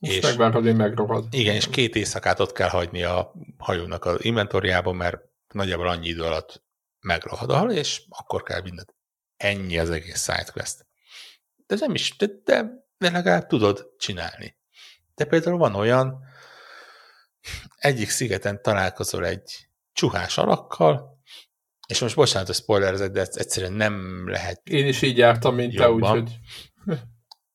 és, 0.08 0.22
megvárod, 0.22 0.64
hogy 0.64 0.76
megrogad. 0.76 1.26
Igen, 1.30 1.54
és 1.54 1.68
két 1.68 1.96
éjszakát 1.96 2.40
ott 2.40 2.52
kell 2.52 2.68
hagyni 2.68 3.02
a 3.02 3.32
hajónak 3.58 4.04
az 4.04 4.24
inventoriában, 4.24 4.96
mert 4.96 5.18
nagyjából 5.52 5.88
annyi 5.88 6.08
idő 6.08 6.22
alatt 6.22 6.64
megrohad 7.00 7.50
a 7.50 7.56
hal, 7.56 7.70
és 7.70 8.02
akkor 8.08 8.42
kell 8.42 8.62
mindent. 8.62 8.94
Ennyi 9.36 9.78
az 9.78 9.90
egész 9.90 10.22
sidequest. 10.24 10.86
De 11.66 11.76
nem 11.78 11.94
is, 11.94 12.16
de, 12.16 12.26
de, 12.44 12.70
de 12.98 13.10
legalább 13.10 13.46
tudod 13.46 13.94
csinálni. 13.98 14.56
De 15.14 15.24
például 15.24 15.58
van 15.58 15.74
olyan, 15.74 16.24
egyik 17.76 18.08
szigeten 18.08 18.62
találkozol 18.62 19.26
egy 19.26 19.68
csuhás 19.92 20.38
alakkal, 20.38 21.16
és 21.86 22.00
most 22.00 22.14
bocsánat, 22.14 22.46
hogy 22.46 22.56
spoilerezek, 22.56 23.10
de 23.10 23.20
egyszerűen 23.20 23.72
nem 23.72 24.24
lehet 24.28 24.68
Én 24.68 24.86
is 24.86 25.02
így 25.02 25.18
jártam, 25.18 25.54
mint 25.54 25.72
jobban. 25.72 26.00
te, 26.00 26.20
úgyhogy... 26.20 26.38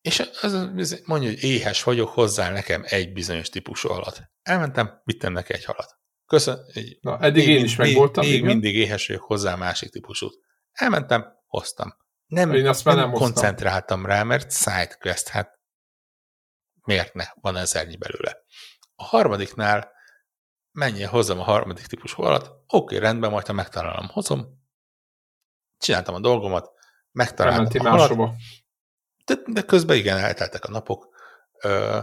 És 0.02 0.30
az, 0.42 0.54
az 0.54 1.02
mondja, 1.06 1.30
hogy 1.30 1.44
éhes 1.44 1.84
vagyok, 1.84 2.10
hozzá 2.10 2.50
nekem 2.50 2.84
egy 2.86 3.14
bizonyos 3.14 3.50
típusú 3.50 3.90
halat. 3.90 4.22
Elmentem, 4.42 5.02
vittem 5.04 5.34
neki 5.34 5.54
egy 5.54 5.66
halat. 5.66 6.00
Köszönöm. 6.26 6.66
Na, 7.02 7.20
eddig 7.20 7.48
még, 7.48 7.56
én 7.56 7.64
is 7.64 7.76
megvoltam. 7.76 8.26
Még, 8.26 8.34
még 8.34 8.44
mindig 8.44 8.76
éhes 8.76 9.08
vagyok 9.08 9.24
hozzá 9.24 9.56
másik 9.56 9.90
típusút. 9.90 10.40
Elmentem, 10.72 11.26
hoztam. 11.46 11.96
Nem, 12.26 12.54
én 12.54 12.68
azt 12.68 12.86
nem, 12.86 12.96
nem 12.96 13.12
koncentráltam 13.12 14.06
rá, 14.06 14.24
mert 14.24 14.52
sidequest, 14.52 15.28
hát 15.28 15.60
miért 16.82 17.14
ne? 17.14 17.26
Van 17.34 17.58
ezernyi 17.58 17.98
belőle. 17.98 18.38
A 18.96 19.04
harmadiknál 19.04 19.92
menjél 20.72 21.08
hozzam 21.08 21.40
a 21.40 21.44
harmadik 21.44 21.86
típusú 21.86 22.24
halat, 22.24 22.52
oké, 22.68 22.98
rendben, 22.98 23.32
majd 23.32 23.48
ha 23.48 23.54
megtalálom, 23.54 24.08
hozom. 24.08 24.60
Csináltam 25.78 26.16
a 26.16 26.20
dolgomat, 26.20 26.72
megtaláltam 27.12 27.86
a 27.86 27.90
halat. 27.90 28.36
De, 29.32 29.42
de 29.46 29.62
közben 29.62 29.98
igen, 29.98 30.18
elteltek 30.18 30.66
a 30.66 30.72
napok. 30.72 31.10
Ö, 31.62 32.00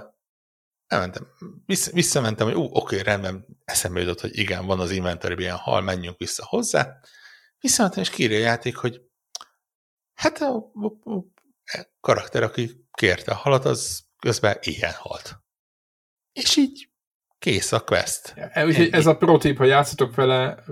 elmentem, 0.87 1.27
vissza, 1.67 1.91
visszamentem, 1.93 2.47
hogy 2.47 2.57
ú, 2.57 2.69
oké, 2.73 3.01
rendben, 3.01 3.47
eszembe 3.65 4.01
jutott, 4.01 4.21
hogy 4.21 4.39
igen, 4.39 4.67
van 4.67 4.81
az 4.81 4.91
inventory 4.91 5.43
ilyen 5.43 5.57
hal, 5.57 5.81
menjünk 5.81 6.19
vissza 6.19 6.47
hozzá. 6.47 6.97
Visszamentem, 7.61 8.03
és 8.03 8.11
kírja 8.11 8.37
a 8.37 8.41
játék, 8.41 8.77
hogy 8.77 9.01
hát 10.15 10.41
a, 10.41 10.71
a, 10.75 11.11
a 11.11 11.25
karakter, 12.01 12.43
aki 12.43 12.87
kérte 12.93 13.31
a 13.31 13.35
halat, 13.35 13.65
az 13.65 14.05
közben 14.19 14.57
ilyen 14.61 14.93
halt. 14.93 15.37
És 16.33 16.57
így 16.57 16.91
kész 17.39 17.73
a 17.73 17.85
quest. 17.85 18.33
Ja, 18.37 18.51
ez 18.91 19.07
a 19.07 19.17
protip, 19.17 19.57
ha 19.57 19.65
játszatok 19.65 20.15
vele, 20.15 20.65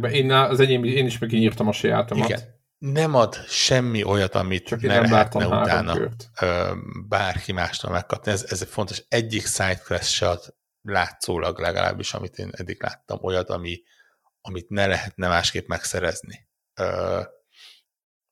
be. 0.00 0.10
Én, 0.10 0.30
az 0.30 0.60
enyém, 0.60 0.84
én 0.84 1.06
is 1.06 1.18
megint 1.18 1.60
a 1.60 1.72
sajátomat. 1.72 2.28
Igen 2.28 2.57
nem 2.78 3.14
ad 3.14 3.44
semmi 3.46 4.02
olyat, 4.02 4.34
amit 4.34 4.66
Csak 4.66 4.80
ne 4.80 5.00
lehetne 5.00 5.46
utána 5.46 6.10
ö, 6.40 6.74
bárki 7.08 7.52
mástól 7.52 7.90
megkapni. 7.90 8.32
Ez, 8.32 8.44
ez 8.48 8.62
fontos. 8.62 9.02
Egyik 9.08 9.46
sidequest 9.46 10.10
se 10.10 10.28
ad 10.28 10.56
látszólag 10.82 11.58
legalábbis, 11.58 12.14
amit 12.14 12.38
én 12.38 12.50
eddig 12.52 12.82
láttam, 12.82 13.18
olyat, 13.22 13.50
ami, 13.50 13.82
amit 14.40 14.68
ne 14.68 14.86
lehetne 14.86 15.28
másképp 15.28 15.66
megszerezni. 15.66 16.48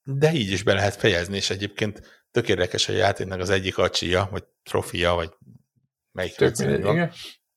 De 0.03 0.33
így 0.33 0.51
is 0.51 0.63
be 0.63 0.73
lehet 0.73 0.97
fejezni, 0.97 1.37
és 1.37 1.51
egyébként 1.51 2.25
tök 2.31 2.49
érdekes, 2.49 2.89
a 2.89 2.93
játéknak 2.93 3.41
az 3.41 3.51
egyik 3.51 3.79
acsia, 3.79 4.29
vagy 4.31 4.45
trofia, 4.63 5.15
vagy 5.15 5.33
melyik 6.13 6.39
van, 6.83 7.13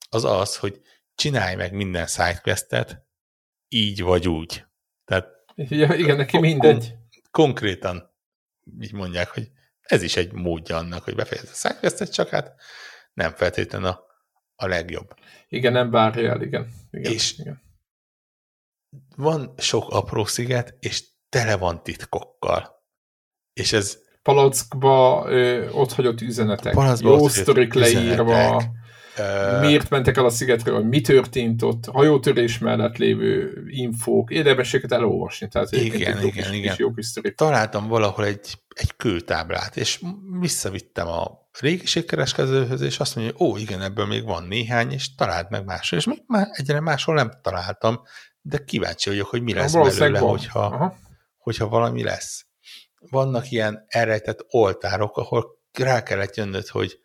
az 0.10 0.24
az, 0.24 0.58
hogy 0.58 0.82
csinálj 1.16 1.56
meg 1.56 1.74
minden 1.74 2.08
sidequestet 2.08 3.08
így 3.68 4.02
vagy 4.02 4.28
úgy. 4.28 4.66
Tehát 5.06 5.39
Ja, 5.68 5.94
igen, 5.94 6.16
neki 6.16 6.40
mindegy. 6.40 6.88
Kon- 6.90 6.98
konkrétan 7.32 8.16
így 8.80 8.94
mondják, 8.94 9.30
hogy 9.30 9.52
ez 9.82 10.02
is 10.02 10.18
egy 10.18 10.32
módja 10.32 10.78
annak, 10.78 11.04
hogy 11.04 11.16
befejezze 11.16 11.50
a 11.52 11.54
szájvesztet, 11.54 12.14
csak 12.14 12.30
hát 12.30 12.56
nem 13.14 13.34
feltétlenül 13.34 13.88
a, 13.88 14.06
a 14.56 14.68
legjobb. 14.68 15.16
Igen, 15.48 15.72
nem 15.72 15.90
várja 15.90 16.32
el, 16.32 16.42
igen. 16.42 16.74
igen 16.92 17.12
és 17.12 17.38
igen. 17.38 17.62
van 19.16 19.54
sok 19.58 19.90
apró 19.90 20.26
sziget, 20.26 20.76
és 20.80 21.04
tele 21.30 21.58
van 21.58 21.84
titkokkal. 21.84 22.84
És 23.54 23.74
ez... 23.74 23.98
Palackba 24.22 25.26
ö, 25.28 25.70
ott 25.70 25.92
hagyott 25.92 26.22
üzenetek. 26.22 26.74
Palackba 26.74 27.10
jó 27.10 27.28
sztorik 27.28 27.74
leírva. 27.74 28.64
Miért 29.62 29.90
mentek 29.90 30.18
el 30.18 30.26
a 30.26 30.30
szigetről, 30.30 30.76
hogy 30.76 30.88
mi 30.88 31.02
történt 31.02 31.62
ott, 31.62 31.86
hajótörés 31.86 32.58
mellett 32.58 32.98
lévő 32.98 33.64
infók, 33.68 34.32
érdemességet 34.32 34.92
elolvasni. 34.92 35.48
Tehát 35.48 35.72
igen, 35.72 36.24
igen, 36.24 36.32
kis, 36.32 36.52
igen. 36.52 36.76
Jó 36.78 36.92
kis 36.92 37.14
Találtam 37.36 37.88
valahol 37.88 38.26
egy, 38.26 38.54
egy 38.76 38.96
kőtáblát, 38.96 39.78
és 39.78 40.02
visszavittem 40.40 41.08
a 41.08 41.48
régiségkereskedőhöz, 41.60 42.82
és 42.82 43.00
azt 43.00 43.16
mondja, 43.16 43.34
hogy 43.38 43.48
ó, 43.48 43.58
igen, 43.58 43.82
ebből 43.82 44.06
még 44.06 44.24
van 44.24 44.44
néhány, 44.44 44.92
és 44.92 45.16
talált 45.16 45.50
meg 45.50 45.66
máshol, 45.66 46.00
és 46.00 46.06
még 46.06 46.24
már 46.28 46.48
egyre 46.52 46.80
máshol 46.80 47.16
nem 47.16 47.32
találtam, 47.42 48.02
de 48.42 48.58
kíváncsi 48.58 49.10
vagyok, 49.10 49.28
hogy 49.28 49.42
mi 49.42 49.54
lesz 49.54 49.74
belőle, 49.74 50.20
hogyha, 50.20 50.96
hogyha 51.38 51.68
valami 51.68 52.04
lesz. 52.04 52.46
Vannak 53.10 53.52
ilyen 53.52 53.86
elrejtett 53.88 54.46
oltárok, 54.50 55.18
ahol 55.18 55.46
rá 55.78 56.04
kellett 56.04 56.36
jönnöd, 56.36 56.68
hogy 56.68 57.00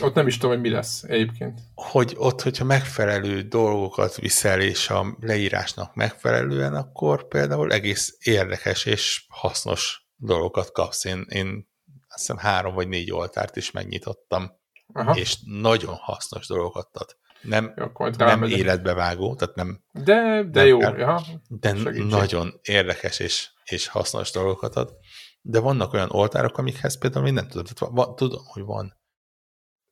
ott 0.00 0.14
nem 0.14 0.26
is 0.26 0.34
tudom, 0.36 0.50
hogy 0.50 0.60
mi 0.60 0.70
lesz 0.70 1.02
egyébként. 1.02 1.60
Hogy 1.74 2.14
ott, 2.16 2.42
hogyha 2.42 2.64
megfelelő 2.64 3.42
dolgokat 3.42 4.16
viszel, 4.16 4.60
és 4.60 4.90
a 4.90 5.16
leírásnak 5.20 5.94
megfelelően, 5.94 6.74
akkor 6.74 7.28
például 7.28 7.72
egész 7.72 8.16
érdekes 8.20 8.84
és 8.84 9.24
hasznos 9.28 10.06
dolgokat 10.16 10.72
kapsz. 10.72 11.04
Én, 11.04 11.26
én 11.28 11.70
azt 12.08 12.18
hiszem 12.18 12.36
három 12.36 12.74
vagy 12.74 12.88
négy 12.88 13.12
oltárt 13.12 13.56
is 13.56 13.70
megnyitottam, 13.70 14.50
Aha. 14.92 15.14
és 15.16 15.36
nagyon 15.44 15.94
hasznos 15.94 16.46
dolgokat 16.46 16.88
ad. 16.92 17.16
Nem, 17.42 17.74
jó, 17.76 18.08
nem 18.16 18.42
életbevágó, 18.42 19.34
tehát 19.34 19.54
nem... 19.54 19.84
De, 19.92 20.44
de 20.50 20.60
nem 20.60 20.66
jó, 20.66 20.78
kell, 20.78 20.98
ja, 20.98 21.20
De 21.48 21.76
segítség. 21.76 22.06
nagyon 22.06 22.60
érdekes 22.62 23.18
és, 23.18 23.50
és 23.64 23.86
hasznos 23.88 24.30
dolgokat 24.30 24.76
ad. 24.76 24.96
De 25.40 25.60
vannak 25.60 25.92
olyan 25.92 26.10
oltárok, 26.10 26.58
amikhez 26.58 26.98
például 26.98 27.26
én 27.26 27.32
nem 27.32 27.48
tudom, 27.48 27.64
tehát 27.64 27.94
van, 27.94 28.16
tudom, 28.16 28.42
hogy 28.44 28.62
van 28.62 29.01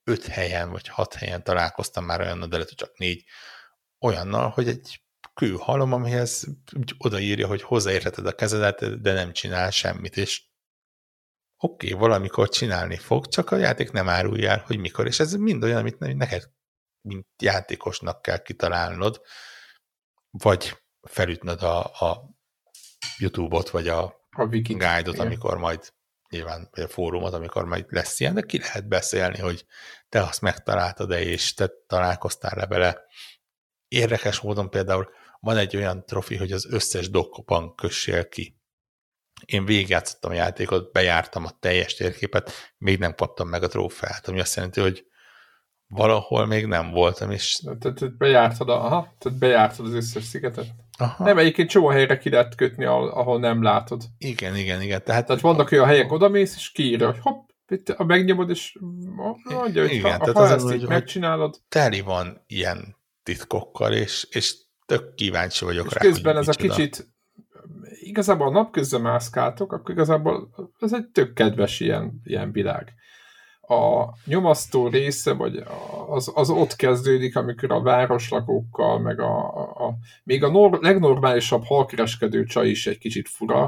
öt 0.03 0.25
helyen 0.25 0.69
vagy 0.69 0.87
hat 0.87 1.13
helyen 1.13 1.43
találkoztam 1.43 2.05
már 2.05 2.21
olyannal, 2.21 2.47
de 2.47 2.53
lehet, 2.53 2.69
hogy 2.69 2.77
csak 2.77 2.97
négy, 2.97 3.23
olyannal, 3.99 4.49
hogy 4.49 4.67
egy 4.67 5.01
kőhalom, 5.33 5.93
amihez 5.93 6.47
odaírja, 6.97 7.47
hogy 7.47 7.61
hozzáérheted 7.61 8.25
a 8.25 8.35
kezedet, 8.35 9.01
de 9.01 9.13
nem 9.13 9.33
csinál 9.33 9.71
semmit, 9.71 10.17
és 10.17 10.43
oké, 11.57 11.87
okay, 11.87 11.99
valamikor 11.99 12.49
csinálni 12.49 12.97
fog, 12.97 13.27
csak 13.27 13.51
a 13.51 13.55
játék 13.55 13.91
nem 13.91 14.09
árulja 14.09 14.49
el, 14.49 14.63
hogy 14.65 14.79
mikor, 14.79 15.07
és 15.07 15.19
ez 15.19 15.33
mind 15.33 15.63
olyan, 15.63 15.77
amit 15.77 15.99
neked, 15.99 16.49
mint 17.01 17.27
játékosnak 17.41 18.21
kell 18.21 18.41
kitalálnod, 18.41 19.21
vagy 20.29 20.77
felütnöd 21.01 21.61
a, 21.63 21.79
a 21.79 22.29
YouTube-ot, 23.17 23.69
vagy 23.69 23.87
a, 23.87 24.03
a 24.29 24.45
guide-ot, 24.45 25.19
amikor 25.19 25.57
majd 25.57 25.93
nyilván 26.31 26.69
vagy 26.71 26.83
a 26.83 26.87
fórumot, 26.87 27.33
amikor 27.33 27.65
majd 27.65 27.85
lesz 27.89 28.19
ilyen, 28.19 28.33
de 28.33 28.41
ki 28.41 28.59
lehet 28.59 28.87
beszélni, 28.87 29.39
hogy 29.39 29.65
te 30.09 30.21
azt 30.21 30.41
megtaláltad-e, 30.41 31.21
és 31.21 31.53
te 31.53 31.71
találkoztál 31.87 32.53
le 32.55 32.67
vele. 32.67 33.01
Érdekes 33.87 34.39
módon 34.39 34.69
például 34.69 35.09
van 35.39 35.57
egy 35.57 35.75
olyan 35.75 36.05
trofi, 36.05 36.35
hogy 36.35 36.51
az 36.51 36.65
összes 36.71 37.09
dokkopan 37.09 37.75
kössél 37.75 38.29
ki. 38.29 38.59
Én 39.45 39.65
végigjátszottam 39.65 40.31
a 40.31 40.35
játékot, 40.35 40.91
bejártam 40.91 41.45
a 41.45 41.59
teljes 41.59 41.93
térképet, 41.93 42.51
még 42.77 42.99
nem 42.99 43.15
kaptam 43.15 43.47
meg 43.47 43.63
a 43.63 43.67
trófeát, 43.67 44.27
ami 44.27 44.39
azt 44.39 44.55
jelenti, 44.55 44.81
hogy 44.81 45.05
valahol 45.87 46.45
még 46.45 46.65
nem 46.65 46.91
voltam, 46.91 47.31
és... 47.31 47.61
Tehát 47.79 48.17
bejártad, 48.17 48.69
a, 48.69 48.85
aha, 48.85 49.15
tehát 49.17 49.39
bejártad 49.39 49.85
az 49.85 49.93
összes 49.93 50.23
szigetet? 50.23 50.67
Aha. 51.01 51.23
Nem, 51.23 51.37
egyébként 51.37 51.69
csomó 51.69 51.87
helyre 51.87 52.17
ki 52.17 52.29
lehet 52.29 52.55
kötni, 52.55 52.85
ahol, 52.85 53.39
nem 53.39 53.61
látod. 53.61 54.03
Igen, 54.17 54.55
igen, 54.55 54.81
igen. 54.81 55.03
Tehát, 55.03 55.25
tehát 55.25 55.41
vannak 55.41 55.71
olyan 55.71 55.85
helyek, 55.85 56.11
odamész, 56.11 56.55
és 56.55 56.71
kiírja, 56.71 57.05
hogy 57.05 57.19
hopp, 57.21 57.49
itt 57.67 57.97
megnyomod, 57.97 58.49
és 58.49 58.77
mondja, 59.43 59.81
hogy 59.81 59.91
igen, 59.91 60.11
ha, 60.11 60.17
tehát 60.17 60.35
ha 60.35 60.41
az 60.41 60.51
ezt 60.51 60.65
az, 60.65 60.73
így 60.73 60.87
megcsinálod. 60.87 61.61
Teli 61.69 62.01
van 62.01 62.43
ilyen 62.47 62.95
titkokkal, 63.23 63.93
és, 63.93 64.27
és 64.29 64.55
tök 64.85 65.13
kíváncsi 65.13 65.65
vagyok 65.65 65.85
és 65.85 65.93
rá. 65.93 66.01
közben 66.01 66.37
ez 66.37 66.47
a 66.47 66.51
kicsit, 66.51 67.07
igazából 67.99 68.47
a 68.47 68.51
napközben 68.51 69.01
mászkáltok, 69.01 69.73
akkor 69.73 69.91
igazából 69.91 70.49
ez 70.79 70.93
egy 70.93 71.05
tök 71.05 71.33
kedves 71.33 71.79
ilyen, 71.79 72.21
ilyen 72.23 72.51
világ 72.51 72.93
a 73.71 74.13
nyomasztó 74.25 74.87
része, 74.87 75.33
vagy 75.33 75.63
az, 76.07 76.31
az 76.35 76.49
ott 76.49 76.75
kezdődik, 76.75 77.35
amikor 77.35 77.71
a 77.71 77.81
városlakókkal, 77.81 78.99
meg 78.99 79.19
a, 79.19 79.47
a, 79.87 79.93
még 80.23 80.43
a 80.43 80.51
nor, 80.51 80.79
legnormálisabb 80.81 81.63
halkereskedő 81.65 82.43
csaj 82.43 82.69
is 82.69 82.87
egy 82.87 82.97
kicsit 82.97 83.29
fura, 83.29 83.67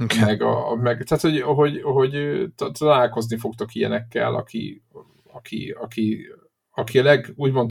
okay. 0.00 0.18
meg, 0.20 0.42
a, 0.42 0.74
meg 0.74 1.04
tehát, 1.04 1.22
hogy, 1.22 1.40
hogy, 1.40 1.80
hogy 1.82 2.44
találkozni 2.78 3.36
fogtok 3.36 3.74
ilyenekkel, 3.74 4.34
aki, 4.34 4.82
aki, 5.32 5.76
aki, 5.80 6.26
aki 6.70 6.98
a 6.98 7.02
leg, 7.02 7.32
úgymond, 7.36 7.70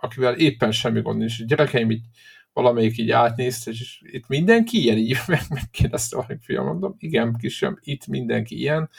akivel 0.00 0.34
éppen 0.34 0.72
semmi 0.72 1.00
gond 1.00 1.18
nincs. 1.18 1.44
Gyerekeim 1.44 1.90
így 1.90 2.04
valamelyik 2.52 2.98
így 2.98 3.10
átnézte, 3.10 3.70
és 3.70 4.00
itt 4.12 4.28
mindenki 4.28 4.82
ilyen, 4.82 4.96
így 4.96 5.16
meg, 5.26 5.40
megkérdezte 5.48 6.16
valami 6.16 6.38
fiam, 6.40 6.66
mondom, 6.66 6.94
igen, 6.98 7.36
kisem, 7.38 7.78
itt 7.80 8.06
mindenki 8.06 8.58
ilyen, 8.58 8.90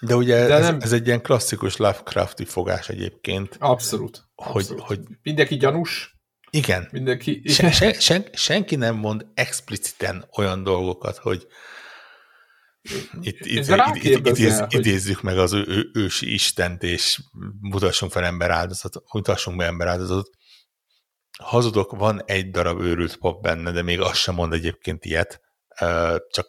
de 0.00 0.16
ugye 0.16 0.46
De 0.46 0.54
ez, 0.54 0.62
nem... 0.62 0.78
ez 0.80 0.92
egy 0.92 1.06
ilyen 1.06 1.22
klasszikus 1.22 1.76
Lovecrafti 1.76 2.44
fogás 2.44 2.88
egyébként. 2.88 3.56
Abszolút. 3.58 4.28
Hogy, 4.34 4.62
abszolút. 4.62 4.82
hogy... 4.82 5.00
Mindenki 5.22 5.56
gyanús. 5.56 6.18
Igen. 6.50 6.88
Mindenki... 6.92 7.42
Sen, 7.44 7.72
sen, 7.72 7.92
sen, 7.92 8.26
senki 8.32 8.76
nem 8.76 8.94
mond 8.96 9.26
expliciten 9.34 10.28
olyan 10.36 10.62
dolgokat, 10.62 11.16
hogy 11.16 11.46
itt, 13.20 13.46
itt, 13.46 13.68
itt, 13.68 14.04
itt, 14.04 14.26
idéz, 14.26 14.58
hogy... 14.58 14.74
idézzük 14.74 15.22
meg 15.22 15.38
az 15.38 15.52
ő, 15.52 15.64
ő, 15.68 15.90
ősi 15.92 16.32
Istent, 16.32 16.82
és 16.82 17.20
mutassunk 17.60 18.12
fel 18.12 18.24
emberáldozatot, 18.24 19.04
mutassunk 19.12 19.56
be 19.56 19.64
emberáldozatot. 19.64 20.30
hazudok, 21.38 21.90
van 21.96 22.22
egy 22.24 22.50
darab 22.50 22.80
őrült 22.80 23.16
pop 23.16 23.42
benne, 23.42 23.70
de 23.70 23.82
még 23.82 24.00
azt 24.00 24.20
sem 24.20 24.34
mond 24.34 24.52
egyébként 24.52 25.04
ilyet, 25.04 25.40
csak 26.30 26.46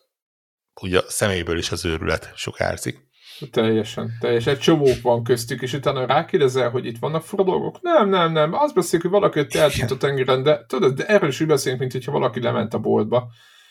ugye 0.81 0.97
a 0.97 1.09
személyből 1.09 1.57
is 1.57 1.71
az 1.71 1.85
őrület 1.85 2.31
sugárzik. 2.35 3.09
Teljesen, 3.51 4.11
teljesen. 4.19 4.53
Egy 4.53 4.59
csomó 4.59 4.87
van 5.01 5.23
köztük, 5.23 5.61
és 5.61 5.73
utána 5.73 6.05
rákérdezel, 6.05 6.69
hogy 6.69 6.85
itt 6.85 6.99
vannak 6.99 7.23
fura 7.23 7.43
dolgok. 7.43 7.81
Nem, 7.81 8.09
nem, 8.09 8.31
nem. 8.31 8.53
Azt 8.53 8.73
beszéljük, 8.73 9.09
hogy 9.09 9.19
valaki 9.19 9.39
ott 9.39 9.53
eltűnt 9.53 9.91
a 9.91 9.97
tengeren, 9.97 10.43
de 10.43 10.65
tudod, 10.67 10.93
de 10.93 11.05
erről 11.05 11.29
is 11.29 11.41
úgy 11.41 11.47
beszélünk, 11.47 11.79
mint 11.79 11.91
hogyha 11.91 12.11
valaki 12.11 12.41
lement 12.41 12.73
a 12.73 12.79
boltba. 12.79 13.27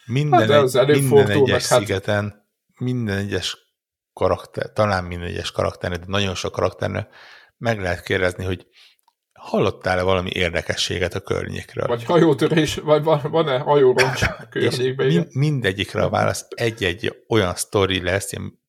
Minden, 0.06 0.40
hát, 0.40 0.50
az 0.50 0.74
minden 0.74 1.30
egyes 1.30 1.68
meg, 1.70 1.80
szigeten, 1.80 2.24
hát... 2.24 2.46
minden 2.78 3.18
egyes 3.18 3.56
karakter, 4.12 4.72
talán 4.72 5.04
minden 5.04 5.28
egyes 5.28 5.50
karakternek, 5.50 5.98
de 5.98 6.04
nagyon 6.08 6.34
sok 6.34 6.52
karakternek 6.52 7.08
meg 7.56 7.80
lehet 7.80 8.02
kérdezni, 8.02 8.44
hogy 8.44 8.66
hallottál-e 9.32 10.02
valami 10.02 10.30
érdekességet 10.32 11.14
a 11.14 11.20
környékről? 11.20 11.86
Vagy 11.86 12.04
hajótörés, 12.04 12.74
vagy 12.74 13.02
van-e 13.22 13.58
hajóroncs 13.58 14.22
a 14.22 14.46
környékben? 14.50 15.06
Mind, 15.06 15.26
mindegyikre 15.34 16.02
a 16.02 16.08
válasz 16.08 16.46
egy-egy 16.48 17.22
olyan 17.28 17.54
sztori 17.54 18.02
lesz, 18.02 18.32
ilyen 18.32 18.59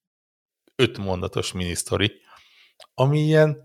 öt 0.82 0.98
mondatos 0.98 1.52
minisztori, 1.52 2.12
ami 2.94 3.20
ilyen, 3.20 3.64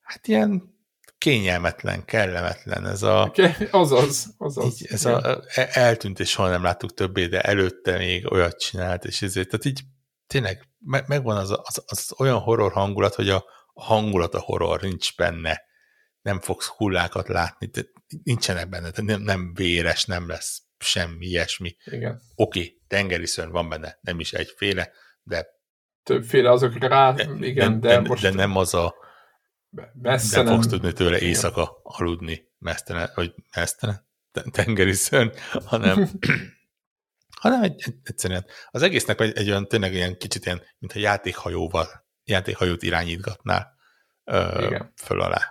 hát 0.00 0.26
ilyen 0.26 0.76
kényelmetlen, 1.18 2.04
kellemetlen. 2.04 2.86
Ez 2.86 3.02
a... 3.02 3.32
Azaz, 3.70 4.34
azaz. 4.38 4.64
Így, 4.64 4.86
ez 4.90 5.04
a, 5.04 5.42
e, 5.54 5.68
eltűnt, 5.72 6.20
és 6.20 6.30
soha 6.30 6.48
nem 6.48 6.62
láttuk 6.62 6.94
többé, 6.94 7.26
de 7.26 7.40
előtte 7.40 7.96
még 7.96 8.32
olyat 8.32 8.58
csinált, 8.58 9.04
és 9.04 9.22
ezért, 9.22 9.48
tehát 9.48 9.64
így 9.64 9.80
tényleg 10.26 10.68
megvan 11.06 11.36
az, 11.36 11.50
az, 11.50 11.82
az 11.86 12.12
olyan 12.18 12.38
horror 12.38 12.72
hangulat, 12.72 13.14
hogy 13.14 13.28
a, 13.28 13.44
a 13.72 13.84
hangulat 13.84 14.34
a 14.34 14.40
horror 14.40 14.80
nincs 14.80 15.16
benne, 15.16 15.62
nem 16.22 16.40
fogsz 16.40 16.66
hullákat 16.66 17.28
látni, 17.28 17.66
de 17.66 17.82
nincsenek 18.22 18.68
benne, 18.68 18.90
tehát 18.90 19.10
nem, 19.10 19.20
nem 19.20 19.54
véres, 19.54 20.04
nem 20.04 20.28
lesz 20.28 20.62
semmi 20.78 21.26
ilyesmi. 21.26 21.76
Igen. 21.84 22.20
Oké, 22.34 22.58
okay, 22.58 22.80
tengeri 22.86 23.26
szörny 23.26 23.50
van 23.50 23.68
benne, 23.68 23.98
nem 24.00 24.20
is 24.20 24.32
egyféle, 24.32 24.90
de 25.22 25.46
többféle 26.08 26.50
azok 26.50 26.78
rá, 26.78 27.12
de, 27.12 27.28
igen, 27.40 27.80
de, 27.80 27.88
de, 27.88 28.00
most... 28.00 28.22
De 28.22 28.30
nem 28.30 28.56
az 28.56 28.74
a... 28.74 28.94
Messze 29.92 30.36
nem, 30.36 30.44
nem 30.44 30.54
fogsz 30.54 30.66
tudni 30.66 30.92
tőle 30.92 31.18
éjszaka 31.18 31.80
aludni, 31.82 32.48
mesztelen, 32.58 33.10
vagy 33.14 33.34
mesztelen, 33.54 34.06
tengeri 34.50 34.92
szörny, 34.92 35.28
hanem, 35.64 36.08
hanem 37.42 37.62
egy, 37.62 37.82
egy, 37.86 37.94
egyszerűen 38.02 38.46
az 38.70 38.82
egésznek 38.82 39.20
egy, 39.20 39.36
egy 39.36 39.48
olyan 39.48 39.66
tényleg 39.66 39.94
ilyen 39.94 40.16
kicsit 40.16 40.44
ilyen, 40.46 40.62
mintha 40.78 40.98
játékhajóval, 40.98 41.86
játékhajót 42.24 42.82
irányítgatnál 42.82 43.74
ö, 44.24 44.76
föl 44.96 45.20
alá. 45.20 45.42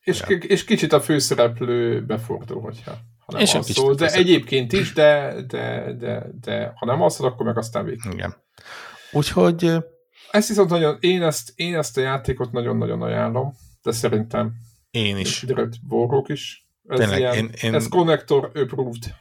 És, 0.00 0.22
ja. 0.28 0.36
és 0.36 0.64
kicsit 0.64 0.92
a 0.92 1.00
főszereplő 1.00 2.04
befordul, 2.04 2.60
hogyha 2.60 2.90
ha 3.18 3.32
nem 3.32 3.40
és 3.40 3.54
az 3.54 3.70
szól, 3.70 3.94
de 3.94 4.12
egyébként 4.12 4.72
is, 4.72 4.92
de, 4.92 5.42
de, 5.46 5.92
de, 5.92 6.26
de 6.40 6.72
ha 6.76 6.86
nem 6.86 7.02
az, 7.02 7.20
akkor 7.20 7.46
meg 7.46 7.58
aztán 7.58 7.84
végül. 7.84 8.12
Igen. 8.12 8.34
Úgyhogy 9.12 9.76
ezt 10.30 10.48
viszont 10.48 10.70
nagyon, 10.70 10.96
én 11.00 11.22
ezt, 11.22 11.52
én 11.54 11.74
ezt 11.74 11.96
a 11.96 12.00
játékot 12.00 12.52
nagyon-nagyon 12.52 13.02
ajánlom, 13.02 13.54
de 13.82 13.92
szerintem 13.92 14.52
én 14.90 15.16
is. 15.16 15.40
Direkt 15.42 15.86
borrók 15.86 16.28
is. 16.28 16.66
Ez, 16.88 16.98
Tényleg, 16.98 17.18
ilyen, 17.18 17.34
én, 17.34 17.50
én... 17.62 17.74
ez 17.74 17.88
Connector 17.88 18.50
Approved 18.54 19.14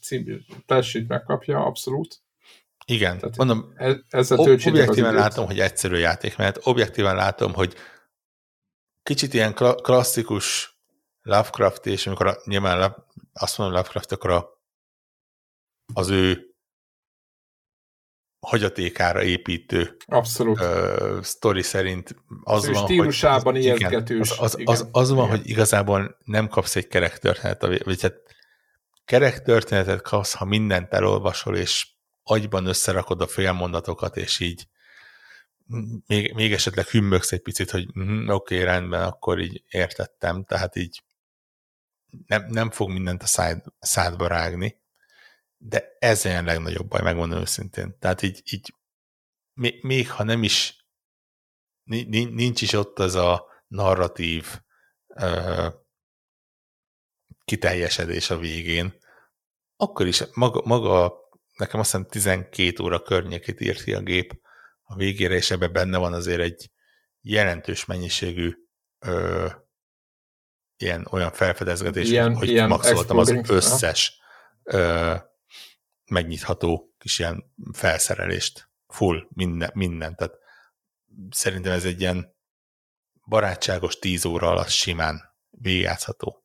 című 0.00 0.40
telsét 0.66 1.08
megkapja, 1.08 1.64
abszolút. 1.64 2.22
Igen, 2.84 3.18
Tehát 3.18 3.36
mondom, 3.36 3.72
e, 3.76 3.96
ezzel 4.08 4.38
objektíven 4.38 5.14
látom, 5.14 5.46
hogy 5.46 5.60
egyszerű 5.60 5.96
játék, 5.96 6.36
mert 6.36 6.58
objektíven 6.62 7.14
látom, 7.14 7.54
hogy 7.54 7.74
kicsit 9.02 9.34
ilyen 9.34 9.54
klasszikus 9.82 10.76
Lovecraft, 11.22 11.86
és 11.86 12.06
amikor 12.06 12.26
a, 12.26 12.36
nyilván 12.44 12.94
azt 13.32 13.58
mondom 13.58 13.76
Lovecraft, 13.76 14.12
akkor 14.12 14.30
a, 14.30 14.48
az 15.94 16.08
ő 16.08 16.51
hagyatékára 18.46 19.22
építő 19.22 19.96
Abszolút. 20.06 20.60
Uh, 20.60 21.22
sztori 21.22 21.62
szerint 21.62 22.16
az, 22.42 22.68
az 22.68 22.74
van, 22.74 22.84
stílusában 22.84 23.52
hogy, 23.52 23.62
ijesztgetős. 23.62 24.30
Az, 24.30 24.38
az, 24.40 24.58
az, 24.64 24.88
az 24.92 25.10
van, 25.10 25.24
igen. 25.24 25.38
hogy 25.38 25.48
igazából 25.48 26.18
nem 26.24 26.48
kapsz 26.48 26.76
egy 26.76 26.88
kerektörténetet, 26.88 27.84
vagy 27.84 28.02
hát 28.02 28.14
kerektörténetet 29.04 30.02
kapsz, 30.02 30.34
ha 30.34 30.44
mindent 30.44 30.92
elolvasol, 30.92 31.56
és 31.56 31.88
agyban 32.22 32.66
összerakod 32.66 33.20
a 33.20 33.26
félmondatokat, 33.26 34.16
és 34.16 34.40
így 34.40 34.66
még, 36.06 36.32
még 36.34 36.52
esetleg 36.52 36.86
hümmögsz 36.86 37.32
egy 37.32 37.42
picit, 37.42 37.70
hogy 37.70 37.98
mm, 37.98 38.28
oké, 38.28 38.54
okay, 38.54 38.66
rendben, 38.66 39.02
akkor 39.02 39.40
így 39.40 39.62
értettem, 39.68 40.44
tehát 40.44 40.76
így 40.76 41.02
nem, 42.26 42.46
nem 42.48 42.70
fog 42.70 42.90
mindent 42.90 43.22
a 43.22 43.26
szád, 43.26 43.62
szádba 43.78 44.26
rágni, 44.26 44.81
de 45.64 45.96
ez 45.98 46.26
olyan 46.26 46.44
legnagyobb 46.44 46.88
baj, 46.88 47.02
megmondom 47.02 47.40
őszintén. 47.40 47.98
Tehát 47.98 48.22
így, 48.22 48.42
így 48.52 48.74
még, 49.52 49.82
még 49.82 50.10
ha 50.10 50.24
nem 50.24 50.42
is 50.42 50.86
nincs 52.10 52.62
is 52.62 52.72
ott 52.72 52.98
az 52.98 53.14
a 53.14 53.46
narratív 53.66 54.60
uh, 55.06 55.72
kiteljesedés 57.44 58.30
a 58.30 58.38
végén, 58.38 58.94
akkor 59.76 60.06
is 60.06 60.22
maga, 60.34 60.62
maga 60.64 61.14
nekem 61.56 61.80
azt 61.80 61.90
hiszem 61.90 62.06
12 62.06 62.82
óra 62.82 63.02
környékét 63.02 63.60
írt 63.60 63.82
ki 63.82 63.94
a 63.94 64.00
gép 64.00 64.40
a 64.82 64.94
végére, 64.94 65.34
és 65.34 65.50
ebben 65.50 65.72
benne 65.72 65.98
van 65.98 66.12
azért 66.12 66.40
egy 66.40 66.70
jelentős 67.20 67.84
mennyiségű 67.84 68.54
ö, 68.98 69.48
ilyen 70.76 71.06
olyan 71.10 71.32
felfedezgetés, 71.32 72.08
ilyen, 72.10 72.36
hogy 72.36 72.48
ilyen 72.48 72.68
maxoltam 72.68 73.18
az 73.18 73.40
összes 73.48 74.20
ö, 74.62 75.14
megnyitható 76.12 76.94
kis 76.98 77.18
ilyen 77.18 77.52
felszerelést, 77.72 78.68
full, 78.88 79.26
minden, 79.28 79.70
minden. 79.74 80.16
Tehát 80.16 80.34
szerintem 81.30 81.72
ez 81.72 81.84
egy 81.84 82.00
ilyen 82.00 82.34
barátságos 83.28 83.98
tíz 83.98 84.26
óra 84.26 84.50
alatt 84.50 84.68
simán 84.68 85.20
végigjátszható, 85.50 86.44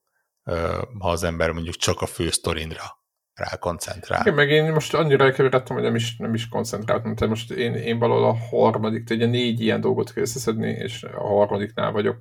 ha 0.99 1.09
az 1.09 1.23
ember 1.23 1.51
mondjuk 1.51 1.75
csak 1.75 2.01
a 2.01 2.05
fő 2.05 2.29
sztorinra 2.29 2.97
rá 3.33 3.55
koncentrál. 3.55 4.21
Igen, 4.21 4.33
meg 4.33 4.49
én 4.49 4.71
most 4.71 4.93
annyira 4.93 5.23
elkeveredtem, 5.23 5.75
hogy 5.75 5.85
nem 5.85 5.95
is, 5.95 6.17
nem 6.17 6.33
is 6.33 6.47
koncentráltam, 6.47 7.15
tehát 7.15 7.33
most 7.33 7.51
én, 7.51 7.73
én 7.73 7.99
valahol 7.99 8.25
a 8.25 8.37
harmadik, 8.37 9.09
ugye 9.09 9.25
négy 9.25 9.61
ilyen 9.61 9.81
dolgot 9.81 10.13
kell 10.13 10.23
összeszedni, 10.23 10.69
és 10.69 11.03
a 11.03 11.27
harmadiknál 11.27 11.91
vagyok. 11.91 12.17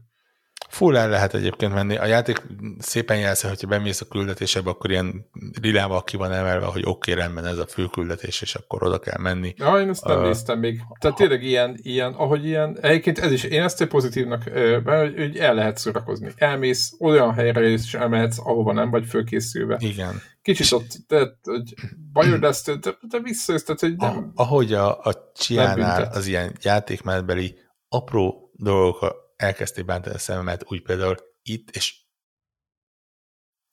Full 0.69 0.97
el 0.97 1.09
lehet 1.09 1.35
egyébként 1.35 1.75
menni. 1.75 1.97
A 1.97 2.05
játék 2.05 2.43
szépen 2.79 3.19
jelzi, 3.19 3.47
hogyha 3.47 3.67
bemész 3.67 4.01
a 4.01 4.07
küldetésebe, 4.09 4.71
akkor 4.71 4.91
ilyen 4.91 5.27
rilával 5.61 6.05
ki 6.05 6.17
van 6.17 6.33
emelve, 6.33 6.67
hogy 6.67 6.83
oké, 6.85 7.11
okay, 7.11 7.23
rendben 7.23 7.47
ez 7.47 7.59
a 7.59 7.67
fő 7.67 7.87
küldetés, 7.87 8.43
és 8.43 8.55
akkor 8.55 8.83
oda 8.83 8.99
kell 8.99 9.19
menni. 9.19 9.55
Ja, 9.57 9.81
én 9.81 9.89
ezt 9.89 10.05
nem 10.05 10.19
uh, 10.19 10.25
néztem 10.25 10.59
még. 10.59 10.81
Tehát 11.01 11.17
tényleg 11.17 11.43
ilyen, 11.43 11.79
ilyen, 11.83 12.13
ahogy 12.13 12.45
ilyen, 12.45 12.79
egyébként 12.81 13.19
ez 13.19 13.33
is, 13.33 13.45
én 13.45 13.63
ezt 13.63 13.81
egy 13.81 13.89
pozitívnak, 13.89 14.43
hogy, 14.85 15.15
hogy 15.17 15.37
el 15.37 15.55
lehet 15.55 15.79
szórakozni. 15.79 16.33
Elmész 16.37 16.93
olyan 17.01 17.35
helyre, 17.35 17.61
és 17.61 17.95
elmehetsz, 17.95 18.39
ahova 18.39 18.73
nem 18.73 18.91
vagy 18.91 19.07
fölkészülve. 19.07 19.77
Igen. 19.81 20.23
Kicsit 20.43 20.73
ott, 20.73 20.97
de, 21.09 21.39
hogy 21.43 21.75
bajod 22.13 22.45
ezt, 22.45 22.81
de, 22.81 22.97
de 23.01 23.19
visszajössz, 23.21 23.63
tehát, 23.63 23.81
hogy 23.81 23.97
nem, 23.97 24.33
Ahogy 24.35 24.73
a, 24.73 24.99
a 24.99 25.33
Csiánál 25.35 26.11
az 26.13 26.27
ilyen 26.27 26.57
játékmenetbeli 26.63 27.59
apró 27.89 28.51
dolgok 28.53 29.26
elkezdték 29.37 29.85
bántani 29.85 30.15
a 30.15 30.19
szememet, 30.19 30.65
úgy 30.67 30.83
például 30.83 31.17
itt, 31.43 31.71
és 31.71 31.95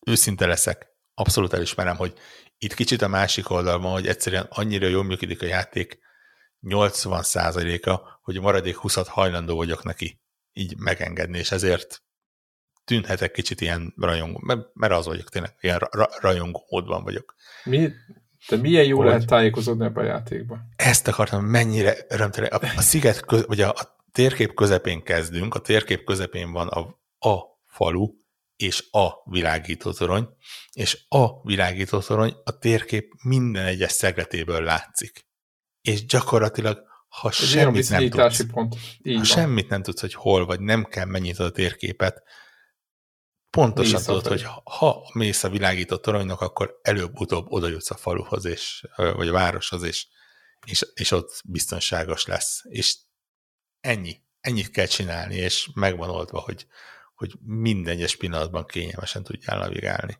őszinte 0.05 0.45
leszek, 0.45 0.87
abszolút 1.13 1.53
elismerem, 1.53 1.95
hogy 1.95 2.13
itt 2.57 2.73
kicsit 2.73 3.01
a 3.01 3.07
másik 3.07 3.49
oldalon, 3.49 3.91
hogy 3.91 4.07
egyszerűen 4.07 4.47
annyira 4.49 4.87
jól 4.87 5.03
működik 5.03 5.41
a 5.41 5.45
játék 5.45 5.99
80%-a, 6.61 8.19
hogy 8.21 8.37
a 8.37 8.41
maradék 8.41 8.75
20 8.75 9.07
hajlandó 9.07 9.55
vagyok 9.55 9.83
neki 9.83 10.21
így 10.53 10.77
megengedni, 10.77 11.37
és 11.37 11.51
ezért 11.51 12.03
tűnhetek 12.83 13.31
kicsit 13.31 13.61
ilyen 13.61 13.93
rajongó, 13.97 14.39
mert 14.73 14.93
az 14.93 15.05
vagyok 15.05 15.29
tényleg, 15.29 15.55
ilyen 15.61 15.77
ra- 15.77 16.19
rajongó 16.21 16.65
módban 16.69 17.03
vagyok. 17.03 17.35
Mi, 17.63 17.91
te 18.47 18.55
milyen 18.55 18.85
jó 18.85 18.97
hogy 18.97 19.05
lehet 19.05 19.25
tájékozódni 19.25 19.85
ebbe 19.85 20.01
a 20.01 20.05
játékba? 20.05 20.57
Ezt 20.75 21.07
akartam, 21.07 21.45
mennyire 21.45 21.95
örömtelen. 22.09 22.49
A, 22.49 22.59
a 22.75 22.81
sziget, 22.81 23.25
köz, 23.25 23.45
vagy 23.45 23.61
a, 23.61 23.69
a 23.69 24.02
térkép 24.13 24.53
közepén 24.53 25.03
kezdünk, 25.03 25.55
a 25.55 25.59
térkép 25.59 26.03
közepén 26.03 26.51
van 26.51 26.67
a, 26.67 26.79
a 27.29 27.43
falu 27.65 28.13
és 28.55 28.87
a 28.91 29.29
villágítótorony, 29.29 30.27
és 30.71 31.05
a 31.07 31.41
villágítótorony 31.41 32.35
a 32.43 32.57
térkép 32.57 33.13
minden 33.23 33.65
egyes 33.65 33.91
szegletéből 33.91 34.63
látszik. 34.63 35.27
És 35.81 36.05
gyakorlatilag, 36.05 36.83
ha 37.07 37.27
Ez 37.27 37.35
semmit 37.35 37.89
nem 37.89 38.09
tudsz, 38.09 38.45
pont. 38.51 38.75
Így 39.01 39.13
ha 39.13 39.13
van. 39.13 39.23
semmit 39.23 39.69
nem 39.69 39.83
tudsz, 39.83 40.01
hogy 40.01 40.13
hol 40.13 40.45
vagy, 40.45 40.59
nem 40.59 40.83
kell 40.83 41.05
mennyit 41.05 41.39
a 41.39 41.51
térképet, 41.51 42.23
pontosan 43.49 43.93
Mész 43.93 44.05
tudod, 44.05 44.27
hogy 44.27 44.45
ha 44.63 45.09
mész 45.13 45.43
a 45.43 45.49
világító 45.49 45.97
toronynak, 45.97 46.41
akkor 46.41 46.79
előbb-utóbb 46.81 47.51
oda 47.51 47.67
jutsz 47.67 47.91
a 47.91 47.95
faluhoz, 47.95 48.45
és, 48.45 48.85
vagy 48.95 49.27
a 49.27 49.31
városhoz, 49.31 49.83
és, 49.83 50.07
és, 50.65 50.85
és 50.93 51.11
ott 51.11 51.41
biztonságos 51.45 52.25
lesz. 52.25 52.61
És 52.63 52.97
ennyi. 53.83 54.21
Ennyit 54.41 54.71
kell 54.71 54.85
csinálni, 54.85 55.35
és 55.35 55.69
megvan 55.73 56.09
oldva, 56.09 56.39
hogy, 56.39 56.65
hogy 57.15 57.31
minden 57.45 57.93
egyes 57.93 58.15
pillanatban 58.15 58.65
kényelmesen 58.65 59.23
tudjál 59.23 59.57
navigálni. 59.59 60.17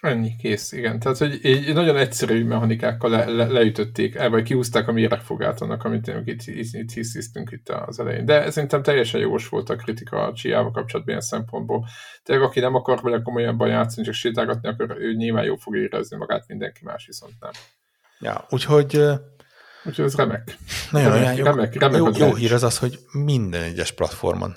Ennyi, 0.00 0.36
kész, 0.36 0.72
igen. 0.72 0.98
Tehát, 0.98 1.18
hogy 1.18 1.38
egy 1.42 1.74
nagyon 1.74 1.96
egyszerű 1.96 2.44
mechanikákkal 2.44 3.10
le, 3.10 3.24
le, 3.24 3.46
leütötték 3.46 4.14
el, 4.14 4.30
vagy 4.30 4.42
kiúzták 4.42 4.88
a 4.88 4.92
méregfogát 4.92 5.60
annak, 5.60 5.84
amit 5.84 6.06
itt, 6.06 6.42
itt, 6.46 6.72
itt 6.72 6.90
hisztisztünk 6.90 7.50
itt 7.50 7.68
az 7.68 8.00
elején. 8.00 8.24
De 8.24 8.50
szerintem 8.50 8.82
teljesen 8.82 9.20
jogos 9.20 9.48
volt 9.48 9.70
a 9.70 9.76
kritika 9.76 10.26
a 10.26 10.32
Csiával 10.32 10.70
kapcsolatban 10.70 11.14
ilyen 11.14 11.26
szempontból. 11.26 11.86
Tehát 12.22 12.42
aki 12.42 12.60
nem 12.60 12.74
akar 12.74 13.02
vele 13.02 13.22
komolyabban 13.22 13.68
játszani, 13.68 14.06
csak 14.06 14.14
sétálgatni, 14.14 14.68
akkor 14.68 14.96
ő 14.98 15.14
nyilván 15.14 15.44
jó 15.44 15.56
fog 15.56 15.76
érezni 15.76 16.16
magát, 16.16 16.48
mindenki 16.48 16.80
más 16.84 17.06
viszont 17.06 17.34
nem. 17.40 17.52
Ja, 18.20 18.46
úgyhogy... 18.50 19.00
Úgyhogy 19.84 20.04
ez 20.04 20.14
remek. 20.14 20.56
Nagyon 20.90 21.12
remek, 21.12 21.36
jó, 21.36 21.44
remek, 21.44 21.74
remek 21.74 21.98
jó, 21.98 22.26
jó 22.26 22.34
hír 22.34 22.52
az 22.52 22.62
az, 22.62 22.78
hogy 22.78 22.98
minden 23.12 23.62
egyes 23.62 23.92
platformon 23.92 24.56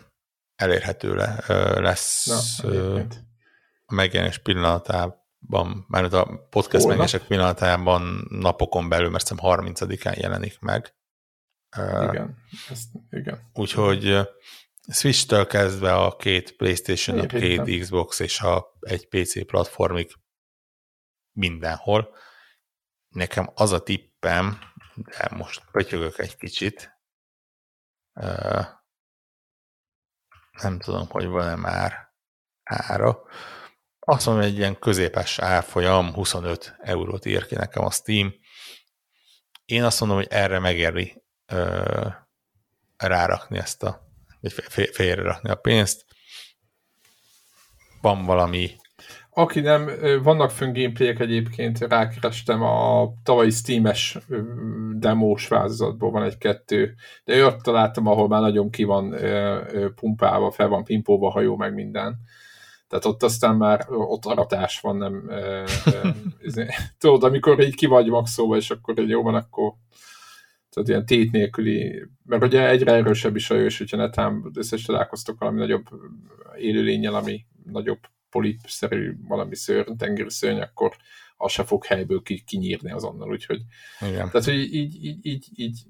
elérhető 0.56 1.15
le, 1.15 1.43
lesz 1.80 2.26
Na, 2.64 3.02
a 3.85 3.93
megjelenés 3.93 4.38
pillanatában 4.38 5.23
ban, 5.47 5.85
már 5.88 6.14
a 6.14 6.47
podcast 6.49 6.84
Holnap. 6.84 6.97
megések 6.97 7.27
pillanatában 7.27 8.27
napokon 8.30 8.89
belül, 8.89 9.10
mert 9.10 9.30
hiszem 9.30 9.38
30-án 9.41 10.18
jelenik 10.18 10.60
meg. 10.60 10.95
Igen, 12.10 12.38
ezt, 12.69 12.88
igen. 13.10 13.49
Úgyhogy 13.53 14.19
Switch-től 14.88 15.47
kezdve 15.47 15.93
a 15.93 16.15
két 16.15 16.56
Playstation, 16.56 17.19
a 17.19 17.26
két 17.26 17.80
Xbox 17.80 18.19
és 18.19 18.39
a 18.39 18.65
egy 18.80 19.07
PC 19.07 19.45
platformig 19.45 20.11
mindenhol. 21.31 22.15
Nekem 23.07 23.49
az 23.53 23.72
a 23.72 23.84
tippem, 23.84 24.60
de 24.95 25.30
most 25.31 25.63
pötyögök 25.72 26.17
egy 26.17 26.38
kicsit, 26.38 26.99
nem 30.51 30.80
tudom, 30.80 31.07
hogy 31.09 31.26
van-e 31.26 31.55
már 31.55 32.13
ára, 32.63 33.23
azt 33.99 34.26
mondom, 34.26 34.43
egy 34.43 34.57
ilyen 34.57 34.80
középes 34.80 35.39
árfolyam, 35.39 36.13
25 36.13 36.76
eurót 36.80 37.26
ír 37.26 37.45
ki 37.45 37.55
nekem 37.55 37.85
a 37.85 37.91
Steam. 37.91 38.34
Én 39.65 39.84
azt 39.84 39.99
mondom, 39.99 40.17
hogy 40.17 40.27
erre 40.30 40.59
megéri 40.59 41.23
rárakni 42.97 43.57
ezt 43.57 43.84
a, 43.84 44.01
vagy 44.41 44.53
félre 44.91 45.22
rakni 45.22 45.49
a 45.49 45.55
pénzt. 45.55 46.05
Van 48.01 48.26
valami 48.26 48.76
aki 49.38 49.60
nem, 49.60 49.90
vannak 50.24 50.52
fönn 50.52 50.74
gameplayek 50.74 51.20
egyébként, 51.20 51.80
rákerestem 51.80 52.62
a 52.62 53.14
tavalyi 53.24 53.49
Steam-es 53.49 54.18
demós 54.94 55.48
változatból 55.48 56.12
van 56.12 56.24
egy-kettő, 56.24 56.95
de 57.24 57.45
ott 57.45 57.62
találtam, 57.62 58.07
ahol 58.07 58.28
már 58.28 58.41
nagyon 58.41 58.70
ki 58.70 58.84
van 58.84 59.16
pumpálva, 59.95 60.52
fel 60.52 60.68
van 60.68 60.84
pimpóva 60.84 61.30
hajó, 61.30 61.56
meg 61.56 61.74
minden. 61.74 62.18
Tehát 62.88 63.06
ott 63.06 63.24
aztán 63.24 63.56
már 63.56 63.86
ott 63.90 64.26
aratás 64.26 64.80
van, 64.80 64.98
nem 64.98 65.30
tudod, 66.99 67.24
amikor 67.24 67.60
így 67.60 67.76
ki 67.76 67.86
vagy 67.86 68.07
maxolva, 68.07 68.56
és 68.56 68.72
akkor 68.72 68.99
egy 68.99 69.10
jó 69.10 69.22
van, 69.22 69.36
akkor 69.36 69.74
tehát 70.70 70.90
ilyen 70.90 71.06
tét 71.06 71.32
nélküli, 71.32 72.07
mert 72.26 72.44
ugye 72.44 72.70
egyre 72.70 72.94
erősebb 72.94 73.36
is 73.36 73.49
a 73.49 73.56
jó, 73.56 73.66
és 73.66 73.78
hogyha 73.78 73.98
netán 73.98 74.52
összes 74.53 74.82
találkoztok 74.82 75.40
valami 75.40 75.60
nagyobb 75.60 75.86
élőlényel, 76.57 77.16
ami 77.16 77.45
nagyobb 77.64 77.99
polipszerű 78.36 79.16
valami 79.28 79.56
szörny, 79.56 79.95
tengeri 79.98 80.30
szörny, 80.30 80.60
akkor 80.60 80.95
az 81.38 81.52
se 81.52 81.64
fog 81.64 81.86
helyből 81.86 82.22
ki, 82.22 82.44
kinyírni 82.48 82.91
azonnal, 82.91 83.30
úgyhogy 83.30 83.62
Igen. 84.02 84.30
tehát, 84.30 84.44
hogy 84.44 84.74
így, 84.74 85.03
így, 85.06 85.18
így, 85.22 85.48
így 85.56 85.86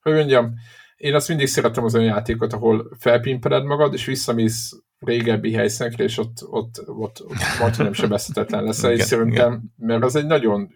hogy 0.00 0.12
mondjam, 0.12 0.54
én 0.96 1.14
azt 1.14 1.28
mindig 1.28 1.46
szeretem 1.46 1.84
az 1.84 1.94
olyan 1.94 2.06
játékot, 2.06 2.52
ahol 2.52 2.96
felpimpeled 2.98 3.64
magad, 3.64 3.92
és 3.92 4.04
visszamész 4.04 4.72
régebbi 4.98 5.52
helyszínekre, 5.52 6.04
és 6.04 6.18
ott, 6.18 6.42
ott, 6.42 6.88
ott, 6.88 7.24
ott 7.24 7.58
majdnem 7.60 7.92
sebezhetetlen 7.92 8.64
lesz, 8.64 8.82
és 8.82 9.02
szerintem, 9.02 9.62
mert 9.76 10.02
az 10.02 10.16
egy 10.16 10.26
nagyon 10.26 10.72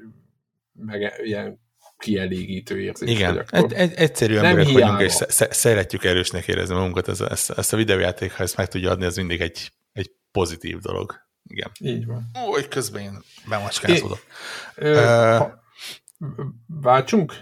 meg, 0.73 1.13
ilyen 1.23 1.61
kielégítő 1.97 2.81
érzés. 2.81 3.11
Igen, 3.11 3.45
egy, 3.51 3.73
egy, 3.73 3.93
egyszerű 3.95 4.37
emberek 4.37 4.73
vagyunk, 4.73 5.01
és 5.01 5.13
szeretjük 5.51 6.05
erősnek 6.05 6.49
érezni 6.49 6.75
magunkat, 6.75 7.09
ez, 7.09 7.21
ezt, 7.21 7.51
ezt 7.51 7.73
a 7.73 7.77
videójáték, 7.77 8.33
ha 8.33 8.43
ezt 8.43 8.57
meg 8.57 8.69
tudja 8.69 8.91
adni, 8.91 9.05
az 9.05 9.17
mindig 9.17 9.41
egy 9.41 9.73
pozitív 10.39 10.79
dolog. 10.79 11.15
Igen. 11.45 11.71
Így 11.81 12.07
van. 12.07 12.31
Hogy 12.33 12.69
közben 12.69 13.03
én 13.03 13.23
bemacskázódok. 13.49 14.21
Váltsunk? 16.67 17.33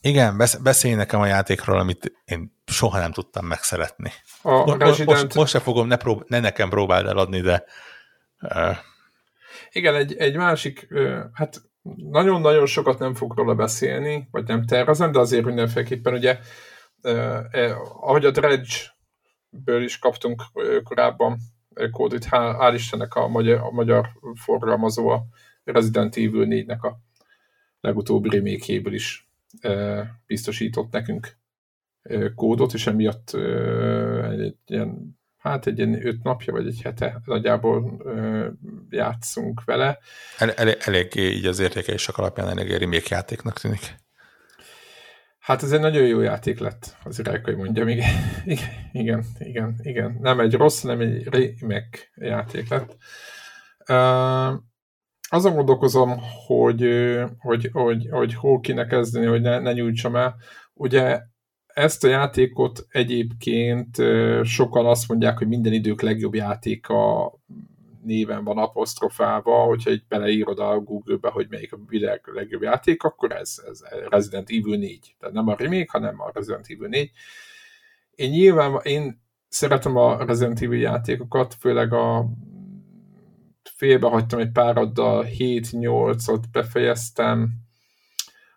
Igen, 0.00 0.36
beszélj 0.62 0.94
nekem 0.94 1.20
a 1.20 1.26
játékról, 1.26 1.78
amit 1.78 2.12
én 2.24 2.60
soha 2.66 2.98
nem 2.98 3.12
tudtam 3.12 3.46
megszeretni. 3.46 4.12
A 4.42 4.50
most, 4.50 4.78
Resident... 4.78 5.08
most, 5.08 5.34
most 5.34 5.52
se 5.52 5.58
fogom, 5.60 5.86
ne, 5.86 5.96
prób- 5.96 6.28
ne 6.28 6.40
nekem 6.40 6.68
próbáld 6.68 7.06
eladni, 7.06 7.40
de... 7.40 7.64
Uh... 8.40 8.76
Igen, 9.72 9.94
egy, 9.94 10.16
egy 10.16 10.36
másik, 10.36 10.86
uh, 10.90 11.20
hát 11.32 11.62
nagyon-nagyon 12.10 12.66
sokat 12.66 12.98
nem 12.98 13.14
fog 13.14 13.36
róla 13.36 13.54
beszélni, 13.54 14.28
vagy 14.30 14.46
nem 14.46 14.64
tervezem, 14.64 15.12
de 15.12 15.18
azért 15.18 15.44
mindenféleképpen 15.44 16.14
ugye, 16.14 16.38
uh, 17.02 17.38
eh, 17.50 17.80
ahogy 18.06 18.24
a 18.24 18.30
Dredge-ből 18.30 19.82
is 19.82 19.98
kaptunk 19.98 20.42
uh, 20.52 20.82
korábban 20.82 21.38
kódit, 21.90 22.24
hál', 22.24 22.56
hál 22.58 22.74
Istennek 22.74 23.14
a 23.14 23.28
magyar, 23.28 23.60
a 23.60 23.70
magyar 23.70 24.08
forgalmazó 24.34 25.08
a 25.08 25.24
Resident 25.64 26.16
Evil 26.16 26.46
4-nek 26.48 26.80
a 26.80 26.98
legutóbbi 27.80 28.28
remake 28.28 28.90
is 28.90 29.30
biztosított 30.26 30.90
nekünk 30.92 31.36
kódot, 32.34 32.72
és 32.72 32.86
emiatt 32.86 33.34
egy 34.30 34.56
ilyen, 34.66 35.18
hát 35.36 35.66
egy 35.66 35.78
ilyen 35.78 36.06
öt 36.06 36.22
napja, 36.22 36.52
vagy 36.52 36.66
egy 36.66 36.80
hete 36.82 37.20
nagyjából 37.24 38.02
játszunk 38.90 39.64
vele. 39.64 39.98
El, 40.38 40.50
el, 40.50 40.72
elég 40.72 41.14
így 41.14 41.46
az 41.46 41.58
értékelések 41.58 42.18
alapján 42.18 42.48
elég 42.48 42.70
remake 42.70 43.14
játéknak 43.14 43.60
tűnik. 43.60 44.00
Hát 45.42 45.62
ez 45.62 45.72
egy 45.72 45.80
nagyon 45.80 46.06
jó 46.06 46.20
játék 46.20 46.58
lett, 46.58 46.96
az 47.04 47.18
iránykai 47.18 47.54
mondjam, 47.54 47.88
igen, 47.88 48.10
igen, 48.92 49.24
igen, 49.38 49.74
igen. 49.82 50.18
Nem 50.20 50.40
egy 50.40 50.54
rossz, 50.54 50.82
nem 50.82 51.00
egy 51.00 51.24
remake 51.24 51.98
játék 52.14 52.68
lett. 52.68 52.96
Uh, 53.88 54.60
azon 55.28 55.54
gondolkozom, 55.54 56.18
hogy, 56.46 56.88
hogy, 57.38 57.68
hogy, 57.72 58.08
hogy 58.10 58.34
hol 58.34 58.60
kéne 58.60 58.86
kezdeni, 58.86 59.26
hogy 59.26 59.40
ne, 59.40 59.58
ne 59.58 59.72
nyújtsam 59.72 60.16
el. 60.16 60.36
Ugye 60.74 61.20
ezt 61.66 62.04
a 62.04 62.08
játékot 62.08 62.86
egyébként 62.88 63.96
sokan 64.42 64.86
azt 64.86 65.08
mondják, 65.08 65.38
hogy 65.38 65.48
minden 65.48 65.72
idők 65.72 66.00
legjobb 66.00 66.34
játéka 66.34 67.30
néven 68.04 68.44
van 68.44 68.58
apostrofálva, 68.58 69.64
hogyha 69.64 69.90
egy 69.90 70.04
beleírod 70.08 70.58
a 70.58 70.80
Google-be, 70.80 71.28
hogy 71.28 71.46
melyik 71.50 71.72
a 71.72 71.78
világ 71.86 72.20
legjobb 72.24 72.62
játék, 72.62 73.02
akkor 73.02 73.32
ez, 73.32 73.62
ez 73.66 73.80
Resident 74.08 74.50
Evil 74.50 74.78
4. 74.78 75.14
Tehát 75.18 75.34
nem 75.34 75.48
a 75.48 75.56
remake, 75.58 75.88
hanem 75.88 76.20
a 76.20 76.30
Resident 76.34 76.66
Evil 76.68 76.88
4. 76.88 77.10
Én 78.14 78.30
nyilván, 78.30 78.80
én 78.82 79.22
szeretem 79.48 79.96
a 79.96 80.24
Resident 80.24 80.60
Evil 80.60 80.80
játékokat, 80.80 81.54
főleg 81.54 81.92
a 81.92 82.26
félbehagytam 83.74 84.38
egy 84.38 84.50
páraddal, 84.50 85.26
7-8-ot 85.38 86.42
befejeztem, 86.52 87.62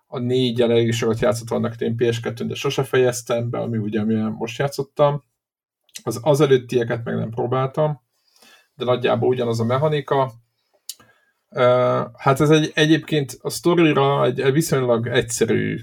a 0.08 0.20
négy 0.20 0.62
elég 0.62 0.94
sokat 0.94 1.20
játszott 1.20 1.50
vannak 1.50 1.82
én 1.82 1.96
ps 1.96 2.20
2 2.20 2.46
de 2.46 2.56
sose 2.56 2.84
fejeztem 2.84 3.50
be, 3.50 3.60
ami 3.60 3.78
ugye 3.78 4.00
amilyen 4.00 4.32
most 4.32 4.58
játszottam. 4.58 5.24
Az, 6.04 6.20
az 6.24 6.42
előttieket 6.42 7.04
meg 7.04 7.16
nem 7.16 7.30
próbáltam, 7.30 8.05
de 8.76 8.86
nagyjából 8.86 9.30
ugyanaz 9.30 9.60
a 9.60 9.66
mechanika. 9.66 10.32
Hát 12.14 12.40
ez 12.40 12.50
egy, 12.50 12.72
egyébként 12.74 13.38
a 13.42 13.50
sztorira 13.50 14.26
egy, 14.26 14.52
viszonylag 14.52 15.08
egyszerű 15.08 15.80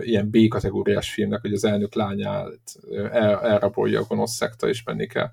ilyen 0.00 0.30
B-kategóriás 0.30 1.12
filmnek, 1.12 1.40
hogy 1.40 1.52
az 1.52 1.64
elnök 1.64 1.94
lányát 1.94 2.60
el, 2.92 3.40
elrabolja 3.40 4.00
a 4.00 4.04
gonosz 4.08 4.34
szekta, 4.34 4.68
és 4.68 4.82
menni 4.82 5.06
kell 5.06 5.30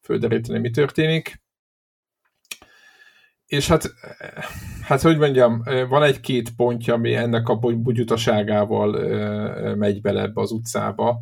földeríteni, 0.00 0.58
mi 0.58 0.70
történik 0.70 1.40
és 3.48 3.68
hát, 3.68 3.94
hát 4.82 5.00
hogy 5.00 5.18
mondjam, 5.18 5.62
van 5.88 6.02
egy-két 6.02 6.54
pontja, 6.56 6.94
ami 6.94 7.14
ennek 7.14 7.48
a 7.48 7.56
bugyutaságával 7.56 8.90
megy 9.74 10.00
bele 10.00 10.22
ebbe 10.22 10.40
az 10.40 10.50
utcába, 10.50 11.20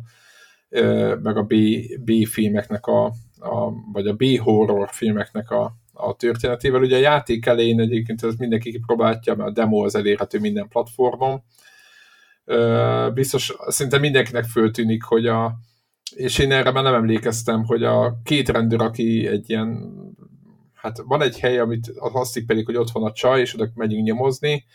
meg 1.21 1.37
a 1.37 1.43
B, 1.43 1.53
B-filmeknek 1.99 2.85
a, 2.85 3.13
a, 3.39 3.71
vagy 3.91 4.07
a 4.07 4.13
B-horror 4.13 4.89
filmeknek 4.91 5.51
a, 5.51 5.73
a 5.93 6.15
történetével. 6.15 6.81
Ugye 6.81 6.95
a 6.95 6.99
játék 6.99 7.45
elején 7.45 7.79
egyébként 7.79 8.23
ez 8.23 8.35
mindenki 8.35 8.71
kipróbálja, 8.71 9.35
mert 9.35 9.49
a 9.49 9.51
demo 9.51 9.83
az 9.83 9.95
elérhető 9.95 10.39
minden 10.39 10.67
platformon. 10.67 11.43
Biztos, 13.13 13.55
szinte 13.67 13.97
mindenkinek 13.97 14.43
föltűnik, 14.43 15.03
hogy 15.03 15.27
a, 15.27 15.57
és 16.15 16.37
én 16.37 16.51
erre 16.51 16.71
már 16.71 16.83
nem 16.83 16.93
emlékeztem, 16.93 17.63
hogy 17.65 17.83
a 17.83 18.17
két 18.23 18.49
rendőr, 18.49 18.81
aki 18.81 19.27
egy 19.27 19.49
ilyen 19.49 19.95
hát 20.73 20.97
van 21.05 21.21
egy 21.21 21.39
hely, 21.39 21.59
amit 21.59 21.91
azt 21.95 22.45
pedig, 22.45 22.65
hogy 22.65 22.75
ott 22.75 22.91
van 22.91 23.03
a 23.03 23.11
csaj, 23.11 23.39
és 23.39 23.53
oda 23.53 23.69
megyünk 23.75 24.03
nyomozni, 24.03 24.65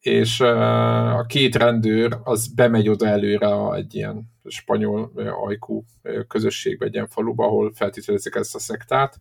és 0.00 0.40
a 0.40 1.24
két 1.26 1.54
rendőr 1.54 2.18
az 2.22 2.54
bemegy 2.54 2.88
oda 2.88 3.06
előre 3.06 3.74
egy 3.74 3.94
ilyen 3.94 4.30
spanyol 4.44 5.12
ajkú 5.44 5.84
közösségbe, 6.28 6.86
egy 6.86 6.94
ilyen 6.94 7.08
faluba, 7.08 7.44
ahol 7.44 7.72
feltételezik 7.74 8.34
ezt 8.34 8.54
a 8.54 8.58
szektát, 8.58 9.20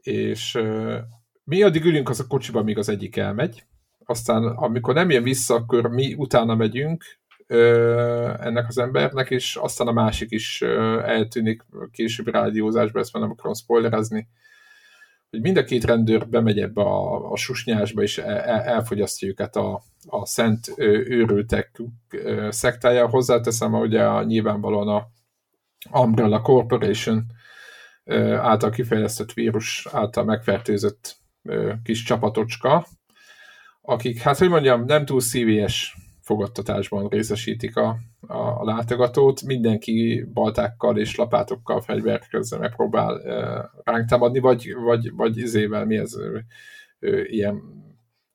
és 0.00 0.58
mi 1.44 1.62
addig 1.62 1.84
ülünk 1.84 2.08
az 2.08 2.20
a 2.20 2.26
kocsiba, 2.26 2.62
míg 2.62 2.78
az 2.78 2.88
egyik 2.88 3.16
elmegy, 3.16 3.64
aztán 4.04 4.44
amikor 4.44 4.94
nem 4.94 5.10
jön 5.10 5.22
vissza, 5.22 5.54
akkor 5.54 5.88
mi 5.88 6.14
utána 6.14 6.54
megyünk 6.54 7.04
ennek 8.38 8.68
az 8.68 8.78
embernek, 8.78 9.30
és 9.30 9.56
aztán 9.56 9.86
a 9.86 9.92
másik 9.92 10.30
is 10.30 10.62
eltűnik 11.02 11.64
később 11.90 12.28
rádiózásba, 12.28 12.98
ezt 12.98 13.12
már 13.12 13.22
nem 13.22 13.32
akarom 13.32 13.54
spoilerezni, 13.54 14.28
hogy 15.30 15.40
mind 15.40 15.56
a 15.56 15.64
két 15.64 15.84
rendőr 15.84 16.28
bemegy 16.28 16.58
ebbe 16.58 16.82
a, 16.82 17.30
a 17.30 17.36
susnyásba, 17.36 18.02
és 18.02 18.18
el, 18.18 18.60
elfogyasztja 18.60 19.28
őket 19.28 19.56
a, 19.56 19.82
a 20.06 20.26
szent 20.26 20.72
őrültek 20.76 21.82
szektája. 22.48 23.08
Hozzáteszem, 23.08 23.72
hogy 23.72 23.96
a, 23.96 24.22
nyilvánvalóan 24.22 24.88
a 24.88 25.06
Umbrella 26.00 26.40
Corporation 26.40 27.24
által 28.40 28.70
kifejlesztett 28.70 29.32
vírus 29.32 29.86
által 29.92 30.24
megfertőzött 30.24 31.16
kis 31.82 32.02
csapatocska, 32.02 32.86
akik, 33.80 34.20
hát 34.20 34.38
hogy 34.38 34.48
mondjam, 34.48 34.84
nem 34.84 35.04
túl 35.04 35.20
szívélyes 35.20 35.96
fogadtatásban 36.28 37.08
részesítik 37.08 37.76
a, 37.76 37.96
a, 38.26 38.36
a 38.36 38.64
látogatót, 38.64 39.42
mindenki 39.42 40.24
baltákkal 40.32 40.98
és 40.98 41.16
lapátokkal 41.16 41.80
fegyverkezve 41.80 42.58
megpróbál 42.58 43.20
e, 43.20 43.70
ránk 43.84 44.08
támadni, 44.08 44.38
vagy, 44.38 44.74
vagy, 44.74 45.12
vagy 45.14 45.36
izével, 45.38 45.84
mi 45.84 45.96
ez, 45.96 46.12
e, 47.00 47.08
ilyen 47.24 47.62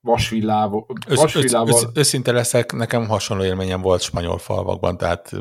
vasvillával. 0.03 0.85
vasvillával. 1.07 1.67
Össz, 1.67 1.83
össz, 1.83 1.89
őszinte 1.93 2.31
leszek, 2.31 2.71
nekem 2.71 3.07
hasonló 3.07 3.43
élményem 3.43 3.81
volt 3.81 4.01
spanyol 4.01 4.37
falvakban, 4.37 4.97
tehát 4.97 5.31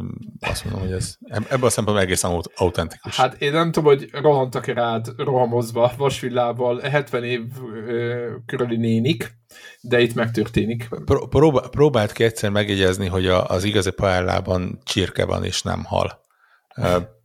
azt 0.41 0.65
mondom, 0.65 0.83
hogy 0.83 0.93
ez 0.93 1.17
ebből 1.29 1.67
a 1.67 1.71
szempontból 1.71 2.01
egészen 2.01 2.41
autentikus. 2.55 3.17
Hát 3.17 3.41
én 3.41 3.53
nem 3.53 3.73
tudom, 3.73 3.95
hogy 3.95 4.09
rohantak-e 4.13 4.73
rád 4.73 5.07
rohamozva 5.17 5.93
vasvillával 5.97 6.81
70 6.81 7.25
év 7.25 7.41
ö, 7.87 8.31
körüli 8.47 8.77
nénik, 8.77 9.37
de 9.81 10.01
itt 10.01 10.15
megtörténik. 10.15 10.89
Pró- 11.05 11.27
próbá- 11.27 11.69
próbált 11.69 12.13
ki 12.13 12.25
egyszer 12.25 12.51
megjegyezni, 12.51 13.07
hogy 13.07 13.27
a, 13.27 13.47
az 13.47 13.65
igazi 13.65 13.91
paellában 13.91 14.81
csirke 14.85 15.25
van 15.25 15.45
és 15.45 15.63
nem 15.63 15.85
hal. 15.85 16.21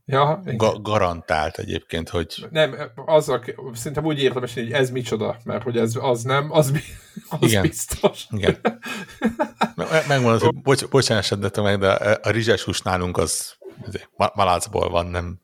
Ja, 0.10 0.42
Ga- 0.46 0.82
garantált 0.82 1.58
egyébként, 1.58 2.10
hogy... 2.10 2.48
Nem, 2.52 2.76
azzal, 2.96 3.44
szerintem 3.74 4.06
úgy 4.06 4.22
érdemes, 4.22 4.54
hogy 4.54 4.72
ez 4.72 4.90
micsoda, 4.90 5.38
mert 5.44 5.64
hogy 5.64 5.78
ez 5.78 5.96
az 6.02 6.24
nem, 6.24 6.52
az, 6.52 6.72
az 7.30 7.50
Igen. 7.50 7.62
biztos. 7.62 8.26
Igen. 8.30 8.60
Megmondod, 10.08 10.42
hogy 10.42 10.62
bocs, 10.62 10.88
bocsánat, 10.88 11.62
meg, 11.62 11.80
de 11.80 11.92
a 12.22 12.30
rizses 12.30 12.64
hús 12.64 12.82
nálunk 12.82 13.18
az 13.18 13.56
izé, 13.88 14.00
malácból 14.34 14.90
van, 14.90 15.06
nem 15.06 15.40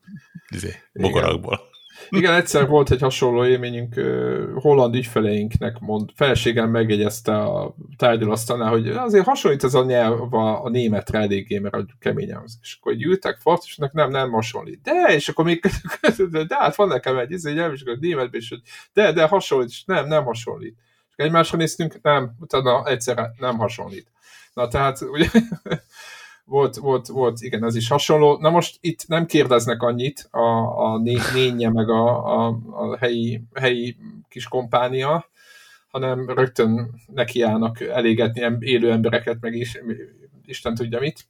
izé, 0.48 0.74
bogarakból. 0.92 1.54
Igen, 1.54 1.73
egyszer 2.22 2.68
volt 2.68 2.90
egy 2.90 3.00
hasonló 3.00 3.44
élményünk, 3.44 3.94
holland 4.54 4.94
ügyfeleinknek 4.94 5.78
mond, 5.78 6.10
felségem 6.14 6.70
megjegyezte 6.70 7.36
a 7.36 7.74
tárgyalasztalnál, 7.96 8.70
hogy 8.70 8.88
azért 8.88 9.24
hasonlít 9.24 9.64
ez 9.64 9.74
a 9.74 9.84
nyelv 9.84 10.34
a, 10.34 10.64
a 10.64 10.68
németre 10.68 11.18
eléggé, 11.18 11.58
mert 11.58 11.74
keményen. 11.98 12.42
És 12.62 12.78
akkor 12.80 12.92
ültek 12.98 13.38
fartosnak, 13.38 13.92
nem, 13.92 14.10
nem 14.10 14.30
hasonlít. 14.30 14.80
De, 14.82 15.14
és 15.14 15.28
akkor 15.28 15.44
még, 15.44 15.64
de 16.48 16.56
hát 16.58 16.76
van 16.76 16.88
nekem 16.88 17.18
egy 17.18 17.30
izé 17.30 17.52
nyelv, 17.52 17.72
és 17.72 17.80
akkor 17.80 17.98
németben 17.98 18.40
is, 18.40 18.48
hogy 18.48 18.60
de, 18.92 19.12
de 19.12 19.26
hasonlít, 19.26 19.68
és 19.68 19.84
nem, 19.84 20.06
nem 20.06 20.24
hasonlít. 20.24 20.76
És 21.16 21.24
egymásra 21.24 21.58
néztünk, 21.58 22.02
nem, 22.02 22.36
utána 22.40 22.86
egyszerre 22.86 23.34
nem 23.38 23.58
hasonlít. 23.58 24.12
Na 24.54 24.68
tehát, 24.68 25.00
ugye, 25.00 25.28
volt, 26.44 26.76
volt, 26.76 27.06
volt, 27.06 27.40
igen, 27.40 27.64
ez 27.64 27.74
is 27.74 27.88
hasonló. 27.88 28.38
Na 28.40 28.50
most 28.50 28.76
itt 28.80 29.06
nem 29.06 29.26
kérdeznek 29.26 29.82
annyit 29.82 30.28
a, 30.30 30.78
a 30.78 30.98
nénye 31.34 31.70
meg 31.70 31.88
a, 31.88 32.26
a, 32.26 32.58
a 32.70 32.96
helyi, 32.96 33.42
helyi 33.54 33.96
kis 34.28 34.48
kompánia, 34.48 35.28
hanem 35.88 36.30
rögtön 36.30 37.00
nekiállnak 37.06 37.80
elégetni 37.80 38.56
élő 38.58 38.92
embereket, 38.92 39.40
meg 39.40 39.54
is, 39.54 39.78
Isten 40.44 40.74
tudja 40.74 41.00
mit. 41.00 41.28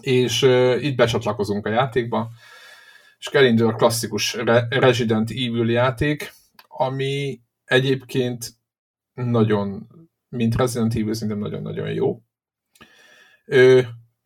És 0.00 0.42
uh, 0.42 0.84
itt 0.84 0.96
becsatlakozunk 0.96 1.66
a 1.66 1.70
játékba, 1.70 2.30
és 3.18 3.26
elindul 3.26 3.68
a 3.68 3.74
klasszikus 3.74 4.34
Re- 4.34 4.66
Resident 4.70 5.30
Evil 5.30 5.70
játék, 5.70 6.32
ami 6.68 7.40
egyébként 7.64 8.48
nagyon, 9.14 9.86
mint 10.28 10.56
Resident 10.56 10.94
Evil 10.94 11.14
szerintem 11.14 11.38
nagyon-nagyon 11.38 11.92
jó. 11.92 12.22
Ö, 13.46 13.80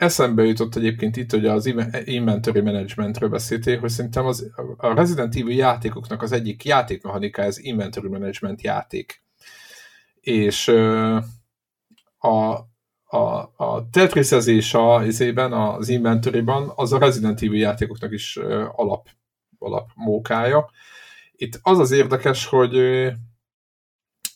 eszembe 0.05 0.45
jutott 0.45 0.75
egyébként 0.75 1.17
itt, 1.17 1.31
hogy 1.31 1.47
az 1.47 1.75
inventory 2.05 2.61
managementről 2.61 3.29
beszéltél, 3.29 3.79
hogy 3.79 3.91
szerintem 3.91 4.27
az, 4.27 4.51
a 4.77 4.95
Resident 4.95 5.37
Evil 5.37 5.57
játékoknak 5.57 6.23
az 6.23 6.33
egyik 6.33 6.65
játékmechanika 6.65 7.43
ez 7.43 7.59
inventory 7.59 8.09
management 8.09 8.63
játék. 8.63 9.23
És 10.21 10.69
a, 12.19 12.55
a, 13.05 13.53
a 13.57 13.89
tetrisezés 13.91 14.77
izében, 15.07 15.53
az 15.53 15.89
inventoryban 15.89 16.73
az 16.77 16.93
a 16.93 16.99
Resident 16.99 17.43
Evil 17.43 17.61
játékoknak 17.61 18.13
is 18.13 18.37
alap, 18.73 19.09
alap 19.59 19.91
mókája. 19.95 20.71
Itt 21.33 21.59
az 21.63 21.79
az 21.79 21.91
érdekes, 21.91 22.47
hogy 22.47 22.77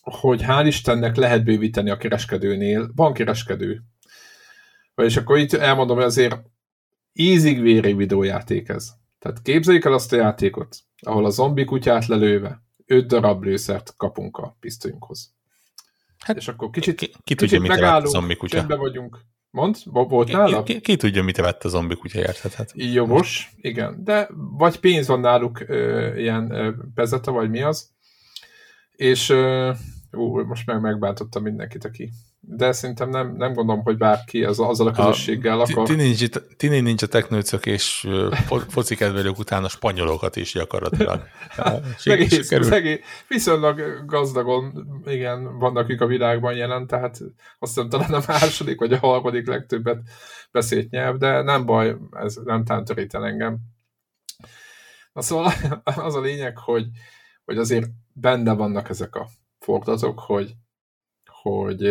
hogy 0.01 0.41
hál' 0.43 0.63
Istennek 0.65 1.15
lehet 1.15 1.43
bővíteni 1.43 1.89
a 1.89 1.97
kereskedőnél. 1.97 2.91
Van 2.95 3.13
kereskedő, 3.13 3.83
és 5.05 5.17
akkor 5.17 5.37
itt 5.37 5.53
elmondom, 5.53 5.95
hogy 5.95 6.05
azért 6.05 6.35
ízig 7.13 7.61
vérig 7.61 7.95
videójáték 7.95 8.69
ez. 8.69 8.91
Tehát 9.19 9.41
képzeljük 9.41 9.85
el 9.85 9.93
azt 9.93 10.13
a 10.13 10.15
játékot, 10.15 10.77
ahol 11.01 11.25
a 11.25 11.29
zombi 11.29 11.63
kutyát 11.63 12.05
lelőve 12.05 12.63
öt 12.85 13.07
darab 13.07 13.43
lőszert 13.43 13.93
kapunk 13.97 14.37
a 14.37 14.57
pisztolyunkhoz. 14.59 15.33
Hát, 16.19 16.37
és 16.37 16.47
akkor 16.47 16.69
kicsit, 16.69 16.95
ki, 16.95 17.11
ki 17.23 17.35
tudja, 17.35 17.59
mit 17.59 17.69
megállunk, 17.69 18.05
a 18.05 18.09
zombi 18.09 18.35
kutya. 18.35 18.77
vagyunk. 18.77 19.19
Mond, 19.51 19.77
volt 19.85 20.31
náluk? 20.31 20.63
Ki, 20.63 20.73
ki, 20.73 20.81
ki, 20.81 20.95
tudja, 20.95 21.23
mit 21.23 21.37
evett 21.37 21.63
a 21.63 21.69
zombi 21.69 21.95
kutya, 21.95 22.19
érted? 22.19 22.53
Hát. 22.53 22.71
Jogos, 22.75 23.51
igen. 23.57 24.03
De 24.03 24.29
vagy 24.33 24.79
pénz 24.79 25.07
van 25.07 25.19
náluk 25.19 25.59
ö, 25.67 26.15
ilyen 26.15 26.51
ö, 26.51 26.71
pezeta, 26.93 27.31
vagy 27.31 27.49
mi 27.49 27.61
az. 27.61 27.89
És 28.91 29.29
ö, 29.29 29.71
ú, 30.11 30.39
most 30.39 30.65
meg 30.65 30.81
megbántottam 30.81 31.43
mindenkit, 31.43 31.85
aki 31.85 32.11
de 32.51 32.71
szerintem 32.71 33.09
nem, 33.09 33.35
nem 33.35 33.53
gondolom, 33.53 33.83
hogy 33.83 33.97
bárki 33.97 34.43
az, 34.43 34.59
azzal 34.59 34.87
a 34.87 34.91
közösséggel 34.91 35.59
akar. 35.59 35.87
Tini 36.57 36.79
ninja 36.79 37.07
teknőcök 37.07 37.65
és 37.65 38.07
foci 38.67 38.95
kedvelők 38.95 39.37
után 39.37 39.63
a 39.63 39.69
spanyolokat 39.69 40.35
is 40.35 40.53
gyakorlatilag. 40.53 41.21
Egész, 42.03 42.47
szegély, 42.47 42.99
viszonylag 43.27 44.05
gazdagon, 44.05 44.87
igen, 45.05 45.57
vannak 45.57 45.89
ők 45.89 46.01
a 46.01 46.05
világban 46.05 46.53
jelen, 46.53 46.87
tehát 46.87 47.19
azt 47.59 47.73
hiszem 47.73 47.89
talán 47.89 48.13
a 48.13 48.23
második 48.27 48.79
vagy 48.79 48.93
a 48.93 48.97
harmadik 48.97 49.47
legtöbbet 49.47 49.99
beszélt 50.51 50.89
nyelv, 50.89 51.17
de 51.17 51.41
nem 51.41 51.65
baj, 51.65 51.95
ez 52.11 52.35
nem 52.43 52.63
tántorít 52.63 53.13
el 53.13 53.25
engem. 53.25 53.57
Na 55.13 55.21
szóval 55.21 55.53
az 56.07 56.15
a 56.15 56.21
lényeg, 56.21 56.57
hogy, 56.57 56.85
hogy 57.45 57.57
azért 57.57 57.89
benne 58.13 58.53
vannak 58.53 58.89
ezek 58.89 59.15
a 59.15 59.27
fordulatok, 59.59 60.19
hogy 60.19 60.55
hogy 61.41 61.83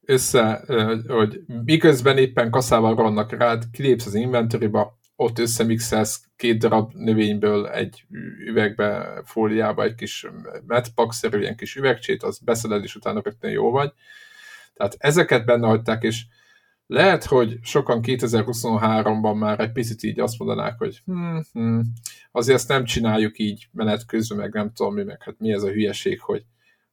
össze, 0.00 0.64
hogy 1.06 1.40
miközben 1.64 2.18
éppen 2.18 2.50
kaszával 2.50 2.94
vannak 2.94 3.32
rád, 3.32 3.64
kilépsz 3.72 4.06
az 4.06 4.14
inventoryba, 4.14 4.98
ott 5.16 5.38
összemixelsz 5.38 6.24
két 6.36 6.58
darab 6.58 6.92
növényből 6.94 7.68
egy 7.68 8.04
üvegbe, 8.46 9.22
fóliába 9.24 9.82
egy 9.82 9.94
kis 9.94 10.26
metpack-szerű 10.66 11.40
ilyen 11.40 11.56
kis 11.56 11.76
üvegcsét, 11.76 12.22
az 12.22 12.38
beszeded, 12.38 12.82
és 12.82 12.96
utána 12.96 13.20
rögtön 13.24 13.50
jó 13.50 13.70
vagy. 13.70 13.92
Tehát 14.74 14.96
ezeket 14.98 15.44
benne 15.44 15.66
hagyták, 15.66 16.02
és 16.02 16.24
lehet, 16.86 17.24
hogy 17.24 17.58
sokan 17.62 18.00
2023-ban 18.02 19.38
már 19.38 19.60
egy 19.60 19.72
picit 19.72 20.02
így 20.02 20.20
azt 20.20 20.38
mondanák, 20.38 20.78
hogy 20.78 21.00
hm, 21.04 21.38
hm, 21.52 21.80
azért 22.32 22.58
ezt 22.58 22.68
nem 22.68 22.84
csináljuk 22.84 23.38
így 23.38 23.68
menet 23.72 24.06
közben, 24.06 24.38
meg 24.38 24.52
nem 24.52 24.72
tudom 24.72 24.94
mi, 24.94 25.02
meg 25.02 25.22
hát 25.22 25.38
mi 25.38 25.52
ez 25.52 25.62
a 25.62 25.70
hülyeség, 25.70 26.20
hogy 26.20 26.44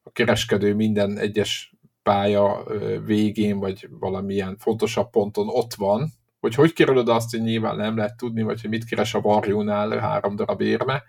a 0.03 0.11
kereskedő 0.11 0.75
minden 0.75 1.17
egyes 1.17 1.75
pálya 2.03 2.63
végén, 3.05 3.59
vagy 3.59 3.87
valamilyen 3.89 4.57
fontosabb 4.57 5.09
ponton 5.09 5.47
ott 5.49 5.73
van, 5.73 6.09
hogy 6.39 6.55
hogy 6.55 6.73
kerülöd 6.73 7.09
azt, 7.09 7.31
hogy 7.31 7.41
nyilván 7.41 7.75
nem 7.75 7.97
lehet 7.97 8.17
tudni, 8.17 8.41
vagy 8.41 8.61
hogy 8.61 8.69
mit 8.69 8.85
keres 8.85 9.13
a 9.13 9.21
varjónál 9.21 9.97
három 9.97 10.35
darab 10.35 10.61
érme, 10.61 11.03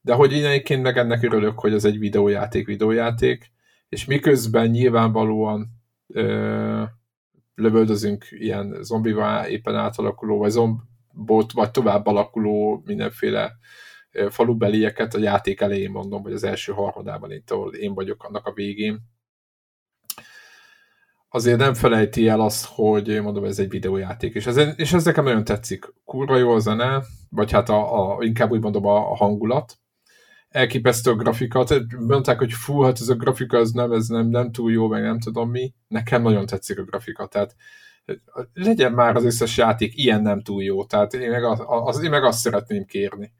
de 0.00 0.14
hogy 0.14 0.32
én 0.32 0.44
egyébként 0.44 0.82
meg 0.82 0.96
ennek 0.96 1.22
örülök, 1.22 1.60
hogy 1.60 1.72
ez 1.72 1.84
egy 1.84 1.98
videójáték, 1.98 2.66
videójáték, 2.66 3.52
és 3.88 4.04
miközben 4.04 4.70
nyilvánvalóan 4.70 5.68
ö, 6.06 6.82
lövöldözünk 7.54 8.26
ilyen 8.30 8.76
zombivá 8.80 9.48
éppen 9.48 9.76
átalakuló, 9.76 10.38
vagy 10.38 10.50
zombot, 10.50 11.52
vagy 11.52 11.70
tovább 11.70 12.06
alakuló 12.06 12.82
mindenféle 12.84 13.56
falubelieket 14.28 15.14
a 15.14 15.18
játék 15.18 15.60
elején 15.60 15.90
mondom, 15.90 16.22
vagy 16.22 16.32
az 16.32 16.44
első 16.44 16.72
harmadában 16.72 17.32
itt, 17.32 17.50
ahol 17.50 17.74
én 17.74 17.94
vagyok 17.94 18.24
annak 18.24 18.46
a 18.46 18.52
végén. 18.52 19.00
azért 21.28 21.58
nem 21.58 21.74
felejti 21.74 22.28
el 22.28 22.40
azt, 22.40 22.66
hogy 22.66 23.22
mondom, 23.22 23.44
ez 23.44 23.58
egy 23.58 23.68
videójáték, 23.68 24.34
és 24.34 24.46
ez, 24.46 24.56
és 24.76 24.92
ez 24.92 25.04
nekem 25.04 25.24
nagyon 25.24 25.44
tetszik. 25.44 25.92
Kurva 26.04 26.36
jó 26.36 26.50
a 26.50 26.58
zene, 26.58 27.02
vagy 27.30 27.50
hát 27.50 27.68
a, 27.68 28.16
a, 28.16 28.24
inkább 28.24 28.50
úgy 28.50 28.60
mondom 28.60 28.86
a, 28.86 29.10
a 29.10 29.16
hangulat. 29.16 29.78
Elképesztő 30.48 31.10
a 31.10 31.14
grafika. 31.14 31.66
Mondták, 31.98 32.38
hogy 32.38 32.52
fú, 32.52 32.80
hát 32.80 33.00
ez 33.00 33.08
a 33.08 33.14
grafika 33.14 33.58
az 33.58 33.70
nem, 33.70 33.92
ez 33.92 34.06
nem, 34.06 34.26
nem 34.26 34.52
túl 34.52 34.72
jó, 34.72 34.88
meg 34.88 35.02
nem 35.02 35.18
tudom 35.18 35.50
mi. 35.50 35.74
Nekem 35.88 36.22
nagyon 36.22 36.46
tetszik 36.46 36.78
a 36.78 36.84
grafika, 36.84 37.26
tehát 37.26 37.56
legyen 38.52 38.92
már 38.92 39.16
az 39.16 39.24
összes 39.24 39.56
játék 39.56 39.96
ilyen 39.96 40.22
nem 40.22 40.42
túl 40.42 40.62
jó, 40.62 40.84
tehát 40.84 41.14
én 41.14 41.30
meg, 41.30 41.44
az, 41.44 41.62
az, 41.66 42.02
én 42.02 42.10
meg 42.10 42.24
azt 42.24 42.38
szeretném 42.38 42.84
kérni. 42.84 43.32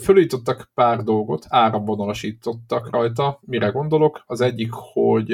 Fölítottak 0.00 0.70
pár 0.74 1.02
dolgot, 1.02 1.46
áramvonalasítottak 1.48 2.90
rajta, 2.90 3.40
mire 3.40 3.68
gondolok. 3.68 4.22
Az 4.26 4.40
egyik, 4.40 4.70
hogy 4.72 5.28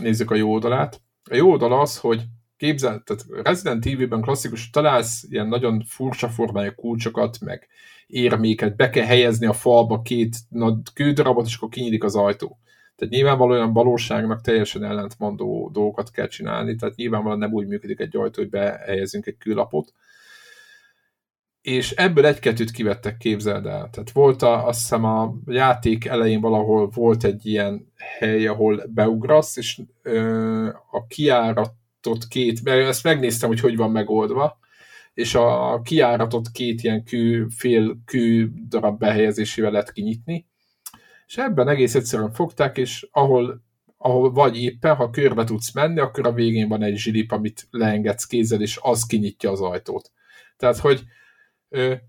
nézzük 0.00 0.30
a 0.30 0.34
jó 0.34 0.52
oldalát. 0.52 1.00
A 1.30 1.34
jó 1.34 1.50
oldal 1.50 1.80
az, 1.80 1.98
hogy 1.98 2.22
képzel, 2.56 3.02
tehát 3.04 3.24
Resident 3.42 3.86
Evil-ben 3.86 4.20
klasszikus, 4.20 4.70
találsz 4.70 5.26
ilyen 5.28 5.48
nagyon 5.48 5.82
furcsa 5.86 6.28
formájú 6.28 6.74
kulcsokat, 6.74 7.40
meg 7.40 7.68
érméket, 8.06 8.76
be 8.76 8.90
kell 8.90 9.04
helyezni 9.04 9.46
a 9.46 9.52
falba 9.52 10.02
két 10.02 10.36
nagy 10.48 10.74
kődarabot, 10.94 11.46
és 11.46 11.56
akkor 11.56 11.68
kinyílik 11.68 12.04
az 12.04 12.16
ajtó. 12.16 12.58
Tehát 12.96 13.14
nyilvánvalóan 13.14 13.72
valóságnak 13.72 14.40
teljesen 14.40 14.84
ellentmondó 14.84 15.70
dolgokat 15.72 16.10
kell 16.10 16.26
csinálni, 16.26 16.76
tehát 16.76 16.94
nyilvánvalóan 16.94 17.38
nem 17.38 17.52
úgy 17.52 17.66
működik 17.66 18.00
egy 18.00 18.16
ajtó, 18.16 18.40
hogy 18.40 18.50
behelyezünk 18.50 19.26
egy 19.26 19.36
kőlapot. 19.36 19.92
És 21.62 21.90
ebből 21.90 22.26
egy-kettőt 22.26 22.70
kivettek, 22.70 23.16
képzeld 23.16 23.66
el. 23.66 23.88
Tehát 23.90 24.10
volt 24.12 24.42
a, 24.42 24.66
azt 24.66 24.78
hiszem 24.78 25.04
a 25.04 25.34
játék 25.46 26.04
elején 26.04 26.40
valahol 26.40 26.88
volt 26.88 27.24
egy 27.24 27.46
ilyen 27.46 27.92
hely, 28.18 28.46
ahol 28.46 28.82
beugrasz, 28.88 29.56
és 29.56 29.80
ö, 30.02 30.68
a 30.90 31.06
kiáratot 31.06 32.26
két, 32.28 32.64
mert 32.64 32.86
ezt 32.88 33.04
megnéztem, 33.04 33.48
hogy 33.48 33.60
hogy 33.60 33.76
van 33.76 33.90
megoldva, 33.90 34.58
és 35.14 35.34
a 35.34 35.80
kiáratot 35.84 36.50
két 36.50 36.82
ilyen 36.82 37.04
kő, 37.04 37.46
fél 37.48 37.98
kő 38.04 38.52
darab 38.68 38.98
behelyezésével 38.98 39.70
lehet 39.70 39.92
kinyitni, 39.92 40.46
és 41.26 41.36
ebben 41.36 41.68
egész 41.68 41.94
egyszerűen 41.94 42.32
fogták, 42.32 42.76
és 42.76 43.08
ahol, 43.10 43.62
ahol 43.96 44.32
vagy 44.32 44.62
éppen, 44.62 44.94
ha 44.94 45.10
körbe 45.10 45.44
tudsz 45.44 45.74
menni, 45.74 46.00
akkor 46.00 46.26
a 46.26 46.32
végén 46.32 46.68
van 46.68 46.82
egy 46.82 46.96
zsilip, 46.96 47.32
amit 47.32 47.66
leengedsz 47.70 48.24
kézzel, 48.24 48.60
és 48.60 48.78
az 48.82 49.06
kinyitja 49.06 49.50
az 49.50 49.60
ajtót. 49.60 50.10
Tehát, 50.56 50.78
hogy 50.78 51.02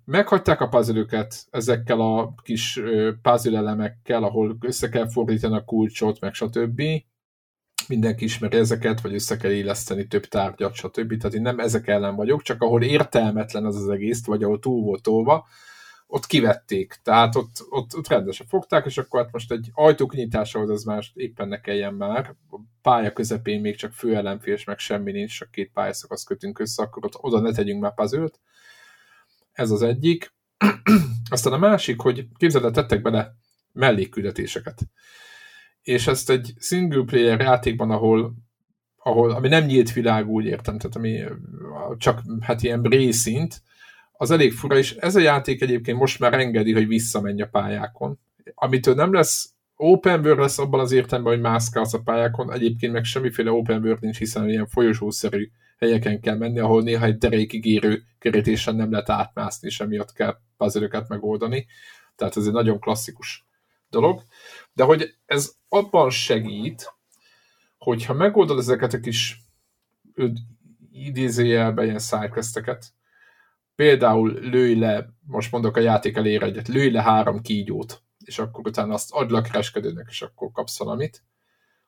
meghagyták 0.05 0.61
a 0.61 0.67
puzzle 0.67 1.27
ezekkel 1.49 1.99
a 1.99 2.33
kis 2.43 2.81
puzzle 3.21 3.57
elemekkel, 3.57 4.23
ahol 4.23 4.57
össze 4.61 4.89
kell 4.89 5.09
fordítani 5.09 5.55
a 5.55 5.63
kulcsot, 5.63 6.19
meg 6.19 6.33
stb. 6.33 6.81
Mindenki 7.87 8.23
ismeri 8.23 8.57
ezeket, 8.57 9.01
vagy 9.01 9.13
össze 9.13 9.37
kell 9.37 9.51
éleszteni 9.51 10.07
több 10.07 10.25
tárgyat, 10.25 10.73
stb. 10.73 11.17
Tehát 11.17 11.33
én 11.33 11.41
nem 11.41 11.59
ezek 11.59 11.87
ellen 11.87 12.15
vagyok, 12.15 12.41
csak 12.41 12.61
ahol 12.61 12.83
értelmetlen 12.83 13.65
az 13.65 13.75
az 13.75 13.89
egész, 13.89 14.25
vagy 14.25 14.43
ahol 14.43 14.59
túl 14.59 14.81
volt 14.81 15.01
tolva, 15.01 15.45
ott 16.07 16.25
kivették, 16.25 16.99
tehát 17.03 17.35
ott, 17.35 17.65
ott, 17.69 17.95
ott 17.95 18.07
rendesen 18.07 18.47
fogták, 18.47 18.85
és 18.85 18.97
akkor 18.97 19.21
hát 19.21 19.31
most 19.31 19.51
egy 19.51 19.69
ajtók 19.73 20.13
nyitásához 20.13 20.69
az 20.69 20.83
már 20.83 21.03
éppen 21.13 21.47
ne 21.47 21.59
kelljen 21.59 21.93
már, 21.93 22.35
a 22.49 22.59
pálya 22.81 23.13
közepén 23.13 23.61
még 23.61 23.75
csak 23.75 23.91
főellenfés, 23.91 24.63
meg 24.63 24.77
semmi 24.77 25.11
nincs, 25.11 25.37
csak 25.37 25.51
két 25.51 25.71
pályaszakasz 25.71 26.23
kötünk 26.23 26.59
össze, 26.59 26.83
akkor 26.83 27.05
ott 27.05 27.17
oda 27.21 27.39
ne 27.39 27.51
tegyünk 27.51 27.81
már 27.81 27.93
puzzle 27.93 28.29
Ez 29.53 29.71
az 29.71 29.81
egyik. 29.81 30.33
Aztán 31.29 31.53
a 31.53 31.57
másik, 31.57 31.99
hogy 31.99 32.27
képzeld 32.37 32.63
el, 32.63 32.71
tettek 32.71 33.01
bele 33.01 33.35
mellékküldetéseket. 33.71 34.81
És 35.81 36.07
ezt 36.07 36.29
egy 36.29 36.53
single 36.59 37.03
player 37.03 37.39
játékban, 37.39 37.91
ahol 37.91 38.33
ahol, 39.03 39.31
ami 39.31 39.47
nem 39.47 39.65
nyílt 39.65 39.93
világ, 39.93 40.29
úgy 40.29 40.45
értem, 40.45 40.77
tehát 40.77 40.95
ami 40.95 41.23
csak 41.97 42.21
hát 42.41 42.63
ilyen 42.63 42.81
részint, 42.81 43.61
az 44.11 44.31
elég 44.31 44.53
fura, 44.53 44.77
és 44.77 44.95
ez 44.95 45.15
a 45.15 45.19
játék 45.19 45.61
egyébként 45.61 45.97
most 45.97 46.19
már 46.19 46.33
engedi, 46.33 46.73
hogy 46.73 46.87
visszamenj 46.87 47.41
a 47.41 47.47
pályákon. 47.47 48.19
Amitől 48.53 48.95
nem 48.95 49.13
lesz 49.13 49.53
open 49.75 50.19
world 50.19 50.39
lesz 50.39 50.59
abban 50.59 50.79
az 50.79 50.91
értelemben, 50.91 51.33
hogy 51.33 51.41
mászkálsz 51.41 51.93
a 51.93 52.01
pályákon, 52.01 52.53
egyébként 52.53 52.93
meg 52.93 53.03
semmiféle 53.03 53.51
open 53.51 53.83
world 53.83 54.01
nincs, 54.01 54.17
hiszen 54.17 54.49
ilyen 54.49 54.67
folyosószerű 54.67 55.49
helyeken 55.77 56.21
kell 56.21 56.37
menni, 56.37 56.59
ahol 56.59 56.81
néha 56.81 57.05
egy 57.05 57.17
derékig 57.17 57.65
érő 57.65 58.03
kerítésen 58.19 58.75
nem 58.75 58.91
lehet 58.91 59.09
átmászni, 59.09 59.67
és 59.67 59.79
emiatt 59.79 60.13
kell 60.13 60.37
puzzle 60.57 61.05
megoldani. 61.07 61.67
Tehát 62.15 62.37
ez 62.37 62.45
egy 62.45 62.51
nagyon 62.51 62.79
klasszikus 62.79 63.45
dolog. 63.89 64.23
De 64.73 64.83
hogy 64.83 65.15
ez 65.25 65.55
abban 65.69 66.09
segít, 66.09 66.93
hogyha 67.77 68.13
megoldod 68.13 68.57
ezeket 68.57 68.93
a 68.93 68.99
kis 68.99 69.41
idézőjelben 70.91 71.85
ilyen 71.85 71.99
sidequesteket, 71.99 72.93
például 73.75 74.31
lőj 74.31 74.75
le, 74.75 75.09
most 75.27 75.51
mondok 75.51 75.77
a 75.77 75.79
játék 75.79 76.15
elére 76.15 76.45
egyet, 76.45 76.67
lőj 76.67 76.91
le 76.91 77.01
három 77.01 77.41
kígyót, 77.41 78.01
és 78.25 78.39
akkor 78.39 78.67
utána 78.67 78.93
azt 78.93 79.11
add 79.11 79.31
le 79.31 79.41
kereskedőnek, 79.41 80.05
és 80.09 80.21
akkor 80.21 80.51
kapsz 80.51 80.79
valamit, 80.79 81.23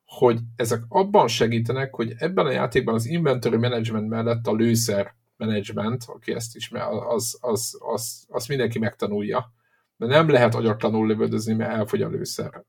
hogy 0.06 0.40
ezek 0.56 0.84
abban 0.88 1.27
segítenek, 1.27 1.94
hogy 1.94 2.14
ebben 2.18 2.45
a 2.45 2.52
játékban 2.52 2.94
az 2.94 3.06
inventory 3.06 3.57
management 3.57 4.10
mellett 4.10 4.48
a 4.48 4.53
lőszer 4.53 5.15
management, 5.38 6.03
aki 6.07 6.34
ezt 6.34 6.56
ismer, 6.56 6.82
az, 6.88 7.38
az, 7.41 7.77
az, 7.80 8.26
az 8.27 8.45
mindenki 8.45 8.80
megtanulja. 8.80 9.53
De 9.98 10.06
nem 10.06 10.30
lehet 10.30 10.56
agyatlanul 10.56 11.07
lövöldözni, 11.07 11.53
mert 11.53 11.73
elfogy 11.73 12.02
a 12.02 12.10
lőszer. 12.10 12.64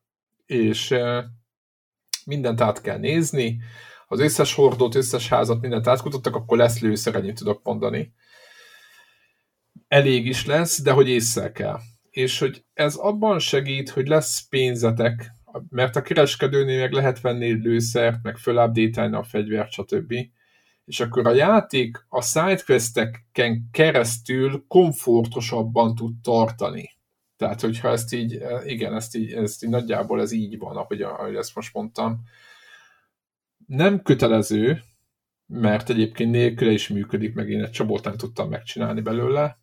És 0.47 0.95
mindent 2.25 2.61
át 2.61 2.81
kell 2.81 2.99
nézni, 2.99 3.61
az 4.07 4.21
összes 4.21 4.55
hordót, 4.55 4.95
összes 4.95 5.29
házat, 5.29 5.61
mindent 5.61 5.87
átkutattak, 5.87 6.35
akkor 6.35 6.57
lesz 6.57 6.81
lőszer, 6.81 7.15
ennyit 7.15 7.39
tudok 7.39 7.61
mondani 7.63 8.15
elég 9.89 10.27
is 10.27 10.47
lesz, 10.47 10.83
de 10.83 10.93
hogy 10.93 11.09
észre 11.09 11.53
kell. 11.53 11.79
És 12.11 12.39
hogy 12.39 12.65
ez 12.75 12.95
abban 12.95 13.39
segít, 13.39 13.91
hogy 13.91 14.09
lesz 14.09 14.49
pénzetek, 14.49 15.33
mert 15.69 15.97
a 15.97 16.03
kereskedőnél 16.03 16.81
meg 16.81 16.93
lehet 16.93 17.21
venni 17.21 17.51
lőszert, 17.51 18.23
meg 18.23 18.37
fölupdate 18.37 19.17
a 19.17 19.23
fegyvert, 19.23 19.71
stb. 19.71 20.15
És 20.85 21.01
akkor 21.01 21.27
a 21.27 21.35
játék 21.35 22.07
a 22.09 22.23
sidequesteken 22.23 23.69
keresztül 23.71 24.65
komfortosabban 24.69 25.95
tud 25.95 26.21
tartani. 26.23 26.91
Tehát, 27.37 27.61
hogyha 27.61 27.89
ezt 27.89 28.13
így, 28.13 28.43
igen, 28.65 28.95
ezt 28.95 29.17
így, 29.17 29.33
ezt 29.33 29.65
így 29.65 29.71
nagyjából 29.71 30.21
ez 30.21 30.33
így 30.33 30.59
van, 30.59 30.77
ahogy, 30.77 31.03
ahogy 31.03 31.35
ezt 31.35 31.55
most 31.55 31.75
mondtam. 31.75 32.23
Nem 33.67 34.03
kötelező, 34.03 34.83
mert 35.47 35.91
egyébként 35.91 36.31
nélküle 36.31 36.71
is 36.71 36.89
működik, 36.89 37.35
meg 37.35 37.51
én 37.51 37.63
egy 37.63 37.71
csomót 37.71 38.05
nem 38.05 38.17
tudtam 38.17 38.49
megcsinálni 38.49 39.01
belőle, 39.01 39.59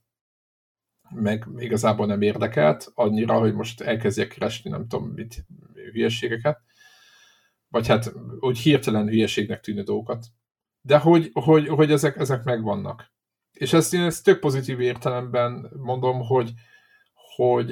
meg 1.09 1.47
igazából 1.57 2.05
nem 2.05 2.21
érdekelt 2.21 2.91
annyira, 2.93 3.39
hogy 3.39 3.53
most 3.53 3.81
elkezdjek 3.81 4.27
keresni, 4.27 4.69
nem 4.69 4.87
tudom 4.87 5.09
mit, 5.09 5.45
hülyeségeket, 5.91 6.61
vagy 7.67 7.87
hát 7.87 8.13
úgy 8.39 8.57
hirtelen 8.57 9.07
hülyeségnek 9.07 9.59
tűnő 9.59 9.81
dolgokat. 9.81 10.25
De 10.81 10.97
hogy, 10.97 11.29
hogy, 11.33 11.67
hogy 11.67 11.91
ezek, 11.91 12.17
ezek 12.17 12.43
megvannak. 12.43 13.11
És 13.51 13.73
ezt 13.73 13.93
én 13.93 14.01
ezt 14.01 14.23
tök 14.23 14.39
pozitív 14.39 14.79
értelemben 14.79 15.71
mondom, 15.75 16.19
hogy, 16.19 16.51
hogy 17.35 17.69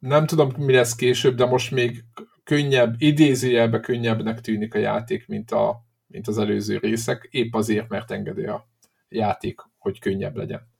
nem 0.00 0.26
tudom, 0.26 0.52
mi 0.56 0.72
lesz 0.72 0.94
később, 0.94 1.34
de 1.34 1.46
most 1.46 1.70
még 1.70 2.04
könnyebb, 2.44 2.94
idézőjelbe 2.98 3.80
könnyebbnek 3.80 4.40
tűnik 4.40 4.74
a 4.74 4.78
játék, 4.78 5.26
mint, 5.26 5.50
a, 5.50 5.84
mint 6.06 6.28
az 6.28 6.38
előző 6.38 6.78
részek, 6.78 7.28
épp 7.30 7.54
azért, 7.54 7.88
mert 7.88 8.10
engedi 8.10 8.44
a 8.44 8.68
játék, 9.08 9.60
hogy 9.78 9.98
könnyebb 9.98 10.36
legyen 10.36 10.74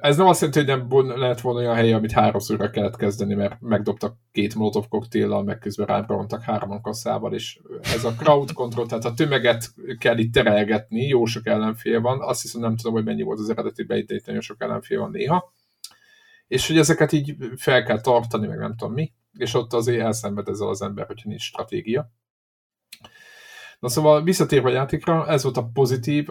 ez 0.00 0.16
nem 0.16 0.26
azt 0.26 0.40
jelenti, 0.40 0.72
hogy 0.72 0.88
nem 0.88 1.18
lehet 1.18 1.40
volna 1.40 1.58
olyan 1.60 1.74
hely, 1.74 1.92
amit 1.92 2.12
háromszorra 2.12 2.70
kellett 2.70 2.96
kezdeni, 2.96 3.34
mert 3.34 3.60
megdobtak 3.60 4.16
két 4.32 4.54
molotov 4.54 4.88
koktéllal, 4.88 5.42
meg 5.42 5.58
közben 5.58 5.86
rábrontak 5.86 6.42
hárman 6.42 6.80
kasszával, 6.80 7.34
és 7.34 7.60
ez 7.82 8.04
a 8.04 8.14
crowd 8.14 8.52
control, 8.52 8.86
tehát 8.86 9.04
a 9.04 9.14
tömeget 9.14 9.68
kell 9.98 10.18
itt 10.18 10.32
terelgetni, 10.32 11.06
jó 11.06 11.24
sok 11.24 11.46
ellenfél 11.46 12.00
van, 12.00 12.20
azt 12.20 12.42
hiszem 12.42 12.60
nem 12.60 12.76
tudom, 12.76 12.92
hogy 12.92 13.04
mennyi 13.04 13.22
volt 13.22 13.38
az 13.38 13.50
eredeti 13.50 13.86
itt 13.88 14.26
nagyon 14.26 14.40
sok 14.40 14.62
ellenfél 14.62 14.98
van 15.00 15.10
néha, 15.10 15.52
és 16.48 16.66
hogy 16.66 16.78
ezeket 16.78 17.12
így 17.12 17.36
fel 17.56 17.82
kell 17.82 18.00
tartani, 18.00 18.46
meg 18.46 18.58
nem 18.58 18.76
tudom 18.76 18.94
mi, 18.94 19.12
és 19.38 19.54
ott 19.54 19.72
azért 19.72 20.00
elszenved 20.00 20.48
ezzel 20.48 20.68
az 20.68 20.82
ember, 20.82 21.06
hogyha 21.06 21.28
nincs 21.28 21.42
stratégia. 21.42 22.10
Na 23.80 23.88
szóval 23.88 24.22
visszatérve 24.22 24.68
a 24.68 24.72
játékra, 24.72 25.28
ez 25.28 25.42
volt 25.42 25.56
a 25.56 25.70
pozitív, 25.72 26.28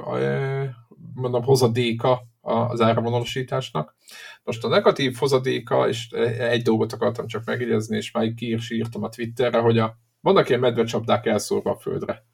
mondom, 1.14 1.44
hozadéka 1.44 2.30
az 2.42 2.82
áramvonalasításnak. 2.82 3.96
Most 4.44 4.64
a 4.64 4.68
negatív 4.68 5.16
hozadéka, 5.16 5.88
és 5.88 6.10
egy 6.40 6.62
dolgot 6.62 6.94
akartam 6.94 7.28
csak 7.28 7.46
megjegyezni, 7.46 7.98
és 7.98 8.12
már 8.12 8.34
ki 8.34 8.52
is 8.54 8.72
írtam 8.72 9.04
a 9.04 9.10
Twitterre, 9.10 9.60
hogy 9.60 9.78
a, 9.78 9.98
vannak 10.22 10.48
ilyen 10.50 10.62
medvecsapdák 10.62 11.26
elszórva 11.26 11.72
a 11.72 11.80
földre. 11.80 12.26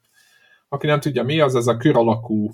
Aki 0.68 0.86
nem 0.86 1.00
tudja 1.00 1.22
mi 1.22 1.40
az, 1.40 1.54
ez 1.54 1.66
a 1.66 1.76
kör 1.76 1.96
alakú, 1.96 2.50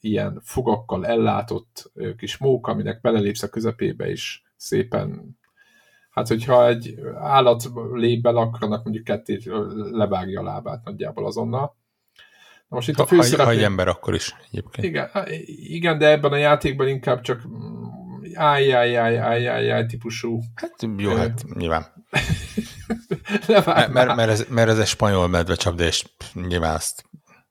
ilyen 0.00 0.40
fogakkal 0.44 1.06
ellátott 1.06 1.92
kis 2.16 2.36
móka, 2.36 2.72
aminek 2.72 3.00
belelépsz 3.00 3.42
a 3.42 3.48
közepébe, 3.48 4.08
és 4.08 4.42
szépen 4.56 5.36
Hát, 6.16 6.28
hogyha 6.28 6.66
egy 6.66 7.00
állat 7.14 7.70
lép 7.92 8.22
bele, 8.22 8.40
akkor 8.40 8.62
annak 8.62 8.84
mondjuk 8.84 9.04
kettét 9.04 9.44
levágja 9.90 10.40
a 10.40 10.44
lábát 10.44 10.84
nagyjából 10.84 11.26
azonnal. 11.26 11.76
Na 12.68 12.76
most 12.76 12.88
itt 12.88 12.98
a 12.98 13.06
főszereplő... 13.06 13.44
Ha 13.44 13.58
egy 13.58 13.62
ember 13.62 13.88
akkor 13.88 14.14
is 14.14 14.34
egyébként. 14.50 14.86
Igen, 14.86 15.10
igen, 15.46 15.98
de 15.98 16.10
ebben 16.10 16.32
a 16.32 16.36
játékban 16.36 16.88
inkább 16.88 17.20
csak 17.20 17.42
áj 18.34 19.86
típusú. 19.86 20.40
Hát 20.54 20.74
jó, 20.96 21.14
hát 21.14 21.44
nyilván. 21.54 21.86
mert, 23.48 23.92
mert, 23.92 24.16
mert, 24.16 24.30
ez, 24.30 24.46
mert 24.48 24.68
ez 24.68 24.78
egy 24.78 24.86
spanyol 24.86 25.28
medvecsapda, 25.28 25.84
és 25.84 26.04
nyilván 26.34 26.74
azt 26.74 27.04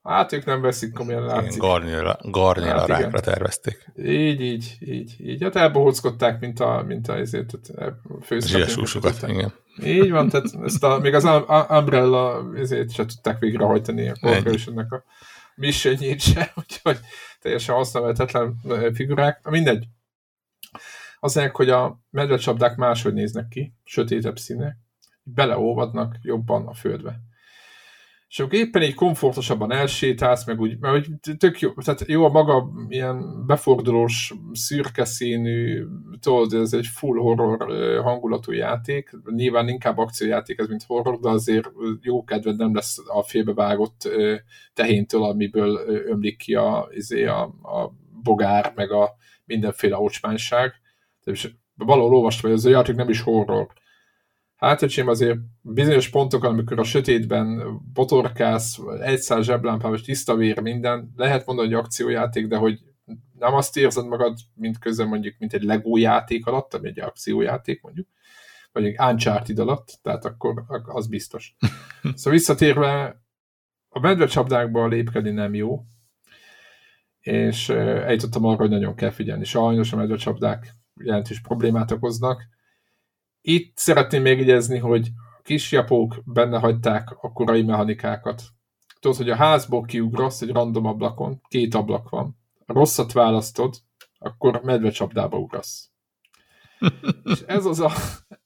Hát 0.05 0.31
ők 0.31 0.45
nem 0.45 0.61
veszik 0.61 0.93
komolyan, 0.93 1.23
látszik. 1.23 1.61
Garnéla, 1.61 2.19
garnéla 2.21 2.79
hát, 2.79 2.87
rákra 2.87 3.19
tervezték. 3.19 3.91
Így, 3.97 4.41
így, 4.41 4.77
így, 4.79 5.15
így. 5.19 5.43
Hát 5.43 5.55
elbohóckodták, 5.55 6.39
mint 6.39 6.59
a, 6.59 6.83
mint 6.87 7.07
a 7.07 7.17
ezért, 7.17 7.53
a 7.75 7.97
főszereplőket. 8.21 9.27
igen. 9.27 9.53
Így 9.83 10.11
van, 10.11 10.29
tehát 10.29 10.45
ezt 10.63 10.83
a, 10.83 10.99
még 10.99 11.13
az 11.13 11.23
Umbrella 11.69 12.43
ezért 12.55 12.91
se 12.91 13.05
tudták 13.05 13.39
végrehajtani 13.39 14.09
a 14.09 14.15
Corporationnek 14.21 14.91
a 14.91 15.03
missionjét 15.55 16.21
se, 16.21 16.51
úgyhogy 16.61 16.99
teljesen 17.41 17.75
használhatatlan 17.75 18.61
figurák. 18.93 19.49
Mindegy. 19.49 19.87
Azért, 21.19 21.55
hogy 21.55 21.69
a 21.69 21.99
medvecsapdák 22.09 22.75
máshogy 22.75 23.13
néznek 23.13 23.47
ki, 23.47 23.73
sötétebb 23.83 24.37
színek, 24.37 24.77
beleolvadnak 25.23 26.15
jobban 26.21 26.67
a 26.67 26.73
földbe 26.73 27.19
és 28.35 28.41
akkor 28.41 28.53
éppen 28.53 28.81
így 28.83 28.93
komfortosabban 28.93 29.71
elsétálsz, 29.71 30.45
meg 30.45 30.59
úgy, 30.59 30.79
mert 30.79 31.07
tök 31.37 31.59
jó, 31.59 31.71
tehát 31.71 32.07
jó 32.07 32.25
a 32.25 32.29
maga 32.29 32.69
ilyen 32.87 33.45
befordulós, 33.45 34.33
szürke 34.51 35.05
színű, 35.05 35.85
tudod, 36.19 36.53
ez 36.53 36.73
egy 36.73 36.87
full 36.87 37.17
horror 37.17 37.57
hangulatú 38.03 38.51
játék, 38.51 39.11
nyilván 39.35 39.67
inkább 39.67 39.97
akciójáték 39.97 40.59
ez, 40.59 40.67
mint 40.67 40.83
horror, 40.83 41.19
de 41.19 41.29
azért 41.29 41.71
jó 42.01 42.23
kedved 42.23 42.57
nem 42.57 42.75
lesz 42.75 42.97
a 43.07 43.23
félbevágott 43.23 44.09
tehéntől, 44.73 45.23
amiből 45.23 45.79
ömlik 45.87 46.37
ki 46.37 46.53
a, 46.53 46.89
izé, 46.91 47.25
a, 47.25 47.41
a 47.43 47.93
bogár, 48.23 48.71
meg 48.75 48.91
a 48.91 49.15
mindenféle 49.45 49.97
ocsmányság. 49.97 50.73
És 51.23 51.53
valahol 51.75 52.15
olvastam, 52.15 52.49
hogy 52.49 52.59
ez 52.59 52.65
a 52.65 52.69
játék 52.69 52.95
nem 52.95 53.09
is 53.09 53.21
horror, 53.21 53.67
Hát, 54.55 54.81
öcsém, 54.81 55.07
azért 55.07 55.37
bizonyos 55.61 56.09
pontokon, 56.09 56.49
amikor 56.49 56.79
a 56.79 56.83
sötétben 56.83 57.79
botorkász, 57.93 58.79
egyszár 59.01 59.43
zseblámpával, 59.43 59.99
tiszta 59.99 60.35
vér, 60.35 60.59
minden, 60.59 61.11
lehet 61.15 61.45
mondani, 61.45 61.67
hogy 61.67 61.77
akciójáték, 61.77 62.47
de 62.47 62.55
hogy 62.55 62.79
nem 63.39 63.53
azt 63.53 63.77
érzed 63.77 64.07
magad, 64.07 64.37
mint 64.53 64.79
közben 64.79 65.07
mondjuk, 65.07 65.35
mint 65.39 65.53
egy 65.53 65.63
Lego 65.63 65.97
játék 65.97 66.45
alatt, 66.45 66.73
ami 66.73 66.87
egy 66.87 66.99
akciójáték 66.99 67.81
mondjuk, 67.81 68.07
vagy 68.71 68.85
egy 68.85 68.95
Uncharted 68.99 69.59
alatt, 69.59 69.99
tehát 70.01 70.25
akkor 70.25 70.63
az 70.83 71.07
biztos. 71.07 71.55
Szóval 72.15 72.33
visszatérve, 72.33 73.21
a 73.89 73.99
medvecsapdákba 73.99 74.87
lépkedni 74.87 75.31
nem 75.31 75.53
jó, 75.53 75.85
és 77.19 77.69
eljutottam 77.69 78.45
arra, 78.45 78.57
hogy 78.57 78.69
nagyon 78.69 78.95
kell 78.95 79.09
figyelni. 79.09 79.43
Sajnos 79.43 79.93
a 79.93 79.95
medvecsapdák 79.95 80.75
jelentős 81.03 81.41
problémát 81.41 81.91
okoznak, 81.91 82.43
itt 83.47 83.77
szeretném 83.77 84.21
megjegyezni, 84.21 84.77
hogy 84.77 85.07
a 85.37 85.41
kis 85.43 85.71
japók 85.71 86.21
benne 86.25 86.59
hagyták 86.59 87.09
a 87.21 87.31
korai 87.31 87.63
mechanikákat. 87.63 88.43
Tudod, 88.99 89.17
hogy 89.17 89.29
a 89.29 89.35
házból 89.35 89.83
kiugrasz 89.83 90.41
egy 90.41 90.51
random 90.51 90.85
ablakon, 90.85 91.41
két 91.47 91.75
ablak 91.75 92.09
van. 92.09 92.37
A 92.65 92.73
rosszat 92.73 93.11
választod, 93.11 93.75
akkor 94.19 94.61
medvecsapdába 94.63 95.37
ugrasz. 95.37 95.89
És 97.23 97.39
ez 97.45 97.65
az 97.65 97.79
a, 97.79 97.91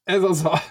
ez 0.04 0.24
az 0.24 0.46
a, 0.46 0.62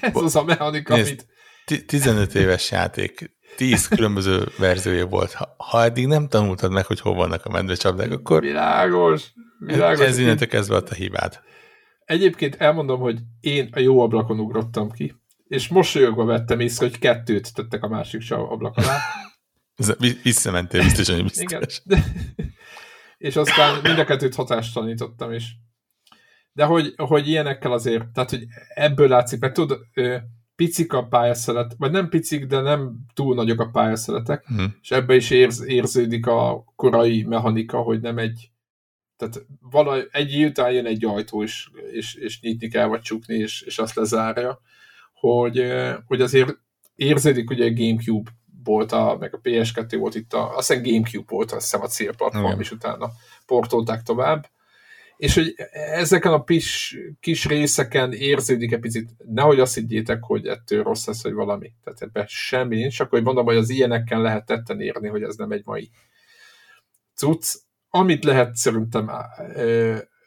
ez 0.00 0.16
az 0.16 0.36
a 0.36 0.44
mechanika, 0.44 0.94
Nézd, 0.94 1.26
amit... 1.66 1.86
15 1.86 2.34
éves 2.34 2.70
játék, 2.70 3.36
10 3.56 3.88
különböző 3.88 4.48
verziója 4.58 5.06
volt. 5.06 5.32
Ha, 5.32 5.54
ha 5.58 5.82
eddig 5.82 6.06
nem 6.06 6.28
tanultad 6.28 6.70
meg, 6.72 6.86
hogy 6.86 7.00
hol 7.00 7.14
vannak 7.14 7.44
a 7.44 7.50
medvecsapdák, 7.50 8.10
akkor... 8.10 8.40
Világos, 8.40 9.32
világos. 9.58 10.06
Ez 10.06 10.18
innentől 10.18 10.48
kezdve 10.48 10.76
a 10.76 10.94
hibád. 10.94 11.42
Egyébként 12.04 12.54
elmondom, 12.54 13.00
hogy 13.00 13.18
én 13.40 13.68
a 13.72 13.78
jó 13.78 14.00
ablakon 14.00 14.40
ugrottam 14.40 14.90
ki, 14.90 15.14
és 15.48 15.68
mosolyogva 15.68 16.24
vettem 16.24 16.60
észre, 16.60 16.86
hogy 16.86 16.98
kettőt 16.98 17.54
tettek 17.54 17.82
a 17.82 17.88
másik 17.88 18.30
ablak 18.30 18.76
alá. 18.76 18.98
Visszamentél 20.22 20.82
biztosan, 20.82 21.14
hogy 21.14 21.24
biztos. 21.24 21.82
Igen. 21.84 22.02
és 23.28 23.36
aztán 23.36 23.80
mind 23.82 23.98
a 23.98 24.04
kettőt 24.04 24.34
hatástalanítottam 24.34 25.32
is. 25.32 25.56
De 26.52 26.64
hogy, 26.64 26.94
hogy 26.96 27.28
ilyenekkel 27.28 27.72
azért, 27.72 28.08
tehát 28.08 28.30
hogy 28.30 28.46
ebből 28.74 29.08
látszik, 29.08 29.40
mert 29.40 29.54
tudod, 29.54 29.80
picik 30.56 30.92
a 30.92 31.06
pályaszelet, 31.06 31.74
vagy 31.78 31.90
nem 31.90 32.08
picik, 32.08 32.46
de 32.46 32.60
nem 32.60 32.96
túl 33.14 33.34
nagyok 33.34 33.60
a 33.60 33.70
pályaszeletek, 33.70 34.46
hmm. 34.46 34.76
és 34.82 34.90
ebbe 34.90 35.14
is 35.14 35.30
érz, 35.30 35.64
érződik 35.66 36.26
a 36.26 36.64
korai 36.76 37.22
mechanika, 37.22 37.78
hogy 37.78 38.00
nem 38.00 38.18
egy 38.18 38.50
tehát 39.28 39.46
valahogy 39.70 40.08
egy 40.12 40.44
után 40.44 40.72
jön 40.72 40.86
egy 40.86 41.04
ajtó, 41.04 41.42
és, 41.42 41.68
és, 41.92 42.14
és 42.14 42.40
nyitni 42.40 42.68
kell, 42.68 42.86
vagy 42.86 43.00
csukni, 43.00 43.34
és, 43.34 43.62
és 43.62 43.78
azt 43.78 43.94
lezárja, 43.94 44.60
hogy, 45.14 45.72
hogy 46.06 46.20
azért 46.20 46.58
érződik, 46.94 47.48
hogy 47.48 47.60
a 47.60 47.72
Gamecube 47.72 48.30
volt, 48.64 48.92
a, 48.92 49.16
meg 49.20 49.34
a 49.34 49.40
PS2 49.40 49.96
volt 49.98 50.14
itt, 50.14 50.32
a, 50.32 50.56
azt 50.56 50.68
hiszem 50.68 50.82
Gamecube 50.82 51.24
volt, 51.28 51.52
azt 51.52 51.62
hiszem 51.62 51.82
a 51.82 51.88
célplatform, 51.88 52.44
Igen. 52.44 52.60
és 52.60 52.70
utána 52.70 53.10
portolták 53.46 54.02
tovább, 54.02 54.46
és 55.16 55.34
hogy 55.34 55.54
ezeken 55.72 56.32
a 56.32 56.44
kis, 56.44 56.96
kis 57.20 57.46
részeken 57.46 58.12
érződik 58.12 58.72
egy 58.72 58.80
picit, 58.80 59.10
nehogy 59.18 59.60
azt 59.60 59.74
higgyétek, 59.74 60.22
hogy 60.22 60.46
ettől 60.46 60.82
rossz 60.82 61.06
lesz, 61.06 61.22
hogy 61.22 61.32
valami. 61.32 61.72
Tehát 61.84 62.02
ebben 62.02 62.24
semmi 62.28 62.76
nincs, 62.76 62.94
csak 62.94 63.10
hogy 63.10 63.22
mondom, 63.22 63.44
hogy 63.44 63.56
az 63.56 63.70
ilyenekkel 63.70 64.20
lehet 64.20 64.46
tetten 64.46 64.80
érni, 64.80 65.08
hogy 65.08 65.22
ez 65.22 65.36
nem 65.36 65.52
egy 65.52 65.62
mai 65.64 65.90
cucc, 67.14 67.54
amit 67.96 68.24
lehet 68.24 68.56
szerintem 68.56 69.10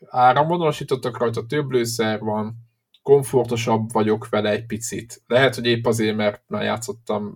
áramvonalasítottak 0.09 1.17
rajta, 1.17 1.45
több 1.45 1.71
lőszer 1.71 2.19
van, 2.19 2.55
komfortosabb 3.01 3.91
vagyok 3.91 4.29
vele 4.29 4.49
egy 4.49 4.65
picit. 4.65 5.21
Lehet, 5.27 5.55
hogy 5.55 5.65
épp 5.65 5.85
azért, 5.85 6.15
mert 6.15 6.43
már 6.47 6.63
játszottam 6.63 7.35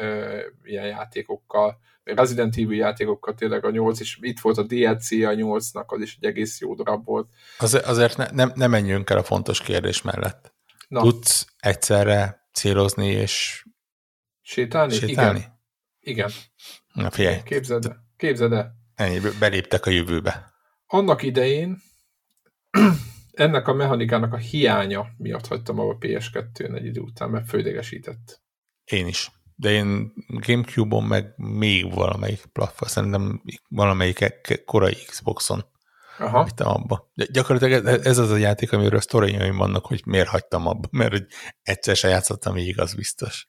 ö, 0.00 0.38
ilyen 0.64 0.86
játékokkal, 0.86 1.78
Resident 2.04 2.56
Evil 2.56 2.76
játékokkal 2.76 3.34
tényleg 3.34 3.64
a 3.64 3.70
8 3.70 4.00
is, 4.00 4.18
itt 4.20 4.40
volt 4.40 4.58
a 4.58 4.62
DLC 4.62 5.10
a 5.10 5.34
8-nak, 5.34 5.86
az 5.86 6.00
is 6.00 6.16
egy 6.20 6.28
egész 6.28 6.60
jó 6.60 6.74
darab 6.74 7.04
volt. 7.04 7.28
Az, 7.58 7.80
azért 7.84 8.16
ne, 8.16 8.26
nem, 8.32 8.52
nem 8.54 8.70
menjünk 8.70 9.10
el 9.10 9.18
a 9.18 9.22
fontos 9.22 9.60
kérdés 9.60 10.02
mellett. 10.02 10.54
Na. 10.88 11.00
Tudsz 11.00 11.46
egyszerre 11.58 12.48
célozni 12.52 13.06
és 13.06 13.64
sétálni? 14.40 14.92
sétálni? 14.92 15.38
Igen. 15.38 15.50
Igen. 16.00 16.30
Na 16.92 17.10
figyelj. 17.10 17.42
Képzeld 17.44 17.84
el. 17.84 18.04
Képzeld 18.16 18.52
el. 18.52 18.84
Ennyi, 18.96 19.20
beléptek 19.38 19.86
a 19.86 19.90
jövőbe. 19.90 20.52
Annak 20.86 21.22
idején 21.22 21.82
ennek 23.32 23.68
a 23.68 23.74
mechanikának 23.74 24.32
a 24.32 24.36
hiánya 24.36 25.06
miatt 25.16 25.46
hagytam 25.46 25.78
a 25.78 25.82
PS2-n 25.82 26.76
egy 26.76 26.84
idő 26.84 27.00
után, 27.00 27.30
mert 27.30 27.48
földégesített. 27.48 28.42
Én 28.84 29.06
is. 29.06 29.30
De 29.54 29.70
én 29.70 30.12
Gamecube-on 30.28 31.04
meg 31.04 31.32
még 31.36 31.94
valamelyik 31.94 32.44
platform, 32.52 32.90
szerintem 32.90 33.42
valamelyik 33.68 34.40
korai 34.64 34.94
Xboxon 35.06 35.64
Aha. 36.18 36.38
hagytam 36.38 36.68
abba. 36.68 37.10
De 37.14 37.26
gyakorlatilag 37.32 38.06
ez 38.06 38.18
az 38.18 38.30
a 38.30 38.36
játék, 38.36 38.72
amiről 38.72 38.98
a 38.98 39.00
sztoriaim 39.00 39.56
vannak, 39.56 39.86
hogy 39.86 40.02
miért 40.06 40.28
hagytam 40.28 40.66
abba, 40.66 40.88
mert 40.90 41.10
hogy 41.10 41.26
egyszer 41.62 41.96
se 41.96 42.08
játszottam 42.08 42.54
még, 42.54 42.80
az 42.80 42.94
biztos. 42.94 43.48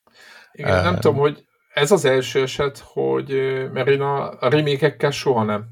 Igen, 0.52 0.78
uh, 0.78 0.84
nem 0.84 0.96
tudom, 0.96 1.16
hogy 1.18 1.47
ez 1.78 1.92
az 1.92 2.06
első 2.06 2.42
eset, 2.42 2.78
hogy 2.78 3.30
mert 3.72 3.88
én 3.88 4.02
a, 4.02 4.40
a 4.40 4.50
remékekkel 4.50 5.12
soha 5.12 5.44
nem 5.44 5.66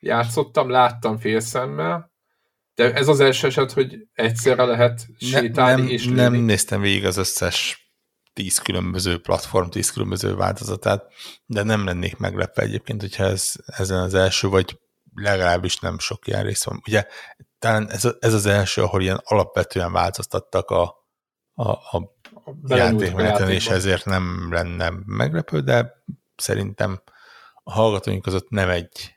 játszottam, 0.00 0.70
láttam 0.70 1.18
félszemmel, 1.18 2.12
de 2.74 2.94
ez 2.94 3.08
az 3.08 3.20
első 3.20 3.46
eset, 3.46 3.72
hogy 3.72 3.98
egyszerre 4.12 4.64
lehet 4.64 5.06
sétálni 5.18 5.80
ne, 5.80 5.86
nem, 5.86 5.88
és 5.88 6.04
lőni. 6.04 6.16
Nem 6.16 6.34
néztem 6.34 6.80
végig 6.80 7.04
az 7.04 7.16
összes 7.16 7.86
tíz 8.32 8.58
különböző 8.58 9.20
platform, 9.20 9.68
tíz 9.68 9.90
különböző 9.90 10.34
változatát, 10.34 11.12
de 11.46 11.62
nem 11.62 11.84
lennék 11.84 12.16
meglepve 12.16 12.62
egyébként, 12.62 13.00
hogyha 13.00 13.24
ez, 13.24 13.52
ezen 13.66 13.98
az 13.98 14.14
első, 14.14 14.48
vagy 14.48 14.80
legalábbis 15.14 15.78
nem 15.78 15.98
sok 15.98 16.26
ilyen 16.26 16.42
rész 16.42 16.64
van. 16.64 16.82
Ugye 16.86 17.06
talán 17.58 17.90
ez, 17.90 18.08
ez 18.20 18.34
az 18.34 18.46
első, 18.46 18.82
ahol 18.82 19.02
ilyen 19.02 19.20
alapvetően 19.24 19.92
változtattak 19.92 20.70
a, 20.70 20.82
a, 21.52 21.70
a 21.70 22.20
játékmeneten, 22.66 23.50
és 23.50 23.68
ezért 23.68 24.04
nem 24.04 24.48
lenne 24.52 24.92
meglepő, 25.06 25.60
de 25.60 26.04
szerintem 26.36 27.02
a 27.62 27.72
hallgatóink 27.72 28.22
között 28.22 28.48
nem 28.48 28.68
egy 28.68 29.16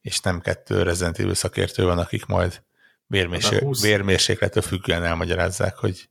és 0.00 0.20
nem 0.20 0.40
kettő 0.40 0.82
Resident 0.82 1.18
Evil 1.18 1.34
szakértő 1.34 1.84
van, 1.84 1.98
akik 1.98 2.26
majd 2.26 2.62
vérmérsé- 3.06 3.80
vérmérséklettől 3.80 4.62
függően 4.62 5.04
elmagyarázzák, 5.04 5.76
hogy 5.76 6.08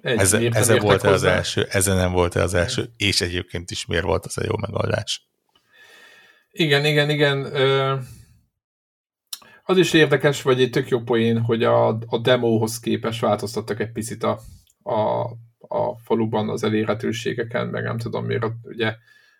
egy, 0.00 0.18
ez, 0.18 0.32
ez 0.32 0.80
volt-e 0.80 1.08
az 1.08 1.22
első, 1.22 1.66
ezen 1.70 1.96
nem 1.96 2.12
volt-e 2.12 2.42
az 2.42 2.54
első, 2.54 2.90
és 2.96 3.20
egyébként 3.20 3.70
is 3.70 3.86
miért 3.86 4.04
volt 4.04 4.26
az 4.26 4.38
a 4.38 4.44
jó 4.44 4.56
megoldás. 4.56 5.28
Igen, 6.50 6.84
igen, 6.84 7.10
igen. 7.10 7.52
Az 9.64 9.76
is 9.76 9.92
érdekes, 9.92 10.42
vagy 10.42 10.62
egy 10.62 10.70
tök 10.70 10.88
jó 10.88 11.00
poén, 11.00 11.40
hogy 11.40 11.64
a, 11.64 11.88
a 11.88 12.18
demóhoz 12.22 12.80
képes 12.80 13.20
változtattak 13.20 13.80
egy 13.80 13.92
picit 13.92 14.22
a, 14.22 14.40
a, 14.82 15.26
a 15.72 15.98
faluban 15.98 16.48
az 16.48 16.64
elérhetőségeken, 16.64 17.68
meg 17.68 17.82
nem 17.82 17.98
tudom 17.98 18.24
miért, 18.24 18.44
ugye 18.62 18.96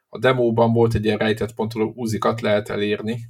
a 0.09 0.19
demóban 0.19 0.73
volt 0.73 0.95
egy 0.95 1.05
ilyen 1.05 1.19
rejtett 1.19 1.55
pontoló 1.55 1.93
úzikat 1.97 2.41
lehet 2.41 2.69
elérni, 2.69 3.21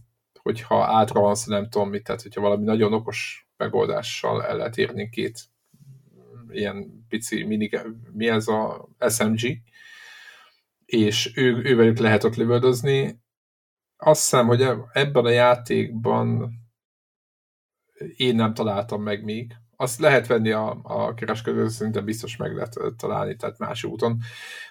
hogyha 0.42 0.84
átravansz, 0.84 1.44
nem 1.44 1.68
tudom 1.68 1.88
mit, 1.88 2.04
tehát 2.04 2.22
hogyha 2.22 2.40
valami 2.40 2.64
nagyon 2.64 2.92
okos 2.92 3.48
megoldással 3.56 4.44
el 4.44 4.56
lehet 4.56 4.76
érni 4.76 5.08
két 5.08 5.40
ilyen 6.50 7.04
pici 7.08 7.44
mini, 7.44 7.70
mi 8.12 8.28
ez 8.28 8.48
a 8.48 8.88
SMG, 9.08 9.40
és 10.84 11.36
ő, 11.36 11.62
ővelük 11.64 11.98
lehet 11.98 12.24
ott 12.24 12.36
lövöldözni. 12.36 13.20
Azt 13.96 14.20
hiszem, 14.20 14.46
hogy 14.46 14.62
ebben 14.92 15.24
a 15.24 15.30
játékban 15.30 16.52
én 18.16 18.34
nem 18.34 18.54
találtam 18.54 19.02
meg 19.02 19.24
még. 19.24 19.54
Azt 19.82 19.98
lehet 19.98 20.26
venni 20.26 20.50
a, 20.50 20.80
a 20.82 21.14
kereskedő, 21.14 21.68
szerintem 21.68 22.04
biztos 22.04 22.36
meg 22.36 22.54
lehet 22.54 22.74
találni, 22.96 23.36
tehát 23.36 23.58
más 23.58 23.84
úton. 23.84 24.18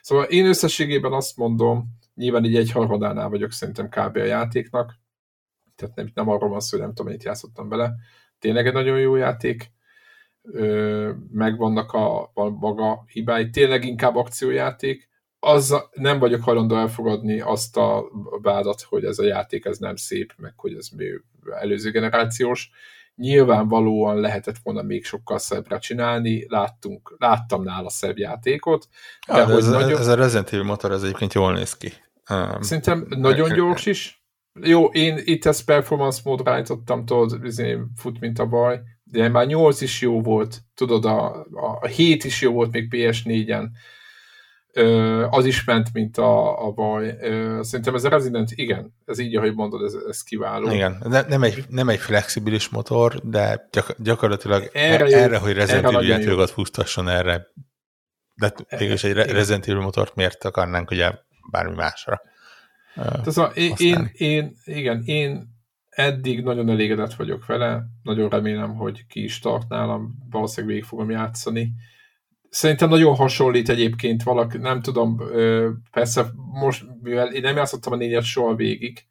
Szóval 0.01 0.23
én 0.23 0.45
összességében 0.45 1.13
azt 1.13 1.38
mondom, 1.38 1.97
nyilván 2.15 2.45
így 2.45 2.55
egy 2.55 2.71
harmadánál 2.71 3.29
vagyok 3.29 3.51
szerintem 3.51 3.89
kb. 3.89 4.15
a 4.15 4.23
játéknak, 4.23 4.93
tehát 5.75 5.95
nem, 5.95 6.11
nem 6.13 6.29
arról 6.29 6.49
van 6.49 6.59
szó, 6.59 6.69
hogy 6.69 6.79
nem 6.79 6.89
tudom, 6.89 7.05
mennyit 7.05 7.23
játszottam 7.23 7.69
bele. 7.69 7.93
Tényleg 8.39 8.67
egy 8.67 8.73
nagyon 8.73 8.99
jó 8.99 9.15
játék, 9.15 9.71
megvannak 11.31 11.91
a, 11.91 12.31
a 12.33 12.49
maga 12.49 13.03
hibái, 13.07 13.49
tényleg 13.49 13.85
inkább 13.85 14.15
akciójáték, 14.15 15.09
az 15.39 15.75
nem 15.91 16.19
vagyok 16.19 16.43
hajlandó 16.43 16.75
elfogadni 16.75 17.39
azt 17.39 17.77
a 17.77 18.03
vádat, 18.41 18.81
hogy 18.81 19.05
ez 19.05 19.19
a 19.19 19.25
játék 19.25 19.65
ez 19.65 19.77
nem 19.77 19.95
szép, 19.95 20.33
meg 20.38 20.53
hogy 20.55 20.73
ez 20.73 20.89
előző 21.59 21.91
generációs. 21.91 22.71
Nyilvánvalóan 23.15 24.19
lehetett 24.19 24.57
volna 24.63 24.81
még 24.81 25.05
sokkal 25.05 25.38
szebbre 25.38 25.77
csinálni, 25.77 26.45
Láttunk, 26.47 27.15
láttam 27.17 27.63
nála 27.63 27.89
szebb 27.89 28.17
játékot. 28.17 28.88
De 29.27 29.38
ja, 29.38 29.49
ez, 29.49 29.67
nagyon... 29.67 29.99
ez 29.99 30.07
a 30.07 30.15
Resident 30.15 30.47
Evil 30.47 30.63
motor 30.63 30.91
ez 30.91 31.03
egyébként 31.03 31.33
jól 31.33 31.53
néz 31.53 31.77
ki. 31.77 31.93
Um, 32.29 32.61
Szerintem 32.61 33.05
nagyon 33.09 33.53
gyors 33.53 33.85
is. 33.85 34.23
Jó, 34.59 34.85
én 34.85 35.19
itt 35.23 35.45
ezt 35.45 35.65
performance 35.65 36.21
módra 36.23 36.51
állítottam, 36.51 37.05
tudod, 37.05 37.45
izé, 37.45 37.77
fut, 37.95 38.19
mint 38.19 38.39
a 38.39 38.45
baj, 38.45 38.81
de 39.03 39.29
már 39.29 39.45
8 39.45 39.81
is 39.81 40.01
jó 40.01 40.21
volt, 40.21 40.59
tudod, 40.75 41.05
a, 41.05 41.45
a 41.51 41.85
7 41.88 42.23
is 42.23 42.41
jó 42.41 42.51
volt 42.51 42.71
még 42.71 42.88
PS4-en, 42.91 43.65
az 45.30 45.45
is 45.45 45.64
ment, 45.64 45.93
mint 45.93 46.18
a, 46.18 46.65
a 46.68 46.72
baj. 46.72 47.18
Szerintem 47.61 47.95
ez 47.95 48.03
a 48.03 48.10
Resident, 48.10 48.52
igen, 48.52 48.93
ez 49.06 49.19
így, 49.19 49.35
ahogy 49.35 49.56
mondod, 49.56 49.84
ez, 49.84 49.93
ez 50.07 50.23
kiváló. 50.23 50.72
Igen, 50.72 51.02
ne, 51.03 51.22
nem, 51.22 51.43
egy, 51.43 51.64
nem 51.68 51.89
egy 51.89 51.99
flexibilis 51.99 52.69
motor, 52.69 53.22
de 53.23 53.68
gyak, 53.72 53.95
gyakorlatilag 53.98 54.69
erre, 54.73 55.06
erre, 55.06 55.18
erre 55.18 55.38
hogy 55.38 55.53
Resident 55.53 55.85
Evil 55.85 56.07
játékokat 56.07 56.49
fusstasson 56.49 57.10
erre, 57.10 57.48
de 58.35 58.53
mégis 58.77 59.03
egy 59.03 59.14
Resident 59.14 59.68
Evil 59.68 59.81
motort 59.81 60.15
miért 60.15 60.43
akarnánk 60.43 60.91
ugye 60.91 61.11
bármi 61.52 61.76
másra. 61.76 62.22
Tehát 62.95 63.57
én, 63.57 63.73
én, 63.77 64.10
én, 64.14 64.56
igen, 64.64 65.02
én 65.06 65.49
eddig 65.89 66.43
nagyon 66.43 66.69
elégedett 66.69 67.14
vagyok 67.14 67.45
vele, 67.45 67.84
nagyon 68.03 68.30
remélem, 68.30 68.76
hogy 68.76 69.06
ki 69.07 69.23
is 69.23 69.39
tart 69.39 69.69
nálam, 69.69 70.15
valószínűleg 70.30 70.76
végig 70.76 70.89
fogom 70.89 71.10
játszani. 71.10 71.72
Szerintem 72.52 72.90
nagyon 72.90 73.15
hasonlít 73.15 73.69
egyébként 73.69 74.23
valaki, 74.23 74.57
nem 74.57 74.82
tudom, 74.82 75.22
persze 75.91 76.26
most, 76.36 76.86
mivel 77.02 77.34
én 77.34 77.41
nem 77.41 77.56
játszottam 77.56 77.94
a 77.94 77.95
négyet 77.95 78.23
soha 78.23 78.56
végig, 78.56 79.06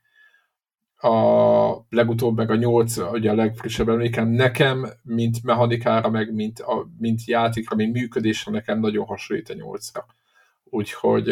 a 0.97 1.87
legutóbb 1.89 2.37
meg 2.37 2.51
a 2.51 2.55
nyolc, 2.55 2.97
ugye 2.97 3.31
a 3.31 3.35
legfrissebb 3.35 3.89
emlékem, 3.89 4.29
nekem, 4.29 4.87
mint 5.03 5.43
mechanikára, 5.43 6.11
meg 6.11 6.35
mint, 6.35 6.61
a, 6.61 6.91
mint 6.99 7.25
játékra, 7.25 7.77
mint 7.77 7.93
működésre, 7.93 8.53
nekem 8.53 8.81
nagyon 8.81 9.07
hasonlít 9.07 9.49
a 9.49 9.55
nyolcra. 9.55 10.07
Úgyhogy 10.65 11.31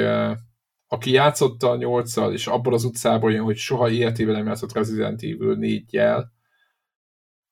aki 0.86 1.10
játszotta 1.10 1.70
a 1.70 1.76
nyolccal, 1.76 2.32
és 2.32 2.47
abból 2.47 2.74
az 2.74 2.85
utcából 2.85 3.32
jön, 3.32 3.44
hogy 3.44 3.56
soha 3.56 3.90
életében 3.90 4.35
nem 4.35 4.47
játszott 4.47 4.72
Resident 4.72 5.22
Evil 5.22 5.55
4 5.55 6.01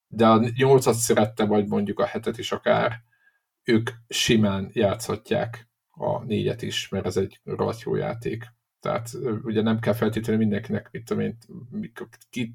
de 0.09 0.27
a 0.27 0.45
nyolcat 0.57 0.95
szerette, 0.95 1.45
vagy 1.45 1.67
mondjuk 1.67 1.99
a 1.99 2.05
hetet 2.05 2.39
is 2.39 2.53
akár, 2.53 3.05
ők 3.67 3.91
simán 4.09 4.71
játszhatják 4.73 5.69
a 5.91 6.25
négyet 6.25 6.63
is, 6.63 6.89
mert 6.89 7.07
ez 7.07 7.17
egy 7.17 7.41
rohadt 7.45 7.81
jó 7.81 7.95
játék. 7.95 8.55
Tehát 8.81 9.11
ugye 9.43 9.63
nem 9.63 9.79
kell 9.79 9.93
feltétlenül 9.93 10.41
mindenkinek, 10.41 10.89
mit 10.91 11.05
tudom 11.05 11.23
én, 11.23 11.37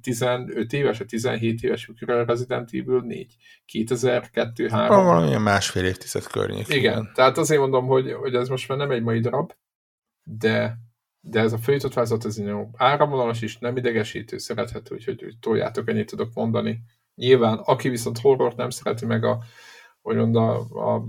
15 0.02 0.74
éves, 0.74 0.98
vagy 0.98 1.08
17 1.08 1.64
éves, 1.64 1.88
mikor 1.88 2.10
a 2.10 2.26
Resident 2.26 2.70
Evil 2.74 3.02
4, 3.02 3.36
2002 3.66 4.70
3 4.70 5.06
Valamilyen 5.06 5.42
másfél 5.42 5.86
évtized 5.86 6.28
környék. 6.28 6.68
Igen, 6.68 6.80
igen, 6.80 7.12
tehát 7.14 7.38
azért 7.38 7.60
mondom, 7.60 7.86
hogy, 7.86 8.14
hogy 8.14 8.36
ez 8.36 8.48
most 8.48 8.68
már 8.68 8.78
nem 8.78 8.92
egy 8.92 9.02
mai 9.02 9.20
darab, 9.20 9.52
de, 10.24 10.78
de 11.20 11.40
ez 11.40 11.54
a 11.54 11.58
főjutott 11.58 11.94
változat, 11.94 12.26
ez 12.26 12.40
jó 12.40 12.70
áramvonalas 12.74 13.42
is, 13.42 13.58
nem 13.58 13.78
idegesítő, 13.78 14.38
szerethető, 14.38 14.96
úgyhogy 14.96 15.22
hogy 15.22 15.38
toljátok, 15.40 15.90
ennyit 15.90 16.10
tudok 16.10 16.34
mondani. 16.34 16.82
Nyilván, 17.16 17.58
aki 17.58 17.90
viszont 17.90 18.20
horrort 18.20 18.58
nem 18.58 18.70
szereti 18.70 19.06
meg 19.06 19.24
a, 19.24 19.44
hogy 20.02 20.18
a, 20.18 20.56
a 20.96 21.04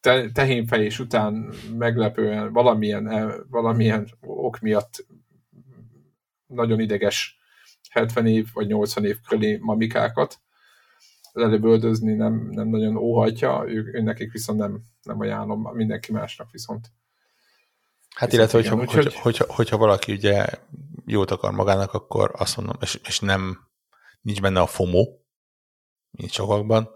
te, 0.00 0.30
tehénfejés 0.30 0.98
után 0.98 1.54
meglepően 1.78 2.52
valamilyen, 2.52 3.08
e, 3.08 3.34
valamilyen 3.50 4.08
ok 4.20 4.58
miatt 4.58 5.06
nagyon 6.46 6.80
ideges 6.80 7.38
70 7.90 8.26
év 8.26 8.46
vagy 8.52 8.66
80 8.66 9.04
év 9.04 9.20
körüli 9.28 9.58
mamikákat 9.60 10.40
lelövöldözni 11.32 12.12
nem, 12.12 12.48
nem 12.50 12.68
nagyon 12.68 12.96
óhajtja, 12.96 13.64
ő, 13.66 13.90
ő 13.92 14.00
nekik 14.00 14.32
viszont 14.32 14.58
nem, 14.58 14.82
nem 15.02 15.20
ajánlom, 15.20 15.74
mindenki 15.74 16.12
másnak 16.12 16.50
viszont. 16.50 16.92
Hát 18.14 18.32
illetve, 18.32 18.58
hogyha, 18.58 18.76
hogyha, 18.76 19.02
hogy... 19.02 19.14
hogyha, 19.14 19.44
hogyha 19.48 19.76
valaki 19.76 20.12
ugye 20.12 20.46
jót 21.06 21.30
akar 21.30 21.52
magának, 21.52 21.94
akkor 21.94 22.32
azt 22.36 22.56
mondom, 22.56 22.76
és, 22.80 23.00
és 23.04 23.20
nem 23.20 23.58
nincs 24.20 24.40
benne 24.40 24.60
a 24.60 24.66
FOMO, 24.66 25.06
mint 26.10 26.32
sokakban, 26.32 26.88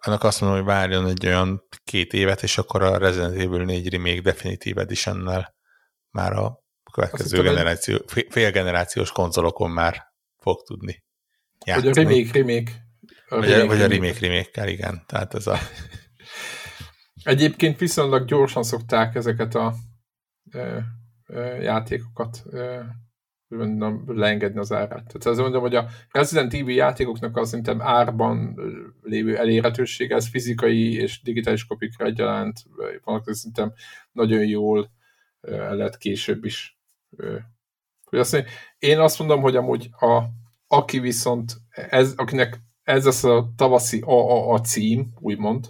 annak 0.00 0.24
azt 0.24 0.40
mondom, 0.40 0.58
hogy 0.58 0.68
várjon 0.68 1.06
egy 1.06 1.26
olyan 1.26 1.62
két 1.84 2.12
évet, 2.12 2.42
és 2.42 2.58
akkor 2.58 2.82
a 2.82 2.98
Resident 2.98 3.34
Evil 3.34 3.64
4 3.64 3.88
Remake 3.88 4.20
Definitive 4.20 4.80
edition 4.80 5.46
már 6.10 6.32
a 6.32 6.62
következő 6.92 7.42
generáció, 7.42 7.98
fél 8.28 8.50
generációs 8.50 9.12
konzolokon 9.12 9.70
már 9.70 10.06
fog 10.36 10.62
tudni 10.62 11.04
játszani. 11.64 11.94
Vagy 11.94 12.04
a 12.04 12.08
remake, 12.08 12.38
remake. 12.38 12.86
A 13.28 13.36
vagy, 13.36 13.48
remake, 13.48 13.64
a, 13.64 13.66
vagy 13.66 13.80
a 13.80 13.86
remake, 13.86 14.18
remake 14.20 14.70
igen. 14.70 15.04
Tehát 15.06 15.34
ez 15.34 15.46
a... 15.46 15.58
Egyébként 17.22 17.78
viszonylag 17.78 18.26
gyorsan 18.26 18.62
szokták 18.62 19.14
ezeket 19.14 19.54
a 19.54 19.74
ö, 20.52 20.78
ö, 21.26 21.60
játékokat 21.60 22.42
ö, 22.50 22.80
leengedni 24.06 24.58
az 24.58 24.72
árát. 24.72 24.88
Tehát 24.88 25.26
azt 25.26 25.38
mondom, 25.38 25.60
hogy 25.60 25.74
a 25.74 25.86
Resident 26.10 26.54
Evil 26.54 26.74
játékoknak 26.74 27.36
az 27.36 27.48
szerintem 27.48 27.82
árban 27.82 28.60
lévő 29.02 29.36
elérhetősége, 29.36 30.14
ez 30.14 30.28
fizikai 30.28 30.94
és 30.94 31.22
digitális 31.22 31.66
kopikra 31.66 32.04
egyaránt 32.04 32.64
vannak, 33.04 33.34
szerintem 33.34 33.72
nagyon 34.12 34.44
jól 34.44 34.90
el 35.40 35.90
később 35.98 36.44
is. 36.44 36.78
Hogy 38.04 38.18
azt 38.18 38.32
mondja, 38.32 38.50
én 38.78 38.98
azt 38.98 39.18
mondom, 39.18 39.40
hogy 39.40 39.56
amúgy 39.56 39.90
a, 40.00 40.22
aki 40.66 40.98
viszont, 40.98 41.52
ez, 41.70 42.12
akinek 42.16 42.60
ez 42.82 43.06
az 43.06 43.24
a 43.24 43.52
tavaszi 43.56 44.02
AAA 44.04 44.60
cím, 44.60 45.12
úgymond, 45.20 45.66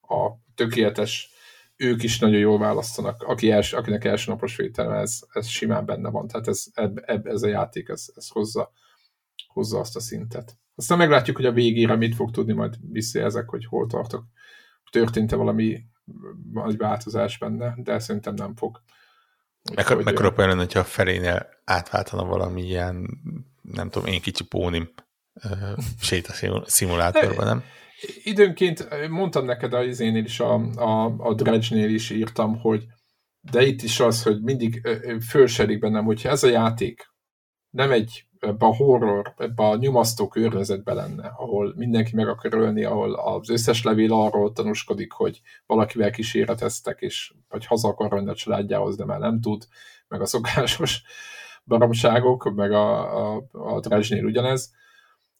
a 0.00 0.30
tökéletes 0.54 1.30
ők 1.76 2.02
is 2.02 2.18
nagyon 2.18 2.38
jól 2.38 2.58
választanak, 2.58 3.22
aki 3.22 3.50
els, 3.50 3.72
akinek 3.72 4.04
első 4.04 4.30
napos 4.30 4.56
vételme, 4.56 4.96
ez, 4.96 5.18
ez 5.32 5.46
simán 5.46 5.84
benne 5.84 6.10
van, 6.10 6.26
tehát 6.26 6.48
ez, 6.48 6.64
eb, 6.74 7.26
ez 7.26 7.42
a 7.42 7.48
játék, 7.48 7.88
ez, 7.88 8.06
ez 8.14 8.28
hozza, 8.28 8.72
hozza 9.46 9.78
azt 9.78 9.96
a 9.96 10.00
szintet. 10.00 10.58
Aztán 10.74 10.98
meglátjuk, 10.98 11.36
hogy 11.36 11.46
a 11.46 11.52
végére 11.52 11.96
mit 11.96 12.14
fog 12.14 12.30
tudni, 12.30 12.52
majd 12.52 12.74
visszajelzek, 12.90 13.48
hogy 13.48 13.66
hol 13.66 13.86
tartok. 13.86 14.24
Történt-e 14.90 15.36
valami, 15.36 15.84
valami 16.52 16.76
változás 16.76 17.38
benne, 17.38 17.74
de 17.76 17.98
szerintem 17.98 18.34
nem 18.34 18.54
fog. 18.54 18.82
Meg, 19.74 20.04
mekkora 20.04 20.34
olyan 20.36 20.58
hogyha 20.58 20.80
a 20.80 20.84
felénél 20.84 21.48
átváltana 21.64 22.24
valami 22.24 22.62
ilyen, 22.62 23.20
nem 23.62 23.90
tudom, 23.90 24.12
én 24.12 24.20
kicsi 24.20 24.44
pónim 24.44 24.88
sétaszimulátorban, 26.00 27.46
nem? 27.46 27.62
Időnként 28.22 29.08
mondtam 29.08 29.44
neked 29.44 29.72
a 29.72 29.82
izénél 29.82 30.24
is, 30.24 30.40
a, 30.40 30.54
a, 30.76 31.14
a 31.18 31.34
Dredge-nél 31.34 31.94
is 31.94 32.10
írtam, 32.10 32.58
hogy 32.58 32.86
de 33.40 33.66
itt 33.66 33.82
is 33.82 34.00
az, 34.00 34.22
hogy 34.22 34.42
mindig 34.42 34.88
fölserik 35.28 35.78
bennem, 35.78 36.04
hogyha 36.04 36.28
ez 36.28 36.42
a 36.42 36.48
játék 36.48 37.14
nem 37.70 37.90
egy 37.90 38.26
ebbe 38.40 38.66
a 38.66 38.74
horror, 38.74 39.34
ebbe 39.36 39.62
a 39.62 39.76
nyomasztó 39.76 40.28
környezetbe 40.28 40.92
lenne, 40.92 41.26
ahol 41.26 41.72
mindenki 41.76 42.14
meg 42.14 42.28
akar 42.28 42.54
ölni, 42.54 42.84
ahol 42.84 43.14
az 43.14 43.50
összes 43.50 43.82
levél 43.82 44.12
arról 44.12 44.52
tanúskodik, 44.52 45.12
hogy 45.12 45.40
valakivel 45.66 46.10
kíséreteztek, 46.10 47.00
és 47.00 47.34
vagy 47.48 47.66
haza 47.66 47.88
akar 47.88 48.10
menni 48.10 48.28
a 48.28 48.34
családjához, 48.34 48.96
de 48.96 49.04
már 49.04 49.18
nem 49.18 49.40
tud, 49.40 49.66
meg 50.08 50.20
a 50.20 50.26
szokásos 50.26 51.02
baromságok, 51.64 52.54
meg 52.54 52.72
a, 52.72 53.34
a, 53.34 53.42
a 53.52 53.80
ugyanez, 54.22 54.72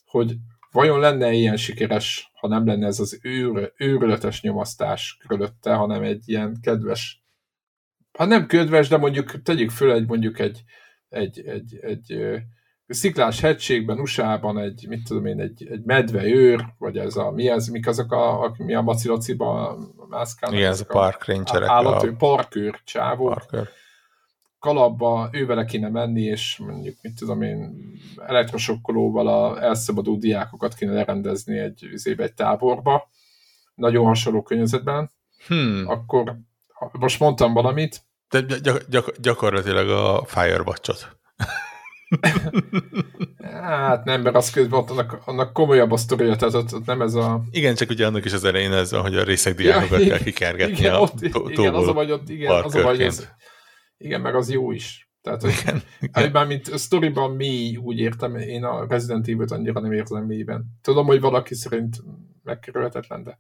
hogy 0.05 0.37
vajon 0.71 1.01
lenne 1.01 1.33
ilyen 1.33 1.57
sikeres, 1.57 2.31
ha 2.41 2.49
nem 2.49 2.67
lenne 2.67 2.87
ez 2.87 3.01
az 3.01 3.19
őr, 3.23 3.73
őrületes 3.77 4.43
nyomasztás 4.43 5.17
körülötte, 5.27 5.75
hanem 5.75 6.03
egy 6.03 6.29
ilyen 6.29 6.57
kedves, 6.63 7.25
hát 8.19 8.29
nem 8.29 8.47
kedves, 8.47 8.89
de 8.89 8.97
mondjuk 8.97 9.43
tegyük 9.43 9.71
föl 9.71 9.93
egy 9.93 10.07
mondjuk 10.07 10.39
egy, 10.39 10.63
egy, 11.09 11.41
egy, 11.41 11.79
egy, 11.81 12.13
egy 12.87 12.95
sziklás 12.97 13.41
hegységben, 13.41 14.01
USA-ban 14.01 14.59
egy, 14.59 14.87
mit 14.89 15.05
tudom 15.05 15.27
én, 15.27 15.41
egy, 15.41 15.67
egy 15.71 15.83
medveőr, 15.85 16.65
vagy 16.79 16.99
ez 16.99 17.17
a, 17.17 17.31
mi 17.31 17.49
ez, 17.49 17.69
mik 17.69 17.87
azok 17.87 18.13
a, 18.13 18.43
a 18.43 18.55
mi 18.59 18.75
a 18.75 18.81
macilociba 18.81 19.79
mászkálnak? 20.09 20.59
Igen, 20.59 20.71
ez 20.71 20.81
a 20.81 20.85
park 20.85 21.25
rangerek. 21.25 21.69
Állatő, 21.69 22.11
a... 22.11 22.17
parkőr, 22.17 22.81
csávók. 22.85 23.29
Parkőr. 23.29 23.69
Kalapba 24.67 25.29
ővele 25.33 25.65
kéne 25.65 25.89
menni, 25.89 26.23
és 26.23 26.57
mondjuk, 26.59 26.97
mit 27.03 27.15
tudom 27.15 27.43
én, 27.43 27.75
elektrosokkolóval 28.27 29.27
a 29.29 29.63
elszabadó 29.63 30.17
diákokat 30.17 30.75
kéne 30.75 30.93
lerendezni 30.93 31.59
egy, 31.59 31.89
egy 32.17 32.33
táborba, 32.35 33.09
nagyon 33.75 34.05
hasonló 34.05 34.43
környezetben, 34.43 35.11
hmm. 35.47 35.85
akkor 35.89 36.37
most 36.93 37.21
mondtam 37.21 37.53
valamit. 37.53 38.01
De 38.31 38.41
gyak, 38.41 38.89
gyak, 38.89 39.17
gyakorlatilag 39.21 39.89
a 39.89 40.25
Firewatch-ot. 40.25 41.17
hát 43.63 44.05
nem, 44.05 44.21
mert 44.21 44.37
az 44.37 44.51
közben 44.51 44.79
ott 44.79 44.91
annak, 44.91 45.19
annak 45.25 45.53
komolyabb 45.53 45.91
a 45.91 45.97
sztoria, 45.97 46.37
tehát 46.37 46.55
ott, 46.55 46.75
ott 46.75 46.87
nem 46.87 47.01
ez 47.01 47.15
a... 47.15 47.43
Igen, 47.51 47.75
csak 47.75 47.91
ugye 47.91 48.07
annak 48.07 48.25
is 48.25 48.33
az 48.33 48.45
elején 48.45 48.73
ez 48.73 48.91
hogy 48.91 49.17
a 49.17 49.25
részek 49.25 49.55
diákokat 49.55 50.01
ja, 50.01 50.09
kell 50.09 50.19
kikergetni 50.19 50.79
igen, 50.79 50.95
a 50.95 51.01
ott, 51.01 51.21
igen, 51.23 51.75
az 51.75 51.89
a 51.89 51.93
vagy 51.93 52.11
ott, 52.11 52.29
igen, 52.29 52.65
az 52.65 52.75
a 52.75 52.83
vagy 52.83 53.03
az, 53.03 53.29
igen, 53.97 54.21
meg 54.21 54.35
az 54.35 54.51
jó 54.51 54.73
is. 54.73 55.11
Tehát, 55.21 55.41
hogy, 55.41 55.55
igen, 55.61 55.83
hát, 56.13 56.27
igen. 56.27 56.47
mint 56.47 56.69
a 56.69 56.79
sztoriban 56.79 57.31
mély, 57.31 57.77
úgy 57.77 57.99
értem, 57.99 58.37
én 58.37 58.65
a 58.65 58.87
Resident 58.87 59.29
Evil-t 59.29 59.51
annyira 59.51 59.81
nem 59.81 59.93
érzem 59.93 60.25
mélyben. 60.25 60.65
Tudom, 60.83 61.07
hogy 61.07 61.21
valaki 61.21 61.55
szerint 61.55 61.97
megkerülhetetlen, 62.43 63.23
de 63.23 63.39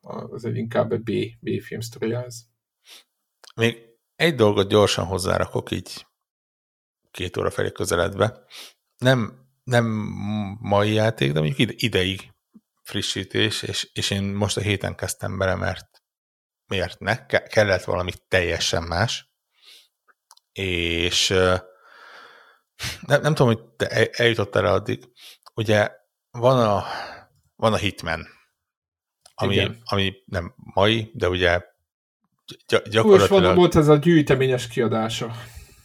az 0.00 0.44
egy 0.44 0.56
inkább 0.56 0.92
egy 0.92 1.02
B, 1.02 1.10
B 1.40 1.60
film 1.60 1.80
ez. 1.98 2.40
Még 3.56 3.78
egy 4.16 4.34
dolgot 4.34 4.68
gyorsan 4.68 5.04
hozzárakok 5.04 5.70
így 5.70 6.06
két 7.10 7.36
óra 7.36 7.50
felé 7.50 7.72
közeledve. 7.72 8.44
Nem, 8.98 9.46
nem 9.64 9.86
mai 10.60 10.92
játék, 10.92 11.32
de 11.32 11.38
mondjuk 11.38 11.58
ide, 11.58 11.72
ideig 11.76 12.32
frissítés, 12.82 13.62
és, 13.62 13.90
és 13.92 14.10
én 14.10 14.22
most 14.22 14.56
a 14.56 14.60
héten 14.60 14.94
kezdtem 14.94 15.38
bele, 15.38 15.54
mert 15.54 16.02
miért 16.66 16.98
ne? 17.00 17.26
Ke- 17.26 17.48
kellett 17.48 17.84
valami 17.84 18.10
teljesen 18.28 18.82
más, 18.82 19.27
és 20.58 21.28
nem, 23.00 23.20
nem 23.20 23.34
tudom, 23.34 23.46
hogy 23.46 23.64
te 23.76 24.10
eljutottál 24.10 24.66
el 24.66 24.72
addig, 24.72 25.08
ugye 25.54 25.90
van 26.30 26.58
a, 26.58 26.84
van 27.56 27.72
a 27.72 27.76
Hitman, 27.76 28.26
ami, 29.34 29.70
ami 29.84 30.14
nem 30.24 30.54
mai, 30.56 31.10
de 31.14 31.28
ugye 31.28 31.62
gyakorlatilag... 32.90 33.50
Úgy 33.50 33.56
volt 33.56 33.74
ez 33.74 33.88
a 33.88 33.96
gyűjteményes 33.96 34.68
kiadása. 34.68 35.34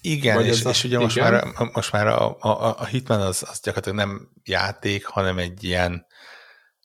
Igen, 0.01 0.45
és, 0.45 0.63
és 0.63 0.83
ugye 0.83 0.99
most 0.99 1.15
igen. 1.15 1.31
már, 1.31 1.69
most 1.73 1.91
már 1.91 2.07
a, 2.07 2.37
a, 2.39 2.79
a 2.79 2.85
Hitman 2.85 3.21
az, 3.21 3.45
az 3.49 3.59
gyakorlatilag 3.61 3.97
nem 3.97 4.31
játék, 4.43 5.05
hanem 5.05 5.37
egy 5.37 5.63
ilyen 5.63 6.05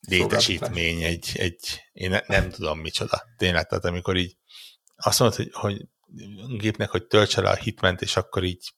létesítmény, 0.00 1.02
egy, 1.02 1.30
egy 1.34 1.82
én 1.92 2.10
ne, 2.10 2.20
nem 2.26 2.50
tudom 2.50 2.78
micsoda. 2.78 3.22
Tényleg, 3.36 3.66
tehát 3.66 3.84
amikor 3.84 4.16
így 4.16 4.36
azt 4.96 5.18
mondod, 5.18 5.36
hogy, 5.36 5.50
hogy 5.52 5.88
gépnek, 6.58 6.90
hogy 6.90 7.06
töltse 7.06 7.40
le 7.40 7.50
a 7.50 7.54
hitment, 7.54 8.00
és 8.00 8.16
akkor 8.16 8.44
így 8.44 8.72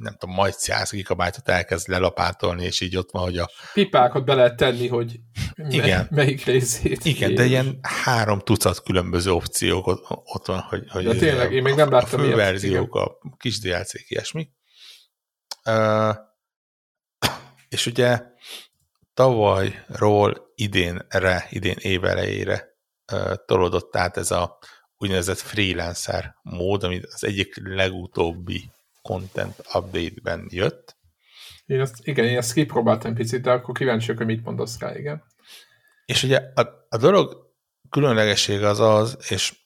nem 0.00 0.16
tudom, 0.18 0.34
majd 0.34 0.54
100 0.54 0.90
gigabájtot 0.90 1.48
elkezd 1.48 1.88
lelapátolni, 1.88 2.64
és 2.64 2.80
így 2.80 2.96
ott 2.96 3.10
van, 3.10 3.22
hogy 3.22 3.38
a... 3.38 3.50
Pipákat 3.72 4.24
be 4.24 4.34
lehet 4.34 4.56
tenni, 4.56 4.88
hogy 4.88 5.20
igen. 5.68 6.08
melyik 6.10 6.44
részét. 6.44 7.04
Igen, 7.04 7.34
de 7.34 7.44
ilyen 7.44 7.78
három 7.82 8.38
tucat 8.38 8.82
különböző 8.82 9.32
opciók 9.32 9.86
ott, 9.86 10.04
ott 10.08 10.46
van, 10.46 10.60
hogy, 10.60 10.90
hogy 10.90 11.04
de 11.04 11.14
tényleg, 11.14 11.52
én 11.52 11.62
még 11.62 11.74
nem 11.74 11.90
láttam 11.90 12.20
a 12.20 12.22
főverziók, 12.22 12.94
a 12.94 13.18
kis 13.36 13.60
DLC-k, 13.60 14.10
ilyesmi. 14.10 14.48
Uh, 15.64 16.16
és 17.68 17.86
ugye 17.86 18.22
tavalyról 19.14 20.52
idénre, 20.54 21.46
idén 21.50 21.76
évelejére 21.78 22.68
uh, 23.12 23.34
tolódott 23.46 23.96
át 23.96 24.16
ez 24.16 24.30
a 24.30 24.58
úgynevezett 25.00 25.38
freelancer 25.38 26.36
mód, 26.42 26.82
ami 26.82 27.00
az 27.12 27.24
egyik 27.24 27.60
legutóbbi 27.64 28.70
content 29.02 29.58
update-ben 29.74 30.46
jött. 30.50 30.96
Én 31.66 31.80
azt, 31.80 31.94
igen, 32.02 32.24
én 32.24 32.36
ezt 32.36 32.52
kipróbáltam 32.52 33.14
picit, 33.14 33.42
de 33.42 33.50
akkor 33.50 33.74
kíváncsiak, 33.74 34.16
hogy 34.16 34.26
mit 34.26 34.44
mondasz 34.44 34.78
rá, 34.78 34.96
igen. 34.96 35.24
És 36.04 36.22
ugye 36.22 36.50
a, 36.54 36.86
a 36.88 36.96
dolog 36.96 37.52
különlegessége 37.90 38.68
az 38.68 38.80
az, 38.80 39.16
és 39.28 39.58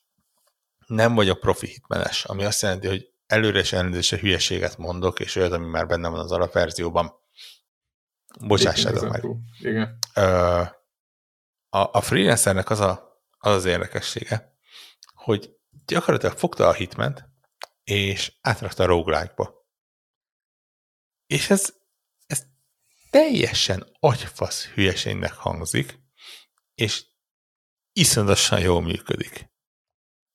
nem 0.87 1.15
vagyok 1.15 1.41
profi 1.41 1.67
hitmenes, 1.67 2.25
ami 2.25 2.45
azt 2.45 2.63
jelenti, 2.63 2.87
hogy 2.87 3.11
előre 3.27 3.59
és 3.59 3.73
elnézésre 3.73 4.19
hülyeséget 4.19 4.79
mondok, 4.79 5.21
és 5.21 5.37
olyat, 5.37 5.53
ami 5.53 5.67
már 5.67 5.87
benne 5.87 6.09
van 6.09 6.19
az 6.19 6.33
alapverzióban. 6.33 7.13
Bocsássátok 8.41 9.09
meg. 9.09 9.25
Igen. 9.61 9.99
A, 11.71 11.91
a 11.93 12.01
freelancernek 12.01 12.71
az, 12.71 12.81
a, 12.81 13.21
az 13.39 13.53
az 13.53 13.65
érdekessége, 13.65 14.54
hogy 15.25 15.57
gyakorlatilag 15.87 16.39
fogta 16.39 16.69
a 16.69 16.73
hitment, 16.73 17.29
és 17.85 18.39
átrakta 18.41 18.83
a 18.83 18.87
roguelike-ba. 18.87 19.67
És 21.27 21.51
ez, 21.51 21.75
ez 22.27 22.43
teljesen 23.11 23.87
agyfasz 24.01 24.67
hülyeségnek 24.67 25.33
hangzik, 25.33 25.99
és 26.75 27.07
iszonyatosan 27.93 28.61
jól 28.61 28.83
működik. 28.83 29.53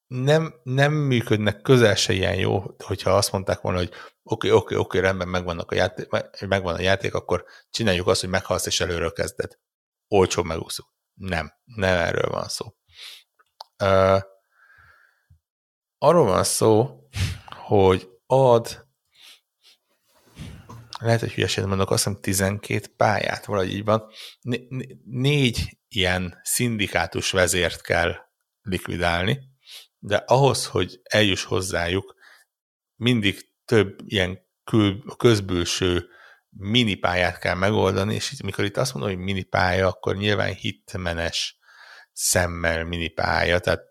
Nem, 0.07 0.59
nem 0.63 0.93
működnek 0.93 1.61
közel 1.61 1.95
se 1.95 2.13
ilyen 2.13 2.35
jó, 2.35 2.63
hogyha 2.77 3.15
azt 3.17 3.31
mondták 3.31 3.61
volna, 3.61 3.77
hogy 3.77 3.89
oké, 3.89 4.03
okay, 4.23 4.51
oké, 4.51 4.51
okay, 4.51 4.77
oké, 4.77 4.97
okay, 4.97 5.01
rendben, 5.01 5.27
megvannak 5.27 5.71
a 5.71 5.75
játék, 5.75 6.07
megvan 6.47 6.75
a 6.75 6.81
játék, 6.81 7.13
akkor 7.13 7.45
csináljuk 7.69 8.07
azt, 8.07 8.21
hogy 8.21 8.29
meghalsz 8.29 8.65
és 8.65 8.79
előről 8.79 9.13
kezded. 9.13 9.59
Olcsó 10.07 10.43
megúszunk. 10.43 10.89
Nem, 11.13 11.53
nem 11.63 11.97
erről 11.97 12.29
van 12.29 12.47
szó. 12.47 12.65
Uh, 13.83 14.21
arról 15.99 16.25
van 16.25 16.43
szó, 16.43 16.99
hogy 17.49 18.09
ad, 18.25 18.87
lehet, 20.99 21.19
hogy 21.19 21.33
hülyeséget 21.33 21.69
mondok, 21.69 21.91
azt 21.91 22.03
hiszem 22.03 22.21
12 22.21 22.87
pályát, 22.97 23.45
valahogy 23.45 23.73
így 23.73 23.83
van, 23.83 24.11
négy 25.03 25.77
ilyen 25.87 26.39
szindikátus 26.43 27.31
vezért 27.31 27.81
kell 27.81 28.15
likvidálni, 28.61 29.39
de 29.99 30.15
ahhoz, 30.15 30.65
hogy 30.65 30.99
eljuss 31.03 31.43
hozzájuk, 31.43 32.15
mindig 32.95 33.49
több 33.65 33.99
ilyen 34.05 34.47
kül, 34.63 35.03
közbülső 35.17 36.07
minipályát 36.49 37.39
kell 37.39 37.55
megoldani, 37.55 38.15
és 38.15 38.31
itt, 38.31 38.41
mikor 38.41 38.65
itt 38.65 38.77
azt 38.77 38.93
mondom, 38.93 39.11
hogy 39.13 39.23
minipálya, 39.23 39.87
akkor 39.87 40.15
nyilván 40.15 40.53
hitmenes 40.53 41.57
szemmel 42.13 42.83
minipálya, 42.83 43.59
tehát 43.59 43.88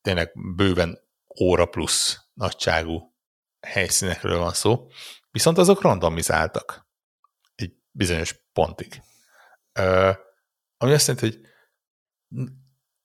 tényleg 0.00 0.32
bőven 0.56 0.98
óra 1.40 1.66
plusz 1.66 2.18
nagyságú 2.34 3.14
helyszínekről 3.60 4.38
van 4.38 4.52
szó, 4.52 4.86
viszont 5.30 5.58
azok 5.58 5.82
randomizáltak 5.82 6.86
egy 7.54 7.72
bizonyos 7.90 8.40
pontig. 8.52 9.02
Ö, 9.72 10.12
ami 10.76 10.92
azt 10.92 11.06
jelenti, 11.06 11.26
hogy 11.26 11.46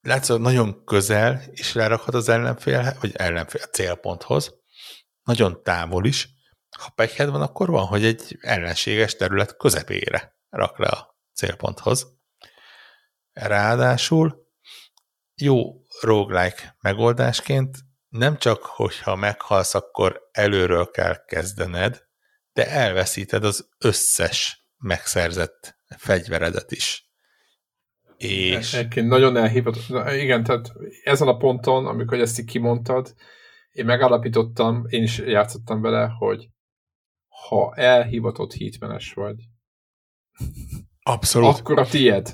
látszólag 0.02 0.42
nagyon 0.42 0.86
közel 0.86 1.42
is 1.52 1.74
lerakhat 1.74 2.14
az 2.14 2.30
ellenfél, 2.30 2.98
vagy 3.00 3.16
ellenfél 3.16 3.62
a 3.62 3.68
célponthoz, 3.68 4.62
nagyon 5.24 5.64
távol 5.64 6.06
is. 6.06 6.30
Ha 6.78 6.90
pekhed 6.90 7.30
van, 7.30 7.42
akkor 7.42 7.70
van, 7.70 7.86
hogy 7.86 8.06
egy 8.06 8.38
ellenséges 8.42 9.16
terület 9.16 9.58
közepére 9.58 10.38
rak 10.50 10.78
le 10.78 10.88
a 10.88 11.18
célponthoz. 11.34 12.08
Ráadásul 13.34 14.43
jó 15.44 15.82
roguelike 16.02 16.76
megoldásként 16.82 17.78
nem 18.10 18.38
csak, 18.38 18.64
hogyha 18.64 19.16
meghalsz, 19.16 19.76
akkor 19.76 20.22
előről 20.32 20.92
kell 20.92 21.26
kezdened, 21.26 22.04
de 22.54 22.70
elveszíted 22.70 23.44
az 23.44 23.70
összes 23.78 24.68
megszerzett 24.78 25.78
fegyveredet 25.98 26.72
is. 26.72 27.12
És... 28.18 28.74
Egyébként 28.74 29.08
nagyon 29.08 29.38
elhívott. 29.38 29.78
Igen, 30.12 30.44
tehát 30.44 30.72
ezen 31.04 31.28
a 31.28 31.38
ponton, 31.38 31.88
amikor 31.88 32.20
ezt 32.20 32.40
így 32.40 32.46
kimondtad, 32.46 33.14
én 33.72 33.86
megállapítottam, 33.86 34.86
én 34.90 35.04
is 35.04 35.18
játszottam 35.18 35.82
vele, 35.82 36.06
hogy 36.18 36.50
ha 37.48 37.74
elhivatott 37.76 38.54
hitmenes 38.54 39.14
vagy, 39.14 39.36
Abszolút. 41.04 41.60
akkor 41.60 41.80
a 41.80 41.86
tied. 41.86 42.34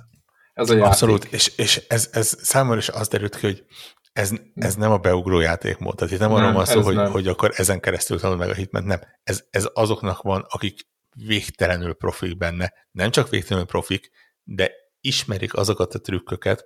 Ez 0.60 0.69
a 0.69 0.73
játék. 0.73 0.91
Abszolút, 0.91 1.23
és, 1.23 1.52
és 1.57 1.81
ez, 1.88 2.10
ez 2.11 2.38
számomra 2.41 2.77
is 2.77 2.90
az 2.90 3.07
derült 3.07 3.36
ki, 3.36 3.45
hogy 3.45 3.65
ez, 4.14 4.31
ez 4.56 4.76
nem 4.76 4.91
a 4.91 4.98
beugró 4.98 5.40
játékmód. 5.40 5.95
Tehát 5.95 6.14
itt 6.14 6.19
nem, 6.19 6.30
nem 6.30 6.38
arról 6.38 6.53
van 6.53 6.65
szó, 6.65 6.81
hogy, 6.81 7.11
hogy 7.11 7.27
akkor 7.27 7.52
ezen 7.56 7.80
keresztül 7.80 8.19
tanul 8.19 8.38
meg 8.38 8.49
a 8.49 8.53
hitment, 8.53 8.86
nem. 8.86 8.99
Ez, 9.23 9.44
ez 9.49 9.68
azoknak 9.73 10.22
van, 10.22 10.45
akik 10.49 10.80
végtelenül 11.15 11.94
profik 11.94 12.38
benne. 12.38 12.73
Nem 12.91 13.11
csak 13.11 13.30
végtelenül 13.30 13.68
profik, 13.68 14.10
de 14.44 14.72
ismerik 15.02 15.53
azokat 15.53 15.94
a 15.94 15.99
trükköket, 15.99 16.65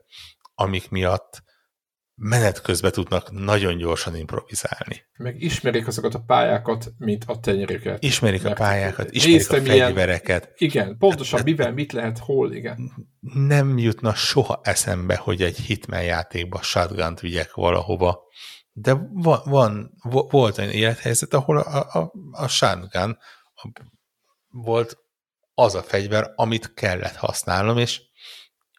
amik 0.53 0.90
miatt 0.90 1.44
menet 2.15 2.61
közben 2.61 2.91
tudnak 2.91 3.31
nagyon 3.31 3.77
gyorsan 3.77 4.15
improvizálni. 4.15 5.03
Meg 5.18 5.41
ismerik 5.41 5.88
azokat 5.88 6.14
a 6.14 6.19
pályákat, 6.19 6.91
mint 6.98 7.23
a 7.27 7.40
tenyerüket. 7.40 8.03
Ismerik 8.03 8.44
Mert 8.44 8.60
a 8.60 8.64
pályákat, 8.64 9.11
ismerik 9.11 9.49
a 9.49 9.61
fegyvereket. 9.61 10.53
Ilyen, 10.56 10.73
igen, 10.73 10.98
pontosan 10.98 11.41
mivel, 11.44 11.73
mit 11.73 11.91
lehet, 11.91 12.18
hol, 12.18 12.53
igen. 12.53 12.91
Nem 13.19 13.77
jutna 13.77 14.14
soha 14.14 14.60
eszembe, 14.64 15.15
hogy 15.15 15.41
egy 15.41 15.57
Hitman 15.57 16.03
játékba 16.03 16.61
shotgun 16.61 17.18
vigyek 17.22 17.53
valahova, 17.53 18.23
de 18.72 18.94
van, 19.11 19.41
van 19.44 19.91
volt 20.30 20.57
egy 20.57 20.73
élethelyzet, 20.73 21.34
ahol 21.34 21.57
a, 21.57 21.99
a, 21.99 22.14
a 22.31 22.48
shotgun 22.48 23.18
volt 24.49 24.98
az 25.53 25.76
a 25.76 25.81
fegyver, 25.81 26.31
amit 26.35 26.73
kellett 26.73 27.15
használnom, 27.15 27.77
és 27.77 28.02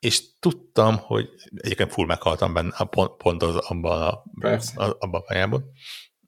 és 0.04 0.38
tudtam, 0.38 0.96
hogy 0.96 1.28
egyébként 1.56 1.92
full 1.92 2.06
meghaltam 2.06 2.52
benne, 2.52 2.84
pont, 2.90 3.16
pont 3.16 3.42
az, 3.42 3.56
abban 3.56 4.02
a, 4.02 4.08
a, 4.74 4.96
abban 4.98 5.20
a 5.20 5.20
pályában, 5.20 5.64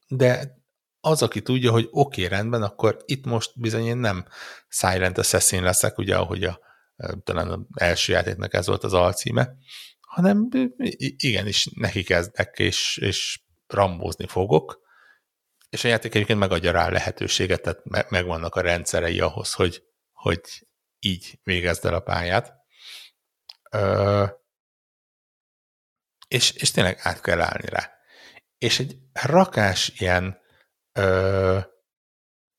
de 0.09 0.55
az, 1.01 1.23
aki 1.23 1.43
tudja, 1.43 1.71
hogy 1.71 1.89
oké, 1.91 2.25
okay, 2.25 2.37
rendben, 2.37 2.63
akkor 2.63 3.03
itt 3.05 3.25
most 3.25 3.61
bizony 3.61 3.87
én 3.87 3.97
nem 3.97 4.27
Silent 4.69 5.19
Assassin 5.19 5.63
leszek, 5.63 5.99
ugye, 5.99 6.17
ahogy 6.17 6.45
a, 6.45 6.61
talán 7.25 7.49
az 7.51 7.61
első 7.75 8.13
játéknak 8.13 8.55
ez 8.55 8.67
volt 8.67 8.85
az 8.85 8.93
alcíme, 8.93 9.55
hanem 10.01 10.49
igenis 11.17 11.69
neki 11.75 12.03
kezdek, 12.03 12.59
és, 12.59 12.99
és 13.03 13.41
rambózni 13.67 14.27
fogok, 14.27 14.81
és 15.71 15.85
a 15.85 15.89
játék 15.89 16.15
egyébként 16.15 16.39
megadja 16.39 16.73
rá 16.73 16.89
lehetőséget, 16.89 17.63
tehát 17.63 18.11
megvannak 18.11 18.55
a 18.55 18.61
rendszerei 18.61 19.21
ahhoz, 19.21 19.53
hogy, 19.53 19.83
hogy 20.13 20.41
így 20.99 21.39
végezd 21.43 21.85
el 21.85 21.95
a 21.95 22.01
pályát. 22.01 22.65
Ö, 23.77 24.25
és, 26.29 26.51
és 26.51 26.71
tényleg 26.71 26.99
át 27.03 27.21
kell 27.21 27.41
állni 27.41 27.69
rá. 27.69 27.91
És 28.59 28.79
egy 28.79 28.97
rakás 29.13 29.93
ilyen 29.97 30.39
ö, 30.93 31.59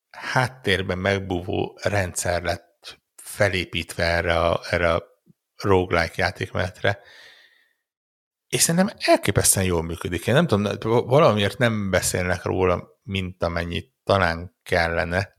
háttérben 0.09 0.97
megbúvó 0.97 1.79
rendszer 1.83 2.41
lett 2.41 2.99
felépítve 3.15 4.03
erre 4.03 4.39
a, 4.39 4.61
erre 4.69 4.93
a 4.93 5.03
roguelike 5.55 6.13
játékmenetre, 6.15 6.99
és 8.47 8.61
szerintem 8.61 8.95
elképesztően 8.99 9.65
jól 9.65 9.83
működik. 9.83 10.27
Én 10.27 10.33
nem 10.33 10.47
tudom, 10.47 11.07
valamiért 11.07 11.57
nem 11.57 11.89
beszélnek 11.89 12.43
róla, 12.43 12.87
mint 13.03 13.43
amennyit 13.43 13.93
talán 14.03 14.57
kellene, 14.63 15.37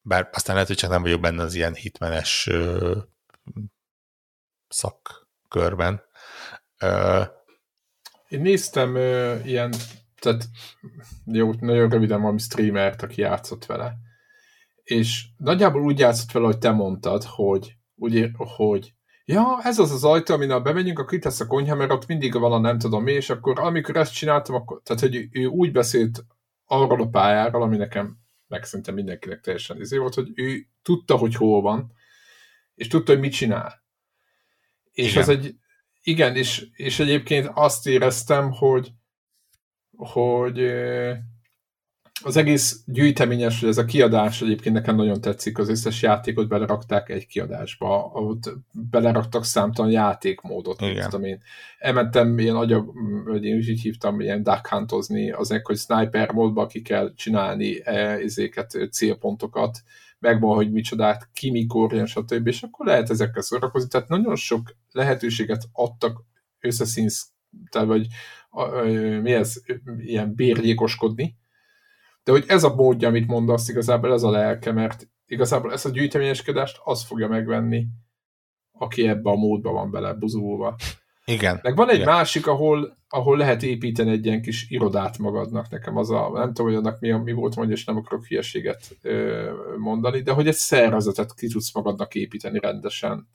bár 0.00 0.28
aztán 0.32 0.54
lehet, 0.54 0.68
hogy 0.68 0.78
csak 0.78 0.90
nem 0.90 1.02
vagyok 1.02 1.20
benne 1.20 1.42
az 1.42 1.54
ilyen 1.54 1.74
hitmenes 1.74 2.50
szakkörben. 4.68 6.02
Én 8.28 8.40
néztem 8.40 8.94
uh, 8.94 9.40
ilyen, 9.44 9.72
tehát 10.20 10.48
jó, 11.24 11.52
nagyon 11.60 11.88
röviden 11.88 12.20
valami 12.20 12.38
streamert, 12.38 13.02
aki 13.02 13.20
játszott 13.20 13.66
vele, 13.66 13.96
és 14.82 15.26
nagyjából 15.36 15.82
úgy 15.82 15.98
játszott 15.98 16.32
vele, 16.32 16.46
hogy 16.46 16.58
te 16.58 16.70
mondtad, 16.70 17.24
hogy, 17.24 17.76
úgy, 17.94 18.30
hogy 18.36 18.92
ja, 19.24 19.60
ez 19.62 19.78
az 19.78 19.90
az 19.90 20.04
ajtó, 20.04 20.34
amin 20.34 20.50
ha 20.50 20.60
bemegyünk, 20.60 20.98
akkor 20.98 21.14
itt 21.14 21.24
lesz 21.24 21.40
a 21.40 21.46
konyha, 21.46 21.74
mert 21.74 21.90
ott 21.90 22.06
mindig 22.06 22.34
van 22.34 22.52
a 22.52 22.58
nem 22.58 22.78
tudom 22.78 23.02
mi, 23.02 23.12
és 23.12 23.30
akkor 23.30 23.58
amikor 23.60 23.96
ezt 23.96 24.14
csináltam, 24.14 24.54
akkor, 24.54 24.80
tehát 24.82 25.02
hogy 25.02 25.28
ő 25.30 25.46
úgy 25.46 25.72
beszélt 25.72 26.24
arról 26.64 27.02
a 27.02 27.08
pályáról, 27.08 27.62
ami 27.62 27.76
nekem 27.76 28.18
meg 28.46 28.64
szerintem 28.64 28.94
mindenkinek 28.94 29.40
teljesen 29.40 29.80
izé 29.80 29.96
volt, 29.96 30.14
hogy 30.14 30.30
ő 30.34 30.66
tudta, 30.82 31.16
hogy 31.16 31.34
hol 31.34 31.62
van, 31.62 31.92
és 32.74 32.86
tudta, 32.86 33.12
hogy 33.12 33.20
mit 33.20 33.32
csinál. 33.32 33.82
És 34.98 35.10
igen. 35.10 35.22
az 35.22 35.28
egy, 35.28 35.54
igen, 36.02 36.36
és, 36.36 36.66
és 36.72 36.98
egyébként 36.98 37.50
azt 37.54 37.86
éreztem, 37.86 38.52
hogy, 38.52 38.92
hogy 39.96 40.58
az 42.22 42.36
egész 42.36 42.82
gyűjteményes, 42.86 43.60
hogy 43.60 43.68
ez 43.68 43.78
a 43.78 43.84
kiadás 43.84 44.42
egyébként 44.42 44.74
nekem 44.74 44.96
nagyon 44.96 45.20
tetszik, 45.20 45.58
az 45.58 45.68
összes 45.68 46.02
játékot 46.02 46.48
belerakták 46.48 47.08
egy 47.08 47.26
kiadásba, 47.26 48.10
ott 48.14 48.52
beleraktak 48.90 49.44
számtalan 49.44 49.90
játékmódot, 49.90 50.80
Igen. 50.80 51.04
tudom 51.04 51.24
én. 51.24 51.42
Elmentem 51.78 52.38
ilyen 52.38 52.56
agyag, 52.56 52.92
vagy 53.24 53.44
én 53.44 53.56
úgy 53.56 53.80
hívtam, 53.80 54.20
ilyen 54.20 54.42
duck 54.42 54.66
huntozni, 54.68 55.30
azért, 55.30 55.66
hogy 55.66 55.76
sniper 55.76 56.32
módba 56.32 56.66
ki 56.66 56.82
kell 56.82 57.12
csinálni 57.14 57.86
ezéket, 57.86 58.76
célpontokat, 58.90 59.82
megvan, 60.18 60.54
hogy 60.54 60.72
micsodát, 60.72 61.28
ki 61.32 61.50
mikor 61.50 61.92
jön, 61.92 62.06
stb. 62.06 62.46
És 62.46 62.62
akkor 62.62 62.86
lehet 62.86 63.10
ezekkel 63.10 63.42
szórakozni. 63.42 63.88
Tehát 63.88 64.08
nagyon 64.08 64.36
sok 64.36 64.76
lehetőséget 64.90 65.64
adtak 65.72 66.24
összeszínsz, 66.60 67.30
tehát 67.70 67.88
vagy 67.88 68.06
mi 69.22 69.32
ez, 69.32 69.62
ilyen 69.98 70.34
bérgyékoskodni, 70.34 71.36
de 72.22 72.32
hogy 72.32 72.44
ez 72.46 72.64
a 72.64 72.74
módja, 72.74 73.08
amit 73.08 73.26
mondasz, 73.26 73.68
igazából 73.68 74.12
ez 74.12 74.22
a 74.22 74.30
lelke, 74.30 74.72
mert 74.72 75.08
igazából 75.26 75.72
ezt 75.72 75.86
a 75.86 75.90
gyűjteményeskedást 75.90 76.80
az 76.84 77.04
fogja 77.04 77.28
megvenni, 77.28 77.86
aki 78.72 79.08
ebbe 79.08 79.30
a 79.30 79.36
módba 79.36 79.72
van 79.72 79.90
bele 79.90 80.14
buzulva. 80.14 80.76
Igen. 81.28 81.58
Meg 81.62 81.76
van 81.76 81.88
egy 81.88 81.94
Igen. 81.94 82.06
másik, 82.06 82.46
ahol, 82.46 82.96
ahol 83.08 83.36
lehet 83.36 83.62
építeni 83.62 84.10
egy 84.10 84.26
ilyen 84.26 84.42
kis 84.42 84.70
irodát 84.70 85.18
magadnak. 85.18 85.68
Nekem 85.70 85.96
az 85.96 86.10
a, 86.10 86.30
nem 86.34 86.46
tudom, 86.46 86.66
hogy 86.66 86.74
annak 86.74 87.00
mi, 87.00 87.10
mi 87.10 87.32
volt, 87.32 87.54
hogy 87.54 87.70
és 87.70 87.84
nem 87.84 87.96
akarok 87.96 88.26
hülyeséget 88.26 88.96
ö, 89.02 89.50
mondani, 89.78 90.20
de 90.20 90.32
hogy 90.32 90.48
egy 90.48 90.54
szervezetet 90.54 91.34
ki 91.34 91.48
tudsz 91.48 91.74
magadnak 91.74 92.14
építeni 92.14 92.58
rendesen 92.60 93.28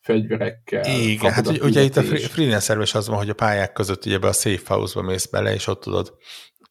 fegyverekkel. 0.00 0.84
Igen, 0.84 1.32
hát 1.32 1.46
ugye, 1.46 1.64
ugye 1.64 1.82
itt 1.82 1.96
a 1.96 2.02
freelancer 2.02 2.78
az 2.78 3.08
van, 3.08 3.16
hogy 3.16 3.30
a 3.30 3.34
pályák 3.34 3.72
között 3.72 4.06
ugye 4.06 4.18
be 4.18 4.28
a 4.28 4.32
safe 4.32 4.74
house-ba 4.74 5.02
mész 5.02 5.26
bele, 5.26 5.54
és 5.54 5.66
ott 5.66 5.80
tudod 5.80 6.14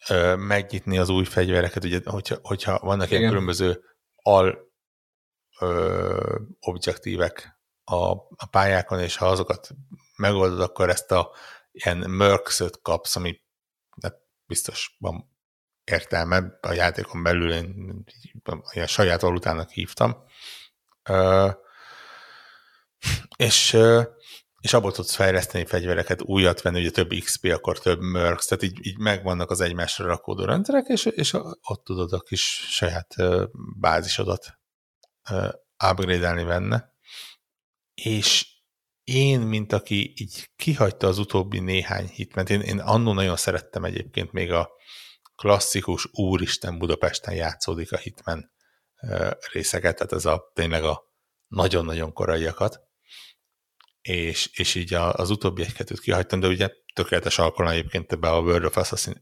ö, 0.09 0.35
megnyitni 0.35 0.97
az 0.97 1.09
új 1.09 1.23
fegyvereket, 1.23 1.83
ugye, 1.83 1.99
hogyha, 2.05 2.37
hogyha 2.41 2.79
vannak 2.79 3.07
Igen. 3.07 3.19
ilyen 3.19 3.31
különböző 3.31 3.79
al 4.15 4.57
ö, 5.59 6.39
objektívek 6.59 7.59
a, 7.83 8.11
a 8.35 8.47
pályákon, 8.51 8.99
és 8.99 9.17
ha 9.17 9.25
azokat 9.25 9.69
megoldod, 10.17 10.61
akkor 10.61 10.89
ezt 10.89 11.11
a 11.11 11.31
ilyen 11.71 11.97
mercs 11.97 12.59
kapsz, 12.81 13.15
ami 13.15 13.41
hát 14.01 14.15
biztos 14.45 14.95
van 14.99 15.35
értelme, 15.83 16.57
a 16.61 16.71
játékon 16.71 17.23
belül 17.23 17.53
én 17.53 18.03
ilyen 18.71 18.87
saját 18.87 19.21
valutának 19.21 19.69
hívtam. 19.69 20.23
És, 23.37 23.77
és 24.61 24.73
abból 24.73 24.91
tudsz 24.91 25.15
fejleszteni 25.15 25.65
fegyvereket, 25.65 26.21
újat 26.21 26.61
venni, 26.61 26.79
ugye 26.79 26.91
több 26.91 27.13
XP, 27.19 27.45
akkor 27.45 27.79
több 27.79 27.99
mercs, 27.99 28.45
tehát 28.45 28.63
így, 28.63 28.85
így 28.85 28.97
megvannak 28.97 29.51
az 29.51 29.61
egymásra 29.61 30.05
rakódó 30.05 30.45
rendszerek, 30.45 30.87
és, 30.87 31.05
és 31.05 31.33
ott 31.61 31.83
tudod 31.83 32.13
a 32.13 32.19
kis 32.19 32.67
saját 32.69 33.15
bázisodat 33.79 34.59
upgrade-elni 35.91 36.43
benne. 36.43 36.95
És 37.93 38.56
én, 39.11 39.39
mint 39.39 39.73
aki 39.73 40.13
így 40.15 40.49
kihagyta 40.55 41.07
az 41.07 41.17
utóbbi 41.17 41.59
néhány 41.59 42.07
hitment, 42.07 42.49
én, 42.49 42.61
én 42.61 42.79
annó 42.79 43.13
nagyon 43.13 43.35
szerettem 43.35 43.83
egyébként 43.83 44.31
még 44.31 44.51
a 44.51 44.69
klasszikus 45.35 46.07
Úristen 46.11 46.77
Budapesten 46.77 47.33
játszódik 47.33 47.91
a 47.91 47.97
hitmen 47.97 48.51
részeket, 49.51 49.95
tehát 49.95 50.11
ez 50.11 50.25
a 50.25 50.51
tényleg 50.53 50.83
a 50.83 51.03
nagyon-nagyon 51.47 52.13
koraiakat, 52.13 52.79
és, 54.01 54.49
és 54.53 54.75
így 54.75 54.93
az 54.93 55.29
utóbbi 55.29 55.61
egy-kettőt 55.61 55.99
kihagytam, 55.99 56.39
de 56.39 56.47
ugye 56.47 56.69
tökéletes 56.93 57.39
alkalom 57.39 57.71
egyébként 57.71 58.11
ebbe 58.11 58.29
a 58.29 58.39
World 58.39 58.65
of 58.65 58.77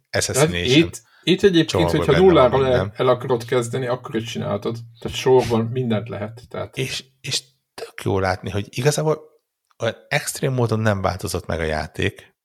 Assassination 0.10 0.88
itt, 0.88 1.02
itt 1.24 1.44
egyébként, 1.44 1.92
hogyha 1.92 2.18
nulláról 2.18 2.68
el, 2.68 2.94
el 2.96 3.08
akarod 3.08 3.46
kezdeni, 3.46 3.88
akkor 3.88 4.16
is 4.16 4.32
csináltad. 4.32 4.78
Tehát 5.00 5.18
sorban 5.18 5.66
mindent 5.66 6.10
lehet. 6.10 6.42
Tehát. 6.50 6.78
És, 6.78 7.04
és 7.22 7.44
tök 7.74 8.02
jó 8.04 8.20
látni, 8.20 8.50
hogy 8.50 8.68
igazából 8.70 9.34
extrém 10.08 10.54
módon 10.54 10.80
nem 10.80 11.02
változott 11.02 11.46
meg 11.46 11.60
a 11.60 11.64
játék, 11.64 12.36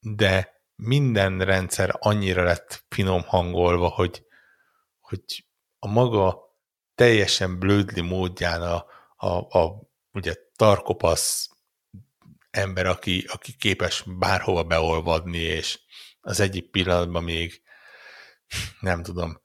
de 0.00 0.62
minden 0.74 1.44
rendszer 1.44 1.96
annyira 1.98 2.42
lett 2.42 2.84
finom 2.88 3.22
hangolva, 3.22 3.88
hogy, 3.88 4.26
hogy 5.00 5.46
a 5.78 5.88
maga 5.88 6.38
teljesen 6.94 7.58
blödli 7.58 8.00
módján 8.00 8.62
a, 8.62 8.86
a, 9.16 9.58
a 9.58 9.82
ugye 10.12 10.34
tarkopasz 10.56 11.48
ember, 12.50 12.86
aki, 12.86 13.26
aki 13.28 13.56
képes 13.56 14.04
bárhova 14.06 14.64
beolvadni, 14.64 15.38
és 15.38 15.80
az 16.20 16.40
egyik 16.40 16.70
pillanatban 16.70 17.24
még 17.24 17.62
nem 18.80 19.02
tudom, 19.02 19.42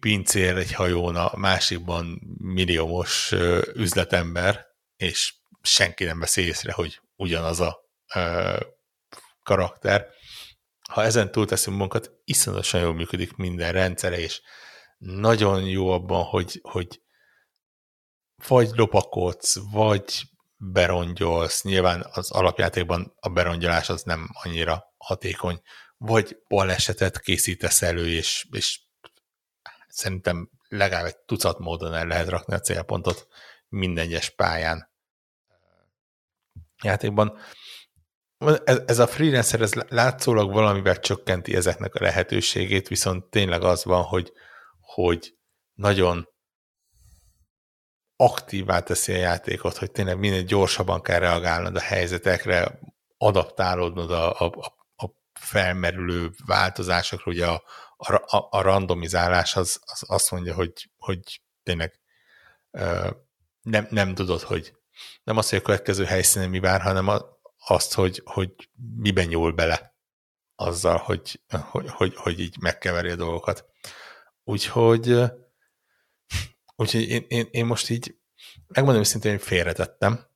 pincér 0.00 0.56
egy 0.56 0.72
hajón, 0.72 1.16
a 1.16 1.36
másikban 1.36 2.20
milliómos 2.38 3.32
üzletember, 3.74 4.66
és 4.96 5.34
senki 5.66 6.04
nem 6.04 6.18
veszi 6.18 6.42
észre, 6.42 6.72
hogy 6.72 7.00
ugyanaz 7.16 7.60
a 7.60 7.78
ö, 8.14 8.56
karakter. 9.42 10.06
Ha 10.90 11.02
ezen 11.02 11.30
túlteszünk 11.30 11.76
munkat, 11.76 12.10
iszonyatosan 12.24 12.80
jól 12.80 12.94
működik 12.94 13.36
minden 13.36 13.72
rendszere, 13.72 14.18
és 14.18 14.40
nagyon 14.98 15.68
jó 15.68 15.90
abban, 15.90 16.24
hogy, 16.24 16.60
hogy 16.62 17.00
vagy 18.48 18.70
lopakodsz, 18.74 19.56
vagy 19.70 20.22
berongyolsz, 20.56 21.62
nyilván 21.62 22.06
az 22.12 22.30
alapjátékban 22.30 23.14
a 23.20 23.28
berongyolás 23.28 23.88
az 23.88 24.02
nem 24.02 24.28
annyira 24.42 24.94
hatékony, 24.96 25.60
vagy 25.96 26.36
balesetet 26.48 27.20
készítesz 27.20 27.82
elő, 27.82 28.08
és, 28.08 28.46
és 28.50 28.80
szerintem 29.88 30.50
legalább 30.68 31.06
egy 31.06 31.18
tucat 31.18 31.58
módon 31.58 31.94
el 31.94 32.06
lehet 32.06 32.28
rakni 32.28 32.54
a 32.54 32.60
célpontot 32.60 33.26
minden 33.68 34.04
egyes 34.04 34.30
pályán 34.30 34.94
játékban. 36.82 37.38
Ez, 38.64 38.82
ez 38.86 38.98
a 38.98 39.06
freelancer, 39.06 39.60
ez 39.60 39.72
látszólag 39.74 40.52
valamivel 40.52 40.98
csökkenti 40.98 41.56
ezeknek 41.56 41.94
a 41.94 42.02
lehetőségét, 42.02 42.88
viszont 42.88 43.24
tényleg 43.24 43.62
az 43.62 43.84
van, 43.84 44.02
hogy, 44.02 44.32
hogy 44.80 45.34
nagyon 45.74 46.28
aktívá 48.16 48.80
teszi 48.80 49.12
a 49.12 49.16
játékot, 49.16 49.76
hogy 49.76 49.90
tényleg 49.90 50.18
minél 50.18 50.42
gyorsabban 50.42 51.02
kell 51.02 51.18
reagálnod 51.18 51.76
a 51.76 51.80
helyzetekre, 51.80 52.80
adaptálódnod 53.18 54.10
a, 54.10 54.40
a, 54.40 54.44
a 54.96 55.10
felmerülő 55.40 56.30
változásokra, 56.46 57.32
ugye 57.32 57.46
a, 57.46 57.62
a, 57.96 58.46
a 58.50 58.60
randomizálás 58.60 59.56
az, 59.56 59.80
az 59.84 60.02
azt 60.06 60.30
mondja, 60.30 60.54
hogy, 60.54 60.90
hogy 60.96 61.42
tényleg 61.62 62.00
nem, 63.62 63.86
nem 63.90 64.14
tudod, 64.14 64.40
hogy 64.40 64.75
nem 65.26 65.36
azt, 65.36 65.50
hogy 65.50 65.58
a 65.58 65.62
következő 65.62 66.04
helyszínen 66.04 66.50
mi 66.50 66.58
vár, 66.58 66.80
hanem 66.80 67.08
azt, 67.66 67.94
hogy, 67.94 68.22
hogy 68.24 68.52
miben 68.96 69.26
nyúl 69.26 69.52
bele 69.52 69.94
azzal, 70.54 70.96
hogy, 70.96 71.40
hogy, 71.70 71.88
hogy, 71.88 72.16
hogy 72.16 72.40
így 72.40 72.56
megkeveri 72.60 73.10
a 73.10 73.16
dolgokat. 73.16 73.66
Úgyhogy, 74.44 75.22
úgyhogy 76.76 77.08
én, 77.08 77.24
én, 77.28 77.48
én 77.50 77.66
most 77.66 77.90
így 77.90 78.16
megmondom 78.66 79.02
őszintén, 79.02 79.30
hogy 79.30 79.42
félretettem. 79.42 80.26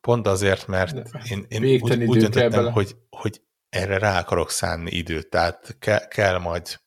Pont 0.00 0.26
azért, 0.26 0.66
mert 0.66 1.08
én, 1.30 1.46
én 1.48 1.64
úgy, 1.64 2.04
úgy 2.04 2.18
döntöttem, 2.18 2.72
hogy, 2.72 2.96
hogy 3.10 3.42
erre 3.68 3.98
rá 3.98 4.18
akarok 4.18 4.50
szánni 4.50 4.90
időt, 4.90 5.28
tehát 5.28 5.76
ke, 5.78 6.06
kell 6.08 6.38
majd 6.38 6.80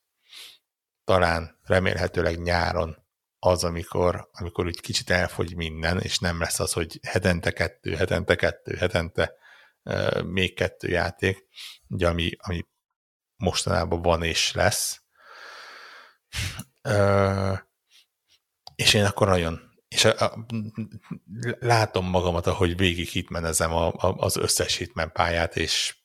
talán 1.03 1.59
remélhetőleg 1.63 2.41
nyáron 2.41 3.06
az, 3.39 3.63
amikor, 3.63 4.29
amikor 4.31 4.65
úgy 4.65 4.81
kicsit 4.81 5.09
elfogy 5.09 5.55
minden, 5.55 5.99
és 5.99 6.19
nem 6.19 6.39
lesz 6.39 6.59
az, 6.59 6.73
hogy 6.73 6.99
hetente 7.03 7.51
kettő, 7.51 7.95
hetente 7.95 8.35
kettő, 8.35 8.75
hetente 8.75 9.33
még 10.25 10.55
kettő 10.55 10.87
játék, 10.87 11.45
ugye, 11.87 12.07
ami, 12.07 12.31
ami 12.37 12.65
mostanában 13.35 14.01
van 14.01 14.23
és 14.23 14.53
lesz. 14.53 15.01
És 18.75 18.93
én 18.93 19.05
akkor 19.05 19.27
nagyon 19.27 19.67
és 19.87 20.05
a, 20.05 20.19
a, 20.19 20.45
látom 21.59 22.09
magamat, 22.09 22.47
ahogy 22.47 22.77
végig 22.77 23.07
hitmenezem 23.07 23.71
a, 23.71 23.87
a, 23.87 24.15
az 24.17 24.35
összes 24.35 24.75
hitmen 24.75 25.11
pályát, 25.11 25.55
és 25.55 25.97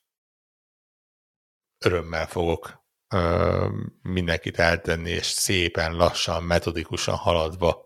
örömmel 1.85 2.27
fogok 2.27 2.82
ö, 3.13 3.67
mindenkit 4.01 4.59
eltenni, 4.59 5.09
és 5.09 5.25
szépen, 5.25 5.95
lassan, 5.95 6.43
metodikusan 6.43 7.15
haladva 7.15 7.85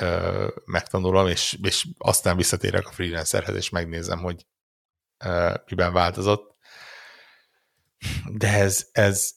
ö, 0.00 0.48
megtanulom, 0.64 1.26
és, 1.26 1.58
és 1.62 1.86
aztán 1.98 2.36
visszatérek 2.36 2.86
a 2.86 2.92
freelancerhez, 2.92 3.54
és 3.54 3.68
megnézem, 3.68 4.18
hogy 4.18 4.46
ö, 5.24 5.54
miben 5.66 5.92
változott. 5.92 6.56
De 8.32 8.48
ez, 8.48 8.88
ez 8.92 9.36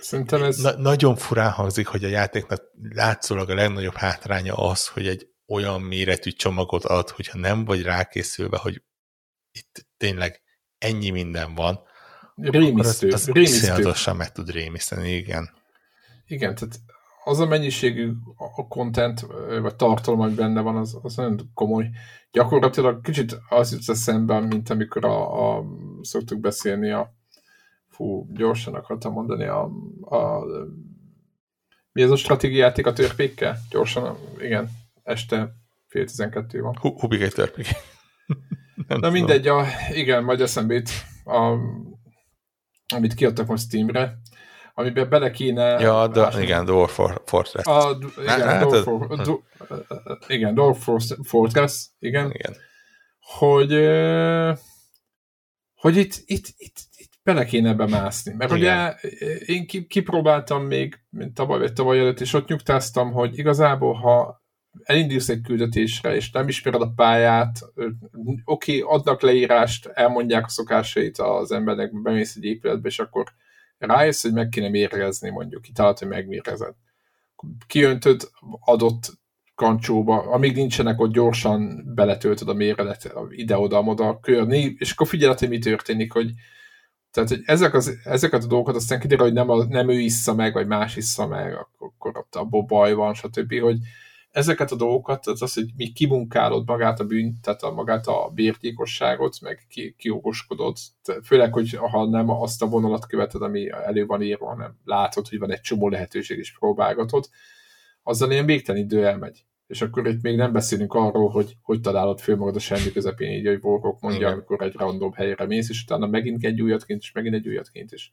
Szerintem 0.00 0.42
ez... 0.42 0.56
Na, 0.56 0.76
nagyon 0.76 1.16
furán 1.16 1.50
hangzik, 1.50 1.86
hogy 1.86 2.04
a 2.04 2.08
játéknak 2.08 2.62
látszólag 2.82 3.50
a 3.50 3.54
legnagyobb 3.54 3.94
hátránya 3.94 4.54
az, 4.54 4.86
hogy 4.88 5.08
egy 5.08 5.28
olyan 5.46 5.80
méretű 5.80 6.30
csomagot 6.30 6.84
ad, 6.84 7.10
hogyha 7.10 7.38
nem 7.38 7.64
vagy 7.64 7.82
rákészülve, 7.82 8.58
hogy 8.58 8.82
itt 9.50 9.86
tényleg 9.96 10.42
ennyi 10.78 11.10
minden 11.10 11.54
van, 11.54 11.80
rémisztő, 12.36 13.08
az, 13.08 13.28
az 13.28 13.34
rémisztő. 13.34 14.12
meg 14.12 14.32
tud 14.32 14.50
rémiszteni, 14.50 15.10
igen. 15.10 15.50
Igen, 16.26 16.54
tehát 16.54 16.80
az 17.24 17.40
a 17.40 17.46
mennyiségű 17.46 18.12
a 18.56 18.68
content, 18.68 19.26
vagy 19.60 19.76
tartalom, 19.76 20.20
ami 20.20 20.34
benne 20.34 20.60
van, 20.60 20.76
az, 20.76 20.98
az 21.02 21.16
nagyon 21.16 21.50
komoly. 21.54 21.90
Gyakorlatilag 22.32 23.00
kicsit 23.00 23.38
az 23.48 23.72
jut 23.72 23.88
eszembe, 23.88 24.40
mint 24.40 24.70
amikor 24.70 25.04
a, 25.04 25.56
a, 25.56 25.64
szoktuk 26.02 26.40
beszélni 26.40 26.90
a 26.90 27.14
fú, 27.88 28.26
gyorsan 28.32 28.74
akartam 28.74 29.12
mondani 29.12 29.44
a, 29.44 29.62
a 30.00 30.44
mi 31.92 32.02
ez 32.02 32.10
a 32.10 32.16
stratégiáték 32.16 32.86
a 32.86 32.92
törpékkel? 32.92 33.58
Gyorsan, 33.70 34.16
igen, 34.38 34.70
este 35.02 35.54
fél 35.86 36.04
tizenkettő 36.04 36.60
van. 36.60 36.76
Hubik 36.76 37.20
egy 37.20 37.32
törpék. 37.32 37.66
Na 39.00 39.10
mindegy, 39.10 39.48
a, 39.48 39.64
igen, 39.92 40.24
majd 40.24 40.40
eszembe 40.40 40.82
a 41.24 41.54
amit 42.94 43.14
kiadtak 43.14 43.46
most 43.46 43.64
Steamre, 43.64 44.18
amiben 44.74 45.08
bele 45.08 45.30
kéne... 45.30 45.80
Ja, 45.80 46.06
de, 46.06 46.26
ásni. 46.26 46.42
igen, 46.42 46.64
Dwarf 46.64 47.00
Fortress. 47.24 47.66
A, 47.66 47.98
igen, 48.22 48.40
hát, 48.48 48.66
Dwarf, 48.66 48.82
for, 48.82 49.06
du, 49.16 49.42
igen, 50.26 50.54
Dwarf 50.54 50.88
Fortress, 51.22 51.88
igen. 51.98 52.30
igen. 52.30 52.56
Hogy, 53.18 53.72
hogy 55.74 55.96
itt, 55.96 56.14
itt, 56.24 56.46
itt, 56.56 56.76
itt 56.96 57.12
bele 57.22 57.44
kéne 57.44 57.74
bemászni. 57.74 58.32
Mert 58.32 58.56
igen. 58.56 58.60
ugye 58.60 59.08
én 59.38 59.66
kipróbáltam 59.66 60.62
még, 60.64 61.00
mint 61.10 61.34
tavaly 61.34 61.58
vagy 61.58 61.72
tavaly 61.72 61.98
előtt, 61.98 62.20
és 62.20 62.32
ott 62.32 62.48
nyugtáztam, 62.48 63.12
hogy 63.12 63.38
igazából, 63.38 63.94
ha 63.94 64.44
elindulsz 64.82 65.28
egy 65.28 65.40
küldetésre, 65.40 66.14
és 66.14 66.30
nem 66.30 66.48
ismered 66.48 66.80
a 66.80 66.92
pályát, 66.96 67.58
oké, 68.44 68.80
okay, 68.80 68.96
adnak 68.96 69.20
leírást, 69.20 69.86
elmondják 69.86 70.44
a 70.44 70.48
szokásait 70.48 71.18
az 71.18 71.52
embernek, 71.52 72.02
bemész 72.02 72.36
egy 72.36 72.44
épületbe, 72.44 72.88
és 72.88 72.98
akkor 72.98 73.24
rájössz, 73.78 74.22
hogy 74.22 74.32
meg 74.32 74.48
kéne 74.48 74.68
mérgezni, 74.68 75.30
mondjuk, 75.30 75.62
kitalálod, 75.62 75.98
hogy 75.98 76.08
megmérgezed. 76.08 76.74
Kiöntöd 77.66 78.30
adott 78.60 79.12
kancsóba, 79.54 80.20
amíg 80.20 80.54
nincsenek 80.54 81.00
ott 81.00 81.12
gyorsan 81.12 81.82
beletöltöd 81.94 82.48
a 82.48 82.54
méredet 82.54 83.12
ide-oda-oda 83.30 84.20
körni, 84.20 84.76
és 84.78 84.92
akkor 84.92 85.06
figyeled, 85.06 85.38
hogy 85.38 85.48
mi 85.48 85.58
történik, 85.58 86.12
hogy 86.12 86.30
tehát, 87.10 87.30
hogy 87.30 87.42
ezek 87.44 87.74
az, 87.74 87.98
ezeket 88.04 88.44
a 88.44 88.46
dolgokat 88.46 88.74
aztán 88.74 89.00
kiderül, 89.00 89.24
hogy 89.24 89.34
nem, 89.34 89.50
a, 89.50 89.64
nem 89.64 89.88
ő 89.88 90.00
issza 90.00 90.34
meg, 90.34 90.52
vagy 90.52 90.66
más 90.66 90.96
issza 90.96 91.26
meg, 91.26 91.54
akkor, 91.54 91.90
akkor 91.96 92.16
ott 92.16 92.34
abból 92.34 92.62
baj 92.62 92.92
van, 92.92 93.14
stb., 93.14 93.58
hogy 93.60 93.78
ezeket 94.36 94.70
a 94.70 94.76
dolgokat, 94.76 95.26
az 95.26 95.42
az, 95.42 95.54
hogy 95.54 95.70
mi 95.76 95.92
kimunkálod 95.92 96.66
magát 96.66 97.00
a 97.00 97.04
bűnt, 97.04 97.40
tehát 97.40 97.62
a, 97.62 97.72
magát 97.72 98.06
a 98.06 98.30
bértékosságot, 98.34 99.40
meg 99.40 99.66
ki, 99.68 99.94
kiokoskodod, 99.98 100.76
főleg, 101.22 101.52
hogy 101.52 101.72
ha 101.74 102.06
nem 102.06 102.30
azt 102.30 102.62
a 102.62 102.66
vonalat 102.66 103.06
követed, 103.06 103.42
ami 103.42 103.70
elő 103.70 104.06
van 104.06 104.22
írva, 104.22 104.46
hanem 104.46 104.78
látod, 104.84 105.28
hogy 105.28 105.38
van 105.38 105.52
egy 105.52 105.60
csomó 105.60 105.88
lehetőség, 105.88 106.38
és 106.38 106.58
próbálgatod, 106.58 107.28
azzal 108.02 108.30
ilyen 108.30 108.46
végtelen 108.46 108.82
idő 108.82 109.06
elmegy. 109.06 109.44
És 109.66 109.82
akkor 109.82 110.06
itt 110.06 110.22
még 110.22 110.36
nem 110.36 110.52
beszélünk 110.52 110.94
arról, 110.94 111.28
hogy 111.28 111.56
hogy 111.62 111.80
találod 111.80 112.20
föl 112.20 112.36
magad 112.36 112.56
a 112.56 112.58
semmi 112.58 112.92
közepén, 112.92 113.32
így, 113.32 113.46
hogy 113.46 113.60
Volkok 113.60 114.00
mondja, 114.00 114.20
Igen. 114.20 114.32
amikor 114.32 114.62
egy 114.62 114.74
random 114.74 115.12
helyre 115.12 115.46
mész, 115.46 115.68
és 115.68 115.82
utána 115.82 116.06
megint 116.06 116.44
egy 116.44 116.62
újatként, 116.62 117.00
és 117.00 117.12
megint 117.12 117.34
egy 117.34 117.48
újatként 117.48 117.92
is. 117.92 118.12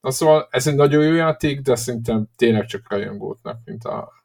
Na 0.00 0.10
szóval 0.10 0.48
ez 0.50 0.66
egy 0.66 0.74
nagyon 0.74 1.04
jó 1.04 1.12
játék, 1.12 1.60
de 1.60 1.74
szerintem 1.74 2.28
tényleg 2.36 2.66
csak 2.66 2.90
rajongótnak, 2.90 3.58
mint 3.64 3.84
a, 3.84 4.24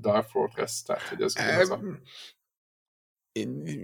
Dark 0.00 0.28
Fortress, 0.28 0.82
tehát 0.82 1.02
hogy 1.02 1.22
ez 1.22 1.34
az 1.60 1.70
a... 1.70 1.80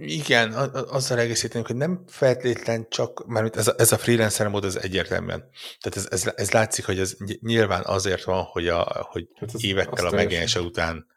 Igen, 0.01 0.53
azzal 0.71 1.19
egészítenünk, 1.19 1.67
hogy 1.67 1.75
nem 1.75 2.03
feltétlen 2.07 2.89
csak, 2.89 3.25
mert 3.25 3.55
ez 3.55 3.67
a, 3.67 3.73
ez 3.77 3.91
a 3.91 3.97
freelancer 3.97 4.47
mód 4.47 4.63
az 4.63 4.79
egyértelműen. 4.79 5.49
Tehát 5.79 5.97
ez, 5.97 6.07
ez, 6.09 6.33
ez 6.35 6.51
látszik, 6.51 6.85
hogy 6.85 6.99
ez 6.99 7.15
nyilván 7.39 7.83
azért 7.85 8.23
van, 8.23 8.43
hogy, 8.43 8.67
a, 8.67 9.07
hogy 9.11 9.27
hát 9.35 9.53
évekkel 9.57 10.05
a 10.05 10.11
megjelenése 10.11 10.59
után 10.59 11.07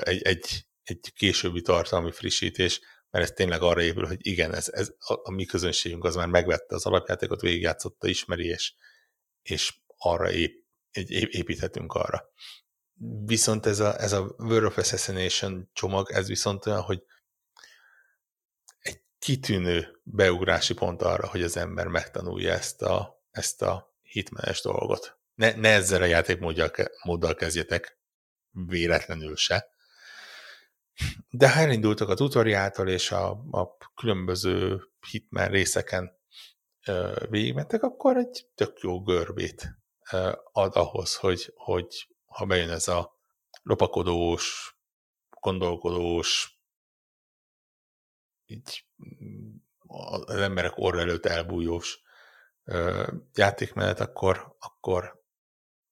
egy, 0.00 0.22
egy, 0.22 0.66
egy 0.82 1.12
későbbi 1.14 1.60
tartalmi 1.60 2.12
frissítés, 2.12 2.80
mert 3.10 3.24
ez 3.24 3.30
tényleg 3.30 3.62
arra 3.62 3.82
épül, 3.82 4.06
hogy 4.06 4.26
igen, 4.26 4.54
ez, 4.54 4.68
ez 4.72 4.92
a, 4.98 5.12
a 5.22 5.30
mi 5.30 5.44
közönségünk 5.44 6.04
az 6.04 6.14
már 6.14 6.28
megvette 6.28 6.74
az 6.74 6.86
alapjátékot, 6.86 7.40
végigjátszotta, 7.40 8.08
ismeri, 8.08 8.46
és, 8.46 8.74
és 9.42 9.74
arra 9.96 10.30
ép, 10.30 10.64
egy, 10.90 11.10
építhetünk 11.10 11.92
arra. 11.92 12.32
Viszont 13.24 13.66
ez 13.66 13.80
a, 13.80 14.00
ez 14.00 14.12
a 14.12 14.34
World 14.38 14.64
of 14.64 14.78
Assassination 14.78 15.70
csomag, 15.72 16.10
ez 16.10 16.28
viszont 16.28 16.66
olyan, 16.66 16.80
hogy 16.80 17.02
egy 18.78 19.00
kitűnő 19.18 20.00
beugrási 20.02 20.74
pont 20.74 21.02
arra, 21.02 21.28
hogy 21.28 21.42
az 21.42 21.56
ember 21.56 21.86
megtanulja 21.86 22.52
ezt 22.52 22.82
a, 22.82 23.22
ezt 23.30 23.62
a 23.62 23.96
hitmenes 24.02 24.62
dolgot. 24.62 25.18
Ne, 25.34 25.54
ne 25.54 25.68
ezzel 25.68 26.02
a 26.02 26.04
játékmóddal 26.04 26.70
móddal 27.04 27.34
kezdjetek, 27.34 27.98
véletlenül 28.50 29.36
se. 29.36 29.66
De 31.30 31.52
ha 31.52 31.60
elindultak 31.60 32.08
a 32.08 32.14
tutoriától 32.14 32.88
és 32.88 33.10
a, 33.10 33.30
a 33.50 33.76
különböző 33.94 34.82
hitmen 35.10 35.50
részeken 35.50 36.16
végigmentek, 37.28 37.82
akkor 37.82 38.16
egy 38.16 38.46
tök 38.54 38.78
jó 38.80 39.02
görbét 39.02 39.78
ad 40.52 40.76
ahhoz, 40.76 41.14
hogy, 41.14 41.52
hogy 41.56 42.08
ha 42.28 42.44
bejön 42.44 42.70
ez 42.70 42.88
a 42.88 43.18
lopakodós, 43.62 44.76
gondolkodós, 45.40 46.58
így 48.44 48.84
az 50.24 50.36
emberek 50.36 50.72
orra 50.76 51.00
előtt 51.00 51.26
elbújós 51.26 52.02
játékmenet, 53.34 54.00
akkor, 54.00 54.56
akkor 54.58 55.22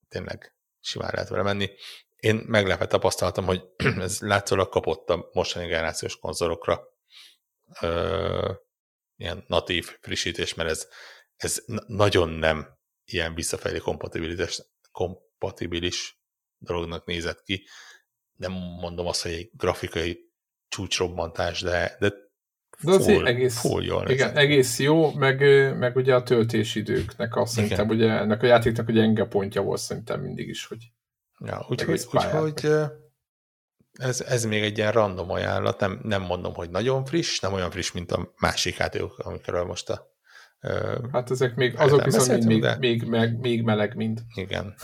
tényleg 0.08 0.54
simán 0.80 1.10
lehet 1.12 1.28
vele 1.28 1.42
menni. 1.42 1.70
Én 2.16 2.34
meglepve 2.46 2.86
tapasztaltam, 2.86 3.44
hogy 3.44 3.64
ez 3.98 4.20
látszólag 4.20 4.68
kapott 4.68 5.10
a 5.10 5.30
mostani 5.32 5.66
generációs 5.66 6.18
konzolokra 6.18 6.80
ö, 7.80 8.52
ilyen 9.16 9.44
natív 9.46 9.98
frissítés, 10.00 10.54
mert 10.54 10.70
ez, 10.70 10.88
ez 11.36 11.62
nagyon 11.86 12.28
nem 12.28 12.78
ilyen 13.04 13.34
visszafelé 13.34 13.78
kompatibilis, 13.78 14.58
kompatibilis 14.90 16.20
dolognak 16.58 17.06
nézett 17.06 17.42
ki. 17.42 17.66
Nem 18.36 18.52
mondom 18.52 19.06
azt, 19.06 19.22
hogy 19.22 19.32
egy 19.32 19.50
grafikai 19.52 20.30
csúcsrobbantás, 20.68 21.60
de, 21.60 21.96
de 21.98 22.12
de 22.80 22.92
az 22.92 23.04
full, 23.04 23.26
egész, 23.26 23.64
igen, 24.06 24.36
egész 24.36 24.78
jó, 24.78 25.12
meg, 25.12 25.40
meg 25.78 25.96
ugye 25.96 26.14
a 26.14 26.22
töltésidőknek 26.22 27.36
azt 27.36 27.56
igen. 27.56 27.68
szerintem, 27.68 27.96
ugye 27.96 28.10
ennek 28.10 28.42
a 28.42 28.46
játéknak 28.46 28.88
ugye 28.88 29.02
enge 29.02 29.24
pontja 29.24 29.62
volt 29.62 29.80
szerintem 29.80 30.20
mindig 30.20 30.48
is, 30.48 30.66
hogy 30.66 30.78
Ja, 31.38 31.66
úgyhogy 31.68 32.06
úgy, 32.42 32.70
ez, 33.92 34.20
ez 34.20 34.44
még 34.44 34.62
egy 34.62 34.78
ilyen 34.78 34.92
random 34.92 35.30
ajánlat, 35.30 35.80
nem, 35.80 36.00
nem 36.02 36.22
mondom, 36.22 36.54
hogy 36.54 36.70
nagyon 36.70 37.04
friss, 37.04 37.40
nem 37.40 37.52
olyan 37.52 37.70
friss, 37.70 37.92
mint 37.92 38.12
a 38.12 38.32
másik 38.38 38.76
játékok, 38.76 39.18
amikről 39.18 39.64
most 39.64 39.90
a 39.90 40.14
Hát 41.12 41.30
ezek 41.30 41.54
még, 41.54 41.74
azok 41.78 42.04
viszont 42.04 42.44
még, 42.44 42.60
de... 42.60 42.76
még, 42.78 43.02
még, 43.02 43.38
még 43.38 43.62
meleg 43.62 43.94
mind. 43.94 44.20
Igen. 44.34 44.74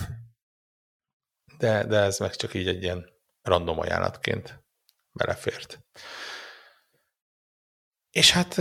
De, 1.63 1.83
de 1.85 1.97
ez 1.97 2.19
meg 2.19 2.35
csak 2.35 2.53
így 2.53 2.67
egy 2.67 2.83
ilyen 2.83 3.09
random 3.41 3.79
ajánlatként 3.79 4.63
belefért. 5.11 5.79
És 8.09 8.31
hát 8.31 8.53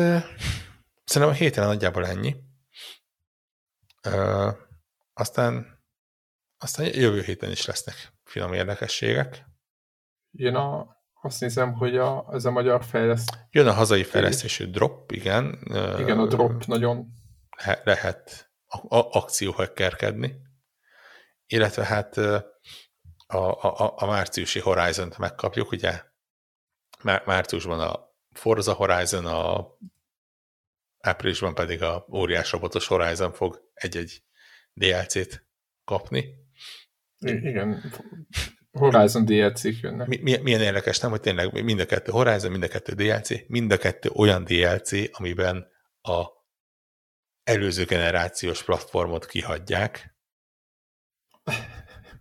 szerintem 1.04 1.28
a 1.28 1.32
héten 1.32 1.66
nagyjából 1.66 2.06
ennyi. 2.06 2.36
Aztán 5.12 5.80
aztán 6.58 6.86
jövő 6.86 7.22
héten 7.22 7.50
is 7.50 7.66
lesznek 7.66 8.12
finom 8.24 8.52
érdekességek. 8.52 9.44
Jön 10.30 10.54
a, 10.54 10.96
azt 11.20 11.40
nézem, 11.40 11.72
hogy 11.72 11.96
a, 11.96 12.28
ez 12.32 12.44
a 12.44 12.50
magyar 12.50 12.84
fejlesztés. 12.84 13.40
Jön 13.50 13.66
a 13.66 13.72
hazai 13.72 14.04
fejlesztésű 14.04 14.70
drop, 14.70 15.12
igen. 15.12 15.58
Igen, 15.98 16.18
a 16.18 16.26
drop 16.26 16.64
nagyon. 16.64 17.06
Lehet 17.84 18.52
akcióhackerkedni. 18.88 20.36
Illetve 21.46 21.84
hát 21.84 22.20
a, 23.32 23.62
a, 23.62 23.94
a 23.96 24.06
márciusi 24.06 24.60
Horizon-t 24.60 25.18
megkapjuk, 25.18 25.70
ugye 25.70 26.02
márciusban 27.02 27.80
a 27.80 28.10
Forza 28.30 28.72
Horizon, 28.72 29.26
a 29.26 29.68
áprilisban 30.98 31.54
pedig 31.54 31.82
a 31.82 32.06
óriás 32.12 32.52
robotos 32.52 32.86
Horizon 32.86 33.32
fog 33.32 33.70
egy-egy 33.74 34.22
DLC-t 34.72 35.46
kapni. 35.84 36.34
Igen, 37.18 37.92
Horizon 38.70 39.24
DLC-k 39.24 39.80
jönnek. 39.80 40.06
Mi, 40.06 40.36
milyen 40.36 40.60
érdekes, 40.60 40.98
nem, 40.98 41.10
hogy 41.10 41.20
tényleg 41.20 41.62
mind 41.64 41.80
a 41.80 41.86
kettő 41.86 42.12
Horizon, 42.12 42.50
mind 42.50 42.62
a 42.62 42.68
kettő 42.68 42.92
DLC, 42.92 43.48
mind 43.48 43.72
a 43.72 43.78
kettő 43.78 44.10
olyan 44.14 44.44
DLC, 44.44 44.90
amiben 45.12 45.66
a 46.02 46.26
előző 47.44 47.84
generációs 47.84 48.64
platformot 48.64 49.26
kihagyják. 49.26 50.16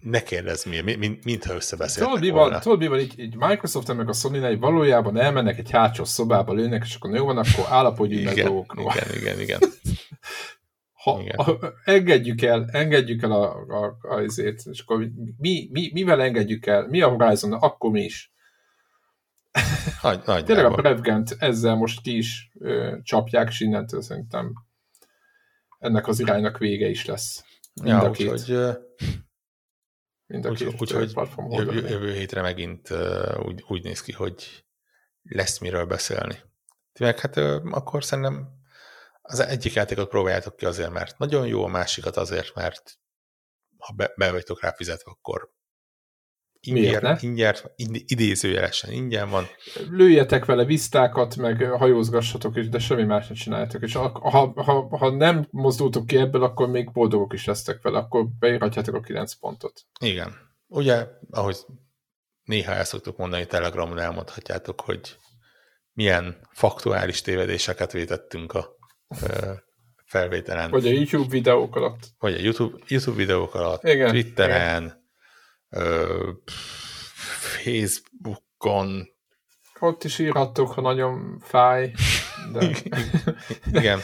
Ne 0.02 0.24
kérdezz 0.24 0.66
mi, 0.66 0.82
mint, 0.82 1.24
mintha 1.24 1.54
összebeszéltek 1.54 2.14
tudod, 2.14 2.24
mi 2.24 2.30
van, 2.30 2.60
tudod, 2.60 2.80
mi 2.80 2.88
van 2.88 3.00
így, 3.00 3.20
így 3.20 3.36
Microsoft 3.36 3.94
meg 3.94 4.10
a 4.10 4.14
sony 4.14 4.60
valójában 4.60 5.18
elmennek 5.18 5.58
egy 5.58 5.72
hátsó 5.72 6.04
szobába, 6.04 6.54
lőnek, 6.54 6.84
és 6.86 6.96
akkor 6.96 7.16
jó 7.16 7.26
van, 7.26 7.38
akkor 7.38 7.66
állapodjunk 7.70 8.26
meg 8.26 8.36
dolgokról. 8.36 8.92
Igen, 8.96 9.22
igen, 9.22 9.40
igen. 9.40 9.60
ha, 11.04 11.24
ha, 11.36 11.74
engedjük 11.84 12.42
el, 12.42 12.70
engedjük 12.72 13.24
el 13.24 13.32
a, 13.32 13.66
a, 13.68 13.98
a, 14.02 14.16
azért, 14.16 14.66
és 14.66 14.80
akkor 14.80 15.08
mi, 15.38 15.70
mi, 15.72 15.90
mivel 15.94 16.22
engedjük 16.22 16.66
el? 16.66 16.88
Mi 16.88 17.02
a 17.02 17.08
Horizon? 17.08 17.54
Akkor 17.54 17.92
mi 17.92 18.02
is. 18.02 18.34
Nagy, 20.02 20.22
nagy 20.26 20.46
Tényleg 20.46 20.66
a 20.66 20.76
Prevgent 20.76 21.36
ezzel 21.40 21.76
most 21.76 22.02
ki 22.02 22.18
is 22.18 22.52
ö, 22.60 22.98
csapják, 23.04 23.50
és 23.50 23.60
innentől 23.60 24.02
szerintem 24.02 24.54
ennek 25.80 26.08
az 26.08 26.20
iránynak 26.20 26.58
vége 26.58 26.90
is 26.90 27.06
lesz. 27.06 27.46
Mind 27.74 27.88
ja, 27.88 28.04
a 28.04 28.12
két, 28.12 28.32
úgy, 28.32 28.58
mind 30.32 30.46
a 30.46 30.50
úgy, 30.50 30.58
két 30.58 30.82
úgy, 30.82 30.92
hogy 30.92 31.14
jövő, 31.50 31.88
jövő 31.88 32.14
hétre 32.14 32.42
megint 32.42 32.90
uh, 32.90 33.46
úgy, 33.46 33.64
úgy 33.68 33.84
néz 33.84 34.02
ki, 34.02 34.12
hogy 34.12 34.66
lesz 35.22 35.58
miről 35.58 35.86
beszélni. 35.86 36.40
Meg 37.00 37.20
hát 37.20 37.36
uh, 37.36 37.62
akkor 37.72 38.04
szerintem 38.04 38.48
az 39.22 39.40
egyik 39.40 39.74
játékot 39.74 40.10
próbáljátok 40.10 40.56
ki 40.56 40.66
azért, 40.66 40.92
mert 40.92 41.18
nagyon 41.18 41.48
jó, 41.48 41.64
a 41.64 41.68
másikat 41.68 42.18
azért, 42.18 42.56
mert 42.56 43.00
ha 43.78 43.94
be, 43.94 44.14
be 44.16 44.32
vagytok 44.32 44.62
rá 44.62 44.72
fizetve, 44.72 45.12
akkor 45.12 45.52
ingyen, 46.62 47.18
ingyen, 47.20 47.56
idézőjelesen 48.06 48.92
ingyen 48.92 49.30
van. 49.30 49.48
Lőjetek 49.90 50.46
vele 50.46 50.66
visztákat, 50.66 51.36
meg 51.36 51.64
hajózgassatok, 51.64 52.60
de 52.60 52.80
semmi 52.80 53.04
más 53.04 53.28
nem 53.28 53.38
csináljátok. 53.38 53.82
És 53.82 53.94
ha, 53.94 54.10
ha, 54.56 54.98
ha 54.98 55.10
nem 55.10 55.48
mozdultok 55.50 56.08
ki 56.08 56.18
ebből, 56.18 56.44
akkor 56.44 56.70
még 56.70 56.92
boldogok 56.92 57.34
is 57.34 57.46
lesztek 57.46 57.82
vele, 57.82 57.98
akkor 57.98 58.28
beírhatjátok 58.40 58.96
a 58.96 59.00
9 59.00 59.34
pontot. 59.34 59.86
Igen. 60.00 60.36
Ugye, 60.68 61.08
ahogy 61.30 61.58
néha 62.44 62.72
el 62.72 62.84
szoktuk 62.84 63.18
mondani, 63.18 63.46
Telegramon 63.46 64.00
elmondhatjátok, 64.00 64.82
hogy 64.82 65.18
milyen 65.94 66.48
faktuális 66.52 67.22
tévedéseket 67.22 67.92
vétettünk 67.92 68.54
a 68.54 68.76
felvételen. 70.06 70.70
Vagy 70.70 70.88
a 70.88 70.90
YouTube 70.90 71.30
videók 71.30 71.76
alatt. 71.76 72.08
Vagy 72.20 72.34
a 72.34 72.40
YouTube, 72.40 72.78
YouTube 72.88 73.18
videók 73.18 73.56
alatt, 73.56 73.84
igen, 73.84 74.10
Twitteren, 74.10 74.84
igen. 74.84 75.01
Facebookon. 77.64 79.10
Ott 79.80 80.04
is 80.04 80.20
írhattok, 80.20 80.72
ha 80.72 80.82
nagyon 80.82 81.40
fáj. 81.40 81.94
De... 82.52 82.76
igen. 83.80 84.00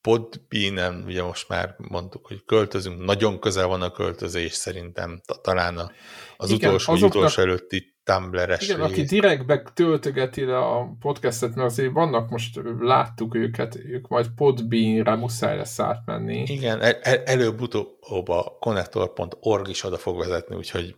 Podbean-en, 0.00 1.02
ugye 1.06 1.22
most 1.22 1.48
már 1.48 1.74
mondtuk, 1.78 2.26
hogy 2.26 2.44
költözünk, 2.44 3.04
nagyon 3.04 3.40
közel 3.40 3.66
van 3.66 3.82
a 3.82 3.90
költözés 3.90 4.52
szerintem, 4.52 5.20
talán 5.42 5.92
az 6.36 6.50
Igen, 6.50 6.68
utolsó, 6.68 6.92
azoknak, 6.92 7.16
utolsó 7.16 7.42
előtti 7.42 7.95
Tumblr-es 8.06 8.68
Igen, 8.68 8.80
aki 8.80 9.02
direktbe 9.02 9.62
töltögeti 9.74 10.44
le 10.44 10.58
a 10.58 10.96
podcastet, 11.00 11.54
mert 11.54 11.70
azért 11.70 11.92
vannak 11.92 12.30
most, 12.30 12.60
láttuk 12.78 13.34
őket, 13.34 13.76
ők 13.76 14.08
majd 14.08 14.28
Podbean-re 14.36 15.14
muszáj 15.14 15.56
lesz 15.56 15.80
átmenni. 15.80 16.42
Igen, 16.42 16.80
el, 16.80 16.92
el, 16.92 17.22
előbb-utóbb 17.22 18.28
a 18.28 18.56
connector.org 18.60 19.68
is 19.68 19.84
oda 19.84 19.96
fog 19.96 20.18
vezetni, 20.18 20.56
úgyhogy 20.56 20.96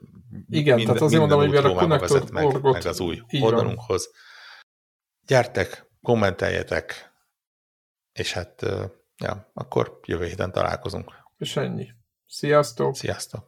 Igen, 0.49 0.75
mind, 0.75 0.87
tehát 0.87 1.03
azért 1.03 1.21
mondom, 1.21 1.39
hogy 1.39 1.57
a 1.57 1.75
connector.org 1.75 2.63
meg, 2.63 2.73
meg 2.73 2.87
az 2.87 3.01
új 3.01 3.23
oldalunkhoz. 3.41 4.11
Gyertek, 5.27 5.87
kommenteljetek, 6.03 7.13
és 8.13 8.33
hát 8.33 8.63
ja, 9.17 9.51
akkor 9.55 10.01
jövő 10.05 10.25
héten 10.27 10.53
találkozunk. 10.53 11.13
És 11.39 11.57
ennyi. 11.57 11.89
Sziasztok! 12.27 12.95
Sziasztok! 12.95 13.48